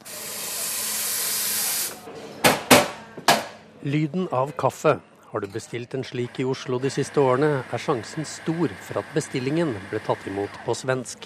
Lyden 3.83 4.29
av 4.31 4.53
kaffe. 4.59 5.01
Har 5.33 5.41
du 5.41 5.49
bestilt 5.49 5.95
en 5.97 6.05
slik 6.05 6.39
i 6.43 6.45
Oslo 6.45 6.77
de 6.79 6.91
siste 6.93 7.17
årene, 7.19 7.63
er 7.65 7.81
sjansen 7.81 8.27
stor 8.29 8.75
for 8.85 9.01
at 9.01 9.15
bestillingen 9.17 9.73
ble 9.89 10.01
tatt 10.05 10.27
imot 10.29 10.59
på 10.67 10.75
svensk. 10.77 11.25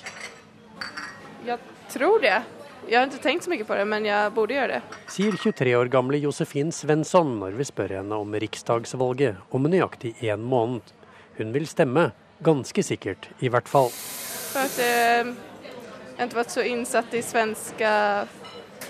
Jeg 1.47 1.59
tror 1.91 2.23
det. 2.23 2.37
Jeg 2.87 3.01
har 3.01 3.09
ikke 3.11 3.23
tenkt 3.25 3.43
så 3.43 3.51
mye 3.51 3.67
på 3.67 3.75
det, 3.75 3.87
men 3.91 4.07
jeg 4.07 4.31
burde 4.37 4.55
gjøre 4.55 4.77
det. 4.77 4.99
Sier 5.11 5.35
23 5.35 5.73
år 5.75 5.91
gamle 5.91 6.21
Josefin 6.23 6.71
Svensson 6.71 7.33
når 7.41 7.59
vi 7.59 7.67
spør 7.67 7.97
henne 7.99 8.21
om 8.23 8.37
riksdagsvalget 8.39 9.43
om 9.51 9.67
nøyaktig 9.67 10.15
én 10.23 10.47
måned. 10.47 10.95
Hun 11.41 11.51
vil 11.57 11.67
stemme, 11.67 12.13
ganske 12.47 12.87
sikkert 12.87 13.27
i 13.43 13.51
hvert 13.51 13.67
fall. 13.67 13.91
For 14.57 14.65
at 14.65 14.79
eh, 14.81 15.27
jeg 16.17 16.31
ikke 16.31 16.39
vært 16.39 16.53
så 16.55 16.63
innsatt 16.65 17.13
i 17.13 17.21
svenske 17.21 17.89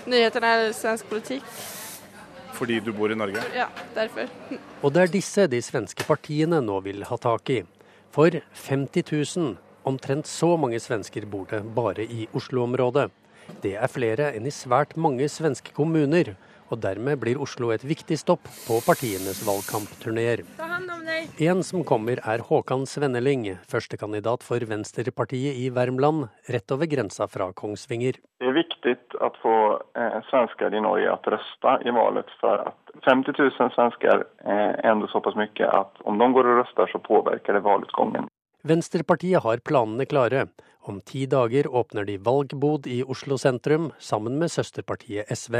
nyheter 0.07 0.45
eller 0.47 0.69
svensk 0.71 1.09
politikk. 1.09 1.49
Fordi 2.55 2.77
du 2.85 2.93
bor 2.95 3.11
i 3.11 3.17
Norge? 3.19 3.43
Ja, 3.51 3.65
derfor. 3.91 4.31
Og 4.79 4.93
det 4.95 5.01
er 5.01 5.11
disse 5.11 5.43
de 5.51 5.59
svenske 5.59 6.07
partiene 6.07 6.61
nå 6.63 6.77
vil 6.85 7.03
ha 7.09 7.17
tak 7.19 7.51
i. 7.51 7.57
For 8.15 8.39
50 8.63 9.11
000, 9.11 9.57
omtrent 9.83 10.31
så 10.31 10.53
mange 10.55 10.79
svensker 10.79 11.27
bor 11.27 11.43
det 11.51 11.59
bare 11.75 12.07
i 12.07 12.29
Oslo-området. 12.31 13.09
Det 13.59 13.75
er 13.75 13.91
flere 13.91 14.31
enn 14.39 14.47
i 14.47 14.55
svært 14.55 14.95
mange 14.95 15.27
svenske 15.27 15.75
kommuner 15.75 16.37
og 16.69 16.81
dermed 16.83 17.19
blir 17.21 17.39
Oslo 17.41 17.71
et 17.73 17.85
viktig 17.87 18.17
stopp 18.19 18.47
på 18.67 18.79
partienes 18.85 19.43
valgkampturneer. 19.47 20.43
En 21.41 21.63
som 21.63 21.83
kommer 21.87 22.21
er 22.23 22.43
Håkan 22.45 22.85
Svenneling, 22.89 23.47
førstekandidat 23.71 24.45
for 24.45 24.63
Venstrepartiet 24.69 25.57
i 25.57 25.69
Värmland, 25.73 26.27
rett 26.53 26.71
over 26.75 26.89
grensa 26.89 27.27
fra 27.31 27.49
Kongsvinger. 27.57 28.19
Det 28.39 28.49
er 28.49 28.57
viktig 28.57 28.95
å 29.23 29.31
få 29.41 29.55
eh, 29.97 30.19
svensker 30.29 30.73
i 30.73 30.81
Norge 30.83 31.13
å 31.13 31.33
røste 31.33 31.75
i 31.87 31.93
valget, 31.95 32.31
for 32.41 32.67
at 32.69 32.95
50 33.07 33.37
000 33.39 33.73
svensker 33.75 34.25
er 34.45 34.79
enda 34.87 35.09
såpass 35.11 35.37
mye 35.39 35.71
at 35.73 36.03
om 36.05 36.19
de 36.21 36.31
går 36.37 36.51
og 36.51 36.61
røster, 36.61 36.91
så 36.91 37.01
påvirker 37.03 37.57
det 37.57 37.65
valgutgangen. 37.65 38.29
Venstrepartiet 38.67 39.43
har 39.43 39.57
planene 39.63 40.05
klare. 40.05 40.47
Om 40.81 40.99
ti 41.01 41.25
dager 41.25 41.67
åpner 41.67 42.03
de 42.03 42.17
valgbod 42.17 42.87
i 42.87 42.97
Oslo 43.03 43.37
sentrum, 43.39 43.91
sammen 43.99 44.35
med 44.41 44.51
søsterpartiet 44.51 45.31
SV. 45.31 45.55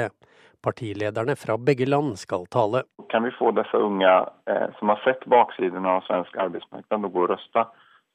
Partilederne 0.63 1.37
fra 1.39 1.55
begge 1.57 1.87
land 1.87 2.17
skal 2.19 2.43
tale. 2.51 2.83
Kan 3.13 3.23
vi 3.23 3.31
få 3.37 3.53
disse 3.55 3.79
unge 3.79 4.11
eh, 4.51 4.67
som 4.79 4.91
har 4.91 4.99
sett 5.05 5.23
baksiden 5.31 5.87
av 5.87 6.03
svensk 6.09 6.35
arbeidsmarked, 6.35 7.07
å 7.07 7.13
gå 7.13 7.23
og 7.23 7.31
røste, 7.31 7.63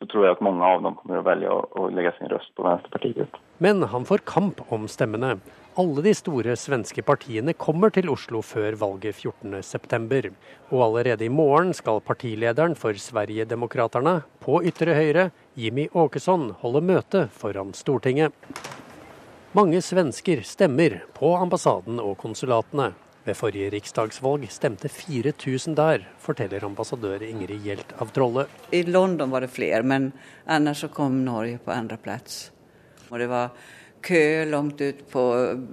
så 0.02 0.10
tror 0.12 0.26
jeg 0.26 0.36
at 0.36 0.44
mange 0.44 0.68
av 0.68 0.84
dem 0.84 0.98
kommer 1.00 1.22
å 1.22 1.26
velge 1.30 1.48
å, 1.48 1.64
å 1.72 1.88
legge 1.88 2.12
sin 2.18 2.28
røst 2.34 2.52
på 2.58 2.68
Venstrepartiet. 2.68 3.40
Men 3.64 3.86
han 3.94 4.04
får 4.04 4.26
kamp 4.28 4.60
om 4.68 4.84
stemmene. 4.92 5.38
Alle 5.80 6.02
de 6.04 6.12
store 6.12 6.52
svenske 6.60 7.00
partiene 7.00 7.54
kommer 7.56 7.88
til 7.94 8.10
Oslo 8.12 8.42
før 8.44 8.74
valget 8.76 9.22
14.9. 9.24 10.28
Og 10.68 10.82
allerede 10.84 11.24
i 11.24 11.32
morgen 11.32 11.72
skal 11.72 12.02
partilederen 12.04 12.76
for 12.76 12.92
Sverigedemokraterna 12.92 14.18
på 14.44 14.58
ytre 14.68 14.92
høyre, 14.98 15.24
Jimmy 15.56 15.86
Åkesson, 15.96 16.50
holde 16.60 16.84
møte 16.84 17.24
foran 17.32 17.72
Stortinget. 17.72 18.36
Mange 19.56 19.80
svensker 19.80 20.44
stemmer 20.44 21.00
på 21.16 21.32
ambassaden 21.40 22.04
og 22.04 22.18
konsulatene. 22.20 22.92
Ved 23.24 23.40
forrige 23.40 23.72
riksdagsvalg 23.72 24.44
stemte 24.52 24.92
4000 24.92 25.78
der, 25.78 26.04
forteller 26.20 26.68
ambassadør 26.68 27.24
Ingrid 27.24 27.64
Hjelt 27.64 27.96
av 27.96 28.12
Trolle. 28.12 28.50
I 28.76 28.84
London 28.84 29.32
var 29.32 29.40
det 29.40 29.54
flere, 29.56 29.80
men 29.80 30.12
ellers 30.44 30.84
så 30.84 30.92
kom 30.92 31.22
Norge 31.24 31.62
på 31.64 31.72
andreplass. 31.72 32.50
Og 33.08 33.20
det 33.22 33.32
var 33.32 33.54
kø 34.02 34.44
langt 34.50 34.80
ut 34.80 35.02
på 35.12 35.22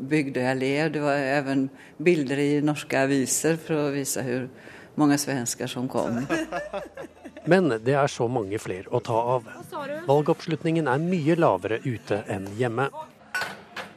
Bygdøy 0.10 0.46
allé. 0.54 0.74
Det 0.94 1.02
var 1.04 1.22
også 1.40 1.68
bilder 1.98 2.42
i 2.44 2.50
norske 2.66 2.98
aviser 2.98 3.60
for 3.62 3.88
å 3.88 3.92
vise 3.94 4.24
hvor 4.26 4.48
mange 5.00 5.18
svensker 5.22 5.70
som 5.72 5.88
kom. 5.92 6.22
Men 7.50 7.72
det 7.82 7.96
er 7.96 8.12
så 8.12 8.28
mange 8.30 8.60
flere 8.62 8.92
å 8.92 9.02
ta 9.04 9.20
av. 9.36 9.48
Valgoppslutningen 10.08 10.90
er 10.92 11.02
mye 11.02 11.38
lavere 11.40 11.80
ute 11.86 12.24
enn 12.30 12.50
hjemme. 12.60 12.90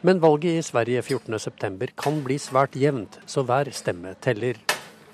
Men 0.02 0.18
valget 0.22 0.58
i 0.58 0.62
Sverige 0.66 1.02
14.9 1.02 1.92
kan 1.98 2.22
bli 2.24 2.38
svært 2.42 2.74
jevnt, 2.78 3.20
så 3.26 3.44
hver 3.46 3.70
stemme 3.74 4.16
teller. 4.22 4.58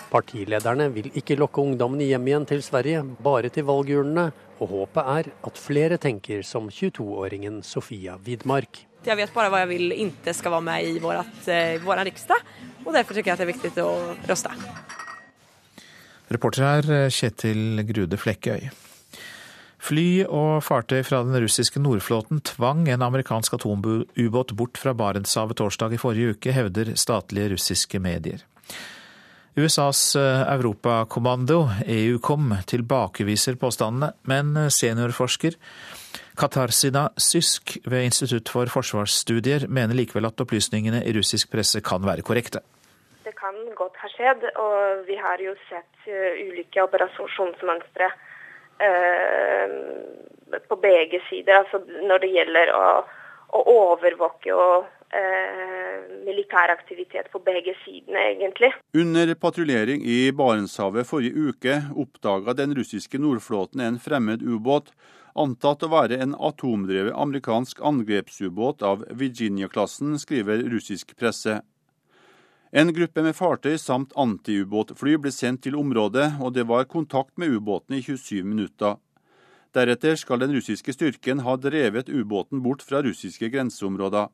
Partilederne 0.08 0.86
vil 0.94 1.10
ikke 1.20 1.36
lokke 1.36 1.60
ungdommene 1.60 2.06
hjem 2.08 2.30
igjen 2.30 2.46
til 2.48 2.62
Sverige, 2.64 3.02
bare 3.20 3.50
til 3.52 3.66
valgurnene, 3.68 4.30
og 4.58 4.72
håpet 4.72 5.10
er 5.18 5.32
at 5.50 5.60
flere 5.60 6.00
tenker 6.00 6.40
som 6.46 6.70
22-åringen 6.72 7.60
Sofia 7.60 8.16
Widmark. 8.24 8.87
Jeg 9.06 9.16
vet 9.16 9.32
bare 9.34 9.52
hva 9.52 9.62
jeg 9.62 9.70
vil 9.70 9.94
ikke 9.94 10.34
skal 10.34 10.56
være 10.56 10.66
med 10.66 10.88
i 10.88 10.98
vårt, 11.02 11.46
eh, 11.46 11.78
riksdag, 11.78 12.42
og 12.84 12.92
derfor 12.94 13.14
syns 13.14 13.26
jeg 13.26 13.38
det 13.38 13.46
er 13.46 13.52
viktig 13.52 13.72
å 13.84 14.16
røste. 14.26 14.50
Reporter 16.28 16.62
her 16.66 17.08
Kjetil 17.08 17.84
Grude 17.88 18.18
Flekkøy. 18.20 18.68
Fly 19.78 20.26
og 20.26 20.58
fartøy 20.66 21.04
fra 21.06 21.22
den 21.22 21.38
russiske 21.40 21.80
Nordflåten 21.80 22.42
tvang 22.44 22.88
en 22.90 23.04
amerikansk 23.06 23.54
atomubåt 23.54 24.52
bort 24.58 24.76
fra 24.76 24.92
Barentshavet 24.92 25.56
torsdag 25.56 25.94
i 25.94 26.00
forrige 26.02 26.34
uke, 26.34 26.52
hevder 26.52 26.96
statlige 26.98 27.54
russiske 27.54 28.00
medier. 28.02 28.42
USAs 29.58 30.16
eh, 30.18 30.42
europakommando, 30.52 31.64
EUCOM, 31.86 32.52
tilbakeviser 32.66 33.56
påstandene, 33.58 34.12
men 34.28 34.54
seniorforsker 34.70 35.56
Katarsina 36.38 37.08
Sysk 37.18 37.76
ved 37.88 38.06
Institutt 38.06 38.50
for 38.52 38.70
forsvarsstudier 38.70 39.66
mener 39.68 39.98
likevel 39.98 40.30
at 40.30 40.40
opplysningene 40.44 41.02
i 41.04 41.14
russisk 41.16 41.50
presse 41.52 41.82
kan 41.84 42.04
være 42.06 42.22
korrekte. 42.26 42.62
Det 43.26 43.34
kan 43.36 43.58
godt 43.76 43.98
ha 44.00 44.08
skjedd, 44.14 44.46
og 44.56 45.04
vi 45.08 45.18
har 45.18 45.42
jo 45.42 45.52
sett 45.68 46.08
eh, 46.08 46.38
ulike 46.46 46.82
operasjonsmønstre 46.86 48.08
Eh, 48.78 49.70
på 50.68 50.76
begge 50.76 51.20
sider. 51.30 51.54
Altså 51.54 51.82
når 52.08 52.22
det 52.22 52.28
gjelder 52.30 52.70
å, 52.72 52.84
å 53.58 53.62
overvåke 53.72 54.54
og 54.54 54.86
eh, 55.10 55.96
militær 56.24 56.70
aktivitet 56.72 57.26
på 57.32 57.40
begge 57.42 57.74
sidene, 57.82 58.22
egentlig. 58.32 58.70
Under 58.94 59.34
patruljering 59.34 60.04
i 60.06 60.30
Barentshavet 60.30 61.10
forrige 61.10 61.50
uke 61.50 61.80
oppdaga 61.98 62.54
den 62.60 62.76
russiske 62.78 63.18
nordflåten 63.20 63.82
en 63.82 63.98
fremmed 64.02 64.46
ubåt, 64.46 64.94
antatt 65.38 65.84
å 65.86 65.90
være 65.92 66.18
en 66.22 66.34
atomdrevet 66.34 67.16
amerikansk 67.16 67.80
angrepsubåt 67.84 68.82
av 68.82 69.04
Virginia-klassen, 69.10 70.16
skriver 70.18 70.64
russisk 70.72 71.14
presse. 71.18 71.60
En 72.70 72.92
gruppe 72.92 73.24
med 73.24 73.36
fartøy 73.36 73.78
samt 73.80 74.12
antiubåtfly 74.12 75.16
ble 75.22 75.32
sendt 75.32 75.62
til 75.64 75.78
området, 75.78 76.34
og 76.40 76.52
det 76.56 76.66
var 76.68 76.90
kontakt 76.90 77.38
med 77.40 77.54
ubåten 77.56 77.96
i 77.96 78.02
27 78.04 78.44
minutter. 78.44 78.98
Deretter 79.76 80.16
skal 80.20 80.42
den 80.42 80.52
russiske 80.56 80.92
styrken 80.92 81.44
ha 81.46 81.56
drevet 81.60 82.08
ubåten 82.08 82.60
bort 82.64 82.84
fra 82.84 83.00
russiske 83.04 83.48
grenseområder. 83.52 84.28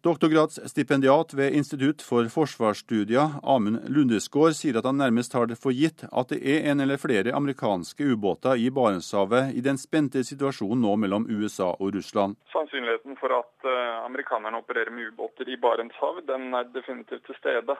Doktorgradsstipendiat 0.00 1.34
ved 1.34 1.52
Institutt 1.52 2.00
for 2.02 2.24
forsvarsstudier, 2.32 3.34
Amund 3.44 3.82
Lundesgaard, 3.92 4.54
sier 4.56 4.78
at 4.80 4.86
han 4.88 4.96
nærmest 4.96 5.34
har 5.36 5.50
det 5.50 5.58
for 5.60 5.76
gitt 5.76 6.06
at 6.08 6.30
det 6.32 6.38
er 6.40 6.70
en 6.72 6.80
eller 6.80 6.96
flere 6.96 7.34
amerikanske 7.36 8.06
ubåter 8.14 8.56
i 8.56 8.70
Barentshavet 8.72 9.52
i 9.52 9.60
den 9.60 9.76
spente 9.76 10.22
situasjonen 10.24 10.80
nå 10.86 10.94
mellom 11.02 11.26
USA 11.28 11.74
og 11.76 11.92
Russland. 11.98 12.38
Sannsynligheten 12.48 13.20
for 13.20 13.34
at 13.42 13.68
uh, 13.68 14.00
amerikanerne 14.06 14.62
opererer 14.64 14.88
med 14.88 15.12
ubåter 15.12 15.52
i 15.52 15.60
Barentshavet, 15.60 16.24
den 16.32 16.48
er 16.56 16.72
definitivt 16.72 17.28
til 17.28 17.36
stede. 17.36 17.76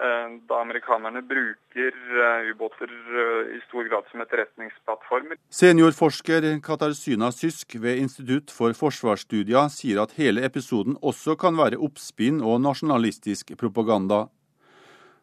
Eh, 0.00 0.28
da 0.48 0.60
amerikanerne 0.60 1.20
bruker 1.22 1.92
eh, 2.24 2.50
ubåter 2.50 2.88
eh, 2.88 3.56
i 3.56 3.60
stor 3.68 3.84
grad 3.84 4.04
som 4.10 4.20
etterretningsplattformer. 4.20 5.36
Seniorforsker 5.50 6.46
Katarzyna 6.64 7.28
Sysk 7.32 7.74
ved 7.74 8.00
Institutt 8.00 8.54
for 8.54 8.72
forsvarsstudier 8.72 9.68
sier 9.68 10.00
at 10.00 10.14
hele 10.16 10.40
episoden 10.48 10.96
også 11.04 11.36
kan 11.42 11.58
være 11.60 11.76
oppspinn 11.76 12.40
og 12.40 12.62
nasjonalistisk 12.64 13.52
propaganda. 13.60 14.22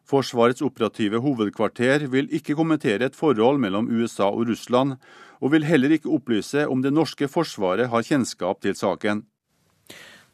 Forsvarets 0.06 0.62
operative 0.62 1.24
hovedkvarter 1.26 2.06
vil 2.14 2.30
ikke 2.30 2.54
kommentere 2.54 3.10
et 3.10 3.18
forhold 3.18 3.58
mellom 3.58 3.90
USA 3.90 4.30
og 4.30 4.46
Russland, 4.52 4.94
og 5.42 5.56
vil 5.56 5.66
heller 5.66 5.98
ikke 5.98 6.14
opplyse 6.14 6.68
om 6.70 6.86
det 6.86 6.94
norske 6.94 7.26
forsvaret 7.26 7.90
har 7.90 8.06
kjennskap 8.06 8.62
til 8.62 8.78
saken. 8.78 9.26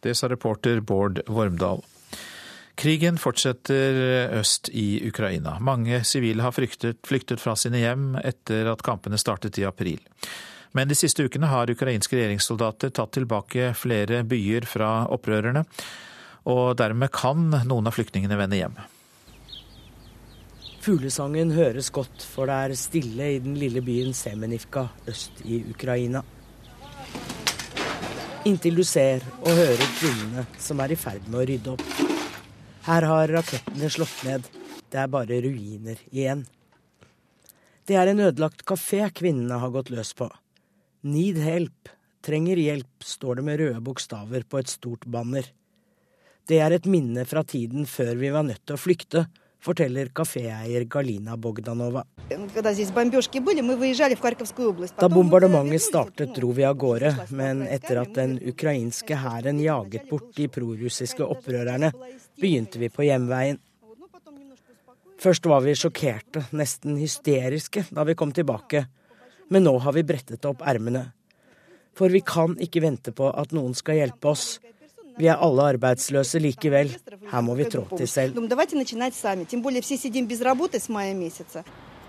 Det 0.04 0.12
sa 0.12 0.28
reporter 0.28 0.84
Bård 0.84 1.24
Vormdal. 1.32 1.80
Krigen 2.74 3.18
fortsetter 3.22 3.98
øst 4.40 4.68
i 4.74 4.98
Ukraina. 5.08 5.58
Mange 5.60 6.02
sivile 6.04 6.42
har 6.42 6.52
fryktet, 6.52 6.98
flyktet 7.06 7.40
fra 7.40 7.54
sine 7.56 7.78
hjem 7.78 8.16
etter 8.18 8.66
at 8.72 8.82
kampene 8.82 9.18
startet 9.20 9.58
i 9.62 9.66
april. 9.68 10.02
Men 10.74 10.90
de 10.90 10.96
siste 10.98 11.22
ukene 11.22 11.46
har 11.46 11.70
ukrainske 11.70 12.16
regjeringssoldater 12.18 12.90
tatt 12.90 13.14
tilbake 13.14 13.70
flere 13.78 14.24
byer 14.26 14.66
fra 14.66 15.06
opprørerne, 15.14 15.62
og 16.50 16.74
dermed 16.76 17.14
kan 17.14 17.46
noen 17.62 17.86
av 17.86 17.94
flyktningene 17.94 18.38
vende 18.40 18.58
hjem. 18.58 18.74
Fuglesangen 20.84 21.54
høres 21.54 21.92
godt, 21.94 22.26
for 22.26 22.50
det 22.50 22.56
er 22.58 22.76
stille 22.76 23.28
i 23.36 23.38
den 23.40 23.54
lille 23.56 23.80
byen 23.86 24.12
Semenivka 24.12 24.88
øst 25.08 25.44
i 25.46 25.62
Ukraina. 25.70 26.24
Inntil 28.44 28.82
du 28.82 28.84
ser 28.84 29.24
og 29.40 29.54
hører 29.54 29.86
kvinnene 30.00 30.44
som 30.60 30.82
er 30.84 30.92
i 30.92 30.98
ferd 31.00 31.30
med 31.30 31.40
å 31.40 31.46
rydde 31.48 31.78
opp. 31.78 32.03
Her 32.84 33.02
har 33.08 33.30
rakettene 33.32 33.88
slått 33.88 34.18
ned. 34.26 34.48
Det 34.92 34.98
er 35.00 35.08
bare 35.08 35.38
ruiner 35.40 36.00
igjen. 36.12 36.42
Det 37.88 37.96
er 37.96 38.10
en 38.10 38.20
ødelagt 38.26 38.64
kafé 38.68 39.06
kvinnene 39.08 39.56
har 39.62 39.72
gått 39.72 39.88
løs 39.92 40.12
på. 40.16 40.28
Need 41.08 41.40
help. 41.40 41.88
Trenger 42.24 42.60
hjelp, 42.60 43.04
står 43.04 43.40
det 43.40 43.44
med 43.46 43.58
røde 43.60 43.80
bokstaver 43.84 44.44
på 44.48 44.60
et 44.60 44.72
stort 44.72 45.04
banner. 45.08 45.48
Det 46.44 46.60
er 46.60 46.76
et 46.76 46.88
minne 46.88 47.24
fra 47.28 47.40
tiden 47.44 47.88
før 47.88 48.14
vi 48.20 48.30
var 48.32 48.44
nødt 48.44 48.62
til 48.64 48.76
å 48.76 48.80
flykte, 48.80 49.24
forteller 49.64 50.10
kaféeier 50.12 50.84
Galina 50.90 51.36
Bogdanova. 51.36 52.04
Da 55.00 55.08
bombardementet 55.08 55.82
startet, 55.82 56.34
dro 56.36 56.52
vi 56.52 56.66
av 56.68 56.76
gårde, 56.80 57.12
men 57.30 57.62
etter 57.66 58.02
at 58.02 58.14
den 58.18 58.36
ukrainske 58.52 59.18
hæren 59.20 59.60
jaget 59.62 60.08
bort 60.10 60.34
de 60.36 60.48
prorussiske 60.52 61.24
opprørerne, 61.24 61.92
begynte 62.40 62.82
vi 62.82 62.90
på 62.92 63.06
hjemveien. 63.08 63.60
Først 65.24 65.46
var 65.48 65.62
vi 65.64 65.76
sjokkerte, 65.78 66.44
nesten 66.52 66.98
hysteriske, 67.00 67.86
da 67.94 68.04
vi 68.04 68.16
kom 68.18 68.34
tilbake, 68.34 68.84
men 69.48 69.64
nå 69.64 69.78
har 69.80 69.94
vi 69.96 70.04
brettet 70.04 70.44
opp 70.48 70.64
ermene. 70.66 71.06
For 71.94 72.10
vi 72.10 72.20
kan 72.26 72.56
ikke 72.60 72.82
vente 72.82 73.14
på 73.14 73.30
at 73.30 73.54
noen 73.54 73.76
skal 73.78 74.00
hjelpe 74.00 74.32
oss. 74.34 74.58
Vi 75.18 75.28
er 75.30 75.40
alle 75.46 75.68
arbeidsløse 75.74 76.40
likevel. 76.42 76.90
Her 77.30 77.44
må 77.46 77.54
vi 77.58 77.68
trå 77.70 77.84
til 77.94 78.08
selv. 78.10 78.38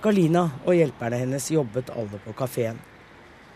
Galina 0.05 0.43
og 0.65 0.75
hjelperne 0.77 1.21
hennes 1.21 1.47
jobbet 1.49 1.89
alle 1.95 2.19
på 2.25 2.33
kafeen. 2.37 2.77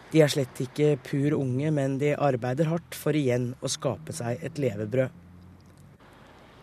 De 0.10 0.24
er 0.26 0.32
slett 0.34 0.58
ikke 0.64 0.96
pur 1.06 1.36
unge, 1.38 1.70
men 1.72 2.00
de 2.02 2.16
arbeider 2.18 2.70
hardt 2.72 2.98
for 2.98 3.14
igjen 3.14 3.52
å 3.62 3.70
skape 3.70 4.16
seg 4.16 4.42
et 4.46 4.58
levebrød. 4.62 5.14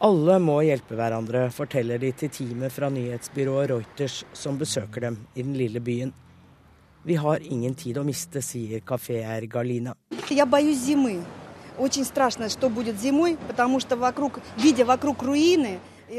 Alle 0.06 0.36
må 0.42 0.58
hjelpe 0.66 0.98
hverandre, 0.98 1.46
forteller 1.54 2.02
de 2.02 2.10
til 2.12 2.28
teamet 2.34 2.74
fra 2.74 2.90
nyhetsbyrået 2.92 3.70
Reuters 3.70 4.24
som 4.36 4.58
besøker 4.60 5.06
dem 5.06 5.22
i 5.34 5.46
den 5.46 5.54
lille 5.56 5.80
byen. 5.80 6.12
Vi 7.06 7.16
har 7.22 7.40
ingen 7.40 7.74
tid 7.78 7.96
å 7.96 8.04
miste, 8.04 8.42
sier 8.42 8.82
kaféeier 8.84 9.46
Galina. 9.48 9.94
Jeg 10.28 10.50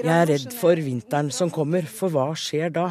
er 0.03 0.27
redd 0.29 0.51
for 0.53 0.79
vinteren 0.83 1.31
som 1.31 1.51
kommer, 1.53 1.85
for 1.87 2.11
hva 2.13 2.31
skjer 2.37 2.73
da? 2.75 2.89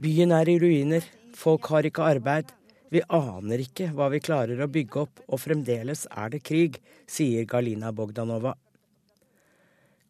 Byen 0.00 0.34
er 0.36 0.50
i 0.52 0.58
ruiner, 0.60 1.06
folk 1.34 1.70
har 1.72 1.88
ikke 1.88 2.04
arbeid. 2.04 2.52
Vi 2.92 3.02
aner 3.08 3.62
ikke 3.64 3.88
hva 3.94 4.10
vi 4.12 4.20
klarer 4.22 4.60
å 4.60 4.70
bygge 4.70 5.00
opp, 5.00 5.22
og 5.26 5.40
fremdeles 5.42 6.04
er 6.10 6.34
det 6.34 6.42
krig, 6.46 6.78
sier 7.10 7.48
Galina 7.48 7.90
Bogdanova. 7.90 8.54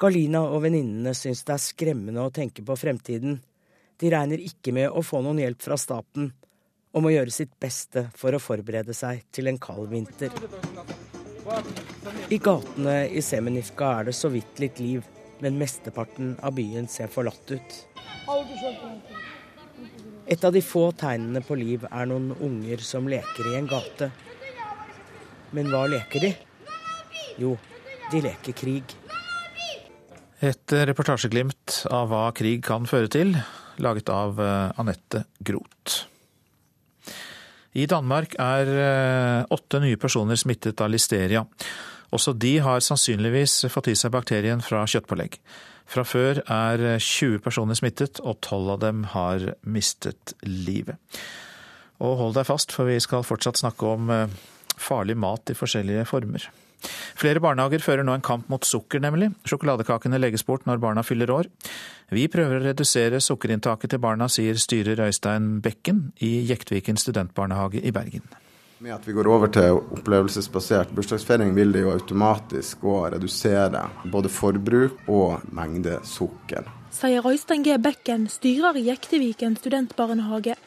Galina 0.01 0.43
og 0.51 0.65
venninnene 0.67 1.15
syns 1.17 1.45
det 1.47 1.55
er 1.55 1.63
skremmende 1.63 2.27
å 2.27 2.35
tenke 2.35 2.65
på 2.67 2.77
fremtiden. 2.77 3.39
De 4.01 4.11
regner 4.11 4.43
ikke 4.43 4.75
med 4.75 4.91
å 4.91 5.05
få 5.07 5.23
noen 5.23 5.41
hjelp 5.45 5.63
fra 5.63 5.79
staten, 5.81 6.33
og 6.93 7.07
må 7.07 7.15
gjøre 7.15 7.33
sitt 7.35 7.55
beste 7.63 8.09
for 8.19 8.35
å 8.35 8.43
forberede 8.43 8.95
seg 8.95 9.25
til 9.35 9.49
en 9.51 9.63
kald 9.63 9.89
vinter. 9.95 10.35
I 12.33 12.39
gatene 12.41 12.95
i 13.13 13.21
Semenivka 13.23 13.91
er 13.99 14.09
det 14.09 14.15
så 14.17 14.31
vidt 14.33 14.61
litt 14.63 14.81
liv, 14.81 15.05
men 15.45 15.59
mesteparten 15.61 16.37
av 16.43 16.55
byen 16.57 16.89
ser 16.89 17.11
forlatt 17.13 17.53
ut. 17.53 17.77
Et 20.25 20.45
av 20.45 20.55
de 20.55 20.63
få 20.65 20.87
tegnene 20.97 21.43
på 21.45 21.59
liv 21.61 21.85
er 21.91 22.09
noen 22.09 22.33
unger 22.41 22.81
som 22.85 23.09
leker 23.11 23.51
i 23.51 23.59
en 23.59 23.69
gate. 23.69 24.09
Men 25.53 25.69
hva 25.73 25.85
leker 25.91 26.25
de? 26.25 26.33
Jo, 27.41 27.53
de 28.13 28.23
leker 28.25 28.57
krig. 28.57 28.97
Et 30.45 30.77
reportasjeglimt 30.89 31.85
av 31.93 32.09
hva 32.11 32.25
krig 32.37 32.65
kan 32.65 32.89
føre 32.89 33.13
til, 33.13 33.37
laget 33.85 34.11
av 34.13 34.41
eh, 34.41 34.81
Anette 34.81 35.25
Groth. 35.45 36.14
I 37.75 37.89
Danmark 37.91 38.37
er 38.39 38.71
eh, 38.71 39.47
åtte 39.55 39.81
nye 39.83 39.99
personer 39.99 40.39
smittet 40.39 40.81
av 40.85 40.93
listeria. 40.95 41.43
Også 42.15 42.35
de 42.39 42.59
har 42.63 42.85
sannsynligvis 42.85 43.65
fått 43.73 43.91
i 43.91 43.97
seg 43.99 44.13
bakterien 44.15 44.63
fra 44.63 44.85
kjøttpålegg. 44.87 45.41
Fra 45.91 46.05
før 46.07 46.41
er 46.47 46.85
20 47.03 47.43
personer 47.45 47.77
smittet, 47.77 48.23
og 48.23 48.39
12 48.41 48.71
av 48.77 48.83
dem 48.85 49.03
har 49.13 49.51
mistet 49.67 50.37
livet. 50.47 50.97
Og 52.03 52.17
hold 52.21 52.39
deg 52.39 52.47
fast, 52.49 52.73
for 52.75 52.89
vi 52.89 53.01
skal 53.03 53.27
fortsatt 53.27 53.61
snakke 53.61 53.91
om 53.97 54.13
eh, 54.15 54.39
farlig 54.79 55.19
mat 55.19 55.51
i 55.51 55.59
forskjellige 55.59 56.07
former. 56.11 56.47
Flere 57.19 57.43
barnehager 57.43 57.83
fører 57.85 58.07
nå 58.07 58.15
en 58.17 58.25
kamp 58.25 58.49
mot 58.53 58.65
sukker, 58.65 59.03
nemlig. 59.03 59.33
Sjokoladekakene 59.49 60.21
legges 60.21 60.47
bort 60.47 60.67
når 60.69 60.83
barna 60.83 61.05
fyller 61.07 61.33
år. 61.35 61.51
Vi 62.15 62.29
prøver 62.29 62.61
å 62.61 62.65
redusere 62.69 63.23
sukkerinntaket 63.25 63.95
til 63.95 64.03
barna, 64.03 64.29
sier 64.29 64.59
styrer 64.61 65.07
Øystein 65.07 65.59
Bekken 65.65 66.11
i 66.23 66.37
Jektviken 66.51 67.01
studentbarnehage 67.01 67.83
i 67.83 67.95
Bergen. 67.95 68.27
Med 68.85 68.93
at 68.93 69.07
vi 69.09 69.15
går 69.17 69.29
over 69.31 69.49
til 69.55 69.79
opplevelsesbasert 69.79 70.91
bursdagsfeiring, 70.93 71.55
vil 71.57 71.71
det 71.73 71.87
jo 71.87 71.93
automatisk 71.95 72.83
gå 72.85 72.97
å 72.99 73.07
redusere 73.15 73.87
både 74.13 74.29
forbruk 74.29 75.07
og 75.09 75.47
mengde 75.57 76.01
sukker. 76.05 76.69
Sier 76.93 77.25
Øystein 77.25 77.65
G. 77.65 77.79
Bekken, 77.81 78.29
styrer 78.29 78.77
i 78.77 78.85
Jekteviken 78.91 79.57
studentbarnehage. 79.57 80.59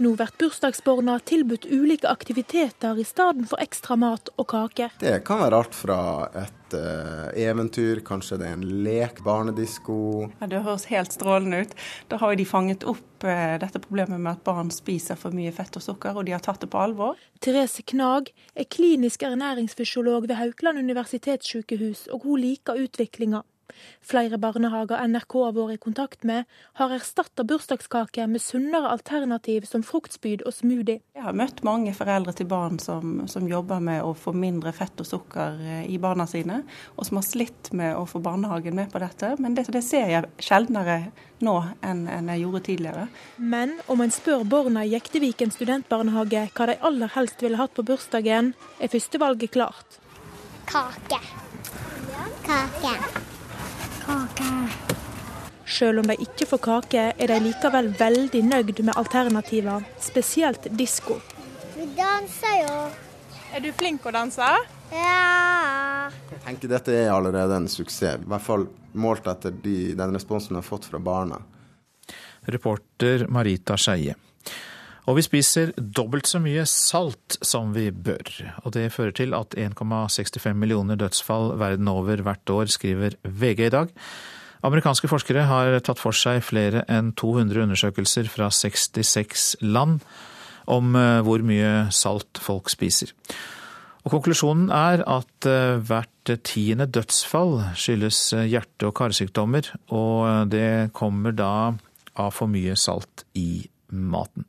Nå 0.00 0.14
blir 0.16 0.30
bursdagsbarna 0.38 1.18
tilbudt 1.28 1.66
ulike 1.68 2.08
aktiviteter 2.08 2.98
i 3.00 3.04
stedet 3.04 3.44
for 3.50 3.60
ekstra 3.60 3.96
mat 4.00 4.30
og 4.40 4.48
kaker. 4.48 4.94
Det 5.02 5.18
kan 5.28 5.42
være 5.42 5.58
alt 5.60 5.76
fra 5.76 5.98
et 6.40 6.76
uh, 6.78 7.28
eventyr, 7.36 8.00
kanskje 8.06 8.38
det 8.40 8.48
er 8.48 8.56
en 8.56 8.64
lek, 8.86 9.20
barnedisko. 9.26 9.98
Ja, 10.40 10.48
det 10.48 10.62
høres 10.64 10.88
helt 10.88 11.12
strålende 11.12 11.60
ut. 11.66 11.76
Da 12.08 12.16
har 12.22 12.32
de 12.40 12.48
fanget 12.48 12.88
opp 12.88 13.28
uh, 13.28 13.58
dette 13.60 13.84
problemet 13.84 14.16
med 14.16 14.32
at 14.32 14.44
barn 14.48 14.72
spiser 14.72 15.20
for 15.20 15.36
mye 15.36 15.52
fett 15.52 15.76
og 15.76 15.84
sukker, 15.84 16.16
og 16.16 16.24
de 16.24 16.32
har 16.38 16.44
tatt 16.44 16.64
det 16.64 16.72
på 16.72 16.80
alvor. 16.80 17.20
Therese 17.44 17.84
Knag 17.92 18.32
er 18.56 18.70
klinisk 18.72 19.28
ernæringsfysiolog 19.28 20.24
ved 20.30 20.38
Haukeland 20.40 20.80
universitetssykehus, 20.80 22.08
og 22.16 22.24
hun 22.24 22.40
liker 22.46 22.80
utviklinga. 22.80 23.44
Flere 24.02 24.38
barnehager 24.40 25.00
NRK 25.08 25.36
har 25.44 25.54
vært 25.56 25.76
i 25.76 25.80
kontakt 25.82 26.26
med, 26.26 26.48
har 26.78 26.92
erstatta 26.94 27.44
bursdagskake 27.46 28.26
med 28.30 28.42
sunnere 28.42 28.90
alternativ 28.92 29.66
som 29.68 29.84
fruktspyd 29.86 30.44
og 30.46 30.54
smoothie. 30.56 31.02
Jeg 31.14 31.24
har 31.24 31.36
møtt 31.36 31.62
mange 31.66 31.94
foreldre 31.96 32.34
til 32.36 32.48
barn 32.50 32.80
som, 32.82 33.22
som, 33.30 33.48
jobber 33.52 33.82
med 33.84 34.02
å 34.04 34.14
få 34.16 34.34
mindre 34.36 34.72
fett 34.76 35.00
og 35.02 35.08
sukker 35.08 35.58
eh, 35.60 35.84
i 35.92 35.98
barna 36.02 36.26
sine, 36.30 36.62
og 36.96 37.06
som 37.08 37.20
har 37.20 37.26
slitt 37.26 37.72
med 37.76 37.96
å 37.98 38.06
få 38.08 38.22
barnehagen 38.24 38.76
med 38.78 38.92
på 38.92 39.02
dette. 39.02 39.34
Men 39.42 39.58
det, 39.58 39.68
det 39.74 39.84
ser 39.86 40.10
jeg 40.10 40.30
sjeldnere 40.42 41.12
nå 41.42 41.56
enn, 41.82 42.06
enn 42.06 42.30
jeg 42.32 42.44
gjorde 42.44 42.64
tidligere. 42.68 43.06
Men 43.38 43.76
om 43.92 44.02
en 44.04 44.14
spør 44.14 44.46
barna 44.48 44.86
i 44.86 44.94
Jekteviken 44.94 45.52
studentbarnehage 45.54 46.46
hva 46.54 46.70
de 46.70 46.78
aller 46.86 47.12
helst 47.16 47.42
ville 47.42 47.60
hatt 47.60 47.74
på 47.76 47.86
bursdagen, 47.86 48.54
er 48.78 48.92
førstevalget 48.92 49.54
klart. 49.58 50.00
Kake. 50.70 51.18
Kake 52.46 52.52
kake. 52.52 53.31
Selv 55.72 56.02
om 56.02 56.08
de 56.10 56.18
ikke 56.20 56.46
får 56.50 56.60
kake, 56.66 57.02
er 57.16 57.30
de 57.30 57.38
likevel 57.40 57.88
veldig 57.96 58.42
nøyd 58.44 58.82
med 58.84 58.96
alternativer, 58.98 59.84
spesielt 60.00 60.68
disko. 60.76 61.16
Vi 61.76 61.86
danser 61.96 62.58
jo. 62.60 62.74
Er 63.52 63.64
du 63.64 63.70
flink 63.76 64.04
å 64.04 64.12
danse? 64.12 64.48
Ja. 64.92 66.10
Jeg 66.30 66.42
tenker 66.44 66.72
dette 66.72 66.92
er 66.96 67.12
allerede 67.14 67.56
en 67.56 67.70
suksess, 67.72 68.20
i 68.20 68.28
hvert 68.28 68.44
fall 68.44 68.66
målt 68.92 69.28
etter 69.32 69.54
de, 69.64 69.94
den 69.96 70.12
responsen 70.12 70.52
vi 70.52 70.60
har 70.60 70.66
fått 70.66 70.90
fra 70.90 71.00
barna. 71.00 71.40
Reporter 72.52 73.24
Marita 73.32 73.78
Skeie. 73.80 74.18
Og 75.08 75.16
vi 75.18 75.24
spiser 75.24 75.72
dobbelt 75.76 76.28
så 76.30 76.38
mye 76.42 76.66
salt 76.68 77.38
som 77.42 77.72
vi 77.74 77.88
bør. 77.90 78.28
Og 78.62 78.74
det 78.76 78.90
fører 78.94 79.16
til 79.18 79.32
at 79.34 79.56
1,65 79.58 80.52
millioner 80.54 81.00
dødsfall 81.00 81.56
verden 81.58 81.90
over 81.90 82.22
hvert 82.22 82.54
år, 82.54 82.70
skriver 82.70 83.16
VG 83.24 83.66
i 83.66 83.72
dag. 83.74 83.96
Amerikanske 84.62 85.10
forskere 85.10 85.46
har 85.48 85.74
tatt 85.82 85.98
for 85.98 86.14
seg 86.14 86.42
flere 86.46 86.84
enn 86.90 87.10
200 87.18 87.64
undersøkelser 87.64 88.28
fra 88.30 88.46
66 88.54 89.56
land 89.64 90.04
om 90.70 90.94
eh, 90.94 91.18
hvor 91.26 91.42
mye 91.42 91.88
salt 91.94 92.38
folk 92.42 92.70
spiser. 92.70 93.10
Og 94.02 94.14
Konklusjonen 94.14 94.70
er 94.74 95.02
at 95.10 95.48
eh, 95.50 95.80
hvert 95.82 96.34
tiende 96.46 96.86
dødsfall 96.86 97.58
skyldes 97.74 98.20
eh, 98.38 98.46
hjerte- 98.54 98.86
og 98.90 98.94
karsykdommer, 99.00 99.72
og 99.90 100.50
det 100.54 100.92
kommer 100.94 101.34
da 101.34 101.74
av 102.14 102.34
for 102.36 102.50
mye 102.50 102.78
salt 102.78 103.26
i 103.38 103.64
maten. 103.90 104.46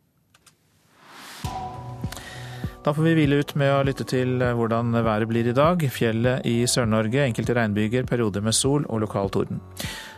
Da 2.84 2.92
får 2.92 3.06
vi 3.06 3.14
hvile 3.16 3.38
ut 3.40 3.54
med 3.56 3.70
å 3.72 3.84
lytte 3.88 4.04
til 4.04 4.42
eh, 4.44 4.52
hvordan 4.58 4.92
været 5.06 5.30
blir 5.30 5.48
i 5.48 5.56
dag. 5.56 5.80
Fjellet 5.88 6.44
i 6.50 6.66
Sør-Norge, 6.68 7.22
enkelte 7.24 7.56
regnbyger, 7.56 8.04
perioder 8.10 8.44
med 8.44 8.58
sol 8.58 8.84
og 8.90 9.06
lokal 9.06 9.32
torden. 9.32 9.62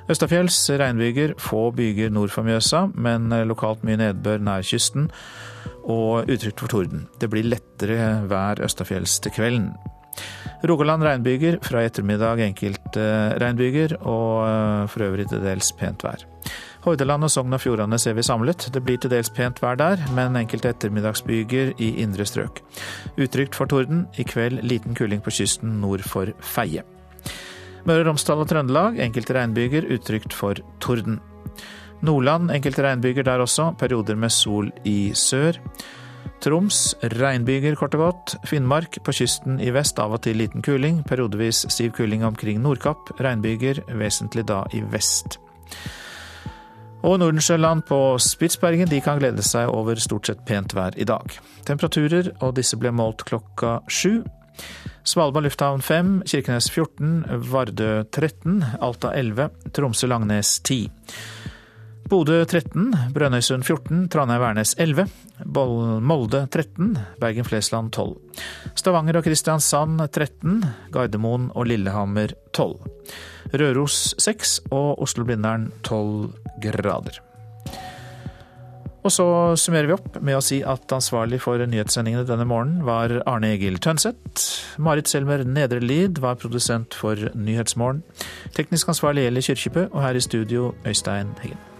Østafjells 0.10 0.58
regnbyger, 0.82 1.36
få 1.38 1.68
byger 1.78 2.10
nord 2.14 2.34
for 2.34 2.48
Mjøsa, 2.48 2.88
men 2.98 3.30
eh, 3.30 3.46
lokalt 3.46 3.86
mye 3.86 4.00
nedbør 4.02 4.42
nær 4.42 4.66
kysten 4.66 5.12
og 5.86 6.26
utrygt 6.26 6.64
for 6.64 6.74
torden. 6.74 7.06
Det 7.22 7.30
blir 7.30 7.46
lettere 7.46 8.26
vær 8.32 8.64
østafjells 8.66 9.20
til 9.22 9.36
kvelden. 9.38 9.70
Rogaland 10.66 11.06
regnbyger, 11.06 11.60
fra 11.62 11.84
i 11.84 11.92
ettermiddag 11.92 12.42
enkelte 12.48 13.06
regnbyger 13.46 14.00
og 14.02 14.42
eh, 14.50 14.88
for 14.90 15.06
øvrig 15.06 15.30
til 15.30 15.46
dels 15.46 15.70
pent 15.78 16.08
vær. 16.08 16.26
Hordaland 16.86 17.26
og 17.26 17.32
Sogn 17.34 17.56
og 17.56 17.62
Fjordane 17.64 17.98
ser 17.98 18.14
vi 18.14 18.24
samlet. 18.26 18.68
Det 18.70 18.82
blir 18.86 19.00
til 19.02 19.10
dels 19.10 19.32
pent 19.34 19.58
vær 19.64 19.78
der, 19.80 20.02
men 20.14 20.38
enkelte 20.38 20.70
ettermiddagsbyger 20.70 21.72
i 21.82 21.88
indre 22.04 22.28
strøk. 22.30 22.62
Utrygt 23.18 23.58
for 23.58 23.66
torden. 23.66 24.04
I 24.22 24.26
kveld 24.28 24.62
liten 24.62 24.94
kuling 24.94 25.24
på 25.26 25.34
kysten 25.34 25.80
nord 25.82 26.06
for 26.06 26.30
Feie. 26.46 26.86
Møre 27.90 28.04
og 28.04 28.12
Romsdal 28.12 28.44
og 28.44 28.52
Trøndelag 28.52 29.02
enkelte 29.02 29.34
regnbyger, 29.34 29.90
utrygt 29.98 30.34
for 30.34 30.62
torden. 30.82 31.18
Nordland 32.06 32.54
enkelte 32.54 32.86
regnbyger 32.86 33.26
der 33.26 33.42
også, 33.42 33.72
perioder 33.82 34.18
med 34.22 34.34
sol 34.34 34.70
i 34.86 35.10
sør. 35.18 35.58
Troms 36.46 36.94
regnbyger 37.18 37.78
kort 37.80 37.98
og 37.98 38.06
godt. 38.06 38.38
Finnmark 38.46 39.02
på 39.02 39.18
kysten 39.24 39.58
i 39.58 39.74
vest 39.74 39.98
av 40.02 40.14
og 40.14 40.22
til 40.26 40.38
liten 40.38 40.62
kuling, 40.62 41.02
periodevis 41.10 41.66
stiv 41.74 41.98
kuling 41.98 42.26
omkring 42.28 42.62
Nordkapp. 42.62 43.16
Regnbyger 43.18 43.82
vesentlig 43.98 44.46
da 44.54 44.68
i 44.70 44.86
vest. 44.94 45.40
Og 47.04 47.20
Nordensjøland 47.20 47.84
på 47.90 48.00
Spitsbergen 48.22 48.90
de 48.90 49.02
kan 49.04 49.20
glede 49.20 49.44
seg 49.46 49.70
over 49.70 50.00
stort 50.02 50.30
sett 50.30 50.46
pent 50.48 50.74
vær 50.78 50.96
i 50.98 51.06
dag. 51.08 51.36
Temperaturer, 51.68 52.32
og 52.42 52.56
disse 52.58 52.80
ble 52.80 52.94
målt 52.96 53.26
klokka 53.28 53.80
sju. 53.92 54.24
Svalbard 55.06 55.46
lufthavn 55.46 55.84
5, 55.86 56.14
Kirkenes 56.26 56.70
14, 56.72 57.26
Vardø 57.52 58.04
13, 58.10 58.64
Alta 58.82 59.12
11, 59.14 59.52
Tromsø-Langnes 59.76 60.56
10. 60.66 60.88
Bodø 62.10 62.44
13, 62.46 62.92
Brønnøysund 63.14 63.66
14, 63.66 64.08
Trondheim-Værnes 64.14 64.76
11, 64.78 65.08
Molde 66.06 66.44
13, 66.54 66.98
Bergen-Flesland 67.22 67.92
12. 67.92 68.16
Stavanger 68.78 69.18
og 69.18 69.26
Kristiansand 69.26 70.04
13, 70.14 70.60
Gardermoen 70.94 71.50
og 71.54 71.66
Lillehammer 71.70 72.34
12. 72.54 72.78
Røros 73.58 74.14
6 74.22 74.60
og 74.70 75.02
Oslo-Blindern 75.02 75.72
12 75.82 76.45
grader. 76.64 77.22
Og 79.06 79.14
så 79.14 79.26
summerer 79.62 79.86
vi 79.86 79.94
opp 79.94 80.16
med 80.18 80.34
å 80.34 80.42
si 80.42 80.64
at 80.66 80.94
ansvarlig 80.96 81.38
for 81.44 81.62
nyhetssendingene 81.62 82.26
denne 82.26 82.48
morgenen 82.50 82.82
var 82.88 83.14
Arne 83.30 83.52
Egil 83.54 83.78
Tønseth. 83.78 84.48
Marit 84.82 85.12
Selmer 85.12 85.46
Nedre 85.46 85.84
var 86.24 86.42
produsent 86.42 86.98
for 86.98 87.30
Nyhetsmorgen. 87.38 88.02
Teknisk 88.58 88.90
ansvarlig 88.96 89.28
Eli 89.30 89.46
Kyrkjebø, 89.46 89.92
og 89.94 90.02
her 90.02 90.18
i 90.18 90.26
studio 90.26 90.74
Øystein 90.90 91.38
Heggen. 91.44 91.75